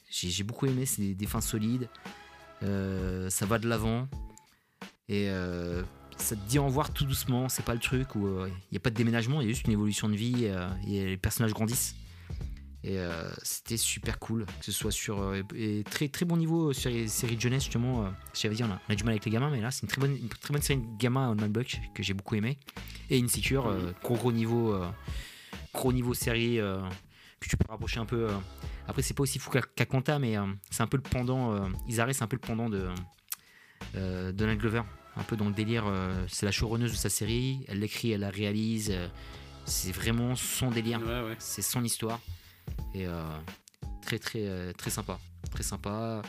j'ai 0.09 0.43
beaucoup 0.43 0.65
aimé. 0.65 0.85
C'est 0.85 1.01
des, 1.01 1.15
des 1.15 1.25
fins 1.25 1.41
solides. 1.41 1.87
Euh, 2.63 3.29
ça 3.29 3.45
va 3.45 3.59
de 3.59 3.67
l'avant. 3.67 4.07
Et 5.07 5.29
euh, 5.29 5.83
ça 6.17 6.35
te 6.35 6.49
dit 6.49 6.59
au 6.59 6.65
revoir 6.65 6.91
tout 6.91 7.05
doucement. 7.05 7.47
C'est 7.47 7.63
pas 7.63 7.73
le 7.73 7.79
truc 7.79 8.15
où 8.15 8.27
il 8.45 8.53
n'y 8.71 8.77
a 8.77 8.81
pas 8.81 8.89
de 8.89 8.95
déménagement, 8.95 9.39
il 9.39 9.47
y 9.47 9.49
a 9.49 9.53
juste 9.53 9.67
une 9.67 9.73
évolution 9.73 10.09
de 10.09 10.15
vie. 10.15 10.45
et 10.87 11.05
les 11.05 11.17
personnages 11.17 11.53
grandissent. 11.53 11.95
Et 12.85 12.99
euh, 12.99 13.29
c'était 13.43 13.77
super 13.77 14.19
cool, 14.19 14.45
que 14.45 14.65
ce 14.65 14.71
soit 14.73 14.91
sur. 14.91 15.21
euh, 15.21 15.41
et 15.55 15.83
très, 15.89 16.09
très 16.09 16.25
bon 16.25 16.35
niveau 16.35 16.73
sur 16.73 16.89
les 16.89 17.07
séries 17.07 17.35
de 17.37 17.41
jeunesse, 17.41 17.63
justement. 17.63 18.05
euh, 18.05 18.09
J'avais 18.33 18.55
dit, 18.55 18.63
on 18.63 18.71
a, 18.71 18.79
on 18.89 18.91
a 18.91 18.95
du 18.95 19.03
mal 19.05 19.13
avec 19.13 19.23
les 19.25 19.31
gamins, 19.31 19.49
mais 19.49 19.61
là, 19.61 19.71
c'est 19.71 19.83
une 19.83 19.87
très 19.87 20.01
bonne, 20.01 20.17
une 20.17 20.27
très 20.27 20.51
bonne 20.53 20.61
série 20.61 20.79
de 20.81 20.97
gamins 20.97 21.29
On 21.29 21.35
My 21.41 21.47
Block 21.47 21.79
que 21.95 22.03
j'ai 22.03 22.13
beaucoup 22.13 22.35
aimé. 22.35 22.57
Et 23.09 23.21
Insecure, 23.21 23.67
euh, 23.67 23.93
gros, 24.03 24.15
gros 24.15 24.31
niveau. 24.33 24.73
euh, 24.73 24.87
gros 25.73 25.93
niveau 25.93 26.13
série 26.13 26.59
euh, 26.59 26.81
que 27.39 27.47
tu 27.47 27.55
peux 27.55 27.65
rapprocher 27.69 27.99
un 28.01 28.05
peu. 28.05 28.29
euh. 28.29 28.37
Après, 28.87 29.01
c'est 29.01 29.13
pas 29.13 29.23
aussi 29.23 29.39
fou 29.39 29.49
qu'à 29.75 29.85
Quanta, 29.85 30.19
mais 30.19 30.37
euh, 30.37 30.43
c'est 30.69 30.83
un 30.83 30.87
peu 30.87 30.97
le 30.97 31.03
pendant. 31.03 31.53
Euh, 31.55 31.67
Isaré, 31.87 32.11
c'est 32.13 32.23
un 32.23 32.27
peu 32.27 32.35
le 32.35 32.45
pendant 32.45 32.69
de 32.69 32.89
euh, 33.95 34.31
Donald 34.33 34.59
Glover. 34.59 34.81
Un 35.15 35.23
peu 35.23 35.37
dans 35.37 35.45
le 35.45 35.53
délire. 35.53 35.83
euh, 35.87 36.25
c'est 36.27 36.45
la 36.45 36.51
showrunneuse 36.51 36.91
de 36.91 36.97
sa 36.97 37.09
série. 37.09 37.63
Elle 37.69 37.79
l'écrit, 37.79 38.11
elle 38.11 38.21
la 38.21 38.29
réalise. 38.29 38.89
euh, 38.91 39.07
c'est 39.65 39.91
vraiment 39.93 40.35
son 40.35 40.69
délire. 40.71 40.99
Ouais, 40.99 41.21
ouais. 41.23 41.35
C'est 41.39 41.61
son 41.61 41.83
histoire. 41.83 42.19
Et 42.93 43.07
euh, 43.07 43.23
très, 44.01 44.19
très, 44.19 44.45
euh, 44.47 44.73
très 44.73 44.89
sympa. 44.89 45.19
Très 45.51 45.63
sympa. 45.63 46.21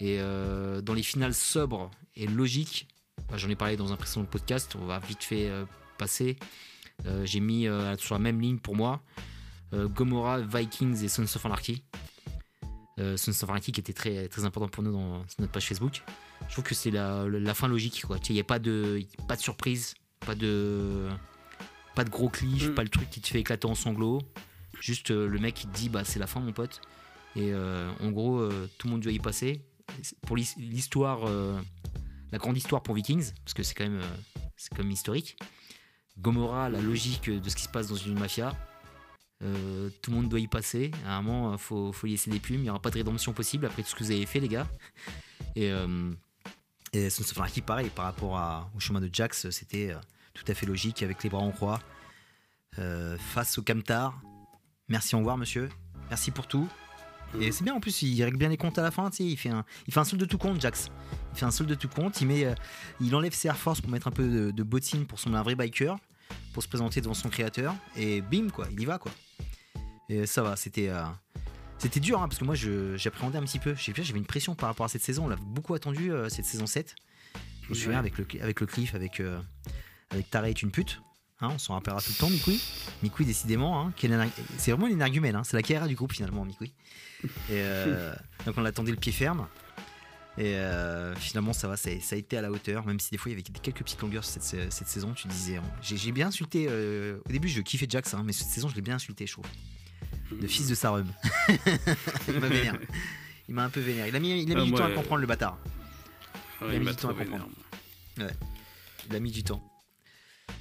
Et 0.00 0.18
euh, 0.20 0.80
dans 0.80 0.94
les 0.94 1.02
finales 1.02 1.34
sobres 1.34 1.90
et 2.16 2.26
logiques, 2.26 2.88
bah, 3.28 3.36
j'en 3.36 3.48
ai 3.48 3.56
parlé 3.56 3.76
dans 3.76 3.92
un 3.92 3.96
précédent 3.96 4.24
podcast, 4.24 4.74
on 4.80 4.86
va 4.86 4.98
vite 4.98 5.22
fait 5.22 5.50
passer. 5.98 6.36
J'ai 7.24 7.40
mis 7.40 7.66
sur 7.98 8.14
la 8.14 8.18
même 8.18 8.40
ligne 8.40 8.58
pour 8.58 8.76
moi 8.76 9.02
Gomorrah, 9.72 10.40
Vikings 10.40 11.02
et 11.04 11.08
Sons 11.08 11.22
of 11.22 11.46
Anarchy. 11.46 11.82
Euh, 12.98 13.16
Sons 13.16 13.30
of 13.30 13.48
Anarchy 13.50 13.72
qui 13.72 13.80
était 13.80 13.92
très, 13.92 14.28
très 14.28 14.44
important 14.44 14.68
pour 14.68 14.82
nous 14.82 14.92
dans 14.92 15.24
notre 15.38 15.52
page 15.52 15.66
Facebook. 15.66 16.02
Je 16.48 16.52
trouve 16.52 16.64
que 16.64 16.74
c'est 16.74 16.90
la, 16.90 17.24
la 17.26 17.54
fin 17.54 17.68
logique. 17.68 18.02
Il 18.28 18.34
n'y 18.34 18.40
a 18.40 18.44
pas 18.44 18.58
de, 18.58 19.00
pas 19.28 19.36
de 19.36 19.40
surprise, 19.40 19.94
pas 20.20 20.34
de, 20.34 21.08
pas 21.94 22.04
de 22.04 22.10
gros 22.10 22.28
cliff, 22.28 22.68
Mm. 22.68 22.74
pas 22.74 22.82
le 22.82 22.88
truc 22.88 23.08
qui 23.10 23.20
te 23.20 23.28
fait 23.28 23.40
éclater 23.40 23.66
en 23.66 23.74
sanglots. 23.74 24.20
Juste 24.80 25.10
euh, 25.12 25.28
le 25.28 25.38
mec 25.38 25.54
qui 25.54 25.66
te 25.66 25.76
dit 25.76 25.88
bah 25.88 26.02
c'est 26.04 26.18
la 26.18 26.26
fin 26.26 26.40
mon 26.40 26.52
pote. 26.52 26.80
Et 27.36 27.52
euh, 27.52 27.90
en 28.00 28.10
gros 28.10 28.38
euh, 28.40 28.68
tout 28.78 28.88
le 28.88 28.92
monde 28.92 29.02
doit 29.02 29.12
y 29.12 29.18
passer. 29.20 29.64
Pour 30.26 30.36
l'his- 30.36 30.56
l'histoire, 30.56 31.20
la 32.32 32.38
grande 32.38 32.56
histoire 32.56 32.80
pour 32.82 32.94
Vikings, 32.94 33.32
parce 33.44 33.54
que 33.54 33.62
c'est 33.64 33.74
quand 33.74 33.88
même, 33.88 34.00
même 34.78 34.90
historique. 34.90 35.36
Gomorrah, 36.18 36.68
la 36.68 36.80
logique 36.80 37.28
de 37.28 37.48
ce 37.48 37.56
qui 37.56 37.64
se 37.64 37.68
passe 37.68 37.88
dans 37.88 37.96
une 37.96 38.18
mafia. 38.18 38.56
Tout 39.40 40.10
le 40.10 40.16
monde 40.16 40.28
doit 40.28 40.38
y 40.38 40.46
passer. 40.46 40.92
À 41.06 41.16
un 41.16 41.22
moment, 41.22 41.58
faut, 41.58 41.92
faut 41.92 42.06
y 42.06 42.10
laisser 42.10 42.30
des 42.30 42.38
plumes. 42.38 42.60
Il 42.60 42.64
n'y 42.64 42.70
aura 42.70 42.80
pas 42.80 42.90
de 42.90 42.94
rédemption 42.94 43.32
possible 43.32 43.66
après 43.66 43.82
tout 43.82 43.88
ce 43.88 43.94
que 43.96 44.04
vous 44.04 44.12
avez 44.12 44.26
fait, 44.26 44.38
les 44.38 44.48
gars. 44.48 44.68
Et, 45.56 45.72
euh, 45.72 46.12
et 46.92 47.10
Sons 47.10 47.22
of 47.22 47.36
Anarchy, 47.38 47.60
pareil, 47.60 47.90
par 47.90 48.04
rapport 48.04 48.70
au 48.76 48.78
chemin 48.80 49.00
de 49.00 49.10
Jax, 49.12 49.50
c'était 49.50 49.92
tout 50.34 50.44
à 50.46 50.54
fait 50.54 50.66
logique 50.66 51.02
avec 51.02 51.24
les 51.24 51.30
bras 51.30 51.42
en 51.42 51.50
croix. 51.50 51.80
Face 53.18 53.58
au 53.58 53.62
Camtar. 53.62 54.22
Merci, 54.90 55.14
au 55.14 55.18
revoir, 55.18 55.38
monsieur. 55.38 55.68
Merci 56.08 56.32
pour 56.32 56.48
tout. 56.48 56.68
Et 57.38 57.52
c'est 57.52 57.62
bien 57.62 57.74
en 57.74 57.80
plus, 57.80 58.02
il 58.02 58.20
règle 58.24 58.36
bien 58.36 58.48
les 58.48 58.56
comptes 58.56 58.76
à 58.76 58.82
la 58.82 58.90
fin. 58.90 59.08
tu 59.08 59.18
sais, 59.18 59.24
Il 59.24 59.36
fait 59.36 59.50
un, 59.50 59.64
il 59.86 59.94
fait 59.94 60.00
un 60.00 60.04
solde 60.04 60.20
de 60.20 60.26
tout 60.26 60.36
compte, 60.36 60.60
Jax. 60.60 60.90
Il 61.32 61.38
fait 61.38 61.46
un 61.46 61.52
solde 61.52 61.70
de 61.70 61.76
tout 61.76 61.88
compte. 61.88 62.20
Il 62.20 62.26
met, 62.26 62.44
euh, 62.44 62.54
il 63.00 63.14
enlève 63.14 63.32
ses 63.32 63.46
Air 63.46 63.56
Force 63.56 63.80
pour 63.80 63.90
mettre 63.90 64.08
un 64.08 64.10
peu 64.10 64.28
de, 64.28 64.50
de 64.50 64.62
bottine 64.64 65.06
pour 65.06 65.20
sembler 65.20 65.38
un 65.38 65.44
vrai 65.44 65.54
biker, 65.54 65.96
pour 66.52 66.64
se 66.64 66.68
présenter 66.68 67.00
devant 67.00 67.14
son 67.14 67.28
créateur. 67.28 67.76
Et 67.96 68.20
bim, 68.20 68.48
quoi, 68.50 68.66
il 68.72 68.80
y 68.80 68.84
va, 68.84 68.98
quoi. 68.98 69.12
Et 70.08 70.26
ça 70.26 70.42
va, 70.42 70.56
c'était, 70.56 70.88
euh, 70.88 71.04
c'était 71.78 72.00
dur, 72.00 72.20
hein, 72.20 72.26
parce 72.26 72.40
que 72.40 72.44
moi, 72.44 72.56
j'appréhendais 72.96 73.38
un 73.38 73.44
petit 73.44 73.60
peu. 73.60 73.76
J'avais 73.76 74.18
une 74.18 74.26
pression 74.26 74.56
par 74.56 74.68
rapport 74.68 74.86
à 74.86 74.88
cette 74.88 75.02
saison. 75.02 75.26
On 75.26 75.28
l'a 75.28 75.36
beaucoup 75.36 75.74
attendu 75.74 76.10
euh, 76.10 76.28
cette 76.28 76.46
saison 76.46 76.66
7. 76.66 76.96
Je 77.62 77.68
me 77.68 77.74
souviens 77.74 78.00
avec 78.00 78.18
le, 78.18 78.26
avec 78.42 78.60
le 78.60 78.66
cliff, 78.66 78.96
avec, 78.96 79.22
avec 80.10 80.28
Taré 80.30 80.50
est 80.50 80.62
une 80.62 80.72
pute. 80.72 81.00
Hein, 81.42 81.48
on 81.54 81.58
s'en 81.58 81.74
rappellera 81.74 82.00
tout 82.02 82.10
le 82.10 82.16
temps, 82.16 82.28
Mikui. 82.30 82.60
Mikui, 83.02 83.24
décidément, 83.24 83.80
hein, 83.80 83.92
c'est 84.58 84.72
vraiment 84.72 84.86
l'énergumène. 84.86 85.36
Hein, 85.36 85.42
c'est 85.44 85.56
la 85.56 85.62
KRA 85.62 85.88
du 85.88 85.94
groupe, 85.94 86.12
finalement, 86.12 86.44
Mikui. 86.44 86.72
Et 87.24 87.28
euh, 87.52 88.14
donc 88.46 88.56
on 88.58 88.62
l'attendait 88.62 88.90
le 88.90 88.96
pied 88.98 89.12
ferme. 89.12 89.46
Et 90.38 90.54
euh, 90.56 91.14
finalement, 91.16 91.52
ça 91.52 91.66
va, 91.68 91.76
ça, 91.76 91.90
a- 91.90 92.00
ça 92.00 92.14
a 92.14 92.18
été 92.18 92.36
à 92.38 92.42
la 92.42 92.50
hauteur, 92.50 92.86
même 92.86 93.00
si 93.00 93.10
des 93.10 93.16
fois 93.18 93.30
il 93.30 93.34
y 93.34 93.40
avait 93.40 93.42
quelques 93.42 93.78
petites 93.82 94.00
longueurs 94.00 94.24
cette, 94.24 94.42
cette 94.72 94.88
saison. 94.88 95.12
Tu 95.12 95.28
disais, 95.28 95.60
j'ai 95.82 96.12
bien 96.12 96.28
insulté. 96.28 96.66
euh, 96.68 97.18
au 97.28 97.32
début, 97.32 97.48
je 97.48 97.60
kiffais 97.62 97.86
Jax, 97.88 98.14
mais 98.24 98.32
cette 98.32 98.48
saison, 98.48 98.68
je 98.68 98.74
l'ai 98.74 98.80
bien 98.82 98.94
insulté, 98.94 99.26
je 99.26 99.32
trouve. 99.32 99.46
Le 100.40 100.46
fils 100.46 100.68
de 100.68 100.74
Sarum. 100.74 101.06
il 102.28 102.38
m'a 102.38 102.48
vénère. 102.48 102.78
Il 103.48 103.54
m'a 103.54 103.64
un 103.64 103.70
peu 103.70 103.80
vénère. 103.80 104.06
Il 104.06 104.14
a 104.14 104.20
mis, 104.20 104.42
il 104.42 104.52
a 104.52 104.54
mis 104.54 104.60
Ah, 104.60 104.64
du 104.64 104.70
moi, 104.70 104.80
temps 104.80 104.86
à 104.86 104.90
comprendre 104.90 105.20
le 105.20 105.26
bâtard. 105.26 105.58
Ouais, 106.62 106.68
il 106.68 106.70
a 106.70 106.74
il 106.74 106.80
mis 106.80 106.86
du 106.90 106.96
temps 106.96 107.08
à 107.10 107.14
comprendre. 107.14 107.48
Il 109.08 109.16
a 109.16 109.20
mis 109.20 109.30
du 109.32 109.42
temps. 109.42 109.69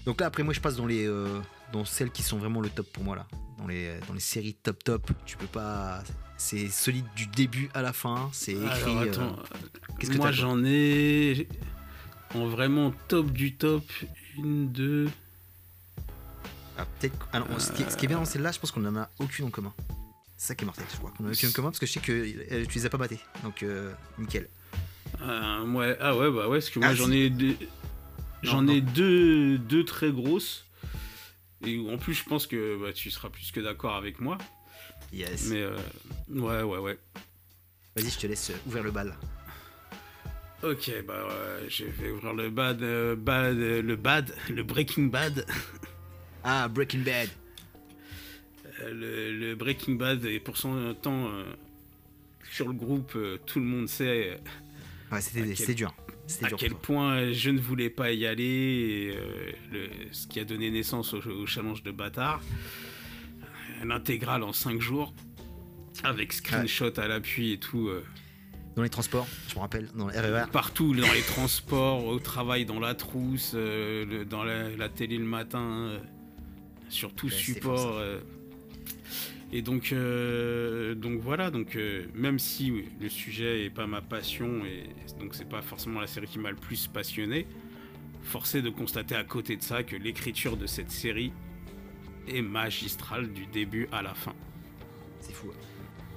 Donc 0.05 0.21
là, 0.21 0.27
après, 0.27 0.43
moi, 0.43 0.53
je 0.53 0.59
passe 0.59 0.75
dans 0.75 0.87
les, 0.87 1.05
euh, 1.05 1.39
dans 1.71 1.85
celles 1.85 2.11
qui 2.11 2.23
sont 2.23 2.37
vraiment 2.37 2.61
le 2.61 2.69
top 2.69 2.87
pour 2.91 3.03
moi 3.03 3.15
là. 3.15 3.27
Dans 3.57 3.67
les, 3.67 3.99
dans 4.07 4.13
les 4.13 4.19
séries 4.19 4.53
top 4.55 4.83
top, 4.83 5.11
tu 5.25 5.37
peux 5.37 5.47
pas. 5.47 6.01
C'est 6.37 6.69
solide 6.69 7.05
du 7.15 7.27
début 7.27 7.69
à 7.73 7.81
la 7.81 7.91
fin. 7.91 8.29
C'est 8.31 8.53
écrit. 8.53 8.91
Alors, 8.91 9.01
euh, 9.01 9.09
attends, 9.11 9.35
qu'est-ce 9.99 10.11
que 10.11 10.17
moi 10.17 10.31
j'en 10.31 10.63
ai 10.63 11.47
en 12.35 12.45
vraiment 12.47 12.93
top 13.07 13.31
du 13.31 13.55
top, 13.55 13.83
une, 14.37 14.71
deux. 14.71 15.09
Ah, 16.77 16.85
peut-être. 16.99 17.27
ah 17.33 17.39
non, 17.39 17.59
ce, 17.59 17.71
qui 17.71 17.81
est, 17.83 17.89
ce 17.89 17.97
qui 17.97 18.05
est 18.05 18.07
bien 18.07 18.17
dans 18.17 18.25
celle-là, 18.25 18.51
je 18.51 18.59
pense 18.59 18.71
qu'on 18.71 18.85
en 18.85 18.95
a 18.95 19.09
aucune 19.19 19.45
en 19.45 19.49
commun. 19.49 19.73
C'est 20.37 20.47
ça 20.47 20.55
qui 20.55 20.63
est 20.63 20.65
mortel, 20.65 20.85
je 20.91 20.97
crois. 20.97 21.11
qu'on 21.11 21.25
en 21.25 21.27
a 21.27 21.31
aucune 21.31 21.49
en 21.49 21.51
commun 21.51 21.69
parce 21.69 21.79
que 21.79 21.85
je 21.85 21.91
sais 21.91 21.99
que 21.99 22.11
euh, 22.13 22.65
tu 22.65 22.77
les 22.79 22.85
as 22.85 22.89
pas 22.89 22.97
battés. 22.97 23.19
Donc, 23.43 23.63
euh, 23.63 23.91
nickel. 24.17 24.47
Euh, 25.21 25.65
ouais, 25.73 25.97
ah 25.99 26.15
ouais, 26.15 26.31
bah 26.31 26.47
ouais, 26.47 26.59
parce 26.59 26.69
que 26.69 26.79
moi 26.79 26.89
Ah, 26.89 26.95
j'en 26.95 27.11
ai 27.11 27.29
deux, 27.29 27.57
j'en 28.43 28.67
ai 28.67 28.81
deux, 28.81 29.57
deux 29.57 29.83
très 29.85 30.11
grosses. 30.11 30.65
Et 31.65 31.77
en 31.89 31.97
plus, 31.97 32.13
je 32.13 32.23
pense 32.23 32.47
que 32.47 32.77
bah, 32.81 32.93
tu 32.93 33.11
seras 33.11 33.29
plus 33.29 33.51
que 33.51 33.59
d'accord 33.59 33.95
avec 33.95 34.19
moi. 34.21 34.37
Yes. 35.11 35.47
Mais 35.49 35.61
euh, 35.61 35.77
ouais, 36.29 36.61
ouais, 36.63 36.77
ouais. 36.79 36.97
Vas-y, 37.95 38.09
je 38.09 38.19
te 38.19 38.27
laisse 38.27 38.51
euh, 38.51 38.53
ouvrir 38.67 38.83
le 38.83 38.91
bal. 38.91 39.15
Ok, 40.61 40.91
bah 41.07 41.25
ouais, 41.25 41.69
je 41.69 41.85
vais 41.85 42.11
ouvrir 42.11 42.33
le 42.33 42.49
bad, 42.49 42.81
euh, 42.83 43.15
bad, 43.15 43.55
euh, 43.57 43.81
le 43.81 43.95
bad, 43.95 44.33
le 44.49 44.61
Breaking 44.63 45.05
Bad. 45.07 45.45
Ah, 46.43 46.67
Breaking 46.67 46.99
Bad. 46.99 47.29
Euh, 48.81 48.93
le, 48.93 49.37
le 49.37 49.55
Breaking 49.55 49.95
Bad, 49.95 50.25
et 50.25 50.39
pour 50.39 50.57
son 50.57 50.93
temps, 51.01 51.27
euh, 51.29 51.45
sur 52.51 52.67
le 52.67 52.73
groupe, 52.73 53.13
euh, 53.15 53.37
tout 53.45 53.59
le 53.59 53.65
monde 53.65 53.87
sait 53.87 54.31
euh, 54.31 54.37
Ouais, 55.15 55.21
c'était 55.21 55.41
À 55.41 55.45
quel- 55.45 55.57
c'était 55.57 55.73
dur. 55.75 55.93
À 56.43 56.47
dur. 56.49 56.57
quel 56.57 56.75
point 56.75 57.31
je 57.31 57.49
ne 57.49 57.59
voulais 57.59 57.89
pas 57.89 58.11
y 58.11 58.25
aller, 58.25 58.43
et, 58.43 59.15
euh, 59.17 59.51
le- 59.71 59.89
ce 60.11 60.27
qui 60.27 60.39
a 60.39 60.45
donné 60.45 60.69
naissance 60.71 61.13
au, 61.13 61.19
au 61.27 61.45
challenge 61.45 61.81
de 61.83 61.91
bâtard. 61.91 62.41
L'intégrale 63.83 64.43
en 64.43 64.53
5 64.53 64.81
jours, 64.81 65.13
avec 66.03 66.33
screenshot 66.33 66.91
à 66.97 67.07
l'appui 67.07 67.53
et 67.53 67.57
tout. 67.59 67.87
euh, 67.87 68.03
Dans 68.75 68.83
les 68.83 68.89
transports, 68.89 69.27
je 69.47 69.55
me 69.55 69.59
rappelle, 69.61 69.89
dans 69.95 70.07
le 70.07 70.13
RER. 70.13 70.45
partout, 70.51 70.93
dans 70.93 71.11
les 71.13 71.21
transports, 71.21 72.05
au 72.05 72.19
travail, 72.19 72.65
dans 72.65 72.79
la 72.79 72.93
trousse, 72.95 73.53
euh, 73.55 74.05
le- 74.05 74.25
dans 74.25 74.43
la, 74.43 74.69
la 74.69 74.89
télé 74.89 75.17
le 75.17 75.25
matin, 75.25 75.97
sur 76.89 77.13
tout 77.13 77.27
Ouais, 77.27 77.31
support. 77.33 77.97
Et 79.51 79.61
donc, 79.61 79.91
euh, 79.93 80.93
donc 80.95 81.19
voilà, 81.21 81.49
donc 81.49 81.75
euh, 81.75 82.05
même 82.13 82.37
si 82.39 82.71
oui, 82.71 82.85
le 83.01 83.09
sujet 83.09 83.65
est 83.65 83.69
pas 83.69 83.87
ma 83.87 84.01
passion 84.01 84.63
et 84.65 84.83
donc 85.19 85.33
c'est 85.33 85.49
pas 85.49 85.61
forcément 85.61 85.99
la 85.99 86.07
série 86.07 86.27
qui 86.27 86.37
m'a 86.39 86.51
le 86.51 86.55
plus 86.55 86.87
passionné, 86.87 87.47
forcé 88.21 88.61
de 88.61 88.69
constater 88.69 89.15
à 89.15 89.23
côté 89.23 89.55
de 89.57 89.63
ça 89.63 89.83
que 89.83 89.95
l'écriture 89.95 90.55
de 90.55 90.67
cette 90.67 90.91
série 90.91 91.31
est 92.27 92.41
magistrale 92.43 93.31
du 93.33 93.47
début 93.47 93.87
à 93.91 94.01
la 94.03 94.13
fin. 94.13 94.35
C'est 95.19 95.33
fou. 95.33 95.47
ouais. 95.47 95.53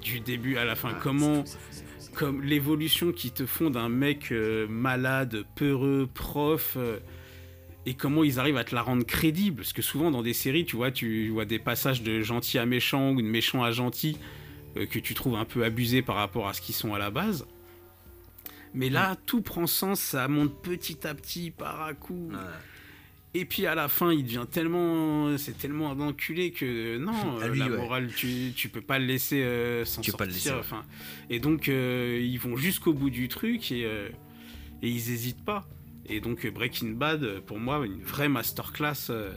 Du 0.03 0.21
début 0.21 0.57
à 0.59 0.65
la 0.65 0.75
fin, 0.75 0.91
Ah, 0.95 1.01
comment 1.03 1.45
fou, 1.45 1.53
fou, 1.71 1.85
fou, 2.01 2.15
comme 2.15 2.43
l'évolution 2.43 3.13
qui 3.13 3.31
te 3.31 3.47
font 3.47 3.71
d'un 3.71 3.89
mec 3.89 4.31
euh, 4.33 4.67
malade, 4.69 5.45
peureux, 5.55 6.09
prof, 6.13 6.77
et 7.87 7.95
comment 7.95 8.25
ils 8.25 8.39
arrivent 8.39 8.57
à 8.57 8.65
te 8.65 8.75
la 8.75 8.83
rendre 8.83 9.05
crédible. 9.05 9.59
Parce 9.59 9.73
que 9.73 9.83
souvent 9.83 10.11
dans 10.11 10.23
des 10.23 10.35
séries, 10.35 10.65
tu 10.65 10.77
vois, 10.77 10.91
tu 10.91 11.29
vois 11.31 11.45
des 11.45 11.59
passages 11.59 12.03
de 12.03 12.21
gentil 12.21 12.59
à 12.59 12.67
méchant 12.67 13.11
ou 13.13 13.23
de 13.23 13.27
méchant 13.27 13.63
à 13.63 13.73
gentil 13.73 14.17
euh, 14.77 14.87
que 14.87 14.99
tu 14.99 15.15
trouves 15.15 15.37
un 15.37 15.45
peu 15.45 15.65
abusés 15.65 16.03
par 16.03 16.17
rapport 16.17 16.49
à 16.49 16.53
ce 16.55 16.61
qu'ils 16.61 16.75
sont 16.75 16.95
à 16.95 16.99
la 16.99 17.11
base. 17.11 17.47
Mais 18.75 18.89
là, 18.89 19.17
tout 19.27 19.43
prend 19.43 19.67
sens, 19.67 20.01
ça 20.01 20.29
monte 20.29 20.55
petit 20.63 21.07
à 21.07 21.15
petit, 21.15 21.51
par 21.51 21.83
à 21.83 21.93
coup. 21.93 22.31
Ouais. 22.31 22.39
Et 23.35 23.45
puis 23.47 23.67
à 23.67 23.75
la 23.75 23.89
fin, 23.89 24.13
il 24.13 24.25
devient 24.25 24.47
tellement, 24.51 25.37
c'est 25.39 25.57
tellement 25.57 25.91
un 25.91 26.01
enculé 26.01 26.51
que 26.53 26.99
non, 26.99 27.13
À 27.41 27.45
euh, 27.45 27.49
lui, 27.49 27.61
la 27.61 27.69
ouais. 27.69 27.77
morale, 27.77 28.11
tu, 28.15 28.53
tu 28.55 28.69
peux 28.69 28.81
pas 28.83 28.99
le 28.99 29.07
laisser 29.07 29.43
euh, 29.43 29.85
s'en 29.85 30.03
Tu 30.03 30.11
peux 30.11 30.19
pas 30.19 30.27
le 30.27 30.33
sortir. 30.33 30.57
laisser. 30.57 30.67
Enfin, 30.67 30.85
et 31.31 31.39
donc 31.39 31.69
euh, 31.69 32.21
ils 32.23 32.39
vont 32.39 32.57
jusqu'au 32.57 32.93
bout 32.93 33.11
du 33.11 33.29
truc 33.29 33.73
et, 33.73 33.85
euh, 33.87 34.09
et 34.83 34.89
ils 34.89 35.11
hésitent 35.11 35.45
pas. 35.45 35.67
Et 36.09 36.21
donc 36.21 36.47
Breaking 36.47 36.91
Bad, 36.91 37.41
pour 37.47 37.59
moi, 37.59 37.85
une 37.87 38.03
vraie 38.03 38.29
masterclass 38.29 39.11
euh, 39.11 39.33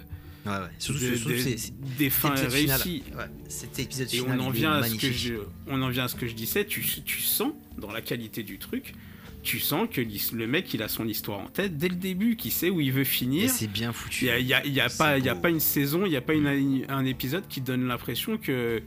Ouais, 0.46 0.52
ouais. 0.52 0.58
Surtout, 0.78 1.00
de- 1.04 1.16
surtout 1.16 1.30
de- 1.34 1.38
c'est- 1.40 1.58
c'est- 1.58 1.74
des 1.98 2.12
fins 2.12 2.36
réussies. 2.36 3.02
Ouais, 3.18 3.82
épisode 3.82 4.14
Et 4.14 4.22
on 4.22 4.40
en 4.40 4.52
vient 4.52 4.74
à 4.74 4.84
ce 4.84 4.94
que 4.96 5.12
je, 5.12 5.34
on 5.68 5.82
en 5.82 5.90
vient 5.90 6.04
à 6.04 6.08
ce 6.08 6.16
que 6.16 6.28
je 6.28 6.36
disais. 6.36 6.66
Tu, 6.66 6.82
tu 7.04 7.22
sens 7.22 7.52
dans 7.80 7.92
la 7.92 8.02
qualité 8.02 8.44
du 8.44 8.60
truc, 8.60 8.94
tu 9.42 9.60
sens 9.60 9.88
que 9.92 10.02
le 10.02 10.46
mec 10.48 10.72
il 10.76 10.84
a 10.84 10.88
son 10.88 11.08
histoire 11.08 11.40
en 11.40 11.48
tête 11.48 11.78
dès 11.78 11.88
le 11.88 11.96
début, 11.96 12.36
qu'il 12.36 12.52
sait 12.52 12.70
où 12.70 12.80
il 12.80 12.92
veut 12.92 13.02
Et 13.02 13.06
finir. 13.06 13.50
c'est 13.50 13.66
bien 13.68 13.92
foutu. 13.92 14.26
Il 14.26 14.46
y 14.46 14.54
a, 14.54 14.64
y 14.64 14.80
a- 14.80 14.90
pas, 14.90 15.18
il 15.18 15.26
y 15.26 15.30
a 15.30 15.34
beau. 15.34 15.42
pas 15.42 15.50
une 15.50 15.60
saison, 15.60 16.06
il 16.06 16.12
y 16.12 16.16
a 16.16 16.22
pas 16.22 16.34
une- 16.36 16.86
un 16.90 17.06
épisode 17.06 17.48
qui 17.48 17.62
donne 17.62 17.88
l'impression 17.88 18.38
que 18.38 18.84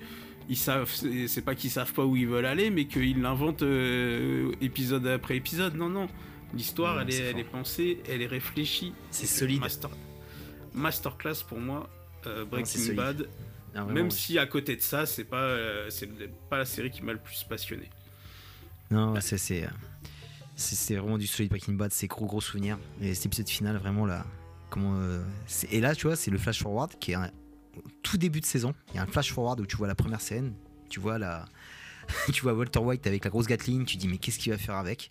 ils 0.49 0.57
savent, 0.57 0.89
c'est 0.95 1.27
c'est 1.27 1.43
pas 1.43 1.57
qu'ils 1.57 1.71
savent 1.71 1.93
pas 1.93 2.05
où 2.07 2.15
ils 2.15 2.27
veulent 2.29 2.47
aller, 2.47 2.71
mais 2.71 2.85
qu'ils 2.87 3.21
l'inventent 3.21 3.63
euh, 3.63 4.53
épisode 4.61 5.07
après 5.09 5.37
épisode. 5.37 5.75
Non, 5.75 5.89
non. 5.89 6.09
L'histoire, 6.55 7.01
elle, 7.01 7.13
est, 7.13 7.19
elle 7.19 7.45
pensée, 7.45 8.03
elle 8.09 8.23
est 8.23 8.27
réfléchie. 8.27 8.95
C'est 9.11 9.27
solide. 9.27 9.61
Master, 9.61 9.91
masterclass 10.75 11.45
pour 11.47 11.59
moi, 11.59 11.89
euh, 12.27 12.45
Breaking. 12.45 12.95
Bad. 12.95 13.29
Vraiment, 13.75 13.93
Même 13.93 14.11
si 14.11 14.39
à 14.39 14.47
côté 14.47 14.77
de 14.77 14.81
ça, 14.81 15.07
c'est 15.07 15.25
pas, 15.25 15.43
euh, 15.43 15.91
c'est 15.91 16.09
pas 16.49 16.59
la 16.59 16.65
série 16.65 16.91
qui 16.91 17.03
m'a 17.03 17.13
le 17.13 17.19
plus 17.19 17.45
passionné. 17.45 17.91
Non, 18.91 19.13
ouais, 19.13 19.21
c'est 19.21 19.39
c'est 19.39 19.65
euh, 19.65 19.71
c'est 20.57 20.75
c'est 20.75 20.97
vraiment 20.97 21.19
du 21.19 21.27
solide 21.27 21.51
Breaking 21.51 21.75
Bad, 21.75 21.93
c'est 21.93 22.07
gros 22.07 22.27
gros 22.27 22.41
souvenirs. 22.41 22.79
Et 23.01 23.15
cet 23.15 23.27
épisode 23.27 23.49
final, 23.49 23.77
vraiment 23.77 24.07
là, 24.07 24.25
comment 24.71 24.95
euh, 24.97 25.23
et 25.71 25.81
là 25.81 25.95
tu 25.95 26.07
vois, 26.07 26.17
c'est 26.17 26.31
le 26.31 26.39
flash 26.39 26.63
forward 26.63 26.99
qui 26.99 27.13
est 27.13 27.17
un 27.17 27.31
tout 28.03 28.17
début 28.17 28.41
de 28.41 28.47
saison. 28.47 28.75
Il 28.91 28.97
y 28.97 28.99
a 28.99 29.03
un 29.03 29.07
flash 29.07 29.33
forward 29.33 29.61
où 29.61 29.67
tu 29.67 29.77
vois 29.77 29.87
la 29.87 29.95
première 29.95 30.21
scène, 30.21 30.55
tu 30.89 31.01
vois 31.01 31.19
la, 31.19 31.45
tu 32.33 32.43
vois 32.43 32.55
Walter 32.55 32.81
White 32.81 33.07
avec 33.07 33.25
la 33.25 33.31
grosse 33.31 33.47
Gatling, 33.47 33.85
tu 33.85 33.99
dis 33.99 34.09
mais 34.09 34.19
qu'est-ce 34.19 34.39
qu'il 34.39 34.53
va 34.53 34.59
faire 34.59 34.77
avec? 34.77 35.11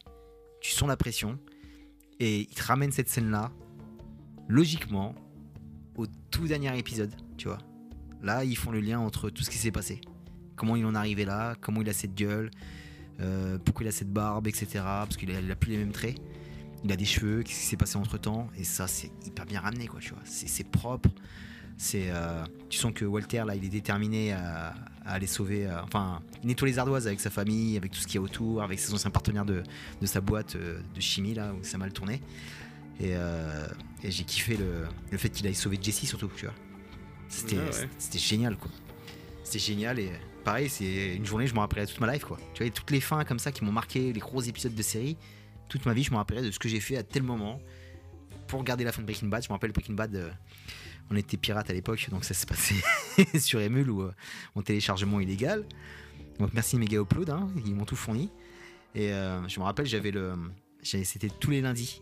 Tu 0.62 0.72
sens 0.72 0.88
la 0.88 0.98
pression 0.98 1.40
et 2.20 2.42
il 2.42 2.48
te 2.48 2.64
ramène 2.64 2.92
cette 2.92 3.10
scène 3.10 3.30
là, 3.30 3.52
logiquement, 4.48 5.14
au 5.96 6.08
tout 6.32 6.48
dernier 6.48 6.78
épisode, 6.78 7.14
tu 7.38 7.48
vois. 7.48 7.60
Là, 8.22 8.44
ils 8.44 8.58
font 8.58 8.72
le 8.72 8.80
lien 8.80 9.00
entre 9.00 9.30
tout 9.30 9.44
ce 9.44 9.50
qui 9.50 9.58
s'est 9.58 9.72
passé. 9.72 10.02
Comment 10.56 10.76
il 10.76 10.86
en 10.86 10.96
est 10.96 10.98
arrivé 10.98 11.26
là, 11.26 11.56
comment 11.62 11.82
il 11.82 11.90
a 11.90 11.94
cette 11.94 12.16
gueule, 12.16 12.50
euh, 13.20 13.58
pourquoi 13.60 13.86
il 13.86 13.90
a 13.90 13.92
cette 13.92 14.12
barbe, 14.12 14.48
etc. 14.48 14.68
Parce 14.84 15.18
qu'il 15.18 15.32
a, 15.32 15.56
plus 15.56 15.72
les 15.72 15.78
mêmes 15.78 15.92
traits. 15.92 16.18
Il 16.84 16.92
a 16.92 16.96
des 16.96 17.06
cheveux, 17.06 17.44
qu'est-ce 17.44 17.60
qui 17.60 17.66
s'est 17.66 17.78
passé 17.78 17.98
entre 17.98 18.18
temps. 18.18 18.50
Et 18.58 18.64
ça, 18.64 18.88
c'est 18.88 19.12
hyper 19.26 19.46
bien 19.46 19.60
ramené, 19.60 19.88
quoi, 19.88 20.00
tu 20.00 20.12
vois. 20.12 20.22
C'est 20.26 20.48
c'est 20.48 20.64
propre. 20.64 21.10
C'est, 21.78 22.10
euh, 22.10 22.44
tu 22.70 22.80
sens 22.80 22.92
que 22.94 23.06
Walter, 23.06 23.44
là, 23.46 23.56
il 23.56 23.64
est 23.64 23.70
déterminé 23.70 24.34
à, 24.34 24.74
à 25.08 25.14
aller 25.14 25.28
sauver. 25.28 25.66
euh, 25.66 25.82
enfin, 25.84 26.22
il 26.44 26.48
nettoie 26.48 26.68
les 26.68 26.80
ardoises 26.80 27.08
avec 27.08 27.20
sa 27.20 27.30
famille, 27.30 27.78
avec 27.78 27.92
tout 27.92 28.00
ce 28.00 28.06
qu'il 28.06 28.16
y 28.16 28.18
a 28.18 28.22
autour, 28.22 28.62
avec 28.62 28.80
ses 28.80 28.94
anciens 28.94 29.12
partenaires 29.12 29.46
de, 29.46 29.64
de 30.02 30.06
sa 30.06 30.22
boîte 30.22 30.56
euh, 30.56 30.80
de 30.94 31.02
chimie, 31.02 31.34
là, 31.34 31.54
où 31.54 31.64
ça 31.64 31.76
a 31.76 31.80
mal 31.80 31.94
tourné. 31.94 32.22
Et, 33.00 33.12
euh, 33.16 33.68
et 34.04 34.12
j'ai 34.12 34.24
kiffé 34.24 34.58
le, 34.58 34.86
le 35.12 35.18
fait 35.18 35.30
qu'il 35.30 35.48
aille 35.48 35.56
sauver 35.56 35.80
Jesse, 35.82 36.06
surtout, 36.06 36.30
tu 36.36 36.46
vois. 36.46 36.56
C'était 37.30 37.58
ouais. 37.58 37.90
c'était 37.98 38.20
génial, 38.20 38.58
quoi. 38.58 38.72
C'était 39.44 39.60
génial 39.60 40.00
et 40.00 40.12
pareil, 40.44 40.70
c'est 40.70 41.16
une 41.16 41.26
journée, 41.26 41.48
je 41.48 41.54
me 41.54 41.60
rappellerai 41.60 41.88
toute 41.88 42.02
ma 42.02 42.12
life 42.12 42.26
quoi. 42.26 42.38
Tu 42.54 42.64
vois, 42.64 42.72
toutes 42.72 42.92
les 42.92 43.00
fins 43.02 43.24
comme 43.24 43.40
ça 43.40 43.52
qui 43.52 43.64
m'ont 43.64 43.72
marqué, 43.72 44.12
les 44.12 44.20
gros 44.20 44.42
épisodes 44.42 44.76
de 44.76 44.82
série, 44.82 45.18
toute 45.70 45.86
ma 45.86 45.94
vie, 45.94 46.04
je 46.04 46.12
me 46.12 46.18
rappellerai 46.18 46.46
de 46.46 46.52
ce 46.52 46.60
que 46.60 46.68
j'ai 46.68 46.80
fait 46.82 46.98
à 46.98 47.04
tel 47.04 47.24
moment 47.24 47.62
pour 48.48 48.60
regarder 48.60 48.84
la 48.84 48.92
fin 48.92 49.02
de 49.02 49.08
Breaking 49.08 49.28
Bad. 49.28 49.44
Je 49.44 49.50
me 49.50 49.54
rappelle 49.54 49.72
Breaking 49.72 49.94
Bad, 49.94 50.16
on 51.10 51.16
était 51.16 51.38
pirates 51.38 51.70
à 51.70 51.74
l'époque, 51.74 52.08
donc 52.10 52.26
ça 52.26 52.34
s'est 52.34 52.46
passé 52.46 52.76
sur 53.40 53.60
Emule 53.60 53.90
ou 53.90 54.02
euh, 54.02 54.14
en 54.56 54.62
téléchargement 54.62 55.20
illégal. 55.20 55.66
Donc 56.40 56.54
merci 56.54 56.78
Mega 56.78 57.00
Upload, 57.00 57.30
hein, 57.30 57.50
ils 57.66 57.74
m'ont 57.74 57.86
tout 57.86 57.96
fourni. 57.96 58.30
Et 58.96 59.14
euh, 59.14 59.48
je 59.48 59.60
me 59.60 59.66
rappelle, 59.66 59.86
j'avais 59.86 60.12
le, 60.12 60.36
c'était 60.84 61.30
tous 61.30 61.52
les 61.52 61.62
lundis. 61.62 62.02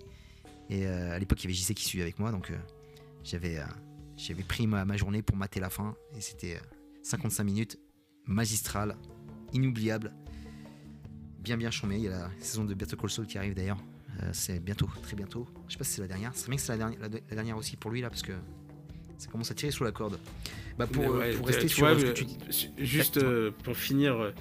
Et 0.70 0.86
euh, 0.88 1.16
à 1.16 1.20
l'époque, 1.20 1.44
il 1.44 1.46
y 1.46 1.48
avait 1.48 1.54
JC 1.54 1.74
qui 1.74 1.86
suivait 1.86 2.04
avec 2.04 2.20
moi, 2.20 2.32
donc 2.32 2.50
euh, 2.52 2.58
j'avais, 3.24 3.58
euh, 3.60 4.44
pris 4.48 4.68
ma, 4.68 4.98
journée 4.98 5.22
pour 5.22 5.36
mater 5.36 5.60
la 5.60 5.70
fin. 5.70 5.96
Et 6.16 6.22
c'était 6.22 6.56
euh, 6.56 6.60
55 7.04 7.44
minutes 7.44 7.80
magistrales, 8.26 8.96
inoubliables, 9.54 10.14
bien 11.40 11.58
bien 11.58 11.72
chômé. 11.72 11.98
Il 11.98 12.04
y 12.04 12.08
a 12.08 12.12
la 12.12 12.32
saison 12.40 12.64
de 12.66 12.74
Better 12.74 12.96
Call 12.96 13.10
Saul 13.10 13.28
qui 13.28 13.38
arrive 13.38 13.54
d'ailleurs. 13.54 13.84
Euh, 14.24 14.30
c'est 14.32 14.60
bientôt, 14.60 14.90
très 15.04 15.16
bientôt. 15.16 15.48
Je 15.68 15.74
sais 15.74 15.78
pas 15.78 15.84
si 15.84 15.94
c'est 15.94 16.02
la 16.02 16.08
dernière. 16.08 16.32
C'est 16.34 16.48
bien 16.48 16.56
que 16.56 16.62
c'est 16.62 16.78
la, 16.78 16.90
la 17.00 17.36
dernière 17.36 17.58
aussi 17.58 17.76
pour 17.76 17.92
lui 17.92 18.02
là, 18.02 18.10
parce 18.10 18.24
que 18.24 18.34
ça 19.18 19.30
commence 19.32 19.52
à 19.52 19.56
tirer 19.56 19.72
sous 19.72 19.84
la 19.84 19.92
corde. 19.92 20.20
Bah 20.78 20.88
pour, 20.88 21.04
euh, 21.06 21.20
ouais, 21.20 21.32
pour 21.34 21.48
tu 21.48 21.54
rester 21.58 21.82
vois, 21.82 21.98
sur 21.98 21.98
euh, 21.98 22.00
ce 22.00 22.04
que 22.06 22.10
euh, 22.10 22.14
tu 22.14 22.26
dis. 22.26 22.38
Juste 22.78 23.18
Ouais, 23.18 23.24
euh, 23.24 23.52
pour 23.64 23.78
finir 23.78 24.16
euh, 24.22 24.32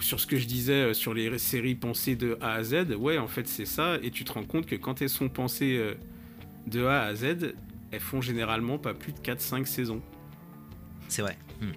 sur 0.00 0.20
ce 0.20 0.26
que 0.26 0.36
je 0.36 0.46
disais 0.46 0.72
euh, 0.90 0.94
sur 0.94 1.14
les 1.14 1.38
séries 1.38 1.74
pensées 1.74 2.16
de 2.16 2.36
A 2.40 2.52
à 2.54 2.62
Z, 2.62 2.94
ouais, 2.98 3.18
en 3.18 3.28
fait, 3.28 3.46
c'est 3.48 3.66
ça. 3.66 3.96
Et 4.02 4.10
tu 4.10 4.24
te 4.24 4.32
rends 4.32 4.44
compte 4.44 4.66
que 4.66 4.76
quand 4.76 5.00
elles 5.02 5.08
sont 5.08 5.28
pensées 5.28 5.76
euh, 5.78 5.94
de 6.66 6.84
A 6.84 7.02
à 7.02 7.14
Z, 7.14 7.54
elles 7.90 8.00
font 8.00 8.20
généralement 8.20 8.78
pas 8.78 8.94
plus 8.94 9.12
de 9.12 9.18
4-5 9.20 9.64
saisons. 9.66 10.02
C'est 11.08 11.22
vrai. 11.22 11.36
Hmm. 11.60 11.72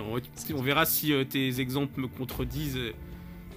On, 0.00 0.20
on 0.54 0.62
verra 0.62 0.86
si 0.86 1.12
euh, 1.12 1.24
tes 1.24 1.60
exemples 1.60 2.00
me 2.00 2.06
contredisent, 2.08 2.76
euh, 2.78 2.92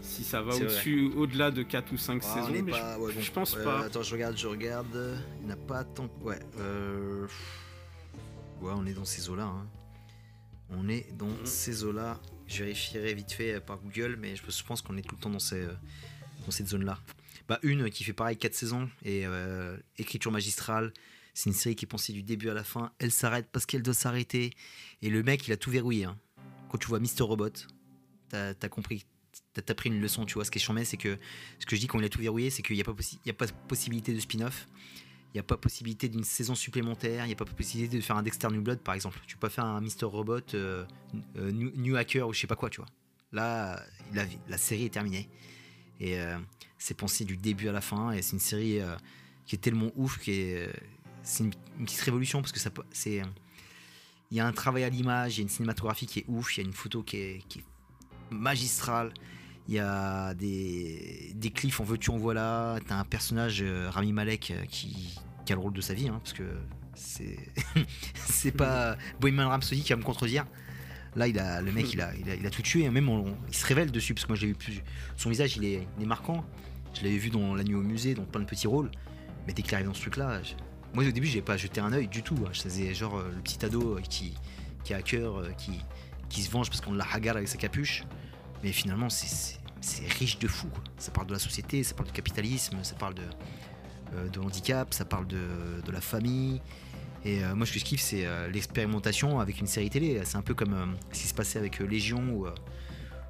si 0.01 0.23
ça 0.23 0.41
va 0.41 0.53
au-dessus, 0.55 1.09
au-delà 1.15 1.49
de 1.51 1.63
4 1.63 1.91
ou 1.93 1.97
5 1.97 2.21
Ah, 2.25 2.33
saisons. 2.33 2.47
je- 2.53 2.53
ouais, 2.73 3.13
bon. 3.13 3.21
je 3.21 3.31
pense 3.31 3.55
Euh, 3.55 3.63
pas. 3.63 3.79
Attends, 3.85 4.01
je 4.03 4.11
regarde, 4.13 4.35
je 4.37 4.47
regarde. 4.47 5.17
Il 5.41 5.45
n'y 5.47 5.51
en 5.51 5.55
a 5.55 5.57
pas 5.57 5.83
tant. 5.83 6.09
Ouais. 6.21 6.39
euh, 6.59 7.25
Ouais, 8.61 8.71
on 8.75 8.85
est 8.85 8.93
dans 8.93 9.05
ces 9.05 9.29
eaux-là. 9.29 9.45
hein. 9.45 9.67
On 10.69 10.89
est 10.89 11.11
dans 11.17 11.27
Mhm. 11.27 11.45
ces 11.45 11.83
eaux-là. 11.83 12.19
Je 12.47 12.63
vérifierai 12.63 13.13
vite 13.13 13.31
fait 13.31 13.53
euh, 13.55 13.59
par 13.59 13.77
Google, 13.77 14.17
mais 14.19 14.35
je 14.35 14.63
pense 14.63 14.81
qu'on 14.81 14.97
est 14.97 15.01
tout 15.07 15.15
le 15.15 15.21
temps 15.21 15.29
dans, 15.29 15.39
ces, 15.39 15.61
euh, 15.61 15.73
dans 16.45 16.51
cette 16.51 16.67
zone-là. 16.67 16.99
Bah, 17.47 17.59
une 17.61 17.89
qui 17.91 18.03
fait 18.03 18.13
pareil 18.13 18.37
4 18.37 18.55
saisons 18.55 18.89
et 19.03 19.25
euh, 19.27 19.77
écriture 19.99 20.31
magistrale. 20.31 20.91
C'est 21.35 21.49
une 21.49 21.55
série 21.55 21.75
qui 21.75 21.85
est 21.85 21.87
pensée 21.87 22.13
du 22.13 22.23
début 22.23 22.49
à 22.49 22.53
la 22.53 22.63
fin. 22.63 22.91
Elle 22.97 23.11
s'arrête 23.11 23.47
parce 23.51 23.65
qu'elle 23.65 23.83
doit 23.83 23.93
s'arrêter. 23.93 24.51
Et 25.01 25.09
le 25.09 25.21
mec, 25.21 25.47
il 25.47 25.51
a 25.51 25.57
tout 25.57 25.69
verrouillé. 25.69 26.05
hein. 26.05 26.17
Quand 26.69 26.77
tu 26.79 26.87
vois 26.87 26.99
Mister 26.99 27.23
Robot, 27.23 27.49
t'as 28.29 28.53
as 28.59 28.69
compris. 28.69 29.05
T'as 29.53 29.73
pris 29.75 29.89
une 29.89 30.01
leçon, 30.01 30.25
tu 30.25 30.33
vois. 30.35 30.45
Ce 30.45 30.51
qui 30.51 30.57
est 30.59 30.61
chambé, 30.61 30.83
c'est 30.85 30.97
que 30.97 31.17
ce 31.59 31.65
que 31.65 31.75
je 31.75 31.81
dis 31.81 31.87
quand 31.87 31.99
il 31.99 32.05
a 32.05 32.09
tout 32.09 32.19
verrouillé, 32.19 32.49
c'est 32.49 32.61
qu'il 32.63 32.75
n'y 32.75 32.81
a, 32.81 32.85
pas 32.85 32.93
y 33.25 33.29
a 33.29 33.33
pas 33.33 33.47
possibilité 33.67 34.13
de 34.13 34.19
spin-off. 34.19 34.67
N'y 35.35 35.39
a 35.39 35.43
pas 35.43 35.57
possibilité 35.57 36.07
d'une 36.07 36.23
saison 36.23 36.55
supplémentaire. 36.55 37.25
Il 37.25 37.27
n'y 37.27 37.33
a 37.33 37.35
pas 37.35 37.43
possibilité 37.43 37.97
de 37.97 38.01
faire 38.01 38.15
un 38.15 38.23
Dexter 38.23 38.47
New 38.47 38.61
Blood, 38.61 38.79
par 38.79 38.95
exemple. 38.95 39.19
Tu 39.27 39.35
peux 39.35 39.41
pas 39.41 39.49
faire 39.49 39.65
un 39.65 39.81
Mister 39.81 40.05
Robot, 40.05 40.39
euh, 40.53 40.85
euh, 41.35 41.51
New, 41.51 41.97
Hacker 41.97 42.25
ou 42.25 42.33
je 42.33 42.39
sais 42.39 42.47
pas 42.47 42.55
quoi, 42.55 42.69
tu 42.69 42.79
vois. 42.79 42.87
Là, 43.33 43.83
la, 44.13 44.57
série 44.57 44.85
est 44.85 44.93
terminée. 44.93 45.27
Et 45.99 46.17
euh, 46.17 46.37
c'est 46.77 46.95
pensé 46.95 47.25
du 47.25 47.35
début 47.35 47.67
à 47.67 47.73
la 47.73 47.81
fin. 47.81 48.11
Et 48.11 48.21
c'est 48.21 48.31
une 48.31 48.39
série 48.39 48.79
qui 49.45 49.55
est 49.55 49.59
tellement 49.59 49.91
ouf. 49.97 50.19
qui 50.19 50.31
est, 50.31 50.69
C'est 51.23 51.43
une, 51.43 51.51
petite 51.83 51.99
révolution 51.99 52.39
parce 52.39 52.53
que 52.53 52.59
ça 52.59 52.69
c'est. 52.91 53.21
Il 54.31 54.37
y 54.37 54.39
a 54.39 54.47
un 54.47 54.53
travail 54.53 54.85
à 54.85 54.89
l'image, 54.89 55.35
il 55.35 55.39
y 55.39 55.41
a 55.41 55.43
une 55.43 55.49
cinématographie 55.49 56.07
qui 56.07 56.19
est 56.19 56.25
ouf, 56.29 56.55
il 56.55 56.61
y 56.61 56.63
a 56.63 56.67
une 56.67 56.73
photo 56.73 57.03
qui 57.03 57.17
est 57.17 57.43
magistrale. 58.31 59.13
Il 59.67 59.73
y 59.73 59.79
a 59.79 60.33
des, 60.35 61.31
des 61.35 61.49
cliffs 61.49 61.79
en 61.79 61.83
veux-tu 61.83 62.11
en 62.11 62.17
voilà. 62.17 62.77
T'as 62.87 62.97
un 62.99 63.03
personnage, 63.03 63.61
euh, 63.63 63.89
Rami 63.89 64.13
Malek, 64.13 64.51
euh, 64.51 64.63
qui, 64.69 65.17
qui 65.45 65.53
a 65.53 65.55
le 65.55 65.61
rôle 65.61 65.73
de 65.73 65.81
sa 65.81 65.93
vie, 65.95 66.07
hein, 66.07 66.19
parce 66.21 66.33
que 66.33 66.43
c'est 66.93 67.39
c'est 68.15 68.51
pas 68.51 68.95
Bohemian 69.19 69.49
Rhapsody 69.49 69.81
qui 69.81 69.89
va 69.91 69.95
me 69.97 70.03
contredire. 70.03 70.45
Là, 71.15 71.27
il 71.27 71.39
a, 71.39 71.61
le 71.61 71.71
mec, 71.71 71.93
il 71.93 72.01
a, 72.01 72.11
il 72.15 72.45
a, 72.45 72.49
tout 72.49 72.61
tué. 72.61 72.85
hein, 72.85 72.91
Même 72.91 73.09
il 73.47 73.55
se 73.55 73.65
révèle 73.65 73.89
dessus, 73.89 74.13
parce 74.13 74.25
que 74.25 74.31
moi, 74.31 74.37
j'ai 74.37 74.47
vu 74.47 74.53
plus. 74.53 74.83
Son 75.15 75.29
visage, 75.29 75.55
il 75.57 75.63
est, 75.65 75.87
il 75.99 76.05
marquant. 76.07 76.45
Je 76.93 77.03
l'avais 77.03 77.17
vu 77.17 77.29
dans 77.29 77.55
La 77.55 77.63
Nuit 77.63 77.75
au 77.75 77.81
musée, 77.81 78.13
dans 78.13 78.25
plein 78.25 78.41
de 78.41 78.45
petits 78.45 78.67
rôles. 78.67 78.91
Mais 79.47 79.53
dès 79.53 79.61
qu'il 79.61 79.73
arrive 79.75 79.87
dans 79.87 79.93
ce 79.93 80.01
truc-là, 80.01 80.41
moi, 80.93 81.05
au 81.05 81.11
début, 81.11 81.27
j'ai 81.27 81.41
pas 81.41 81.55
jeté 81.57 81.79
un 81.81 81.91
œil 81.93 82.07
du 82.09 82.21
tout. 82.21 82.35
hein. 82.45 82.49
Je 82.51 82.61
faisais 82.61 82.93
genre 82.93 83.17
euh, 83.17 83.31
le 83.33 83.41
petit 83.41 83.65
ado 83.65 83.97
qui, 84.09 84.33
a 84.93 84.97
à 84.97 85.01
cœur, 85.01 85.41
qui, 85.57 85.79
qui 86.29 86.41
se 86.41 86.51
venge 86.51 86.69
parce 86.69 86.81
qu'on 86.81 86.93
l'a 86.93 87.07
hagarde 87.13 87.37
avec 87.37 87.47
sa 87.47 87.57
capuche. 87.57 88.03
Mais 88.65 88.71
finalement, 88.71 89.09
c'est- 89.11 89.59
riche 90.17 90.39
de 90.39 90.47
fou. 90.47 90.67
Ça 90.97 91.11
parle 91.11 91.27
de 91.27 91.33
la 91.33 91.39
société, 91.39 91.83
ça 91.83 91.93
parle 91.93 92.07
du 92.07 92.13
capitalisme, 92.13 92.79
ça 92.81 92.95
parle 92.95 93.13
de, 93.13 93.21
euh, 94.15 94.41
handicap, 94.43 94.91
ça 94.91 95.05
parle 95.05 95.27
de, 95.27 95.91
la 95.91 96.01
famille. 96.01 96.59
Et 97.23 97.43
euh, 97.43 97.53
moi, 97.53 97.67
ce 97.67 97.73
que 97.73 97.77
je 97.77 97.85
kiffe, 97.85 98.01
c'est 98.01 98.25
euh, 98.25 98.49
l'expérimentation 98.49 99.39
avec 99.39 99.59
une 99.59 99.67
série 99.67 99.91
télé. 99.91 100.19
C'est 100.25 100.37
un 100.37 100.41
peu 100.41 100.55
comme 100.55 100.95
ce 101.11 101.21
qui 101.21 101.27
se 101.27 101.35
passait 101.35 101.59
avec 101.59 101.77
Légion 101.77 102.23
ou, 102.31 102.47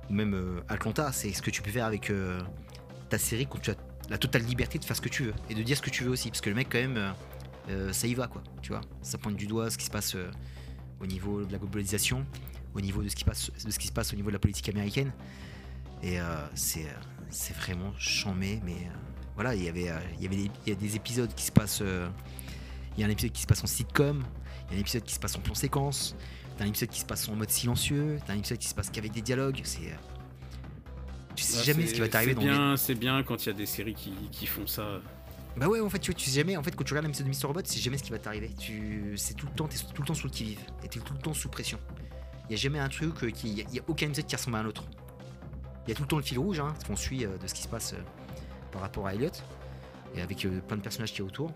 même 0.10 0.62
Atlanta. 0.70 1.12
C'est 1.12 1.34
ce 1.34 1.42
que 1.42 1.52
tu 1.52 1.62
peux 1.62 1.72
faire 1.72 1.86
avec 1.86 2.10
ta 3.10 3.18
série 3.18 3.46
quand 3.46 3.60
tu 3.60 3.72
as 3.72 3.76
la 4.10 4.18
totale 4.18 4.44
liberté 4.44 4.80
de 4.80 4.86
faire 4.86 4.96
ce 4.96 5.02
que 5.02 5.10
tu 5.10 5.24
veux 5.24 5.34
et 5.50 5.54
de 5.54 5.64
dire 5.64 5.76
ce 5.76 5.82
que 5.82 5.90
tu 5.90 6.06
veux 6.06 6.12
aussi. 6.12 6.30
Parce 6.30 6.40
que 6.40 6.50
le 6.50 6.56
mec, 6.56 6.70
quand 6.72 6.80
même, 6.80 7.14
ça 7.92 8.08
y 8.08 8.14
va, 8.14 8.28
quoi. 8.28 8.42
Tu 8.62 8.70
vois, 8.70 8.80
ça 9.02 9.18
pointe 9.18 9.36
du 9.36 9.48
doigt 9.48 9.70
ce 9.70 9.78
qui 9.78 9.84
se 9.84 9.92
passe 9.92 10.16
au 11.02 11.06
niveau 11.06 11.44
de 11.44 11.52
la 11.52 11.58
globalisation, 11.58 12.26
au 12.76 12.82
niveau 12.82 13.01
de 13.01 13.09
ce 13.09 13.15
qui, 13.15 13.23
passe, 13.23 13.49
de 13.65 13.71
ce 13.71 13.80
qui 13.80 13.88
se 13.88 13.91
passe 13.91 14.13
au 14.13 14.15
niveau 14.15 14.30
de 14.30 14.34
la 14.34 14.39
politique 14.39 14.69
américaine. 14.69 15.11
Et 16.03 16.19
euh, 16.19 16.23
c'est 16.53 16.86
euh, 16.86 16.93
c'est 17.30 17.55
vraiment 17.55 17.91
chambé, 17.97 18.59
mais 18.63 18.73
euh, 18.73 18.97
voilà, 19.36 19.55
il 19.55 19.63
y 19.63 19.69
avait, 19.69 19.89
il 20.17 20.23
y 20.23 20.28
avait 20.28 20.36
des, 20.36 20.51
il 20.65 20.69
y 20.69 20.71
a 20.71 20.76
des 20.76 20.95
épisodes 20.95 21.34
qui 21.34 21.43
se 21.43 21.51
passent. 21.51 21.82
il 21.82 23.01
y 23.01 23.03
a 23.03 23.07
un 23.07 23.09
épisode 23.09 23.32
qui 23.32 23.41
se 23.41 23.47
passe 23.47 23.63
en 23.63 23.67
sitcom, 23.67 24.23
il 24.67 24.71
y 24.71 24.76
a 24.76 24.78
un 24.78 24.82
épisode 24.82 25.03
qui 25.03 25.13
se 25.13 25.19
passe 25.19 25.36
en 25.36 25.39
plan 25.39 25.55
séquence, 25.55 26.15
t'as 26.57 26.65
un 26.65 26.67
épisode 26.67 26.89
qui 26.89 26.99
se 26.99 27.05
passe 27.05 27.28
en 27.28 27.36
mode 27.36 27.49
silencieux, 27.49 28.19
t'as 28.26 28.34
un 28.34 28.38
épisode 28.38 28.59
qui 28.59 28.67
se 28.67 28.76
passe 28.76 28.89
qu'avec 28.89 29.11
des 29.11 29.21
dialogues. 29.21 29.61
C'est. 29.63 29.97
tu 31.36 31.43
sais 31.43 31.57
Bah, 31.57 31.63
jamais 31.63 31.88
ce 31.88 31.93
qui 31.93 31.99
va 32.01 32.07
t'arriver 32.07 32.34
c'est 32.34 32.45
dans 32.45 32.53
bien, 32.53 32.78
C'est 32.78 32.95
bien 32.95 33.23
quand 33.23 33.43
il 33.45 33.47
y 33.47 33.51
a 33.51 33.53
des 33.53 33.65
séries 33.65 33.95
qui, 33.95 34.13
qui 34.32 34.45
font 34.45 34.67
ça. 34.67 35.01
Bah 35.57 35.67
ouais, 35.67 35.80
en 35.80 35.89
fait, 35.89 35.99
tu, 35.99 36.13
tu 36.13 36.30
sais 36.30 36.39
jamais. 36.41 36.57
En 36.57 36.63
fait, 36.63 36.76
quand 36.76 36.84
tu 36.84 36.93
regardes 36.93 37.05
l'épisode 37.07 37.28
de 37.28 37.32
Mr. 37.32 37.47
Robot, 37.47 37.61
c'est 37.63 37.80
jamais 37.80 37.97
ce 37.97 38.03
qui 38.03 38.11
va 38.11 38.19
t'arriver. 38.19 38.51
Tu, 38.57 39.13
c'est 39.15 39.36
tout 39.36 39.47
le 39.47 39.53
temps, 39.53 39.67
t'es 39.67 39.78
tout 39.78 40.01
le 40.01 40.07
temps 40.07 40.13
sous 40.13 40.28
le 40.28 40.32
qui-vive. 40.32 40.59
Et 40.84 40.89
t'es 40.89 40.99
tout 40.99 41.13
le 41.13 41.19
temps 41.19 41.34
sous 41.34 41.49
pression. 41.49 41.80
Il 42.50 42.52
y 42.52 42.56
a 42.56 42.58
jamais 42.58 42.80
un 42.80 42.89
truc 42.89 43.24
euh, 43.24 43.32
qui, 43.32 43.50
il 43.50 43.74
y 43.76 43.80
a 43.80 43.84
aucun 43.88 44.08
épisode 44.08 44.26
qui 44.26 44.36
ressemble 44.36 44.58
à 44.58 44.60
un 44.60 44.66
autre. 44.66 44.84
Il 45.86 45.89
y 45.89 45.91
a 45.91 45.96
tout 45.96 46.04
le 46.04 46.08
temps 46.08 46.18
le 46.18 46.24
fil 46.24 46.39
rouge, 46.39 46.60
hein, 46.60 46.72
parce 46.74 46.84
qu'on 46.84 46.96
suit 46.96 47.26
euh, 47.26 47.38
de 47.38 47.48
ce 47.48 47.54
qui 47.54 47.62
se 47.62 47.68
passe 47.68 47.93
euh, 47.93 48.02
par 48.72 48.82
rapport 48.82 49.08
à 49.08 49.14
Elliot, 49.14 49.30
et 50.16 50.22
avec 50.22 50.48
plein 50.68 50.78
de 50.78 50.82
personnages 50.82 51.14
qui 51.14 51.20
est 51.20 51.24
autour. 51.24 51.52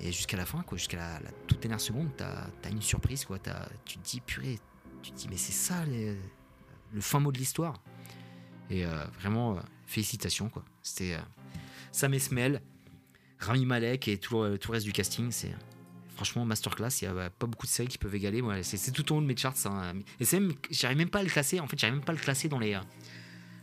Et 0.00 0.12
jusqu'à 0.12 0.36
la 0.36 0.46
fin, 0.46 0.62
quoi, 0.62 0.78
jusqu'à 0.78 0.96
la, 1.20 1.30
toute 1.46 1.60
dernière 1.60 1.80
seconde, 1.80 2.08
t'as 2.16 2.46
as 2.64 2.68
une 2.68 2.82
surprise, 2.82 3.24
quoi. 3.24 3.38
Tu 3.84 3.98
te 3.98 4.04
dis, 4.04 4.20
purée, 4.20 4.58
tu 5.02 5.10
te 5.10 5.16
dis, 5.16 5.28
mais 5.28 5.36
c'est 5.36 5.52
ça 5.52 5.84
le 5.86 7.00
fin 7.00 7.18
mot 7.18 7.32
de 7.32 7.38
l'histoire. 7.38 7.74
Et 8.70 8.84
vraiment, 9.18 9.58
félicitations, 9.86 10.50
quoi. 10.50 10.64
C'était 10.82 11.14
euh, 11.14 11.20
Sam 11.90 12.14
Esmail, 12.14 12.60
Rami 13.40 13.66
Malek 13.66 14.08
et 14.08 14.18
tout 14.18 14.56
tout 14.58 14.70
le 14.70 14.74
reste 14.74 14.86
du 14.86 14.92
casting, 14.92 15.30
c'est 15.30 15.54
franchement 16.18 16.44
masterclass. 16.44 16.88
Il 17.00 17.08
n'y 17.12 17.20
a 17.20 17.30
pas 17.30 17.46
beaucoup 17.46 17.66
de 17.66 17.70
séries 17.70 17.88
qui 17.88 17.96
peuvent 17.96 18.14
égaler. 18.14 18.42
C'est 18.64 18.90
tout 18.90 19.12
en 19.12 19.18
haut 19.18 19.20
de 19.20 19.26
mes 19.26 19.36
charts. 19.36 19.54
hein. 19.66 19.92
Et 20.18 20.24
c'est 20.24 20.40
même, 20.40 20.52
j'arrive 20.68 20.98
même 20.98 21.10
pas 21.10 21.20
à 21.20 21.22
le 21.22 21.28
classer. 21.28 21.60
En 21.60 21.68
fait, 21.68 21.78
j'arrive 21.78 21.94
même 21.96 22.04
pas 22.04 22.12
à 22.12 22.16
le 22.16 22.20
classer 22.20 22.48
dans 22.48 22.58
les, 22.58 22.74
euh, 22.74 22.80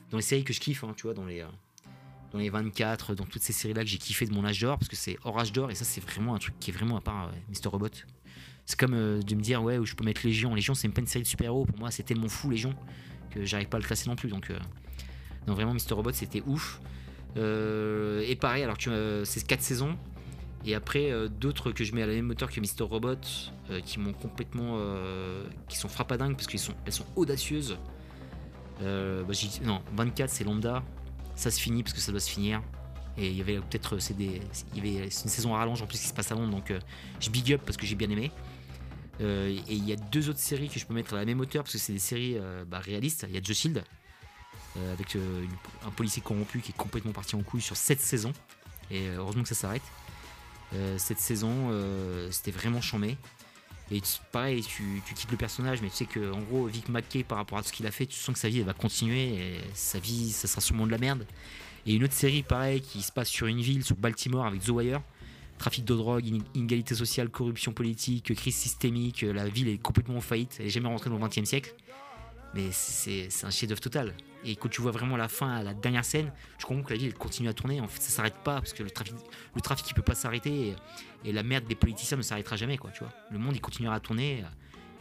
dans 0.09 0.17
les 0.17 0.23
séries 0.23 0.45
que 0.45 0.53
je 0.53 0.61
kiffe. 0.61 0.85
hein, 0.85 0.93
tu 0.95 1.03
vois, 1.03 1.13
dans 1.13 1.25
les, 1.25 1.41
euh, 1.41 1.47
dans 2.31 2.39
les 2.39 2.49
24, 2.49 3.13
dans 3.13 3.25
toutes 3.25 3.41
ces 3.41 3.51
séries-là 3.51 3.81
que 3.83 3.89
j'ai 3.89 3.97
kiffé 3.97 4.25
de 4.25 4.33
mon 4.33 4.45
âge 4.45 4.61
d'or, 4.61 4.77
parce 4.79 4.87
que 4.87 4.95
c'est 4.95 5.17
hors 5.25 5.43
d'or. 5.51 5.69
Et 5.69 5.75
ça, 5.75 5.83
c'est 5.83 5.99
vraiment 6.01 6.33
un 6.33 6.37
truc 6.39 6.57
qui 6.61 6.71
est 6.71 6.73
vraiment 6.73 6.95
à 6.95 7.01
part 7.01 7.29
Mr. 7.49 7.67
Robot. 7.67 7.89
C'est 8.65 8.79
comme 8.79 8.93
euh, 8.93 9.21
de 9.21 9.35
me 9.35 9.41
dire, 9.41 9.61
ouais, 9.61 9.77
où 9.77 9.85
je 9.85 9.93
peux 9.93 10.05
mettre 10.05 10.25
Légion. 10.25 10.55
Légion, 10.55 10.75
c'est 10.75 10.87
même 10.87 10.93
pas 10.95 11.01
une 11.01 11.07
série 11.07 11.23
de 11.23 11.27
super-héros. 11.29 11.65
Pour 11.65 11.77
moi, 11.77 11.91
c'est 11.91 12.03
tellement 12.03 12.29
fou, 12.29 12.49
Légion, 12.49 12.73
que 13.31 13.43
j'arrive 13.43 13.67
pas 13.67 13.75
à 13.77 13.81
le 13.81 13.85
classer 13.85 14.09
non 14.09 14.15
plus. 14.15 14.29
Donc, 14.29 14.49
non, 15.45 15.53
vraiment, 15.55 15.73
Mr. 15.73 15.91
Robot, 15.93 16.13
c'était 16.13 16.41
ouf. 16.45 16.79
Et 17.35 18.37
pareil, 18.39 18.63
alors 18.63 18.77
tu 18.77 18.89
c'est 19.25 19.45
4 19.45 19.61
saisons. 19.61 19.97
Et 20.65 20.73
après, 20.73 21.11
euh, 21.11 21.27
d'autres 21.27 21.71
que 21.71 21.83
je 21.83 21.93
mets 21.93 22.01
à 22.01 22.07
la 22.07 22.13
même 22.13 22.29
hauteur 22.31 22.49
que 22.49 22.59
Mr. 22.59 22.83
Robot, 22.83 23.17
euh, 23.69 23.81
qui 23.81 23.99
m'ont 23.99 24.13
complètement. 24.13 24.77
euh, 24.79 25.43
qui 25.69 25.77
sont 25.77 25.87
frappadingues 25.87 26.35
parce 26.35 26.47
qu'elles 26.47 26.59
sont, 26.59 26.73
audacieuses. 27.15 27.77
Bah, 28.81 29.33
non, 29.63 29.81
24, 29.95 30.29
c'est 30.29 30.43
lambda. 30.43 30.83
Ça 31.35 31.51
se 31.51 31.59
finit 31.61 31.83
parce 31.83 31.93
que 31.93 31.99
ça 31.99 32.11
doit 32.11 32.19
se 32.19 32.29
finir. 32.29 32.61
Et 33.17 33.29
il 33.29 33.37
y 33.37 33.41
avait 33.41 33.57
peut-être. 33.59 33.99
C'est 33.99 34.15
des- 34.17 34.41
il 34.75 34.85
y 34.85 34.97
avait- 34.97 35.05
une 35.05 35.11
saison 35.11 35.53
à 35.55 35.59
rallonge 35.59 35.81
en 35.81 35.87
plus 35.87 35.99
qui 35.99 36.07
se 36.07 36.13
passe 36.13 36.31
à 36.31 36.35
Londres, 36.35 36.51
donc 36.51 36.73
je 37.19 37.29
big 37.29 37.53
up 37.53 37.61
parce 37.65 37.77
que 37.77 37.85
j'ai 37.85 37.95
bien 37.95 38.09
aimé. 38.09 38.31
Et 39.21 39.53
il 39.69 39.87
y 39.87 39.93
a 39.93 39.95
deux 39.95 40.29
autres 40.29 40.39
séries 40.39 40.67
que 40.67 40.77
je 40.79 40.85
peux 40.85 40.93
mettre 40.93 41.13
à 41.13 41.17
la 41.17 41.25
même 41.25 41.39
hauteur 41.39 41.63
parce 41.63 41.73
que 41.73 41.79
c'est 41.79 41.93
des 41.93 41.99
séries 41.99 42.37
bah, 42.67 42.79
réalistes. 42.79 43.25
Il 43.29 43.33
y 43.35 43.37
a 43.37 43.41
The 43.41 43.53
Shield, 43.53 43.83
avec 44.93 45.15
un 45.85 45.91
policier 45.91 46.21
corrompu 46.21 46.59
qui 46.59 46.71
est 46.71 46.77
complètement 46.77 47.13
parti 47.13 47.35
en 47.35 47.43
couille 47.43 47.61
sur 47.61 47.77
7 47.77 48.01
saisons. 48.01 48.33
Et 48.91 49.07
heureusement 49.09 49.43
que 49.43 49.49
ça 49.49 49.55
s'arrête. 49.55 49.81
Euh, 50.73 50.97
cette 50.97 51.19
saison, 51.19 51.69
euh, 51.71 52.29
c'était 52.31 52.51
vraiment 52.51 52.81
chambé. 52.81 53.17
Et 53.91 54.01
pareil, 54.31 54.63
tu, 54.63 55.01
tu 55.05 55.13
quittes 55.13 55.29
le 55.31 55.37
personnage, 55.37 55.81
mais 55.81 55.89
tu 55.89 55.95
sais 55.97 56.05
que 56.05 56.31
en 56.31 56.41
gros, 56.41 56.65
Vic 56.65 56.89
Mackey, 56.89 57.23
par 57.23 57.37
rapport 57.37 57.59
à 57.59 57.63
ce 57.63 57.71
qu'il 57.71 57.85
a 57.85 57.91
fait, 57.91 58.07
tu 58.07 58.17
sens 58.17 58.33
que 58.33 58.39
sa 58.39 58.49
vie 58.49 58.61
va 58.61 58.73
continuer 58.73 59.59
sa 59.75 59.99
vie, 59.99 60.31
ça 60.31 60.47
sera 60.47 60.59
sûrement 60.61 60.87
de 60.87 60.91
la 60.91 60.97
merde. 60.97 61.25
Et 61.85 61.93
une 61.93 62.03
autre 62.03 62.13
série, 62.13 62.41
pareil, 62.41 62.81
qui 62.81 63.03
se 63.03 63.11
passe 63.11 63.29
sur 63.29 63.45
une 63.45 63.61
ville, 63.61 63.83
sur 63.85 63.95
Baltimore, 63.95 64.45
avec 64.47 64.61
The 64.63 64.69
Wire. 64.69 65.01
Trafic 65.59 65.85
de 65.85 65.95
drogue, 65.95 66.25
in- 66.27 66.43
inégalité 66.55 66.95
sociale, 66.95 67.29
corruption 67.29 67.71
politique, 67.73 68.33
crise 68.35 68.55
systémique, 68.55 69.23
euh, 69.23 69.31
la 69.31 69.47
ville 69.47 69.69
est 69.69 69.77
complètement 69.77 70.17
en 70.17 70.21
faillite, 70.21 70.57
elle 70.59 70.67
jamais 70.69 70.87
rentrée 70.89 71.09
dans 71.09 71.17
le 71.17 71.25
XXe 71.27 71.45
siècle. 71.47 71.73
Mais 72.55 72.71
c'est 72.71 73.27
un 73.43 73.49
chef-d'œuvre 73.49 73.81
total. 73.81 74.13
Et 74.45 74.55
quand 74.55 74.69
tu 74.69 74.81
vois 74.81 74.91
vraiment 74.91 75.17
la 75.17 75.27
fin, 75.27 75.49
à 75.57 75.63
la 75.63 75.73
dernière 75.73 76.05
scène, 76.05 76.31
tu 76.57 76.65
comprends 76.65 76.83
que 76.83 76.91
la 76.93 76.97
ville 76.97 77.07
elle 77.07 77.13
continue 77.15 77.49
à 77.49 77.53
tourner. 77.53 77.81
En 77.81 77.87
fait, 77.87 78.01
ça 78.01 78.09
s'arrête 78.09 78.37
pas 78.43 78.55
parce 78.61 78.71
que 78.73 78.81
le 78.83 78.89
trafic, 78.91 79.13
le 79.55 79.61
trafic 79.61 79.89
il 79.89 79.93
peut 79.93 80.01
pas 80.01 80.15
s'arrêter 80.15 80.69
et, 80.69 80.75
et 81.29 81.31
la 81.33 81.43
merde 81.43 81.65
des 81.65 81.75
politiciens 81.75 82.15
ne 82.17 82.21
s'arrêtera 82.21 82.55
jamais, 82.55 82.77
quoi. 82.77 82.91
Tu 82.91 82.99
vois, 82.99 83.11
le 83.31 83.37
monde 83.39 83.55
il 83.55 83.61
continuera 83.61 83.95
à 83.95 83.99
tourner. 83.99 84.43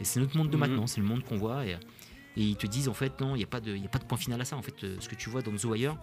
Et 0.01 0.03
c'est 0.03 0.19
notre 0.19 0.35
monde 0.35 0.49
de 0.49 0.55
Mhm. 0.57 0.59
maintenant, 0.59 0.87
c'est 0.87 0.99
le 0.99 1.07
monde 1.07 1.23
qu'on 1.23 1.37
voit. 1.37 1.65
Et, 1.65 1.71
et 1.71 2.41
ils 2.41 2.57
te 2.57 2.67
disent 2.67 2.89
en 2.89 2.93
fait 2.93 3.19
non, 3.21 3.35
il 3.35 3.37
n'y 3.37 3.43
a 3.45 3.47
pas 3.47 3.61
de, 3.61 3.73
y 3.75 3.85
a 3.85 3.89
pas 3.89 3.99
de 3.99 4.03
point 4.05 4.17
final 4.17 4.41
à 4.41 4.45
ça. 4.45 4.57
En 4.57 4.61
fait, 4.61 4.83
euh, 4.83 4.97
ce 4.99 5.07
que 5.07 5.15
tu 5.15 5.29
vois 5.29 5.41
dans 5.41 5.55
The 5.55 5.63
Wire 5.65 5.95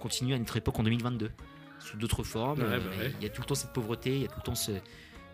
continue 0.00 0.34
à 0.34 0.38
notre 0.38 0.56
époque 0.56 0.76
en 0.78 0.82
2022 0.82 1.30
sous 1.78 1.96
d'autres 1.98 2.24
formes. 2.24 2.60
Ouais, 2.60 2.66
euh, 2.66 2.80
bah 2.80 2.90
ouais. 2.98 3.12
Il 3.20 3.22
y 3.22 3.26
a 3.26 3.30
tout 3.30 3.42
le 3.42 3.46
temps 3.46 3.54
cette 3.54 3.72
pauvreté, 3.72 4.16
il 4.16 4.22
y 4.22 4.24
a 4.24 4.28
tout 4.28 4.38
le 4.38 4.42
temps 4.42 4.54
ce- 4.56 4.72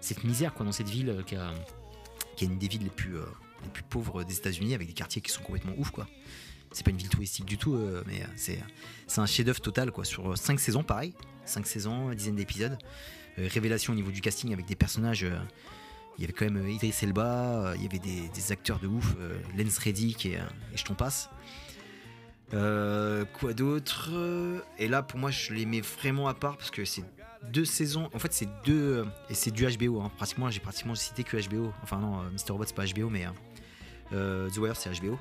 cette 0.00 0.22
misère 0.24 0.52
quoi 0.52 0.66
dans 0.66 0.72
cette 0.72 0.88
ville 0.90 1.08
euh, 1.08 1.22
qui, 1.22 1.36
a, 1.36 1.50
qui 2.36 2.44
est 2.44 2.48
une 2.48 2.58
des 2.58 2.68
villes 2.68 2.82
les 2.84 2.90
plus, 2.90 3.16
euh, 3.16 3.24
les 3.64 3.70
plus 3.70 3.82
pauvres 3.82 4.24
des 4.24 4.36
États-Unis 4.36 4.74
avec 4.74 4.86
des 4.88 4.94
quartiers 4.94 5.20
qui 5.22 5.30
sont 5.32 5.42
complètement 5.42 5.72
ouf 5.78 5.90
quoi. 5.90 6.06
C'est 6.72 6.84
pas 6.84 6.90
une 6.90 6.96
ville 6.98 7.08
touristique 7.08 7.44
du 7.46 7.56
tout, 7.58 7.74
euh, 7.74 8.02
mais 8.06 8.22
euh, 8.22 8.26
c'est 8.36 8.58
c'est 9.06 9.20
un 9.20 9.26
chef-d'œuvre 9.26 9.60
total 9.60 9.90
quoi. 9.92 10.04
Sur 10.04 10.36
5 10.36 10.58
saisons, 10.60 10.82
pareil, 10.82 11.14
5 11.44 11.66
saisons, 11.66 12.12
dizaine 12.12 12.36
d'épisodes. 12.36 12.76
Euh, 13.38 13.48
révélation 13.52 13.92
au 13.92 13.96
niveau 13.96 14.10
du 14.10 14.20
casting 14.20 14.52
avec 14.52 14.66
des 14.66 14.76
personnages. 14.76 15.24
euh, 15.24 15.38
il 16.18 16.22
y 16.22 16.24
avait 16.24 16.32
quand 16.32 16.46
même 16.46 16.56
euh, 16.56 16.70
Idris 16.70 16.94
Elba, 17.02 17.66
euh, 17.68 17.74
il 17.76 17.82
y 17.82 17.86
avait 17.86 17.98
des, 17.98 18.50
acteurs 18.52 18.78
de 18.78 18.86
ouf, 18.86 19.14
euh, 19.20 19.38
Lance 19.56 19.76
Reddick 19.78 20.24
et, 20.24 20.36
euh, 20.38 20.40
et 20.72 20.76
je 20.78 20.84
t'en 20.84 20.94
passe. 20.94 21.28
Euh, 22.54 23.24
quoi 23.38 23.52
d'autre 23.54 24.10
Euh, 24.12 24.60
Et 24.78 24.88
là, 24.88 25.02
pour 25.02 25.18
moi, 25.18 25.30
je 25.30 25.52
les 25.52 25.66
mets 25.66 25.80
vraiment 25.80 26.28
à 26.28 26.34
part 26.34 26.56
parce 26.56 26.70
que 26.70 26.84
c'est 26.84 27.04
deux 27.52 27.64
saisons. 27.64 28.08
En 28.14 28.18
fait, 28.18 28.32
c'est 28.32 28.48
deux. 28.64 28.98
euh, 29.00 29.04
Et 29.30 29.34
c'est 29.34 29.50
du 29.50 29.66
HBO. 29.66 30.00
hein. 30.00 30.10
Pratiquement, 30.16 30.48
j'ai 30.50 30.60
pratiquement 30.60 30.94
cité 30.94 31.22
que 31.24 31.36
HBO. 31.36 31.72
Enfin, 31.82 31.98
non, 31.98 32.20
euh, 32.20 32.30
Mr. 32.30 32.52
Robot, 32.52 32.64
c'est 32.66 32.74
pas 32.74 32.86
HBO, 32.86 33.10
mais 33.10 33.26
euh, 33.26 33.30
euh, 33.30 33.32
The 34.10 34.58
Wire, 34.58 34.76
c'est 34.76 34.90
HBO. 35.00 35.18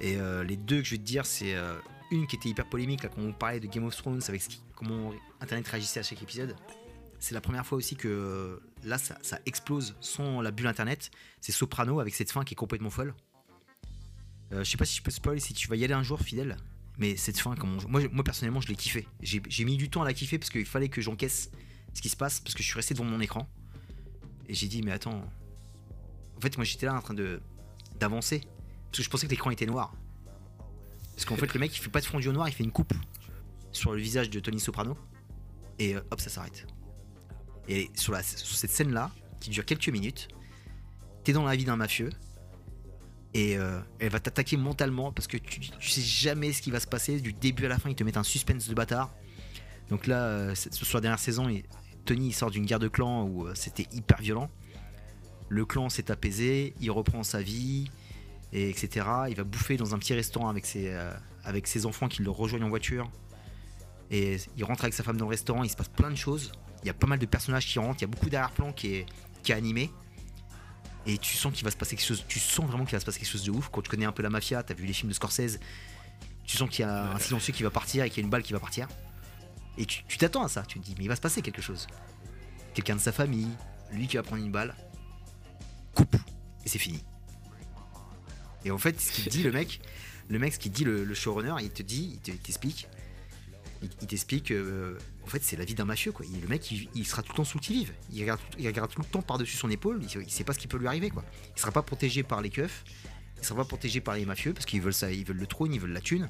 Et 0.00 0.16
euh, 0.16 0.42
les 0.42 0.56
deux 0.56 0.78
que 0.78 0.84
je 0.84 0.90
vais 0.92 0.98
te 0.98 1.04
dire, 1.04 1.24
c'est 1.24 1.54
euh, 1.54 1.78
une 2.10 2.26
qui 2.26 2.36
était 2.36 2.48
hyper 2.48 2.66
polémique, 2.66 3.02
quand 3.02 3.22
on 3.22 3.32
parlait 3.32 3.60
de 3.60 3.66
Game 3.66 3.84
of 3.84 3.96
Thrones, 3.96 4.20
avec 4.28 4.42
comment 4.74 5.12
Internet 5.40 5.66
réagissait 5.68 6.00
à 6.00 6.02
chaque 6.02 6.22
épisode. 6.22 6.56
C'est 7.20 7.34
la 7.34 7.40
première 7.40 7.64
fois 7.64 7.78
aussi 7.78 7.94
que 7.94 8.08
euh, 8.08 8.56
là, 8.82 8.98
ça, 8.98 9.16
explose 9.46 9.94
sans 10.00 10.40
la 10.40 10.50
bulle 10.50 10.66
Internet. 10.66 11.12
C'est 11.40 11.52
Soprano 11.52 12.00
avec 12.00 12.16
cette 12.16 12.32
fin 12.32 12.42
qui 12.42 12.54
est 12.54 12.56
complètement 12.56 12.90
folle. 12.90 13.14
Euh, 14.52 14.64
je 14.64 14.70
sais 14.70 14.76
pas 14.76 14.84
si 14.84 14.96
je 14.96 15.02
peux 15.02 15.12
spoil, 15.12 15.40
si 15.40 15.54
tu 15.54 15.68
vas 15.68 15.76
y 15.76 15.84
aller 15.84 15.94
un 15.94 16.02
jour, 16.02 16.20
fidèle. 16.20 16.56
Mais 16.98 17.16
cette 17.16 17.38
fin, 17.38 17.54
moi, 17.88 18.02
moi 18.10 18.24
personnellement, 18.24 18.60
je 18.60 18.68
l'ai 18.68 18.74
kiffé. 18.74 19.06
J'ai 19.20 19.64
mis 19.64 19.76
du 19.76 19.88
temps 19.88 20.02
à 20.02 20.04
la 20.04 20.12
kiffer 20.12 20.38
parce 20.38 20.50
qu'il 20.50 20.66
fallait 20.66 20.88
que 20.88 21.00
j'encaisse 21.00 21.50
ce 21.94 22.02
qui 22.02 22.08
se 22.08 22.16
passe, 22.16 22.40
parce 22.40 22.54
que 22.54 22.62
je 22.62 22.68
suis 22.68 22.76
resté 22.76 22.92
devant 22.92 23.04
mon 23.04 23.20
écran. 23.20 23.48
Et 24.48 24.54
j'ai 24.54 24.66
dit, 24.66 24.82
mais 24.82 24.90
attends. 24.90 25.24
En 26.36 26.40
fait, 26.40 26.56
moi 26.56 26.64
j'étais 26.64 26.86
là 26.86 26.94
en 26.96 27.00
train 27.00 27.14
de 27.14 27.40
d'avancer. 28.02 28.40
Parce 28.86 28.98
que 28.98 29.02
je 29.02 29.10
pensais 29.10 29.26
que 29.26 29.30
l'écran 29.30 29.50
était 29.50 29.66
noir. 29.66 29.94
Parce 31.14 31.24
qu'en 31.24 31.36
fait, 31.40 31.52
le 31.54 31.60
mec, 31.60 31.74
il 31.76 31.80
fait 31.80 31.90
pas 31.90 32.00
de 32.00 32.06
fondu 32.06 32.28
au 32.28 32.32
noir, 32.32 32.48
il 32.48 32.52
fait 32.52 32.64
une 32.64 32.72
coupe 32.72 32.92
sur 33.72 33.92
le 33.92 34.00
visage 34.00 34.30
de 34.30 34.40
Tony 34.40 34.60
Soprano. 34.60 34.96
Et 35.78 35.96
euh, 35.96 36.02
hop, 36.10 36.20
ça 36.20 36.30
s'arrête. 36.30 36.66
Et 37.68 37.90
sur, 37.94 38.12
la, 38.12 38.22
sur 38.22 38.56
cette 38.56 38.70
scène-là, 38.70 39.10
qui 39.40 39.50
dure 39.50 39.64
quelques 39.64 39.88
minutes, 39.88 40.28
t'es 41.24 41.32
dans 41.32 41.44
la 41.44 41.56
vie 41.56 41.64
d'un 41.64 41.76
mafieux. 41.76 42.10
Et 43.34 43.56
euh, 43.56 43.80
elle 43.98 44.10
va 44.10 44.20
t'attaquer 44.20 44.58
mentalement 44.58 45.10
parce 45.10 45.26
que 45.26 45.38
tu, 45.38 45.58
tu 45.58 45.88
sais 45.88 46.02
jamais 46.02 46.52
ce 46.52 46.60
qui 46.60 46.70
va 46.70 46.80
se 46.80 46.86
passer. 46.86 47.20
Du 47.20 47.32
début 47.32 47.64
à 47.64 47.68
la 47.68 47.78
fin, 47.78 47.88
ils 47.88 47.94
te 47.94 48.04
mettent 48.04 48.18
un 48.18 48.22
suspense 48.22 48.68
de 48.68 48.74
bâtard. 48.74 49.14
Donc 49.88 50.06
là, 50.06 50.24
euh, 50.24 50.54
sur 50.54 50.98
la 50.98 51.00
dernière 51.00 51.18
saison, 51.18 51.48
Tony 52.04 52.28
il 52.28 52.32
sort 52.32 52.50
d'une 52.50 52.64
guerre 52.64 52.78
de 52.78 52.88
clans 52.88 53.24
où 53.24 53.46
euh, 53.46 53.54
c'était 53.54 53.86
hyper 53.92 54.20
violent. 54.20 54.50
Le 55.52 55.66
clan 55.66 55.90
s'est 55.90 56.10
apaisé, 56.10 56.72
il 56.80 56.90
reprend 56.90 57.22
sa 57.22 57.42
vie, 57.42 57.90
et 58.54 58.70
etc. 58.70 59.06
Il 59.28 59.34
va 59.34 59.44
bouffer 59.44 59.76
dans 59.76 59.94
un 59.94 59.98
petit 59.98 60.14
restaurant 60.14 60.48
avec 60.48 60.64
ses, 60.64 60.88
euh, 60.88 61.12
avec 61.44 61.66
ses 61.66 61.84
enfants 61.84 62.08
qui 62.08 62.22
le 62.22 62.30
rejoignent 62.30 62.64
en 62.64 62.70
voiture. 62.70 63.10
Et 64.10 64.38
il 64.56 64.64
rentre 64.64 64.84
avec 64.84 64.94
sa 64.94 65.02
femme 65.02 65.18
dans 65.18 65.26
le 65.26 65.30
restaurant, 65.30 65.62
il 65.62 65.68
se 65.68 65.76
passe 65.76 65.88
plein 65.90 66.10
de 66.10 66.16
choses. 66.16 66.52
Il 66.82 66.86
y 66.86 66.90
a 66.90 66.94
pas 66.94 67.06
mal 67.06 67.18
de 67.18 67.26
personnages 67.26 67.66
qui 67.66 67.78
rentrent, 67.78 67.98
il 67.98 68.00
y 68.00 68.04
a 68.04 68.08
beaucoup 68.08 68.30
d'arrière-plan 68.30 68.72
qui 68.72 68.94
est, 68.94 69.06
qui 69.42 69.52
est 69.52 69.54
animé. 69.54 69.90
Et 71.04 71.18
tu 71.18 71.36
sens 71.36 71.52
qu'il 71.52 71.64
va 71.64 71.70
se 71.70 71.76
passer 71.76 71.96
quelque 71.96 72.06
chose, 72.06 72.24
tu 72.26 72.38
sens 72.38 72.64
vraiment 72.64 72.86
qu'il 72.86 72.96
va 72.96 73.00
se 73.00 73.04
passer 73.04 73.18
quelque 73.18 73.28
chose 73.28 73.44
de 73.44 73.50
ouf. 73.50 73.68
Quand 73.70 73.82
tu 73.82 73.90
connais 73.90 74.06
un 74.06 74.12
peu 74.12 74.22
la 74.22 74.30
mafia, 74.30 74.62
t'as 74.62 74.72
vu 74.72 74.86
les 74.86 74.94
films 74.94 75.10
de 75.10 75.14
Scorsese, 75.14 75.60
tu 76.46 76.56
sens 76.56 76.70
qu'il 76.70 76.80
y 76.80 76.88
a 76.88 77.12
un 77.12 77.18
silencieux 77.18 77.52
qui 77.52 77.62
va 77.62 77.70
partir 77.70 78.04
et 78.04 78.08
qu'il 78.08 78.22
y 78.22 78.22
a 78.22 78.24
une 78.24 78.30
balle 78.30 78.42
qui 78.42 78.54
va 78.54 78.58
partir. 78.58 78.88
Et 79.76 79.84
tu 79.84 80.02
tu 80.08 80.16
t'attends 80.16 80.44
à 80.44 80.48
ça, 80.48 80.62
tu 80.62 80.80
te 80.80 80.84
dis, 80.84 80.94
mais 80.96 81.04
il 81.04 81.08
va 81.08 81.16
se 81.16 81.20
passer 81.20 81.42
quelque 81.42 81.60
chose. 81.60 81.88
Quelqu'un 82.72 82.96
de 82.96 83.00
sa 83.02 83.12
famille, 83.12 83.50
lui 83.90 84.06
qui 84.06 84.16
va 84.16 84.22
prendre 84.22 84.42
une 84.42 84.50
balle, 84.50 84.74
coupe, 85.94 86.16
et 86.64 86.68
c'est 86.68 86.78
fini. 86.78 87.02
Et 88.64 88.70
en 88.70 88.78
fait, 88.78 89.00
ce 89.00 89.12
qu'il 89.12 89.28
dit, 89.28 89.42
le 89.42 89.52
mec, 89.52 89.80
le 90.28 90.38
mec, 90.38 90.54
ce 90.54 90.58
qu'il 90.58 90.72
dit, 90.72 90.84
le, 90.84 91.14
showrunner, 91.14 91.54
il 91.62 91.70
te 91.70 91.82
dit, 91.82 92.12
il 92.14 92.18
te- 92.20 92.30
il 92.30 92.38
t'explique, 92.38 92.88
il, 93.82 94.06
t'explique, 94.06 94.52
euh, 94.52 94.96
en 95.24 95.26
fait, 95.26 95.42
c'est 95.42 95.56
la 95.56 95.64
vie 95.64 95.74
d'un 95.74 95.84
mafieux, 95.84 96.12
quoi. 96.12 96.24
Le 96.40 96.48
mec, 96.48 96.70
il, 96.70 97.06
sera 97.06 97.22
tout 97.22 97.32
le 97.32 97.36
temps 97.36 97.44
sous 97.44 97.58
le 97.58 97.62
qui-vive. 97.62 97.92
Il 98.12 98.20
regarde, 98.20 98.40
il 98.58 98.66
regarde 98.66 98.92
tout 98.92 99.00
le 99.00 99.06
temps 99.06 99.22
par-dessus 99.22 99.56
son 99.56 99.70
épaule, 99.70 100.00
il, 100.02 100.22
il 100.22 100.30
sait 100.30 100.44
pas 100.44 100.52
ce 100.52 100.58
qui 100.58 100.68
peut 100.68 100.78
lui 100.78 100.86
arriver, 100.86 101.10
quoi. 101.10 101.24
Il 101.56 101.60
sera 101.60 101.72
pas 101.72 101.82
protégé 101.82 102.22
par 102.22 102.40
les 102.40 102.50
keufs, 102.50 102.84
il 103.38 103.44
sera 103.44 103.56
pas 103.56 103.64
protégé 103.64 104.00
par 104.00 104.14
les 104.14 104.24
mafieux, 104.24 104.54
parce 104.54 104.66
qu'ils 104.66 104.80
veulent 104.80 104.94
ça, 104.94 105.10
ils 105.10 105.24
veulent 105.24 105.38
le 105.38 105.46
trône, 105.46 105.74
ils 105.74 105.80
veulent 105.80 105.92
la 105.92 106.00
thune. 106.00 106.28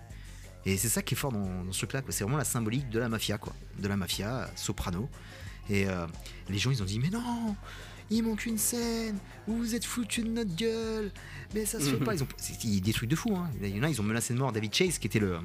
Et 0.64 0.76
c'est 0.76 0.88
ça 0.88 1.02
qui 1.02 1.14
est 1.14 1.16
fort 1.16 1.32
dans, 1.32 1.72
ce 1.72 1.78
truc-là. 1.78 2.02
C'est 2.08 2.24
vraiment 2.24 2.38
la 2.38 2.44
symbolique 2.44 2.88
de 2.88 2.98
la 2.98 3.08
mafia, 3.08 3.36
quoi. 3.36 3.52
De 3.78 3.88
la 3.88 3.96
mafia, 3.96 4.48
soprano. 4.54 5.08
Et 5.68 5.86
euh, 5.88 6.06
les 6.48 6.58
gens, 6.58 6.70
ils 6.70 6.82
ont 6.82 6.86
dit, 6.86 6.98
mais 6.98 7.10
non, 7.10 7.56
il 8.16 8.22
manque 8.24 8.46
une 8.46 8.58
scène, 8.58 9.18
vous 9.46 9.56
vous 9.58 9.74
êtes 9.74 9.84
foutu 9.84 10.22
de 10.22 10.28
notre 10.28 10.54
gueule, 10.54 11.10
mais 11.54 11.64
ça 11.64 11.78
se 11.80 11.84
fait 11.90 12.04
pas. 12.04 12.14
Ils 12.14 12.22
ont 12.22 12.28
c'est- 12.36 12.62
il 12.64 12.74
y 12.74 12.78
a 12.78 12.80
des 12.80 12.92
trucs 12.92 13.08
de 13.10 13.16
fou, 13.16 13.34
hein. 13.36 13.50
Il 13.62 13.76
y 13.76 13.80
en 13.80 13.82
a, 13.82 13.88
ils 13.90 14.00
ont 14.00 14.04
menacé 14.04 14.34
de 14.34 14.38
mort 14.38 14.52
David 14.52 14.74
Chase, 14.74 14.98
qui 14.98 15.06
était 15.06 15.18
le, 15.18 15.38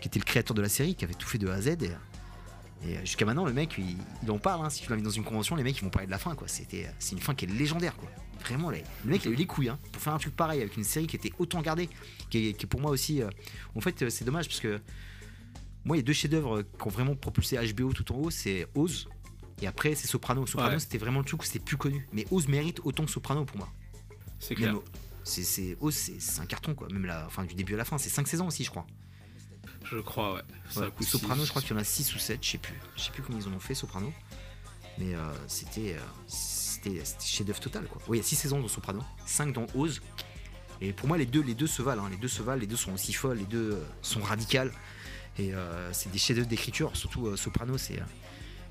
qui 0.00 0.08
était 0.08 0.18
le 0.18 0.24
créateur 0.24 0.54
de 0.54 0.62
la 0.62 0.68
série, 0.68 0.94
qui 0.94 1.04
avait 1.04 1.14
tout 1.14 1.28
fait 1.28 1.38
de 1.38 1.48
A 1.48 1.54
à 1.54 1.60
Z. 1.60 1.68
Et, 1.68 2.92
et 2.92 2.98
jusqu'à 3.00 3.24
maintenant, 3.24 3.46
le 3.46 3.52
mec, 3.52 3.74
il, 3.78 3.96
il 4.22 4.30
en 4.30 4.38
parle. 4.38 4.64
hein. 4.66 4.70
Si 4.70 4.82
tu 4.82 4.90
l'invites 4.90 5.04
dans 5.04 5.10
une 5.10 5.24
convention, 5.24 5.56
les 5.56 5.62
mecs, 5.62 5.78
ils 5.78 5.82
vont 5.84 5.90
parler 5.90 6.06
de 6.06 6.10
la 6.12 6.18
fin, 6.18 6.34
quoi. 6.34 6.48
C'était, 6.48 6.90
c'est 6.98 7.12
une 7.12 7.20
fin 7.22 7.34
qui 7.34 7.44
est 7.46 7.48
légendaire, 7.48 7.96
quoi. 7.96 8.10
Vraiment, 8.40 8.68
les- 8.70 8.84
le 9.04 9.10
mec, 9.12 9.24
il 9.24 9.28
a 9.28 9.30
eu 9.30 9.36
les 9.36 9.46
couilles, 9.46 9.70
hein, 9.70 9.78
pour 9.92 10.02
faire 10.02 10.12
un 10.12 10.18
truc 10.18 10.36
pareil 10.36 10.60
avec 10.60 10.76
une 10.76 10.84
série 10.84 11.06
qui 11.06 11.16
était 11.16 11.32
autant 11.38 11.62
gardée, 11.62 11.88
qui 12.28 12.48
est, 12.48 12.52
qui 12.52 12.66
pour 12.66 12.80
moi 12.80 12.90
aussi. 12.90 13.22
euh, 13.22 13.30
en 13.74 13.80
fait, 13.80 14.02
euh, 14.02 14.10
c'est 14.10 14.24
dommage 14.26 14.46
parce 14.48 14.60
que 14.60 14.80
moi, 15.86 15.96
il 15.96 16.00
y 16.00 16.02
a 16.02 16.04
deux 16.04 16.12
chefs-d'œuvre 16.12 16.62
qui 16.62 16.86
ont 16.86 16.90
vraiment 16.90 17.14
propulsé 17.14 17.56
HBO 17.72 17.92
tout 17.94 18.10
en 18.12 18.16
haut, 18.16 18.30
c'est 18.30 18.66
Oz. 18.74 19.08
Et 19.62 19.66
après, 19.66 19.94
c'est 19.94 20.06
Soprano. 20.08 20.46
Soprano, 20.46 20.74
Ouais. 20.74 20.78
c'était 20.80 20.98
vraiment 20.98 21.20
le 21.20 21.24
truc 21.24 21.42
où 21.42 21.44
c'était 21.46 21.58
plus 21.58 21.76
connu. 21.76 22.06
Mais 22.12 22.26
Oz 22.30 22.48
mérite 22.48 22.80
autant 22.84 23.04
que 23.04 23.10
Soprano 23.10 23.44
pour 23.44 23.56
moi. 23.58 23.68
C'est 24.40 24.54
clair. 24.54 24.74
C'est, 25.22 25.76
Oz, 25.80 25.94
c'est, 26.18 26.40
un 26.40 26.46
carton, 26.46 26.74
quoi. 26.74 26.88
Même 26.92 27.06
la, 27.06 27.28
du 27.48 27.54
début 27.54 27.74
à 27.74 27.76
la 27.78 27.84
fin, 27.84 27.96
c'est 27.96 28.10
5 28.10 28.26
saisons 28.28 28.46
aussi, 28.48 28.64
je 28.64 28.70
crois. 28.70 28.86
Je 29.84 29.98
crois, 29.98 30.34
ouais. 30.34 30.40
Ça 30.70 30.80
Ouais, 30.80 30.90
coûte 30.90 31.06
Soprano, 31.06 31.40
six. 31.40 31.46
je 31.46 31.50
crois 31.50 31.62
qu'il 31.62 31.70
y 31.70 31.74
en 31.74 31.80
a 31.80 31.84
6 31.84 32.14
ou 32.14 32.18
7, 32.18 32.44
je 32.44 32.50
sais 32.50 32.58
plus. 32.58 32.74
Je 32.96 33.02
sais 33.02 33.10
plus 33.10 33.22
comment 33.22 33.38
ils 33.38 33.48
en 33.48 33.52
ont 33.52 33.60
fait, 33.60 33.74
Soprano. 33.74 34.12
Mais 34.98 35.14
euh, 35.14 35.32
c'était, 35.46 35.94
euh, 35.94 36.00
c'était, 36.26 37.00
c'était 37.04 37.24
chef-d'œuvre 37.24 37.60
total, 37.60 37.84
quoi. 37.86 38.02
Oui, 38.08 38.18
il 38.18 38.20
y 38.20 38.24
a 38.24 38.26
6 38.26 38.36
saisons 38.36 38.60
dans 38.60 38.68
Soprano, 38.68 39.02
5 39.26 39.52
dans 39.52 39.66
Oz. 39.74 40.00
Et 40.80 40.92
pour 40.92 41.08
moi, 41.08 41.16
les 41.16 41.26
deux, 41.26 41.42
les 41.42 41.54
deux 41.54 41.66
se 41.66 41.80
valent. 41.82 42.04
hein. 42.04 42.10
Les 42.10 42.16
deux 42.18 42.28
se 42.28 42.42
valent, 42.42 42.60
les 42.60 42.66
deux 42.66 42.76
sont 42.76 42.92
aussi 42.92 43.12
folles, 43.12 43.38
les 43.38 43.44
deux 43.46 43.72
euh, 43.74 43.84
sont 44.02 44.20
radicales. 44.20 44.72
Et 45.38 45.54
euh, 45.54 45.90
c'est 45.92 46.10
des 46.12 46.18
chefs-d'œuvre 46.18 46.48
d'écriture, 46.48 46.94
surtout 46.96 47.34
Soprano, 47.36 47.76
c'est, 47.78 48.00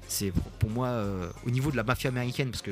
c'est 0.08 0.32
pour, 0.60 0.70
moi, 0.70 0.88
euh, 0.88 1.30
au 1.46 1.50
niveau 1.52 1.72
de 1.72 1.76
la 1.78 1.84
mafia 1.84 2.10
américaine, 2.10 2.52
parce 2.52 2.62
que 2.62 2.72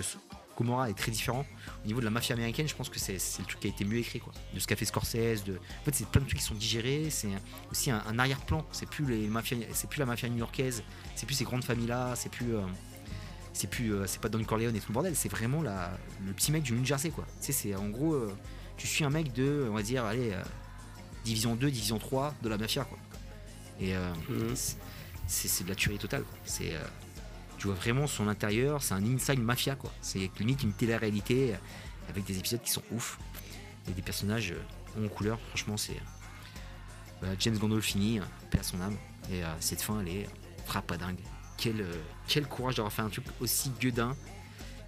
Gomorrah 0.57 0.89
est 0.89 0.93
très 0.93 1.11
différent. 1.11 1.45
Au 1.83 1.87
niveau 1.87 1.99
de 2.01 2.05
la 2.05 2.11
mafia 2.11 2.35
américaine, 2.35 2.67
je 2.67 2.75
pense 2.75 2.89
que 2.89 2.99
c'est, 2.99 3.13
le 3.39 3.45
truc 3.45 3.59
qui 3.61 3.67
a 3.67 3.69
été 3.71 3.83
mieux 3.85 3.97
écrit, 3.97 4.19
quoi. 4.19 4.31
De 4.53 4.59
ce 4.59 4.67
qu'a 4.67 4.75
fait 4.75 4.85
Scorsese, 4.85 5.43
de... 5.43 5.53
en 5.55 5.83
fait, 5.85 5.95
c'est 5.95 6.07
plein 6.07 6.21
de 6.21 6.27
trucs 6.27 6.37
qui 6.39 6.45
sont 6.45 6.53
digérés, 6.55 7.09
c'est 7.09 7.29
aussi 7.71 7.89
un, 7.89 8.03
un 8.07 8.19
arrière-plan. 8.19 8.63
C'est 8.71 8.87
plus 8.87 9.05
les 9.05 9.27
mafias, 9.27 9.57
plus 9.89 9.99
la 9.99 10.05
mafia 10.05 10.29
new-yorkaise, 10.29 10.83
c'est 11.15 11.25
plus 11.25 11.35
ces 11.35 11.45
grandes 11.45 11.63
familles-là, 11.63 12.13
c'est 12.15 12.29
plus. 12.29 12.55
euh, 12.55 12.61
c'est 13.53 13.69
plus 13.69 13.93
euh, 13.93 14.07
c'est 14.07 14.21
pas 14.21 14.29
Don 14.29 14.41
Corleone 14.45 14.73
et 14.77 14.79
tout 14.79 14.87
le 14.89 14.93
bordel 14.93 15.13
c'est 15.13 15.27
vraiment 15.27 15.61
la, 15.61 15.91
le 16.25 16.31
petit 16.31 16.53
mec 16.53 16.63
du 16.63 16.71
New 16.71 16.85
Jersey 16.85 17.09
quoi 17.09 17.25
tu 17.41 17.47
sais 17.47 17.51
c'est 17.51 17.75
en 17.75 17.89
gros 17.89 18.17
tu 18.77 18.87
suis 18.87 19.03
un 19.03 19.09
mec 19.09 19.33
de 19.33 19.67
on 19.69 19.73
va 19.73 19.83
dire 19.83 20.05
allez 20.05 20.31
division 21.25 21.55
2 21.55 21.69
division 21.69 21.99
3 21.99 22.33
de 22.41 22.47
la 22.47 22.57
mafia 22.57 22.85
quoi 22.85 22.97
et 23.81 23.93
euh, 23.93 24.09
Mhm. 24.29 24.55
c'est- 25.27 25.63
de 25.65 25.69
la 25.69 25.75
tuerie 25.75 25.97
totale 25.97 26.23
c'est 26.45 26.73
euh, 26.73 26.79
tu 27.61 27.67
vois 27.67 27.75
vraiment 27.75 28.07
son 28.07 28.27
intérieur 28.27 28.81
c'est 28.81 28.95
un 28.95 29.05
inside 29.05 29.39
mafia 29.39 29.75
quoi 29.75 29.93
c'est 30.01 30.31
limite 30.39 30.63
une 30.63 30.73
télé-réalité 30.73 31.53
avec 32.09 32.25
des 32.25 32.39
épisodes 32.39 32.61
qui 32.63 32.71
sont 32.71 32.81
ouf 32.91 33.19
et 33.88 33.91
des 33.91 34.01
personnages 34.01 34.51
euh, 34.51 35.05
en 35.05 35.07
couleur 35.07 35.39
franchement 35.49 35.77
c'est 35.77 35.93
euh, 35.93 37.21
bah, 37.21 37.27
James 37.38 37.59
Gandolfini 37.59 38.19
euh, 38.19 38.23
paix 38.49 38.57
à 38.57 38.63
son 38.63 38.81
âme 38.81 38.97
et 39.31 39.43
euh, 39.43 39.47
cette 39.59 39.83
fin 39.83 40.01
elle 40.01 40.07
est 40.07 40.27
frappe 40.65 40.91
à 40.91 40.97
dingue 40.97 41.19
quel, 41.61 41.81
euh, 41.81 42.01
quel 42.27 42.47
courage 42.47 42.77
d'avoir 42.77 42.91
fait 42.91 43.03
un 43.03 43.09
truc 43.09 43.25
aussi 43.39 43.71
gueudin 43.79 44.15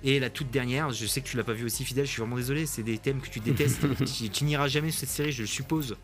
Et 0.02 0.20
la 0.20 0.32
toute 0.32 0.50
dernière, 0.50 0.92
je 0.92 1.06
sais 1.06 1.22
que 1.22 1.28
tu 1.28 1.38
l'as 1.38 1.44
pas 1.44 1.54
vu 1.54 1.66
aussi 1.66 1.86
fidèle, 1.86 2.08
je 2.08 2.12
suis 2.12 2.22
vraiment 2.22 2.38
désolé, 2.38 2.66
c'est 2.66 2.82
des 2.82 2.98
thèmes 2.98 3.22
que 3.22 3.30
tu 3.30 3.40
détestes. 3.40 3.86
tu, 4.06 4.30
tu 4.30 4.44
n'iras 4.44 4.68
jamais 4.68 4.90
sur 4.90 5.02
cette 5.02 5.10
série, 5.10 5.32
je 5.32 5.42
le 5.42 5.48
suppose. 5.48 5.96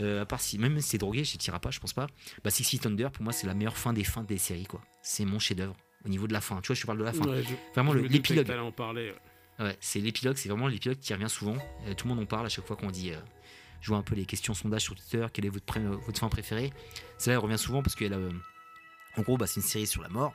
Euh, 0.00 0.22
à 0.22 0.26
part 0.26 0.40
si, 0.40 0.58
même 0.58 0.80
si 0.80 0.88
c'est 0.90 0.98
drogué, 0.98 1.22
je 1.22 1.36
t'irai 1.36 1.60
pas, 1.60 1.70
je 1.70 1.78
pense 1.78 1.92
pas. 1.92 2.08
Bah, 2.42 2.50
Six 2.50 2.64
Feet 2.64 2.86
Under, 2.86 3.12
pour 3.12 3.22
moi, 3.22 3.32
c'est 3.32 3.46
la 3.46 3.54
meilleure 3.54 3.76
fin 3.76 3.92
des 3.92 4.04
fins 4.04 4.24
des 4.24 4.38
séries, 4.38 4.66
quoi. 4.66 4.82
C'est 5.02 5.24
mon 5.24 5.38
chef-d'œuvre 5.38 5.76
au 6.04 6.08
niveau 6.08 6.26
de 6.26 6.32
la 6.32 6.40
fin. 6.40 6.60
Tu 6.60 6.68
vois, 6.68 6.76
je 6.76 6.80
te 6.82 6.86
parle 6.86 6.98
de 6.98 7.04
la 7.04 7.12
fin. 7.12 7.26
Ouais, 7.26 7.42
je- 7.42 7.54
Vraiment, 7.74 7.92
je 7.92 7.98
l'épilogue. 7.98 8.50
en 8.50 8.72
parler. 8.72 9.12
ouais. 9.58 9.64
Ouais, 9.66 9.76
c'est 9.80 10.00
l'épilogue, 10.00 10.36
c'est 10.36 10.48
vraiment 10.48 10.66
l'épilogue 10.66 10.98
qui 10.98 11.14
revient 11.14 11.28
souvent. 11.30 11.56
Euh, 11.86 11.94
tout 11.94 12.08
le 12.08 12.14
monde 12.14 12.22
en 12.24 12.26
parle 12.26 12.46
à 12.46 12.48
chaque 12.48 12.66
fois 12.66 12.76
qu'on 12.76 12.90
dit. 12.90 13.12
euh, 13.12 13.16
je 13.80 13.88
vois 13.88 13.98
un 13.98 14.02
peu 14.02 14.14
les 14.14 14.24
questions 14.24 14.54
sondages 14.54 14.82
sur 14.82 14.94
Twitter, 14.94 15.26
quelle 15.32 15.44
est 15.44 15.50
votre, 15.50 15.64
pré- 15.66 15.80
euh, 15.80 15.96
votre 16.06 16.18
fin 16.18 16.28
préférée 16.28 16.72
C'est 17.18 17.30
là, 17.30 17.34
elle 17.34 17.42
revient 17.42 17.58
souvent 17.58 17.82
parce 17.82 17.94
qu'elle 17.94 18.14
a. 18.14 18.16
euh, 18.16 18.30
en 19.16 19.22
gros, 19.22 19.36
bah, 19.36 19.46
c'est 19.46 19.56
une 19.60 19.66
série 19.66 19.86
sur 19.86 20.02
la 20.02 20.08
mort. 20.08 20.34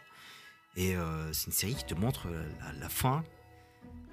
Et 0.78 0.96
c'est 1.34 1.48
une 1.48 1.52
série 1.52 1.74
qui 1.76 1.84
te 1.84 1.96
montre 1.96 2.28
la, 2.30 2.72
la 2.80 2.90
fin. 2.90 3.24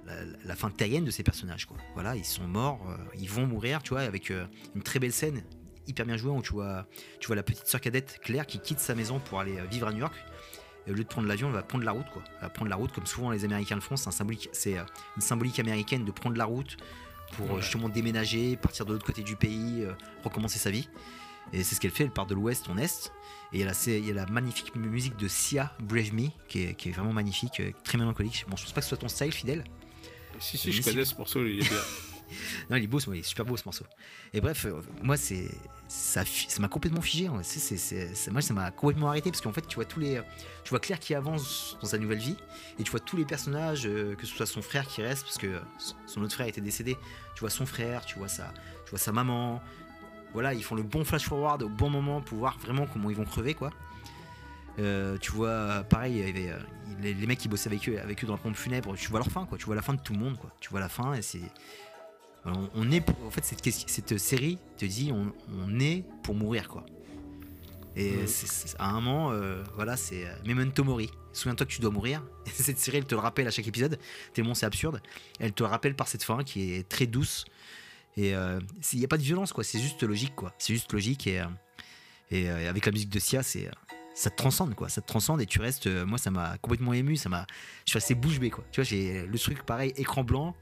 La, 0.06 0.14
la 0.44 0.54
fin 0.56 0.70
terrienne 0.70 1.04
de 1.04 1.10
ces 1.10 1.22
personnages 1.24 1.66
quoi. 1.66 1.76
Voilà, 1.94 2.14
ils 2.16 2.24
sont 2.24 2.46
morts, 2.46 2.80
euh, 2.88 2.96
ils 3.18 3.28
vont 3.28 3.44
mourir, 3.46 3.82
tu 3.82 3.90
vois, 3.90 4.02
avec 4.02 4.30
euh, 4.30 4.46
une 4.76 4.82
très 4.82 4.98
belle 5.00 5.12
scène 5.12 5.42
hyper 5.88 6.06
bien 6.06 6.16
jouée 6.16 6.30
où 6.30 6.42
tu 6.42 6.52
vois, 6.52 6.86
tu 7.20 7.26
vois 7.26 7.34
la 7.36 7.42
petite 7.42 7.66
sœur 7.66 7.80
cadette 7.80 8.18
Claire 8.22 8.46
qui 8.46 8.58
quitte 8.60 8.78
sa 8.78 8.94
maison 8.94 9.18
pour 9.20 9.38
aller 9.40 9.56
vivre 9.70 9.86
à 9.88 9.92
New 9.92 9.98
York. 9.98 10.14
Et 10.86 10.90
au 10.90 10.94
lieu 10.94 11.02
de 11.02 11.08
prendre 11.08 11.26
l'avion, 11.28 11.48
elle 11.48 11.54
va 11.54 11.62
prendre 11.62 11.84
la 11.84 11.92
route 11.92 12.06
quoi. 12.12 12.22
Elle 12.36 12.42
va 12.42 12.48
prendre 12.50 12.68
la 12.70 12.76
route 12.76 12.92
comme 12.92 13.06
souvent 13.06 13.30
les 13.30 13.44
Américains 13.44 13.74
le 13.74 13.80
font. 13.80 13.96
C'est 13.96 14.08
un 14.08 14.12
symbolique, 14.12 14.48
c'est 14.52 14.78
euh, 14.78 14.84
une 15.16 15.22
symbolique 15.22 15.58
américaine 15.58 16.04
de 16.04 16.10
prendre 16.12 16.36
la 16.36 16.44
route 16.44 16.76
pour 17.32 17.50
euh, 17.50 17.54
Ouais. 17.56 17.60
justement 17.62 17.88
déménager, 17.88 18.56
partir 18.56 18.86
de 18.86 18.92
l'autre 18.92 19.04
côté 19.06 19.22
du 19.22 19.34
pays, 19.36 19.82
euh, 19.82 19.92
recommencer 20.22 20.58
sa 20.58 20.70
vie. 20.70 20.88
Et 21.52 21.62
c'est 21.64 21.74
ce 21.76 21.80
qu'elle 21.80 21.90
fait. 21.92 22.04
Elle 22.04 22.10
part 22.10 22.26
de 22.26 22.34
l'ouest 22.34 22.68
en 22.68 22.76
est. 22.78 23.12
Et 23.52 23.56
il 23.58 23.60
y 23.60 23.62
a 23.62 23.66
la, 23.66 23.74
c'est- 23.74 23.98
il 23.98 24.06
y 24.06 24.10
a 24.10 24.14
la 24.14 24.26
magnifique 24.26 24.74
musique 24.76 25.16
de 25.16 25.28
Sia, 25.28 25.72
Brave 25.80 26.12
Me, 26.12 26.28
qui 26.48 26.62
est, 26.64 26.74
qui 26.74 26.88
est 26.88 26.92
vraiment 26.92 27.12
magnifique, 27.12 27.62
très 27.84 27.98
mélancolique. 27.98 28.44
Bon, 28.48 28.56
je 28.56 28.62
pense 28.64 28.72
pas 28.72 28.80
que 28.80 28.84
ce 28.84 28.88
soit 28.90 28.98
ton 28.98 29.08
style 29.08 29.32
fidèle. 29.32 29.64
Si, 30.38 30.58
si, 30.58 30.70
je 30.72 30.82
connais 30.82 31.04
ce 31.04 31.14
morceau, 31.16 31.44
il 31.46 31.60
est 31.60 31.68
bien. 31.68 31.78
Non, 32.70 32.76
il 32.76 32.84
est 32.84 32.86
beau, 32.86 32.98
il 32.98 33.20
est 33.20 33.22
super 33.22 33.44
beau 33.44 33.56
ce 33.56 33.64
morceau. 33.64 33.84
Et 34.32 34.40
bref, 34.40 34.66
euh, 34.66 34.80
moi, 35.02 35.16
c'est 35.16 35.48
ça, 35.88 36.22
m'a 36.58 36.68
complètement 36.68 37.00
figé. 37.00 37.28
moi, 37.28 37.42
ça 37.42 38.54
m'a 38.54 38.70
complètement 38.70 39.08
arrêté 39.08 39.30
parce 39.30 39.40
qu'en 39.40 39.52
fait, 39.52 39.66
tu 39.66 39.76
vois 39.76 39.84
tous 39.84 40.00
les, 40.00 40.20
tu 40.64 40.70
vois 40.70 40.80
Claire 40.80 40.98
qui 40.98 41.14
avance 41.14 41.78
dans 41.80 41.88
sa 41.88 41.98
nouvelle 41.98 42.18
vie 42.18 42.36
et 42.78 42.82
tu 42.82 42.90
vois 42.90 43.00
tous 43.00 43.16
les 43.16 43.24
personnages, 43.24 43.86
euh, 43.86 44.14
que 44.14 44.26
ce 44.26 44.34
soit 44.34 44.46
son 44.46 44.62
frère 44.62 44.86
qui 44.86 45.02
reste 45.02 45.22
parce 45.24 45.38
que 45.38 45.46
euh, 45.46 45.60
son 46.06 46.22
autre 46.22 46.34
frère 46.34 46.46
était 46.46 46.60
décédé. 46.60 46.96
Tu 47.34 47.40
vois 47.40 47.50
son 47.50 47.66
frère, 47.66 48.04
tu 48.04 48.18
vois 48.18 48.28
sa, 48.28 48.52
tu 48.84 48.90
vois 48.90 48.98
sa 48.98 49.12
maman. 49.12 49.62
Voilà, 50.32 50.54
ils 50.54 50.64
font 50.64 50.74
le 50.74 50.82
bon 50.82 51.04
flash 51.04 51.24
forward 51.24 51.62
au 51.62 51.68
bon 51.68 51.88
moment 51.88 52.20
pour 52.20 52.38
voir 52.38 52.58
vraiment 52.58 52.86
comment 52.86 53.10
ils 53.10 53.16
vont 53.16 53.24
crever, 53.24 53.54
quoi. 53.54 53.70
Tu 54.76 55.32
vois, 55.32 55.84
pareil, 55.88 56.34
les, 57.00 57.26
mecs 57.26 57.38
qui 57.38 57.48
bossaient 57.48 57.68
avec 57.68 57.88
eux, 57.88 57.98
avec 57.98 58.22
eux 58.22 58.26
dans 58.26 58.34
la 58.34 58.38
pompe 58.38 58.56
funèbre, 58.56 58.94
tu 58.96 59.08
vois 59.08 59.20
leur 59.20 59.28
fin, 59.28 59.46
quoi. 59.46 59.56
Tu 59.56 59.64
vois 59.64 59.74
la 59.74 59.82
fin 59.82 59.94
de 59.94 60.00
tout 60.00 60.12
le 60.12 60.18
monde, 60.18 60.36
quoi. 60.36 60.50
Tu 60.60 60.68
vois 60.68 60.80
la 60.80 60.90
fin 60.90 61.14
et 61.14 61.22
c'est, 61.22 61.40
on, 62.46 62.70
on 62.74 62.90
est 62.90 63.00
pour- 63.00 63.16
en 63.26 63.30
fait 63.30 63.44
cette, 63.44 64.18
série 64.18 64.58
te 64.78 64.84
dit 64.84 65.10
on, 65.12 65.32
on 65.58 65.78
est 65.80 66.04
pour 66.22 66.34
mourir 66.34 66.68
quoi. 66.68 66.84
Et 67.98 68.12
à 68.78 68.90
un 68.90 68.92
moment, 69.00 69.32
euh, 69.32 69.64
voilà, 69.74 69.96
c'est 69.96 70.26
euh, 70.26 70.30
memento 70.44 70.84
mori. 70.84 71.10
Souviens-toi 71.32 71.64
que 71.66 71.72
tu 71.72 71.80
dois 71.80 71.90
mourir. 71.90 72.22
Et 72.46 72.50
cette 72.54 72.78
série, 72.78 72.98
elle 72.98 73.06
te 73.06 73.14
le 73.14 73.20
rappelle 73.22 73.46
à 73.46 73.50
chaque 73.50 73.66
épisode. 73.66 73.98
Tellement 74.34 74.54
c'est 74.54 74.66
absurde. 74.66 75.00
Elle 75.40 75.52
te 75.52 75.62
le 75.62 75.68
rappelle 75.70 75.96
par 75.96 76.06
cette 76.06 76.22
fin 76.22 76.44
qui 76.44 76.74
est 76.74 76.86
très 76.88 77.06
douce. 77.06 77.46
Et 78.18 78.34
euh, 78.34 78.60
il 78.92 78.98
n'y 78.98 79.04
a 79.04 79.08
pas 79.08 79.16
de 79.16 79.22
violence 79.22 79.52
quoi. 79.52 79.64
C'est 79.64 79.78
juste 79.80 80.02
logique 80.02 80.34
quoi. 80.34 80.52
C'est 80.58 80.74
juste 80.74 80.92
logique 80.92 81.26
et, 81.26 81.40
euh, 81.40 81.46
et 82.30 82.50
euh, 82.50 82.68
avec 82.68 82.84
la 82.84 82.92
musique 82.92 83.08
de 83.10 83.18
Sia, 83.18 83.42
c'est 83.42 83.66
euh, 83.66 83.70
ça 84.14 84.28
te 84.30 84.36
transcende 84.36 84.74
quoi. 84.74 84.90
Ça 84.90 85.00
te 85.00 85.06
transcende 85.06 85.40
et 85.40 85.46
tu 85.46 85.58
restes. 85.60 85.86
euh, 85.86 86.04
moi, 86.04 86.18
ça 86.18 86.30
m'a 86.30 86.58
complètement 86.58 86.92
ému. 86.92 87.16
Ça 87.16 87.30
m'a. 87.30 87.46
Je 87.86 87.90
suis 87.92 87.96
resté 87.98 88.14
bouche 88.14 88.38
bée 88.40 88.50
quoi. 88.50 88.64
Tu 88.72 88.80
vois, 88.82 88.84
j'ai 88.84 89.26
le 89.26 89.38
truc 89.38 89.62
pareil, 89.64 89.94
écran 89.96 90.22
blanc. 90.22 90.54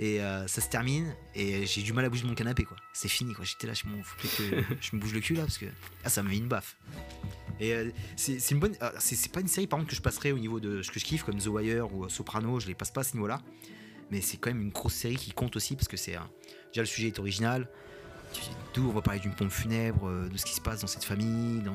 Et 0.00 0.20
euh, 0.22 0.46
ça 0.46 0.60
se 0.60 0.68
termine 0.68 1.12
et 1.34 1.66
j'ai 1.66 1.82
du 1.82 1.92
mal 1.92 2.04
à 2.04 2.08
bouger 2.08 2.24
mon 2.24 2.34
canapé 2.34 2.62
quoi. 2.64 2.76
C'est 2.92 3.08
fini 3.08 3.34
quoi. 3.34 3.44
J'étais 3.44 3.66
là, 3.66 3.74
je 3.74 3.84
m'en 3.86 4.00
foutais 4.02 4.28
que 4.28 4.62
je 4.80 4.94
me 4.94 5.00
bouge 5.00 5.12
le 5.12 5.18
cul 5.20 5.34
là 5.34 5.42
parce 5.42 5.58
que 5.58 5.66
ah 6.04 6.08
ça 6.08 6.22
m'a 6.22 6.30
mis 6.30 6.38
une 6.38 6.46
baffe. 6.46 6.76
Et 7.58 7.72
euh, 7.74 7.90
c'est 8.16 8.38
une 8.52 8.60
bonne. 8.60 8.76
ah, 8.80 8.92
c'est 9.00 9.32
pas 9.32 9.40
une 9.40 9.48
série 9.48 9.66
par 9.66 9.78
contre 9.80 9.90
que 9.90 9.96
je 9.96 10.00
passerai 10.02 10.30
au 10.30 10.38
niveau 10.38 10.60
de 10.60 10.82
ce 10.82 10.92
que 10.92 11.00
je 11.00 11.04
kiffe 11.04 11.24
comme 11.24 11.38
The 11.38 11.46
Wire 11.48 11.92
ou 11.92 12.04
euh, 12.04 12.08
Soprano. 12.08 12.60
Je 12.60 12.68
les 12.68 12.74
passe 12.74 12.92
pas 12.92 13.00
à 13.00 13.04
ce 13.04 13.14
niveau-là. 13.14 13.40
Mais 14.12 14.20
c'est 14.20 14.36
quand 14.36 14.50
même 14.50 14.62
une 14.62 14.70
grosse 14.70 14.94
série 14.94 15.16
qui 15.16 15.32
compte 15.32 15.56
aussi 15.56 15.74
parce 15.74 15.88
que 15.88 15.96
c'est 15.96 16.12
déjà 16.68 16.82
le 16.82 16.86
sujet 16.86 17.08
est 17.08 17.18
original. 17.18 17.68
D'où 18.74 18.88
on 18.88 18.92
va 18.92 19.00
parler 19.02 19.18
d'une 19.20 19.34
pompe 19.34 19.50
funèbre, 19.50 20.28
de 20.30 20.36
ce 20.36 20.44
qui 20.44 20.54
se 20.54 20.60
passe 20.60 20.80
dans 20.82 20.86
cette 20.86 21.04
famille, 21.04 21.60
dans- 21.62 21.74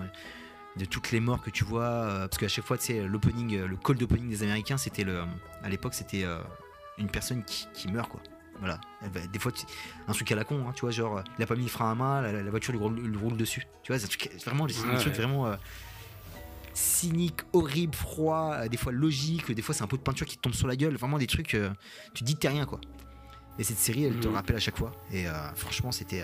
de 0.77 0.85
toutes 0.85 1.11
les 1.11 1.19
morts 1.19 1.41
que 1.41 1.49
tu 1.51 1.63
vois. 1.63 2.07
parce 2.29 2.37
qu'à 2.37 2.47
chaque 2.47 2.65
fois, 2.65 2.77
tu 2.77 2.85
sais, 2.85 3.05
l'opening, 3.07 3.59
le 3.65 3.75
cold 3.75 4.01
opening 4.01 4.29
des 4.29 4.41
Américains, 4.43 4.77
c'était 4.77 5.03
le. 5.03 5.23
À 5.61 5.69
l'époque, 5.69 5.93
c'était 5.93 6.23
une 6.97 7.09
personne 7.09 7.43
qui, 7.43 7.67
qui 7.73 7.87
meurt 7.91 8.09
quoi. 8.09 8.21
Voilà. 8.59 8.79
Des 9.31 9.39
fois, 9.39 9.51
un 10.07 10.13
truc 10.13 10.31
à 10.31 10.35
la 10.35 10.43
con, 10.43 10.65
hein, 10.67 10.73
tu 10.75 10.81
vois, 10.81 10.91
genre, 10.91 11.17
euh, 11.17 11.21
il 11.37 11.43
a 11.43 11.47
pas 11.47 11.55
mis 11.55 11.63
le 11.63 11.69
frein 11.69 11.91
à 11.91 11.95
main, 11.95 12.21
la, 12.21 12.31
la 12.43 12.49
voiture 12.51 12.71
lui 12.71 12.79
roule, 12.79 12.95
lui 12.99 13.17
roule 13.17 13.35
dessus. 13.35 13.65
Tu 13.81 13.91
vois, 13.91 13.99
c'est 13.99 14.05
un 14.05 14.07
truc- 14.07 14.29
vraiment, 14.45 14.67
des, 14.67 14.73
des 14.73 14.79
Ouais. 14.81 14.97
trucs 14.97 15.15
vraiment 15.15 15.47
euh, 15.47 15.55
cyniques, 16.73 17.41
horribles, 17.51 17.95
froids, 17.95 18.53
euh, 18.53 18.67
des 18.67 18.77
fois 18.77 18.91
logiques, 18.91 19.51
des 19.51 19.61
fois 19.61 19.75
c'est 19.75 19.83
un 19.83 19.87
pot 19.87 19.97
de 19.97 20.01
peinture 20.03 20.25
qui 20.27 20.37
te 20.37 20.41
tombe 20.41 20.53
sur 20.53 20.67
la 20.67 20.75
gueule, 20.75 20.95
vraiment 20.95 21.17
des 21.17 21.27
trucs, 21.27 21.55
euh, 21.55 21.71
tu 22.13 22.21
te 22.23 22.25
dis 22.25 22.35
t'es 22.35 22.47
rien 22.47 22.65
quoi. 22.65 22.79
Et 23.59 23.63
cette 23.63 23.77
série, 23.79 24.05
elle 24.05 24.19
te 24.19 24.27
Mhm. 24.27 24.35
rappelle 24.35 24.55
à 24.55 24.59
chaque 24.59 24.77
fois. 24.77 24.91
Et 25.11 25.25
franchement, 25.55 25.91
c'était. 25.91 26.23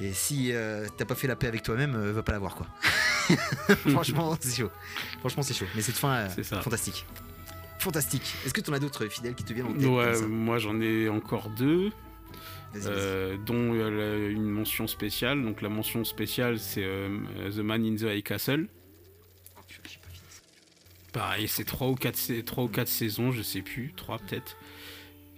Et 0.00 0.14
si 0.14 0.52
t'as 0.96 1.04
pas 1.04 1.14
fait 1.14 1.26
la 1.26 1.36
paix 1.36 1.48
avec 1.48 1.62
toi-même, 1.62 1.94
va 2.12 2.22
pas 2.22 2.32
la 2.32 2.38
voir 2.38 2.54
quoi. 2.54 2.66
Franchement, 3.90 4.36
c'est 4.40 4.56
chaud. 4.56 4.70
Franchement, 5.20 5.42
c'est 5.42 5.52
chaud. 5.54 5.66
Mais 5.76 5.82
cette 5.82 5.96
fin, 5.96 6.28
C'est 6.30 6.44
ça. 6.44 6.60
fantastique. 6.62 7.04
Fantastique. 7.80 8.34
Est-ce 8.44 8.52
que 8.52 8.60
t'en 8.60 8.74
as 8.74 8.78
d'autres 8.78 9.06
fidèles 9.06 9.34
qui 9.34 9.42
te 9.42 9.54
viennent 9.54 9.66
en 9.66 9.72
tête 9.72 9.86
Ouais, 9.86 10.12
comme 10.12 10.14
ça 10.14 10.26
moi 10.26 10.58
j'en 10.58 10.80
ai 10.82 11.08
encore 11.08 11.48
deux, 11.48 11.90
euh, 12.76 13.36
dont 13.38 13.72
euh, 13.74 14.30
une 14.30 14.48
mention 14.48 14.86
spéciale. 14.86 15.42
Donc 15.42 15.62
la 15.62 15.70
mention 15.70 16.04
spéciale, 16.04 16.58
c'est 16.58 16.84
euh, 16.84 17.08
The 17.50 17.60
Man 17.60 17.84
in 17.84 17.96
the 17.96 18.02
High 18.02 18.22
Castle. 18.22 18.68
Pareil, 21.12 21.48
c'est 21.48 21.64
3 21.64 21.88
ou 21.88 21.94
4 21.94 22.44
trois 22.44 22.64
ou 22.64 22.68
quatre 22.68 22.86
saisons, 22.86 23.32
je 23.32 23.42
sais 23.42 23.62
plus, 23.62 23.92
3 23.96 24.18
peut-être. 24.18 24.56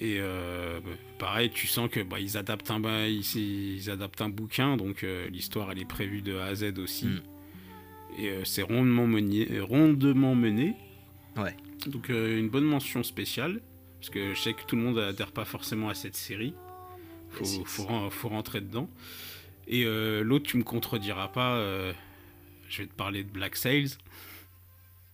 Et 0.00 0.18
bah, 0.20 0.90
pareil, 1.18 1.50
tu 1.50 1.68
sens 1.68 1.88
que 1.88 2.00
bah, 2.00 2.18
ils 2.18 2.36
adaptent 2.36 2.72
un 2.72 2.80
bah, 2.80 3.06
ils, 3.06 3.24
ils 3.36 3.88
adaptent 3.88 4.20
un 4.20 4.28
bouquin, 4.28 4.76
donc 4.76 5.06
l'histoire 5.30 5.70
elle 5.70 5.78
est 5.78 5.88
prévue 5.88 6.20
de 6.22 6.36
A 6.36 6.46
à 6.46 6.54
Z 6.56 6.78
aussi. 6.78 7.06
Mm. 7.06 7.20
Et 8.18 8.32
c'est 8.44 8.62
rondement 8.62 9.06
mené, 9.06 9.60
rondement 9.60 10.34
mené. 10.34 10.74
Ouais. 11.36 11.56
Donc 11.86 12.10
euh, 12.10 12.38
une 12.38 12.48
bonne 12.48 12.64
mention 12.64 13.02
spéciale, 13.02 13.60
parce 13.98 14.10
que 14.10 14.34
je 14.34 14.40
sais 14.40 14.54
que 14.54 14.62
tout 14.64 14.76
le 14.76 14.82
monde 14.82 14.98
adhère 14.98 15.32
pas 15.32 15.44
forcément 15.44 15.88
à 15.88 15.94
cette 15.94 16.16
série. 16.16 16.54
Faut, 17.30 17.64
faut, 17.64 18.28
rentrer 18.28 18.60
dedans. 18.60 18.90
Et 19.66 19.84
euh, 19.86 20.22
l'autre, 20.22 20.46
tu 20.46 20.58
me 20.58 20.64
contrediras 20.64 21.28
pas. 21.28 21.56
euh, 21.56 21.94
je 22.68 22.82
vais 22.82 22.88
te 22.88 22.94
parler 22.94 23.24
de 23.24 23.30
Black 23.30 23.56
Sails. 23.56 23.92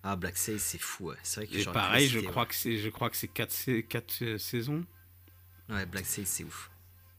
Ah, 0.02 0.16
Black 0.16 0.36
Sails, 0.36 0.58
c'est 0.58 0.80
fou. 0.80 1.10
Ouais. 1.10 1.16
C'est 1.22 1.44
vrai 1.44 1.54
que 1.54 1.60
Et 1.60 1.72
pareil, 1.72 2.08
je 2.08 2.18
crois 2.20 2.44
que 2.46 2.54
c'est, 2.54 2.76
je 2.78 2.88
crois 2.88 3.08
que 3.08 3.16
c'est 3.16 3.28
4 3.28 3.80
quatre, 3.82 4.36
saisons. 4.38 4.84
Ouais, 5.68 5.76
Ouais, 5.76 5.86
Black 5.86 6.06
Sails, 6.06 6.26
c'est 6.26 6.44
ouf. 6.44 6.70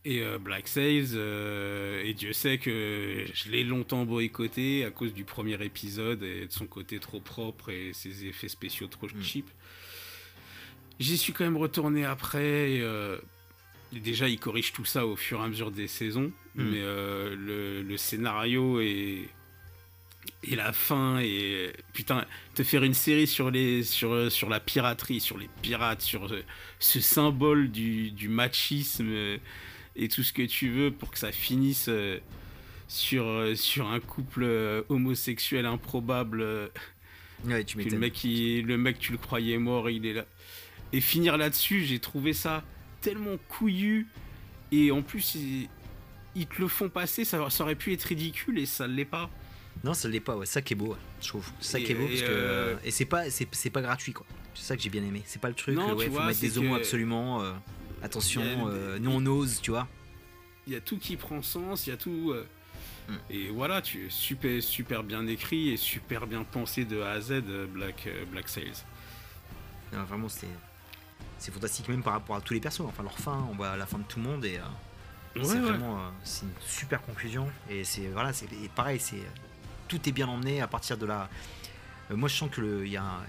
Et 0.05 0.21
euh, 0.21 0.37
Black 0.37 0.67
Sails, 0.69 1.09
euh, 1.15 2.01
et 2.05 2.13
Dieu 2.13 2.31
sait 2.31 2.57
que 2.57 3.25
je 3.33 3.49
l'ai 3.51 3.63
longtemps 3.65 4.05
boycotté 4.05 4.85
à 4.85 4.91
cause 4.91 5.13
du 5.13 5.25
premier 5.25 5.61
épisode 5.63 6.23
et 6.23 6.45
de 6.47 6.51
son 6.51 6.67
côté 6.67 6.99
trop 6.99 7.19
propre 7.19 7.69
et 7.69 7.91
ses 7.93 8.25
effets 8.25 8.47
spéciaux 8.47 8.87
trop 8.87 9.07
Mm. 9.07 9.21
cheap. 9.21 9.49
J'y 10.99 11.17
suis 11.17 11.33
quand 11.33 11.43
même 11.43 11.57
retourné 11.57 12.05
après. 12.05 12.71
Et, 12.73 12.81
euh, 12.81 13.17
déjà, 13.91 14.29
il 14.29 14.39
corrige 14.39 14.71
tout 14.71 14.85
ça 14.85 15.05
au 15.05 15.15
fur 15.17 15.41
et 15.41 15.43
à 15.43 15.47
mesure 15.49 15.71
des 15.71 15.87
saisons. 15.87 16.31
Mm. 16.55 16.63
Mais 16.63 16.79
le, 16.81 17.81
le 17.83 17.97
scénario 17.97 18.79
et, 18.79 19.27
et 20.43 20.55
la 20.55 20.71
fin 20.73 21.19
et 21.19 21.71
putain 21.93 22.25
te 22.55 22.63
faire 22.63 22.83
une 22.83 22.93
série 22.93 23.27
sur 23.27 23.51
les 23.51 23.83
sur 23.83 24.31
sur 24.31 24.49
la 24.49 24.59
piraterie 24.59 25.19
sur 25.21 25.37
les 25.37 25.49
pirates 25.61 26.01
sur 26.01 26.29
ce 26.79 26.99
symbole 26.99 27.71
du, 27.71 28.11
du 28.11 28.27
machisme 28.27 29.37
et 30.01 30.07
tout 30.07 30.23
ce 30.23 30.33
que 30.33 30.41
tu 30.43 30.69
veux 30.69 30.91
pour 30.91 31.11
que 31.11 31.19
ça 31.19 31.31
finisse 31.31 31.85
euh, 31.89 32.19
sur 32.87 33.25
euh, 33.27 33.53
sur 33.55 33.87
un 33.87 33.99
couple 33.99 34.43
euh, 34.43 34.81
homosexuel 34.89 35.65
improbable 35.65 36.71
Ouais, 37.45 37.63
tu 37.63 37.77
que 37.77 37.87
le 37.89 37.97
mec 37.97 38.23
il- 38.23 38.65
le 38.65 38.77
mec 38.77 38.99
tu 38.99 39.11
le 39.13 39.17
croyais 39.17 39.57
mort 39.57 39.89
il 39.89 40.05
est 40.05 40.13
là 40.13 40.25
et 40.91 40.99
finir 41.01 41.37
là-dessus 41.37 41.85
j'ai 41.85 41.99
trouvé 41.99 42.33
ça 42.33 42.63
tellement 43.01 43.37
couillu 43.47 44.07
et 44.71 44.91
en 44.91 45.01
plus 45.01 45.35
ils, 45.35 45.69
ils 46.35 46.47
te 46.47 46.61
le 46.61 46.67
font 46.67 46.89
passer 46.89 47.23
ça, 47.25 47.49
ça 47.49 47.63
aurait 47.63 47.75
pu 47.75 47.93
être 47.93 48.03
ridicule 48.03 48.59
et 48.59 48.65
ça 48.65 48.87
l'est 48.87 49.05
pas 49.05 49.29
Non, 49.83 49.93
ça 49.93 50.09
l'est 50.09 50.19
pas, 50.19 50.35
ouais. 50.35 50.45
Ça 50.45 50.61
qui 50.61 50.73
est 50.73 50.75
beau, 50.75 50.87
ouais, 50.87 50.97
je 51.21 51.27
trouve. 51.29 51.49
Ça 51.61 51.79
qui 51.79 51.93
est 51.93 51.95
beau 51.95 52.05
parce 52.07 52.21
que. 52.21 52.75
Et 52.83 52.91
c'est 52.91 53.05
pas, 53.05 53.29
c'est, 53.29 53.69
pas 53.69 53.81
gratuit, 53.81 54.11
quoi. 54.11 54.25
C'est 54.53 54.65
ça 54.65 54.75
que 54.75 54.81
j'ai 54.81 54.89
bien 54.89 55.03
aimé. 55.03 55.21
C'est 55.25 55.39
pas 55.41 55.47
le 55.47 55.53
truc, 55.55 55.75
Non, 55.75 55.93
ouais, 55.93 56.03
tu 56.03 56.11
faut 56.11 56.17
vois, 56.17 56.25
mettre 56.27 56.41
des 56.41 56.57
homos 56.57 56.73
que- 56.75 56.79
absolument. 56.81 57.41
euh, 57.41 57.53
attention, 58.03 58.41
euh, 58.67 58.97
nous 58.99 59.11
on 59.11 59.25
ose, 59.25 59.59
tu 59.61 59.71
vois. 59.71 59.87
il 60.67 60.73
y 60.73 60.75
a 60.75 60.81
tout 60.81 60.97
qui 60.97 61.15
prend 61.17 61.41
sens, 61.41 61.87
il 61.87 61.91
y 61.91 61.93
a 61.93 61.97
tout. 61.97 62.31
euh, 62.33 62.45
Hmm. 63.09 63.15
Et 63.31 63.49
voilà, 63.49 63.81
tu 63.81 64.07
super 64.11 64.61
super 64.61 65.01
bien 65.03 65.25
écrit 65.25 65.69
et 65.69 65.77
super 65.77 66.27
bien 66.27 66.43
pensé 66.43 66.85
de 66.85 67.01
A 67.01 67.13
à 67.13 67.19
Z, 67.19 67.31
euh, 67.31 67.65
Black 67.65 68.05
euh, 68.05 68.23
Black 68.25 68.47
Sails. 68.47 68.83
Non, 69.91 70.03
vraiment, 70.03 70.29
c'est 70.29 70.45
c'est 71.39 71.51
fantastique 71.51 71.87
même 71.87 72.03
par 72.03 72.13
rapport 72.13 72.35
à 72.35 72.41
tous 72.41 72.53
les 72.53 72.59
persos. 72.59 72.81
Enfin, 72.81 73.01
leur 73.01 73.17
fin, 73.17 73.47
on 73.51 73.55
voit 73.55 73.75
la 73.77 73.87
fin 73.87 73.97
de 73.97 74.03
tout 74.03 74.19
le 74.19 74.25
monde 74.25 74.45
et 74.45 74.57
euh, 74.59 75.39
Ouais, 75.39 75.43
c'est 75.43 75.53
ouais. 75.55 75.59
vraiment 75.59 75.97
euh, 75.97 76.09
c'est 76.23 76.45
une 76.45 76.51
super 76.67 77.01
conclusion. 77.01 77.49
Et 77.67 77.83
c'est 77.83 78.07
voilà, 78.09 78.31
c'est 78.31 78.47
pareil, 78.75 78.99
c'est 78.99 79.23
tout 79.87 80.07
est 80.07 80.11
bien 80.11 80.27
emmené 80.27 80.61
à 80.61 80.67
partir 80.67 80.95
de 80.95 81.07
là. 81.07 81.29
moi, 82.11 82.29
je 82.29 82.35
sens 82.35 82.51
que 82.51 82.61
le, 82.61 82.85
il 82.85 82.91
y 82.91 82.97
a 82.97 83.03
un- 83.03 83.23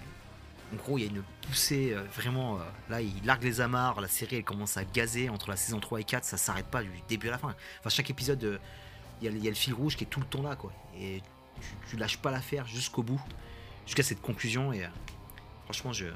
en 0.72 0.76
gros, 0.76 0.98
il 0.98 1.05
y 1.05 1.06
a 1.06 1.10
une 1.10 1.22
poussée 1.47 1.92
euh, 1.92 2.02
vraiment. 2.14 2.56
euh, 2.59 2.60
là, 2.88 3.01
il 3.01 3.12
largue 3.24 3.42
les 3.42 3.60
amarres. 3.60 4.01
La 4.01 4.09
série, 4.09 4.36
elle 4.36 4.44
commence 4.44 4.76
à 4.76 4.84
gazer 4.84 5.28
entre 5.28 5.51
la 5.51 5.56
saison 5.56 5.80
3 5.80 6.01
et 6.01 6.05
4. 6.05 6.24
Ça 6.24 6.36
s'arrête 6.36 6.66
pas 6.66 6.82
du 6.82 6.90
début 7.09 7.28
à 7.28 7.32
la 7.32 7.38
fin. 7.38 7.55
Enfin, 7.80 7.88
chaque 7.90 8.10
épisode, 8.10 8.42
euh, 8.44 8.59
il 9.20 9.36
y, 9.42 9.47
a 9.47 9.51
le- 9.51 9.56
fil 9.56 9.74
rouge 9.74 9.97
qui 9.97 10.05
est 10.05 10.06
tout 10.06 10.20
le 10.20 10.26
temps 10.26 10.42
là, 10.42 10.56
quoi. 10.56 10.72
Et 10.98 11.22
tu, 11.60 11.68
tu 11.90 11.97
lâches 11.97 12.18
pas 12.18 12.30
l'affaire 12.30 12.66
jusqu'au 12.66 13.02
bout, 13.02 13.20
jusqu'à 13.84 14.02
cette 14.02 14.20
conclusion. 14.20 14.72
Et 14.72 14.86
franchement, 15.64 15.92
je, 15.92 16.06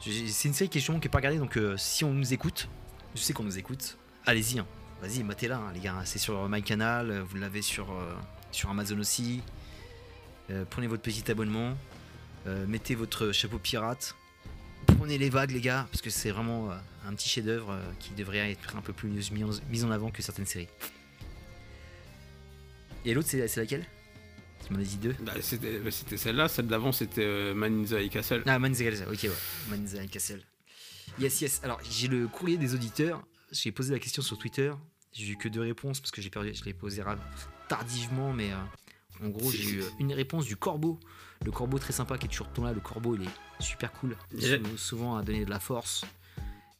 c'est 0.00 0.48
une 0.48 0.54
série 0.54 0.68
qui 0.68 0.78
est 0.78 0.80
sûrement 0.80 0.98
qui 1.00 1.06
est 1.08 1.10
pas 1.10 1.18
regardée. 1.18 1.38
Donc, 1.38 1.58
si 1.76 2.04
on 2.04 2.12
nous 2.12 2.32
écoute, 2.32 2.68
je 3.14 3.20
sais 3.20 3.32
qu'on 3.32 3.44
nous 3.44 3.58
écoute. 3.58 3.96
Allez-y, 4.26 4.58
hein. 4.58 4.66
vas-y, 5.00 5.22
matez-la, 5.22 5.56
hein, 5.58 5.72
les 5.72 5.80
gars. 5.80 5.94
C'est 6.04 6.18
sur 6.18 6.48
MyCanal, 6.48 7.20
vous 7.20 7.36
l'avez 7.36 7.62
sur 7.62 7.86
sur 8.50 8.68
Amazon 8.70 8.98
aussi. 8.98 9.42
Prenez 10.70 10.86
votre 10.88 11.02
petit 11.02 11.30
abonnement. 11.30 11.74
Euh, 12.46 12.66
mettez 12.66 12.94
votre 12.94 13.32
chapeau 13.32 13.58
pirate. 13.58 14.16
Prenez 14.86 15.18
les 15.18 15.30
vagues, 15.30 15.50
les 15.50 15.60
gars, 15.60 15.86
parce 15.90 16.00
que 16.02 16.10
c'est 16.10 16.30
vraiment 16.30 16.70
euh, 16.70 16.74
un 17.06 17.14
petit 17.14 17.28
chef-d'œuvre 17.28 17.72
euh, 17.72 17.92
qui 17.98 18.12
devrait 18.14 18.50
être 18.50 18.76
un 18.76 18.80
peu 18.80 18.92
plus 18.92 19.30
mis 19.30 19.84
en, 19.84 19.90
avant 19.90 20.10
que 20.10 20.22
certaines 20.22 20.46
séries. 20.46 20.68
Et 23.04 23.14
l'autre, 23.14 23.28
c'est 23.28 23.46
c'est 23.48 23.60
laquelle? 23.60 23.84
Tu 24.66 24.72
m'en 24.72 24.80
as 24.80 24.84
dit 24.84 24.96
deux 24.96 25.14
Bah, 25.20 25.32
c'était 25.40 25.78
bah, 25.78 25.90
c'était 25.90 26.16
celle-là, 26.16 26.48
celle 26.48 26.66
d'avant 26.66 26.92
c'était 26.92 27.24
euh, 27.24 27.54
Man 27.54 27.82
in 27.82 27.84
the 27.84 28.02
High 28.02 28.10
Castle. 28.10 28.42
Ah, 28.46 28.58
Man 28.58 28.72
in 28.72 28.74
the 28.74 28.78
Castle, 28.78 29.08
ok, 29.08 29.22
ouais. 29.22 29.30
Man 29.68 29.80
in 29.80 29.84
the 29.84 30.02
High 30.02 30.10
Castle. 30.10 30.42
Yes, 31.18 31.40
yes. 31.40 31.60
Alors, 31.62 31.80
j'ai 31.90 32.08
le 32.08 32.28
courrier 32.28 32.56
des 32.56 32.74
auditeurs. 32.74 33.22
J'ai 33.52 33.72
posé 33.72 33.92
la 33.92 33.98
question 33.98 34.22
sur 34.22 34.38
Twitter. 34.38 34.72
J'ai 35.12 35.28
eu 35.28 35.36
que 35.36 35.48
deux 35.48 35.60
réponses 35.60 36.00
parce 36.00 36.12
que 36.12 36.22
j'ai 36.22 36.30
perdu, 36.30 36.52
je 36.54 36.64
l'ai 36.64 36.72
posé 36.72 37.02
tardivement, 37.68 38.32
mais 38.32 38.52
euh, 38.52 38.56
en 39.22 39.28
gros, 39.28 39.50
j'ai 39.50 39.70
eu 39.70 39.82
une 39.98 40.12
réponse 40.12 40.44
du 40.46 40.56
corbeau. 40.56 40.98
Le 41.44 41.50
corbeau 41.50 41.78
très 41.78 41.92
sympa 41.92 42.18
qui 42.18 42.26
est 42.26 42.28
toujours 42.28 42.50
tout 42.52 42.62
là. 42.64 42.72
Le 42.72 42.80
corbeau, 42.80 43.16
il 43.16 43.22
est 43.22 43.30
super 43.62 43.92
cool. 43.92 44.16
Sou- 44.38 44.76
Souvent 44.76 45.16
à 45.16 45.22
donner 45.22 45.44
de 45.44 45.50
la 45.50 45.60
force 45.60 46.04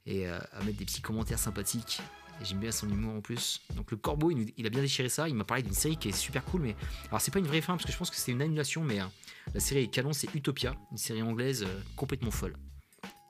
et 0.06 0.26
euh, 0.26 0.38
à 0.52 0.62
mettre 0.64 0.78
des 0.78 0.84
petits 0.84 1.00
commentaires 1.02 1.38
sympathiques. 1.38 2.00
J'aime 2.42 2.58
bien 2.58 2.72
son 2.72 2.88
humour 2.88 3.14
en 3.16 3.20
plus. 3.20 3.60
Donc 3.76 3.90
le 3.90 3.98
corbeau, 3.98 4.30
il, 4.30 4.66
a 4.66 4.70
bien 4.70 4.80
déchiré 4.80 5.10
ça. 5.10 5.28
Il 5.28 5.34
m'a 5.34 5.44
parlé 5.44 5.62
d'une 5.62 5.74
série 5.74 5.96
qui 5.98 6.08
est 6.08 6.12
super 6.12 6.42
cool, 6.44 6.62
mais 6.62 6.74
alors 7.08 7.20
c'est 7.20 7.30
pas 7.30 7.38
une 7.38 7.46
vraie 7.46 7.60
fin 7.60 7.74
parce 7.74 7.84
que 7.84 7.92
je 7.92 7.98
pense 7.98 8.08
que 8.10 8.16
c'est 8.16 8.32
une 8.32 8.40
annulation, 8.40 8.82
mais 8.82 9.00
euh, 9.00 9.04
la 9.52 9.60
série 9.60 9.82
est 9.82 9.88
canon, 9.88 10.14
c'est 10.14 10.34
Utopia, 10.34 10.74
une 10.90 10.96
série 10.96 11.20
anglaise 11.22 11.64
euh, 11.64 11.80
complètement 11.96 12.30
folle. 12.30 12.56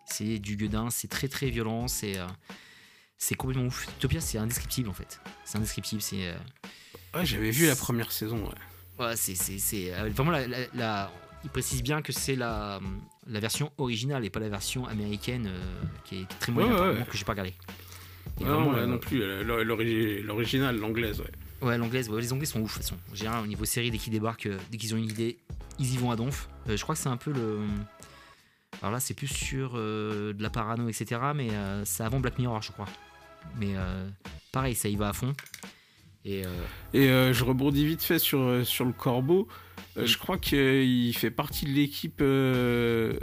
C'est 0.07 0.39
du 0.39 0.57
gueudin, 0.57 0.91
c'est 0.91 1.09
très 1.09 1.27
très 1.28 1.51
violent, 1.51 1.89
c'est 1.89 2.19
euh, 2.19 2.27
c'est 3.19 3.35
complètement 3.35 3.66
ouf. 3.66 3.89
Utopia, 3.99 4.20
c'est 4.20 4.39
indescriptible 4.39 4.89
en 4.89 4.93
fait. 4.95 5.20
C'est 5.45 5.59
indescriptible, 5.59 6.01
c'est 6.03 6.28
euh, 6.28 6.37
Ouais, 7.15 7.27
j'avais 7.27 7.51
vu 7.51 7.66
la 7.66 7.74
première 7.74 8.12
saison. 8.12 8.45
Ouais. 8.45 8.55
Ouais, 9.01 9.16
c'est 9.16 9.93
euh, 9.93 10.10
vraiment 10.14 10.31
la, 10.31 10.47
la- 10.47 10.59
la- 10.74 11.10
il 11.43 11.51
précise 11.51 11.82
bien 11.82 12.02
que 12.02 12.12
c'est 12.12 12.36
la 12.36 12.81
la 13.27 13.40
version 13.40 13.72
originale 13.78 14.24
et 14.24 14.31
pas 14.31 14.40
la 14.40 14.48
version 14.48 14.86
américaine 14.86 15.47
euh, 15.47 15.82
qui 16.05 16.20
est 16.22 16.28
très 16.40 16.52
moyenne 16.52 16.72
Ouais, 16.74 16.81
ouais, 16.98 17.05
que 17.09 17.16
j'ai 17.16 17.24
pas 17.24 17.32
regardé. 17.32 17.55
Et 18.40 18.44
Ouais, 18.44 18.48
vraiment, 18.51 18.72
non, 18.72 18.78
euh, 18.78 18.86
non 18.86 18.98
plus, 18.98 19.18
l'or- 19.44 19.64
l'origi- 19.64 20.22
l'original, 20.22 20.77
l'anglaise, 20.78 21.20
ouais. 21.20 21.31
Ouais, 21.62 21.77
l'anglaise, 21.78 22.09
ouais, 22.09 22.20
les 22.20 22.32
anglais 22.32 22.47
sont 22.47 22.60
ouf 22.60 22.72
de 22.72 22.82
toute 22.82 22.82
façon. 22.82 22.97
Général, 23.14 23.44
au 23.44 23.47
niveau 23.47 23.64
série, 23.64 23.90
dès 23.90 23.98
qu'ils 23.98 24.12
débarquent, 24.12 24.48
dès 24.70 24.78
qu'ils 24.78 24.94
ont 24.94 24.98
une 24.98 25.05
idée, 25.10 25.39
ils 25.78 25.93
y 25.94 25.97
vont 25.98 26.10
à 26.10 26.16
donf. 26.16 26.48
Euh, 26.68 26.77
je 26.77 26.82
crois 26.82 26.94
que 26.94 27.01
c'est 27.01 27.09
un 27.09 27.16
peu 27.16 27.32
le. 27.32 27.60
Alors 28.82 28.93
là, 28.93 29.01
c'est 29.01 29.14
plus 29.14 29.27
sur 29.28 29.72
euh, 29.74 30.32
de 30.32 30.43
la 30.43 30.48
parano, 30.51 30.89
etc. 30.89 31.20
Mais 31.35 31.51
euh, 31.51 31.85
c'est 31.85 32.02
avant 32.02 32.18
Black 32.20 32.39
Mirror, 32.39 32.62
je 32.62 32.72
crois. 32.72 32.86
Mais 33.59 33.74
euh, 33.77 34.09
pareil, 34.52 34.74
ça 34.74 34.89
y 34.89 34.97
va 34.97 35.10
à 35.10 35.12
fond. 35.12 35.32
Et 36.24 36.44
euh, 36.44 36.48
Et 36.92 37.09
euh, 37.09 37.32
je 37.32 37.44
rebondis 37.44 37.86
vite 37.86 38.02
fait 38.02 38.18
sur, 38.18 38.40
euh, 38.40 38.64
sur 38.64 38.84
le 38.84 38.92
corbeau. 38.92 39.48
Mm. 39.97 40.05
Je 40.05 40.18
crois 40.18 40.38
qu'il 40.38 41.14
fait 41.16 41.30
partie 41.30 41.64
de 41.64 41.70
l'équipe 41.70 42.20
de 42.20 43.18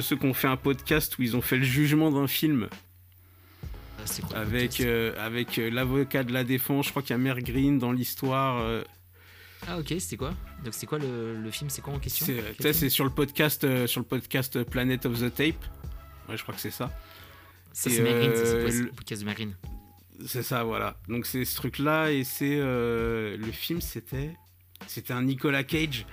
ceux 0.00 0.16
qui 0.16 0.24
ont 0.26 0.34
fait 0.34 0.48
un 0.48 0.56
podcast 0.56 1.18
où 1.18 1.22
ils 1.22 1.36
ont 1.36 1.42
fait 1.42 1.58
le 1.58 1.64
jugement 1.64 2.10
d'un 2.10 2.26
film 2.26 2.68
c'est 4.04 4.22
quoi 4.22 4.36
avec, 4.38 4.80
euh, 4.80 5.14
avec 5.18 5.58
euh, 5.58 5.70
l'avocat 5.70 6.24
de 6.24 6.32
la 6.32 6.44
défense. 6.44 6.86
Je 6.86 6.90
crois 6.90 7.02
qu'il 7.02 7.12
y 7.12 7.14
a 7.14 7.18
Mère 7.18 7.40
Green 7.40 7.78
dans 7.78 7.92
l'histoire. 7.92 8.60
euh, 8.60 8.82
Ah, 9.66 9.78
ok, 9.78 9.94
c'était 9.98 10.16
quoi? 10.16 10.34
Donc, 10.64 10.74
c'est 10.74 10.86
quoi 10.86 10.98
le, 10.98 11.40
le 11.40 11.50
film? 11.50 11.70
C'est 11.70 11.82
quoi 11.82 11.94
en 11.94 11.98
question? 11.98 12.26
C'est 12.60 12.90
sur 12.90 13.04
le 13.04 13.10
podcast 13.10 13.86
sur 13.86 14.00
le 14.00 14.06
podcast 14.06 14.62
Planet 14.64 15.06
of 15.06 15.20
the 15.20 15.34
Tape. 15.34 15.64
Ouais, 16.28 16.36
je 16.36 16.42
crois 16.42 16.54
que 16.54 16.60
c'est 16.60 16.70
ça. 16.70 16.90
Ça, 17.72 17.90
c'est 17.90 18.02
le 18.02 18.90
podcast 18.90 19.22
de 19.22 19.26
Mère 19.26 19.34
Green? 19.34 19.54
C'est 20.26 20.42
ça, 20.42 20.62
voilà. 20.64 20.96
Donc 21.08 21.26
c'est 21.26 21.44
ce 21.44 21.56
truc-là 21.56 22.10
et 22.12 22.24
c'est 22.24 22.56
euh, 22.56 23.36
le 23.36 23.50
film, 23.52 23.80
c'était 23.80 24.34
c'était 24.86 25.12
un 25.12 25.22
Nicolas 25.22 25.64
Cage. 25.64 26.06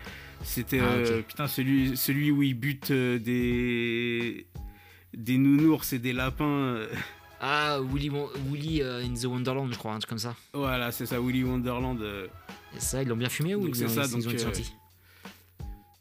C'était 0.43 0.79
Ah, 0.79 0.85
euh, 0.85 1.21
putain 1.21 1.47
celui 1.47 1.95
celui 1.95 2.31
où 2.31 2.41
il 2.41 2.55
bute 2.55 2.89
euh, 2.91 3.19
des 3.19 4.47
des 5.13 5.37
nounours 5.37 5.93
et 5.93 5.99
des 5.99 6.13
lapins. 6.13 6.45
euh. 6.45 6.87
Ah, 7.39 7.79
Willy, 7.81 8.11
Willy 8.49 8.81
in 8.83 9.13
the 9.13 9.25
Wonderland, 9.25 9.71
je 9.73 9.77
crois, 9.77 9.93
un 9.93 9.99
truc 9.99 10.09
comme 10.09 10.19
ça. 10.19 10.35
Voilà, 10.53 10.91
c'est 10.91 11.07
ça, 11.07 11.19
Willy 11.19 11.43
Wonderland. 11.43 11.99
Et 12.75 12.79
ça, 12.79 13.01
ils 13.01 13.07
l'ont 13.07 13.15
bien 13.15 13.29
fumé 13.29 13.55
ou 13.55 13.61
Donc, 13.61 13.69
ils 13.69 13.75
c'est 13.75 13.85
ont, 13.85 14.03
ça, 14.03 14.03
ils 14.05 14.23
donc, 14.23 14.33
ont 14.33 14.51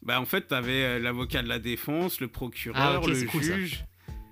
Bah 0.03 0.21
en 0.21 0.25
fait, 0.25 0.41
t'avais 0.47 0.99
l'avocat 0.99 1.41
de 1.41 1.47
la 1.47 1.57
défense, 1.57 2.21
le 2.21 2.27
procureur, 2.27 3.01
Ah, 3.03 3.07
le 3.07 3.25
cool, 3.25 3.41
juge. 3.43 3.85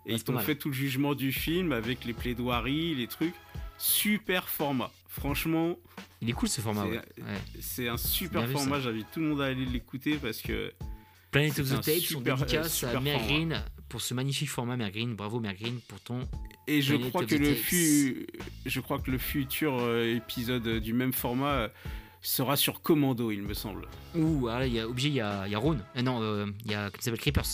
Et 0.05 0.13
ils 0.13 0.17
c'est 0.19 0.25
pas 0.27 0.33
t'ont 0.33 0.39
fait 0.39 0.55
tout 0.55 0.69
le 0.69 0.73
jugement 0.75 1.15
du 1.15 1.31
film 1.31 1.71
avec 1.71 2.05
les 2.05 2.13
plaidoiries, 2.13 2.93
les 2.95 3.07
trucs. 3.07 3.33
Super 3.79 4.47
format. 4.49 4.91
Franchement, 5.07 5.75
Il 6.21 6.29
est 6.29 6.33
cool 6.33 6.49
ce 6.49 6.61
format, 6.61 6.83
C'est- 6.83 6.89
ouais. 6.91 6.97
ouais. 7.23 7.41
c'est 7.61 7.87
un 7.87 7.97
super 7.97 8.47
format. 8.49 8.79
J'invite 8.79 9.07
tout 9.11 9.19
le 9.21 9.25
monde 9.27 9.41
à 9.41 9.45
aller 9.45 9.65
l'écouter 9.65 10.17
parce 10.21 10.41
que 10.41 10.71
Planet 11.31 11.57
of 11.59 11.67
the 11.69 11.81
Tapes, 11.81 11.95
son 12.01 12.01
super- 12.19 12.37
dédicace 12.37 12.83
euh, 12.83 12.87
à 12.87 12.89
super 12.91 13.01
Mère 13.01 13.19
format. 13.19 13.33
Green 13.33 13.63
pour 13.87 14.01
ce 14.01 14.13
magnifique 14.13 14.49
format 14.49 14.75
Mère 14.77 14.91
Green. 14.91 15.15
Bravo 15.15 15.39
Mère 15.39 15.55
Green 15.55 15.79
pour 15.87 15.99
ton. 16.01 16.27
Et 16.67 16.81
je 16.81 16.93
Planet 16.95 17.09
crois 17.09 17.25
que 17.25 17.35
le 17.35 17.53
fu- 17.55 18.27
je 18.65 18.79
crois 18.81 18.99
que 18.99 19.09
le 19.11 19.17
futur 19.17 19.77
euh, 19.79 20.15
épisode 20.15 20.67
euh, 20.67 20.79
du 20.79 20.93
même 20.93 21.13
format 21.13 21.53
euh, 21.53 21.67
sera 22.21 22.55
sur 22.57 22.81
Commando, 22.81 23.31
il 23.31 23.41
me 23.41 23.53
semble. 23.53 23.87
Ouh, 24.15 24.47
ah 24.49 24.65
il 24.67 24.73
y 24.73 24.79
a 24.79 24.87
obligé, 24.87 25.07
il 25.09 25.15
y 25.15 25.21
a, 25.21 25.47
il 25.47 25.51
y 25.51 25.55
a. 25.55 25.59
Euh, 25.59 26.01
non, 26.03 26.21
euh, 26.21 26.45
il 26.65 26.71
y 26.71 26.75
a, 26.75 26.89
comment 26.91 27.01
s'appelle 27.01 27.19
Creepers. 27.19 27.45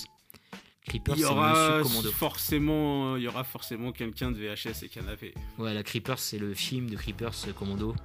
Creepers, 0.88 1.16
Il 1.18 1.22
y 1.22 1.26
aura 1.26 1.82
forcément, 2.14 3.18
il 3.18 3.24
y 3.24 3.28
aura 3.28 3.44
forcément 3.44 3.92
quelqu'un 3.92 4.32
de 4.32 4.38
VHS 4.38 4.84
et 4.84 4.90
canapé. 4.90 5.34
Ouais, 5.58 5.74
la 5.74 5.84
Creepers, 5.84 6.20
c'est 6.20 6.38
le 6.38 6.54
film 6.54 6.90
de 6.90 6.96
Creepers 6.96 7.34
euh, 7.48 7.54
Commando. 7.54 7.96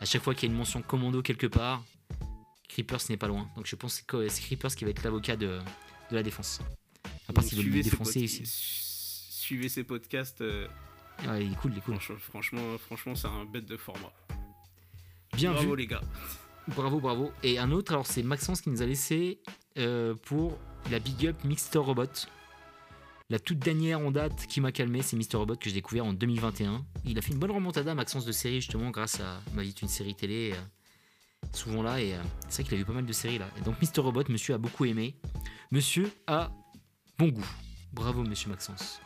À 0.00 0.04
chaque 0.04 0.22
fois 0.22 0.34
qu'il 0.34 0.48
y 0.48 0.50
a 0.50 0.52
une 0.52 0.58
mention 0.58 0.82
Commando 0.82 1.22
quelque 1.22 1.46
part, 1.46 1.82
Creepers 2.68 3.00
n'est 3.10 3.16
pas 3.16 3.28
loin. 3.28 3.48
Donc 3.56 3.66
je 3.66 3.76
pense 3.76 4.00
que 4.02 4.28
c'est 4.28 4.42
Creepers 4.42 4.74
qui 4.74 4.84
va 4.84 4.90
être 4.90 5.02
l'avocat 5.02 5.36
de, 5.36 5.58
de 6.10 6.14
la 6.14 6.22
défense. 6.22 6.60
À 7.28 7.32
part 7.32 7.44
lui 7.44 7.50
suivez, 7.50 7.82
ces 7.82 7.90
défoncer 7.90 8.20
ici. 8.20 8.42
su- 8.46 9.32
suivez 9.32 9.68
ces 9.68 9.84
podcasts. 9.84 10.40
euh, 10.40 10.66
Ouais, 11.26 11.44
il 11.44 11.52
est 11.52 11.56
cool, 11.56 11.72
il 11.72 11.78
est 11.78 11.80
cool. 11.80 11.94
franchement, 11.96 12.16
franchement, 12.20 12.78
franchement, 12.78 13.14
c'est 13.14 13.26
un 13.28 13.44
bête 13.44 13.66
de 13.66 13.76
format. 13.76 14.12
Bien 15.36 15.52
Bravo 15.52 15.70
vu. 15.70 15.76
les 15.76 15.86
gars. 15.86 16.00
Bravo, 16.76 17.00
bravo. 17.00 17.32
Et 17.42 17.58
un 17.58 17.70
autre, 17.72 17.92
alors 17.92 18.06
c'est 18.06 18.22
Maxence 18.22 18.60
qui 18.60 18.70
nous 18.70 18.82
a 18.82 18.86
laissé 18.86 19.40
euh, 19.78 20.14
pour 20.14 20.58
la 20.90 20.98
Big 20.98 21.26
Up 21.26 21.36
Mr. 21.44 21.78
Robot. 21.78 22.04
La 23.30 23.38
toute 23.38 23.58
dernière 23.58 24.00
en 24.00 24.10
date 24.10 24.46
qui 24.46 24.60
m'a 24.60 24.72
calmé, 24.72 25.02
c'est 25.02 25.16
Mr. 25.16 25.36
Robot 25.38 25.56
que 25.56 25.68
j'ai 25.68 25.74
découvert 25.74 26.04
en 26.06 26.12
2021. 26.12 26.84
Il 27.04 27.18
a 27.18 27.22
fait 27.22 27.32
une 27.32 27.38
bonne 27.38 27.50
remontada, 27.50 27.94
Maxence, 27.94 28.24
de 28.24 28.32
série 28.32 28.60
justement, 28.60 28.90
grâce 28.90 29.20
à 29.20 29.40
ma 29.54 29.62
vie 29.62 29.74
une 29.82 29.88
série 29.88 30.14
télé. 30.14 30.52
euh, 30.54 31.46
souvent 31.52 31.82
là, 31.82 32.00
et 32.00 32.14
euh, 32.14 32.18
c'est 32.48 32.62
vrai 32.62 32.68
qu'il 32.68 32.74
a 32.74 32.78
vu 32.78 32.84
pas 32.84 32.92
mal 32.92 33.06
de 33.06 33.12
séries 33.12 33.38
là. 33.38 33.48
Et 33.58 33.60
donc 33.62 33.76
Mr. 33.82 34.00
Robot, 34.00 34.24
monsieur 34.28 34.54
a 34.54 34.58
beaucoup 34.58 34.84
aimé. 34.86 35.14
Monsieur 35.70 36.10
a 36.26 36.50
bon 37.18 37.28
goût. 37.28 37.46
Bravo, 37.92 38.22
monsieur 38.24 38.48
Maxence. 38.50 39.00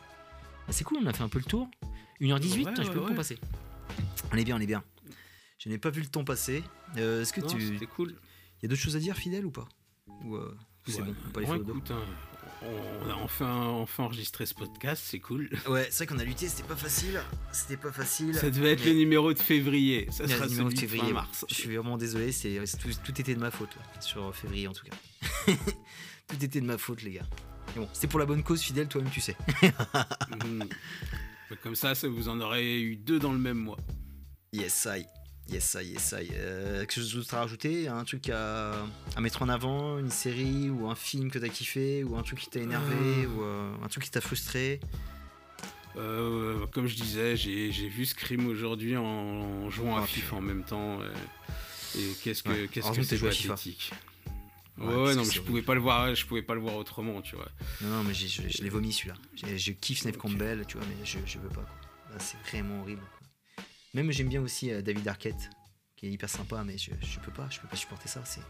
Ah, 0.67 0.71
c'est 0.71 0.83
cool, 0.83 0.99
on 1.03 1.07
a 1.07 1.13
fait 1.13 1.23
un 1.23 1.29
peu 1.29 1.39
le 1.39 1.45
tour. 1.45 1.67
1h18, 2.21 2.65
Ouais, 2.65 2.73
je 2.85 2.91
peux 2.91 2.99
ouais. 2.99 3.07
temps 3.09 3.15
passer. 3.15 3.37
On 4.31 4.37
est 4.37 4.43
bien, 4.45 4.55
on 4.55 4.59
est 4.61 4.65
bien. 4.67 4.83
Je 5.59 5.69
n'ai 5.69 5.77
pas 5.77 5.89
vu 5.89 6.01
le 6.01 6.07
temps 6.07 6.23
passer. 6.23 6.63
Euh, 6.97 7.21
Est-ce 7.21 7.33
que 7.33 7.41
Non, 7.41 7.47
tu. 7.47 7.73
C'était 7.73 7.85
cool. 7.85 8.15
Il 8.59 8.63
y 8.63 8.65
a 8.65 8.69
d'autres 8.69 8.81
choses 8.81 8.95
à 8.95 8.99
dire, 8.99 9.15
fidèle 9.15 9.45
ou 9.45 9.51
pas 9.51 9.67
Ou 10.23 10.35
euh, 10.35 10.55
c'est 10.87 11.01
Ouais. 11.01 11.07
bon, 11.33 11.41
on 11.47 11.55
écoute, 11.69 11.91
hein, 11.91 12.01
on 13.05 13.09
a 13.09 13.13
enfin, 13.15 13.51
enfin 13.65 14.03
enregistré 14.05 14.45
ce 14.45 14.53
podcast, 14.53 15.03
c'est 15.05 15.19
cool. 15.19 15.49
Ouais, 15.67 15.87
c'est 15.91 16.05
vrai 16.05 16.15
qu'on 16.15 16.19
a 16.21 16.23
lutté, 16.23 16.47
c'était 16.47 16.67
pas 16.67 16.75
facile. 16.77 17.19
C'était 17.51 17.75
pas 17.77 17.91
facile. 17.91 18.35
Ça 18.35 18.49
devait 18.49 18.71
être 18.73 18.85
mais- 18.85 18.91
le 18.91 18.97
numéro 18.99 19.33
de 19.33 19.39
février. 19.39 20.07
Ça 20.11 20.27
sera 20.27 20.45
le 20.45 20.51
numéro 20.51 20.69
de 20.69 20.77
février. 20.79 21.03
fin 21.07 21.11
mars. 21.13 21.45
Je 21.49 21.53
suis 21.55 21.75
vraiment 21.75 21.97
désolé, 21.97 22.31
c'est 22.31 22.57
tout, 22.79 22.89
tout 23.03 23.21
était 23.21 23.35
de 23.35 23.39
ma 23.39 23.51
faute 23.51 23.75
là, 23.75 24.01
sur 24.01 24.33
février 24.35 24.67
en 24.67 24.73
tout 24.73 24.85
cas. 24.85 24.95
tout 26.27 26.41
était 26.43 26.61
de 26.61 26.65
ma 26.65 26.77
faute, 26.77 27.01
les 27.03 27.11
gars. 27.11 27.27
Mais 27.75 27.81
bon, 27.81 27.89
c'était 27.93 28.07
pour 28.07 28.19
la 28.19 28.25
bonne 28.25 28.43
cause, 28.43 28.61
fidèle, 28.61 28.87
toi-même 28.87 29.11
tu 29.11 29.19
sais. 29.21 29.35
Mhm. 30.45 30.67
Comme 31.61 31.75
ça, 31.75 31.93
ça, 31.95 32.07
vous 32.07 32.29
en 32.29 32.39
aurez 32.41 32.81
eu 32.81 32.95
deux 32.95 33.19
dans 33.19 33.31
le 33.31 33.37
même 33.39 33.57
mois. 33.59 33.77
Yes, 34.53 34.87
I. 34.89 35.05
Yes, 35.49 35.65
ça, 35.65 35.83
yes, 35.83 36.01
ça. 36.01 36.17
Euh, 36.17 36.79
quelque 36.81 36.93
chose 36.93 37.13
d'autre 37.13 37.33
à 37.35 37.39
rajouter? 37.41 37.87
Un 37.87 38.03
truc 38.05 38.29
à, 38.29 38.73
à 39.15 39.21
mettre 39.21 39.41
en 39.41 39.49
avant? 39.49 39.99
Une 39.99 40.09
série 40.09 40.69
ou 40.69 40.87
un 40.89 40.95
film 40.95 41.29
que 41.29 41.37
t'as 41.37 41.49
kiffé? 41.49 42.03
Ou 42.03 42.15
un 42.17 42.23
truc 42.23 42.39
qui 42.39 42.49
t'a 42.49 42.59
énervé? 42.59 43.27
Ou 43.27 43.43
euh, 43.43 43.73
un 43.83 43.87
truc 43.87 44.03
qui 44.05 44.11
t'a 44.11 44.21
frustré? 44.21 44.79
Euh, 45.95 46.65
comme 46.67 46.87
je 46.87 46.95
disais, 46.95 47.35
j'ai 47.35 47.69
vu 47.87 48.05
Scream 48.05 48.47
aujourd'hui 48.47 48.97
en, 48.97 49.03
en 49.03 49.69
jouant 49.69 49.97
à 49.97 50.05
FIFA 50.07 50.25
putain. 50.27 50.37
en 50.37 50.41
même 50.41 50.63
temps. 50.63 51.01
euh, 51.01 51.13
et 51.95 52.13
qu'est-ce 52.23 52.41
que 52.41 52.49
Ouais. 52.49 52.67
qu'est-ce 52.71 52.91
que 52.91 53.03
c'est 53.03 53.17
FIFA. 53.17 53.49
pathétique. 53.49 53.91
Ouais, 54.79 54.87
Ouais, 54.87 55.13
non, 55.15 55.23
mais 55.23 55.31
je 55.31 55.41
pouvais 55.41 55.61
pas 55.61 55.75
le 55.75 55.81
voir, 55.81 56.15
je 56.15 56.25
pouvais 56.25 56.41
pas 56.41 56.55
le 56.55 56.61
voir 56.61 56.75
autrement, 56.77 57.21
tu 57.21 57.35
vois. 57.35 57.47
Non, 57.81 57.89
non, 57.89 58.03
mais 58.03 58.15
j'ai- 58.15 58.27
je, 58.27 58.41
je 58.49 58.63
l'ai 58.63 58.69
vomi 58.69 58.91
celui-là. 58.91 59.15
Je 59.55 59.71
kiffe 59.71 60.03
Ok. 60.07 60.17
Campbell, 60.17 60.65
tu 60.67 60.77
vois, 60.77 60.87
mais 60.87 61.05
je, 61.05 61.19
je 61.27 61.37
veux 61.37 61.49
pas. 61.49 61.61
Quoi. 61.61 62.17
C'est 62.17 62.37
vraiment 62.49 62.81
horrible. 62.81 63.03
Même 63.93 64.11
j'aime 64.11 64.29
bien 64.29 64.41
aussi 64.41 64.71
euh, 64.71 64.81
David 64.81 65.07
Arquette, 65.07 65.49
qui 65.95 66.07
est 66.07 66.09
hyper 66.09 66.29
sympa, 66.29 66.63
mais 66.65 66.77
je, 66.77 66.91
je 67.01 67.19
peux 67.19 67.31
pas, 67.31 67.47
je 67.49 67.59
peux 67.59 67.67
pas 67.67 67.75
supporter 67.75 68.07
ça. 68.07 68.23
C'est, 68.25 68.41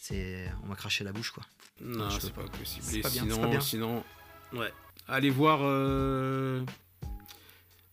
c'est, 0.00 0.50
on 0.62 0.66
m'a 0.66 0.76
craché 0.76 1.04
la 1.04 1.12
bouche, 1.12 1.30
quoi. 1.30 1.44
Non, 1.80 2.10
je 2.10 2.20
c'est 2.20 2.32
peux 2.32 2.42
pas 2.42 2.48
possible. 2.58 2.84
C'est 2.84 3.00
pas 3.00 3.08
bien, 3.10 3.22
c'est 3.24 3.30
sinon, 3.30 3.42
pas 3.42 3.48
bien. 3.48 3.60
sinon, 3.60 4.04
ouais. 4.52 4.72
Allez 5.08 5.30
voir, 5.30 5.60
euh, 5.62 6.64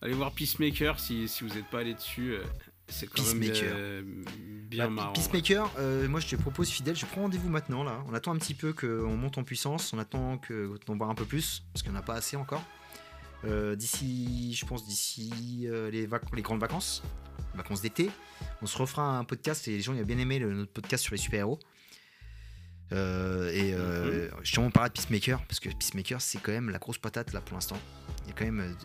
allez 0.02 0.14
voir 0.14 0.32
Peacemaker 0.34 1.00
si, 1.00 1.28
si 1.28 1.44
vous 1.44 1.54
n'êtes 1.56 1.68
pas 1.70 1.80
allé 1.80 1.94
dessus. 1.94 2.34
euh, 2.34 2.44
C'est 2.90 3.08
quand 3.08 3.24
même 3.24 3.40
Peacemaker. 3.40 3.74
euh, 3.76 4.02
bien 4.70 4.86
Bah, 4.86 4.90
marrant. 4.92 5.08
ouais. 5.10 5.14
Peacemaker, 5.16 5.72
euh, 5.80 6.08
moi 6.10 6.20
je 6.20 6.28
te 6.28 6.36
propose 6.36 6.70
fidèle, 6.70 6.96
je 6.98 7.06
prends 7.06 7.22
rendez-vous 7.22 7.50
maintenant 7.50 7.84
là. 7.86 8.04
On 8.08 8.14
attend 8.14 8.34
un 8.34 8.38
petit 8.38 8.54
peu 8.54 8.74
qu'on 8.74 9.16
monte 9.16 9.38
en 9.38 9.44
puissance, 9.44 9.94
on 9.94 10.00
attend 10.00 10.38
que 10.38 10.78
d'en 10.86 10.98
voir 10.98 11.10
un 11.10 11.16
peu 11.16 11.26
plus, 11.26 11.64
parce 11.74 11.82
qu'il 11.82 11.92
n'y 11.94 11.98
en 11.98 12.02
a 12.02 12.04
pas 12.04 12.16
assez 12.16 12.36
encore. 12.36 12.64
Euh, 13.46 13.76
d'ici, 13.76 14.54
je 14.54 14.66
pense 14.66 14.86
d'ici 14.86 15.66
euh, 15.66 15.92
les, 15.92 16.08
grandes 16.42 16.60
vacances, 16.60 17.04
vacances 17.56 17.82
d'été, 17.82 18.10
on 18.62 18.66
se 18.66 18.78
refera 18.78 19.18
un 19.18 19.24
podcast 19.24 19.68
et 19.68 19.72
les 19.72 19.82
gens 19.82 19.94
ils 19.94 20.02
ont 20.02 20.06
bien 20.06 20.18
aimé 20.18 20.40
le- 20.40 20.54
notre 20.54 20.72
podcast 20.72 21.04
sur 21.04 21.14
les 21.14 21.20
super-héros. 21.20 21.60
Euh, 22.94 23.52
et 23.52 23.74
euh, 23.74 24.30
justement 24.42 24.68
on 24.68 24.72
parlera 24.72 24.90
de 24.90 24.94
Peacemaker, 24.94 25.44
parce 25.46 25.60
que 25.60 25.70
Peacemaker 25.70 26.22
c'est 26.22 26.40
quand 26.40 26.54
même 26.54 26.70
la 26.70 26.80
grosse 26.80 26.98
patate 26.98 27.34
là 27.34 27.42
pour 27.42 27.56
l'instant. 27.56 27.78
Il 28.24 28.30
y 28.30 28.32
a 28.32 28.34
quand 28.34 28.46
même 28.46 28.76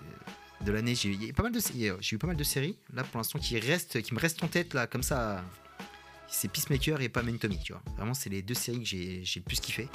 de, 0.60 0.66
de 0.66 0.72
l'année, 0.72 0.94
j'ai 0.94 1.12
a 1.30 1.32
pas 1.32 1.44
mal 1.44 1.52
de 1.52 1.60
j'ai 2.00 2.16
eu 2.16 2.18
pas 2.18 2.26
mal 2.26 2.36
de 2.36 2.44
séries 2.44 2.76
là 2.92 3.04
pour 3.04 3.18
l'instant 3.18 3.38
qui 3.38 3.58
restent, 3.58 4.02
qui 4.02 4.12
me 4.12 4.18
restent 4.18 4.42
en 4.42 4.48
tête 4.48 4.74
là 4.74 4.86
comme 4.86 5.02
ça 5.04 5.44
c'est 6.32 6.48
Peacemaker 6.48 7.00
et 7.00 7.08
pas 7.08 7.22
Mentomy, 7.22 7.58
tu 7.62 7.72
vois. 7.72 7.82
Vraiment, 7.96 8.14
c'est 8.14 8.30
les 8.30 8.42
deux 8.42 8.54
séries 8.54 8.80
que 8.80 8.86
j'ai 8.86 9.22
j'ai 9.22 9.40
le 9.40 9.44
plus 9.44 9.60
kiffé. 9.60 9.88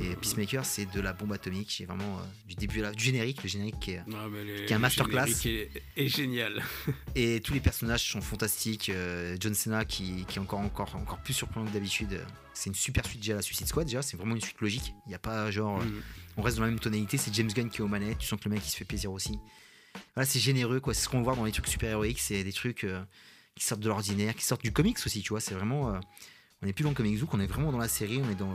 Et 0.00 0.16
Peacemaker, 0.16 0.64
c'est 0.64 0.86
de 0.86 1.00
la 1.00 1.12
bombe 1.12 1.32
atomique. 1.32 1.72
J'ai 1.76 1.84
vraiment 1.84 2.18
euh, 2.18 2.22
du 2.48 2.54
début 2.54 2.80
à 2.80 2.84
la, 2.84 2.92
du 2.92 3.04
générique, 3.04 3.42
le 3.42 3.48
générique 3.48 3.78
qui 3.78 3.90
est- 3.92 4.02
Ah, 4.14 4.26
mais 4.30 4.42
les- 4.42 4.64
qui 4.64 4.72
est 4.72 4.74
un 4.74 4.78
le 4.78 4.82
masterclass. 4.82 5.26
générique 5.26 5.46
Est, 5.96 6.02
est 6.04 6.08
génial. 6.08 6.62
et 7.14 7.40
tous 7.40 7.52
les 7.52 7.60
personnages 7.60 8.10
sont 8.10 8.22
fantastiques. 8.22 8.88
Euh, 8.88 9.36
John 9.38 9.54
Cena 9.54 9.84
qui, 9.84 10.24
qui 10.26 10.38
est 10.38 10.40
encore 10.40 10.60
encore 10.60 10.96
encore 10.96 11.18
plus 11.18 11.34
surprenant 11.34 11.66
que 11.66 11.72
d'habitude. 11.74 12.20
C'est 12.54 12.70
une 12.70 12.74
super 12.74 13.04
suite 13.06 13.20
déjà 13.20 13.34
à 13.34 13.36
la 13.36 13.42
Suicide 13.42 13.66
Squad. 13.66 13.86
Déjà, 13.86 14.00
c'est 14.02 14.16
vraiment 14.16 14.34
une 14.34 14.40
suite 14.40 14.60
logique. 14.60 14.94
Il 15.06 15.10
n'y 15.10 15.14
a 15.14 15.18
pas 15.18 15.50
genre, 15.50 15.80
euh, 15.80 15.84
Mm. 15.84 16.02
on 16.38 16.42
reste 16.42 16.56
dans 16.56 16.64
la 16.64 16.70
même 16.70 16.80
tonalité. 16.80 17.16
C'est 17.18 17.32
James 17.34 17.52
Gunn 17.52 17.68
qui 17.68 17.78
est 17.78 17.82
aux 17.84 17.88
manettes. 17.88 18.18
Tu 18.18 18.26
sens 18.26 18.40
que 18.40 18.48
le 18.48 18.54
mec 18.54 18.62
il 18.66 18.70
se 18.70 18.76
fait 18.76 18.84
plaisir 18.86 19.12
aussi. 19.12 19.38
Voilà, 20.14 20.26
c'est 20.26 20.40
généreux 20.40 20.80
quoi. 20.80 20.94
C'est 20.94 21.02
ce 21.04 21.08
qu'on 21.10 21.20
voit 21.22 21.36
dans 21.36 21.44
les 21.44 21.52
trucs 21.52 21.68
super 21.68 21.90
héroïques. 21.90 22.18
C'est 22.20 22.44
des 22.44 22.52
trucs 22.52 22.84
euh, 22.84 23.02
qui 23.54 23.64
sortent 23.64 23.82
de 23.82 23.88
l'ordinaire, 23.88 24.34
qui 24.34 24.44
sortent 24.44 24.62
du 24.62 24.72
comics 24.72 24.96
aussi. 25.04 25.20
Tu 25.20 25.28
vois, 25.28 25.40
c'est 25.40 25.54
vraiment. 25.54 25.94
euh, 25.94 25.98
on 26.62 26.66
n'est 26.66 26.72
plus 26.72 26.82
dans 26.84 26.90
le 26.90 26.94
comics 26.96 27.18
book, 27.20 27.34
on 27.34 27.40
est 27.40 27.46
vraiment 27.46 27.72
dans 27.72 27.78
la 27.78 27.88
série. 27.88 28.20
On 28.24 28.30
est 28.30 28.34
dans. 28.36 28.54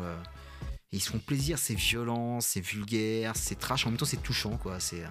Et 0.91 0.97
ils 0.97 1.01
se 1.01 1.09
font 1.09 1.19
plaisir. 1.19 1.57
C'est 1.59 1.75
violent, 1.75 2.39
c'est 2.41 2.61
vulgaire, 2.61 3.33
c'est 3.35 3.55
trash. 3.59 3.85
En 3.85 3.89
même 3.89 3.97
temps, 3.97 4.05
c'est 4.05 4.21
touchant 4.23 4.57
quoi. 4.57 4.79
C'est. 4.79 5.03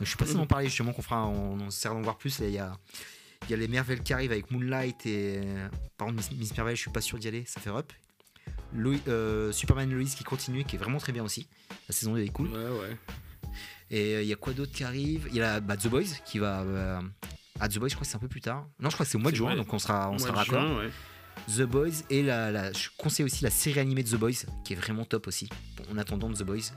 je 0.00 0.04
suis 0.06 0.16
passé 0.16 0.34
d'en 0.34 0.46
parler 0.46 0.66
justement 0.66 0.92
qu'on 0.92 1.02
fera. 1.02 1.26
On, 1.26 1.60
on 1.60 1.70
sert 1.70 1.94
d'en 1.94 2.02
voir 2.02 2.16
plus. 2.18 2.38
Il 2.40 2.50
y 2.50 2.58
a. 2.58 2.72
Y 3.50 3.54
a 3.54 3.56
les 3.58 3.68
Merveilles 3.68 4.00
qui 4.00 4.12
arrivent 4.14 4.32
avec 4.32 4.50
Moonlight 4.50 5.04
et. 5.06 5.40
Par 5.98 6.06
contre, 6.08 6.16
Miss, 6.18 6.30
Miss 6.32 6.56
Merveille, 6.56 6.76
je 6.76 6.80
suis 6.82 6.90
pas 6.90 7.00
sûr 7.02 7.18
d'y 7.18 7.28
aller, 7.28 7.44
ça 7.46 7.60
fait 7.60 7.70
up. 7.70 7.92
Loi- 8.74 8.96
euh, 9.08 9.52
Superman 9.52 9.90
Lois 9.90 10.04
qui 10.04 10.24
continue, 10.24 10.64
qui 10.64 10.76
est 10.76 10.78
vraiment 10.78 10.98
très 10.98 11.12
bien 11.12 11.22
aussi. 11.22 11.46
La 11.88 11.94
saison 11.94 12.14
2 12.14 12.22
est 12.22 12.28
cool. 12.28 12.48
Ouais, 12.48 12.56
ouais. 12.80 12.96
Et 13.90 14.14
euh, 14.14 14.22
il 14.22 14.28
y 14.28 14.32
a 14.32 14.36
quoi 14.36 14.52
d'autre 14.54 14.72
qui 14.72 14.82
arrive? 14.82 15.26
Il 15.30 15.36
y 15.36 15.42
a 15.42 15.60
bah, 15.60 15.76
The 15.76 15.88
Boys 15.88 16.04
qui 16.24 16.38
va. 16.38 16.60
euh, 16.62 17.00
ah, 17.60 17.68
The 17.68 17.78
Boys, 17.78 17.88
je 17.88 17.94
crois 17.94 18.04
que 18.04 18.10
c'est 18.10 18.16
un 18.16 18.20
peu 18.20 18.28
plus 18.28 18.40
tard. 18.40 18.66
Non, 18.80 18.88
je 18.90 18.94
crois 18.96 19.04
que 19.06 19.10
c'est 19.12 19.16
au 19.16 19.20
mois 19.20 19.30
de 19.30 19.36
juin, 19.36 19.48
vrai. 19.54 19.56
donc 19.56 19.72
on 19.72 19.78
sera, 19.78 20.10
on 20.10 20.18
sera 20.18 20.32
raccord. 20.32 20.60
juin, 20.60 20.78
ouais. 20.78 20.90
The 21.56 21.62
Boys 21.62 22.02
et 22.10 22.22
la, 22.22 22.50
la- 22.50 22.72
je 22.72 22.88
conseille 22.96 23.24
aussi 23.26 23.44
la 23.44 23.50
série 23.50 23.80
animée 23.80 24.02
de 24.02 24.08
The 24.10 24.16
Boys 24.18 24.32
qui 24.64 24.72
est 24.72 24.76
vraiment 24.76 25.04
top 25.04 25.26
aussi. 25.26 25.48
En 25.92 25.98
attendant 25.98 26.32
The 26.32 26.42
Boys, 26.42 26.72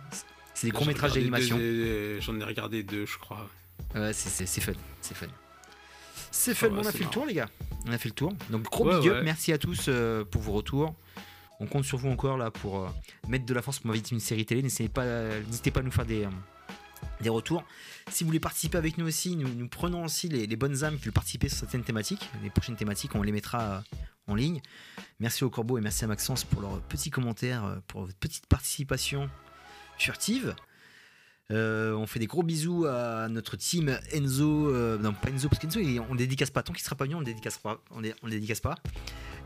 c'est 0.54 0.68
des 0.68 0.72
courts 0.72 0.86
métrages 0.88 1.14
d'animation. 1.14 1.58
deux, 1.58 1.64
euh, 1.64 2.22
J'en 2.22 2.40
ai 2.40 2.44
regardé 2.44 2.84
deux, 2.84 3.06
je 3.06 3.18
crois. 3.18 3.48
Ouais, 3.96 4.12
c'est- 4.14 4.30
c'est 4.30 4.46
c'est 4.46 4.62
fun, 4.62 4.74
c'est 5.02 5.16
fun. 5.16 5.28
C'est 6.32 6.54
fun, 6.54 6.70
mais 6.70 6.80
on 6.80 6.86
a 6.86 6.92
fait 6.92 7.04
le 7.06 7.10
tour, 7.10 7.26
les 7.26 7.34
gars. 7.36 7.50
On 7.88 7.92
a 7.94 7.98
fait 7.98 8.10
le 8.10 8.16
tour. 8.16 8.34
Donc, 8.50 8.64
gros 8.64 8.86
Ouais, 8.88 9.00
big 9.00 9.10
up. 9.10 9.16
ouais. 9.16 9.24
Merci 9.24 9.54
à 9.54 9.58
tous 9.58 9.86
euh, 9.88 10.24
pour 10.26 10.42
vos 10.42 10.52
retours. 10.52 10.94
On 11.60 11.66
compte 11.66 11.86
sur 11.86 11.98
vous 11.98 12.10
encore 12.10 12.38
là 12.38 12.52
pour 12.52 12.80
euh, 12.84 12.90
mettre 13.28 13.46
de 13.46 13.54
la 13.54 13.62
force 13.62 13.80
pour 13.80 13.88
m'inviter 13.88 14.14
une 14.14 14.20
série 14.22 14.46
télé. 14.46 14.62
N'hésitez 14.62 14.90
pas, 14.90 15.06
n'hésitez 15.48 15.72
pas 15.72 15.80
à 15.80 15.84
nous 15.84 15.92
faire 15.92 16.06
des, 16.06 16.26
euh, 16.26 16.30
des 17.22 17.30
retours. 17.30 17.64
Si 18.12 18.24
vous 18.24 18.28
voulez 18.30 18.40
participer 18.40 18.78
avec 18.78 18.98
nous 18.98 19.06
aussi, 19.08 19.36
nous, 19.36 19.48
nous 19.54 19.68
prenons 19.68 20.06
aussi 20.06 20.30
les, 20.30 20.48
les 20.48 20.56
bonnes 20.56 20.84
âmes 20.84 20.98
qui 20.98 21.06
veulent 21.06 21.14
participer 21.14 21.50
sur 21.50 21.60
certaines 21.60 21.84
thématiques. 21.84 22.30
Les 22.44 22.50
prochaines 22.50 22.76
thématiques, 22.76 23.16
on 23.16 23.22
les 23.24 23.32
mettra 23.32 23.62
euh, 23.62 23.80
en 24.28 24.36
ligne. 24.36 24.62
Merci 25.20 25.44
au 25.44 25.50
Corbeau 25.50 25.78
et 25.78 25.82
merci 25.82 26.04
à 26.06 26.08
Maxence 26.08 26.44
pour 26.44 26.62
leurs 26.62 26.80
petits 26.82 27.10
commentaires, 27.10 27.66
euh, 27.66 27.76
pour 27.88 28.02
votre 28.02 28.16
petite 28.18 28.46
participation 28.48 29.30
furtive. 29.98 30.56
Euh, 31.50 31.94
on 31.94 32.06
fait 32.08 32.20
des 32.20 32.28
gros 32.28 32.44
bisous 32.44 32.86
à 32.86 33.30
notre 33.30 33.56
team 33.56 33.98
Enzo. 34.14 34.68
euh, 34.70 34.98
non, 34.98 35.14
pas 35.14 35.30
Enzo, 35.30 35.48
parce 35.48 35.62
qu'Enzo, 35.62 35.80
on 36.10 36.14
ne 36.14 36.18
dédicace 36.18 36.50
pas. 36.52 36.62
Tant 36.62 36.74
qu'il 36.74 36.84
sera 36.84 36.96
pas 36.96 37.06
venu, 37.06 37.16
on 37.16 37.22
ne 37.22 37.26
dédicace 37.26 37.58
pas. 37.58 37.82
On, 37.92 38.02
dé- 38.02 38.14
on 38.22 38.26
le 38.28 38.32
dédicace 38.34 38.60
pas. 38.60 38.76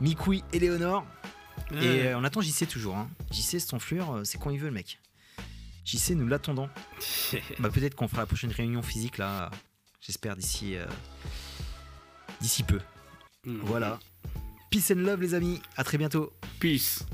Mikoui 0.01 0.43
et 0.51 0.59
Léonore. 0.59 1.05
Et 1.73 2.07
euh, 2.07 2.17
on 2.17 2.23
attend 2.23 2.41
JC 2.41 2.67
toujours. 2.67 2.97
Hein. 2.97 3.07
JC, 3.31 3.59
c'est 3.59 3.67
ton 3.67 3.77
fleur, 3.79 4.21
c'est 4.23 4.39
quand 4.39 4.49
il 4.49 4.57
veut, 4.59 4.67
le 4.69 4.73
mec. 4.73 4.99
JC, 5.83 6.11
nous 6.11 6.27
l'attendons. 6.27 6.69
bah, 7.59 7.69
Peut-être 7.69 7.95
qu'on 7.95 8.07
fera 8.07 8.21
la 8.21 8.27
prochaine 8.27 8.51
réunion 8.51 8.81
physique, 8.81 9.17
là. 9.17 9.51
J'espère 9.99 10.35
d'ici 10.35 10.75
euh, 10.75 10.85
d'ici 12.41 12.63
peu. 12.63 12.79
Mm. 13.45 13.59
Voilà. 13.63 13.99
Peace 14.69 14.91
and 14.91 14.99
love, 14.99 15.21
les 15.21 15.33
amis. 15.33 15.61
À 15.77 15.83
très 15.83 15.97
bientôt. 15.97 16.31
Peace. 16.59 17.05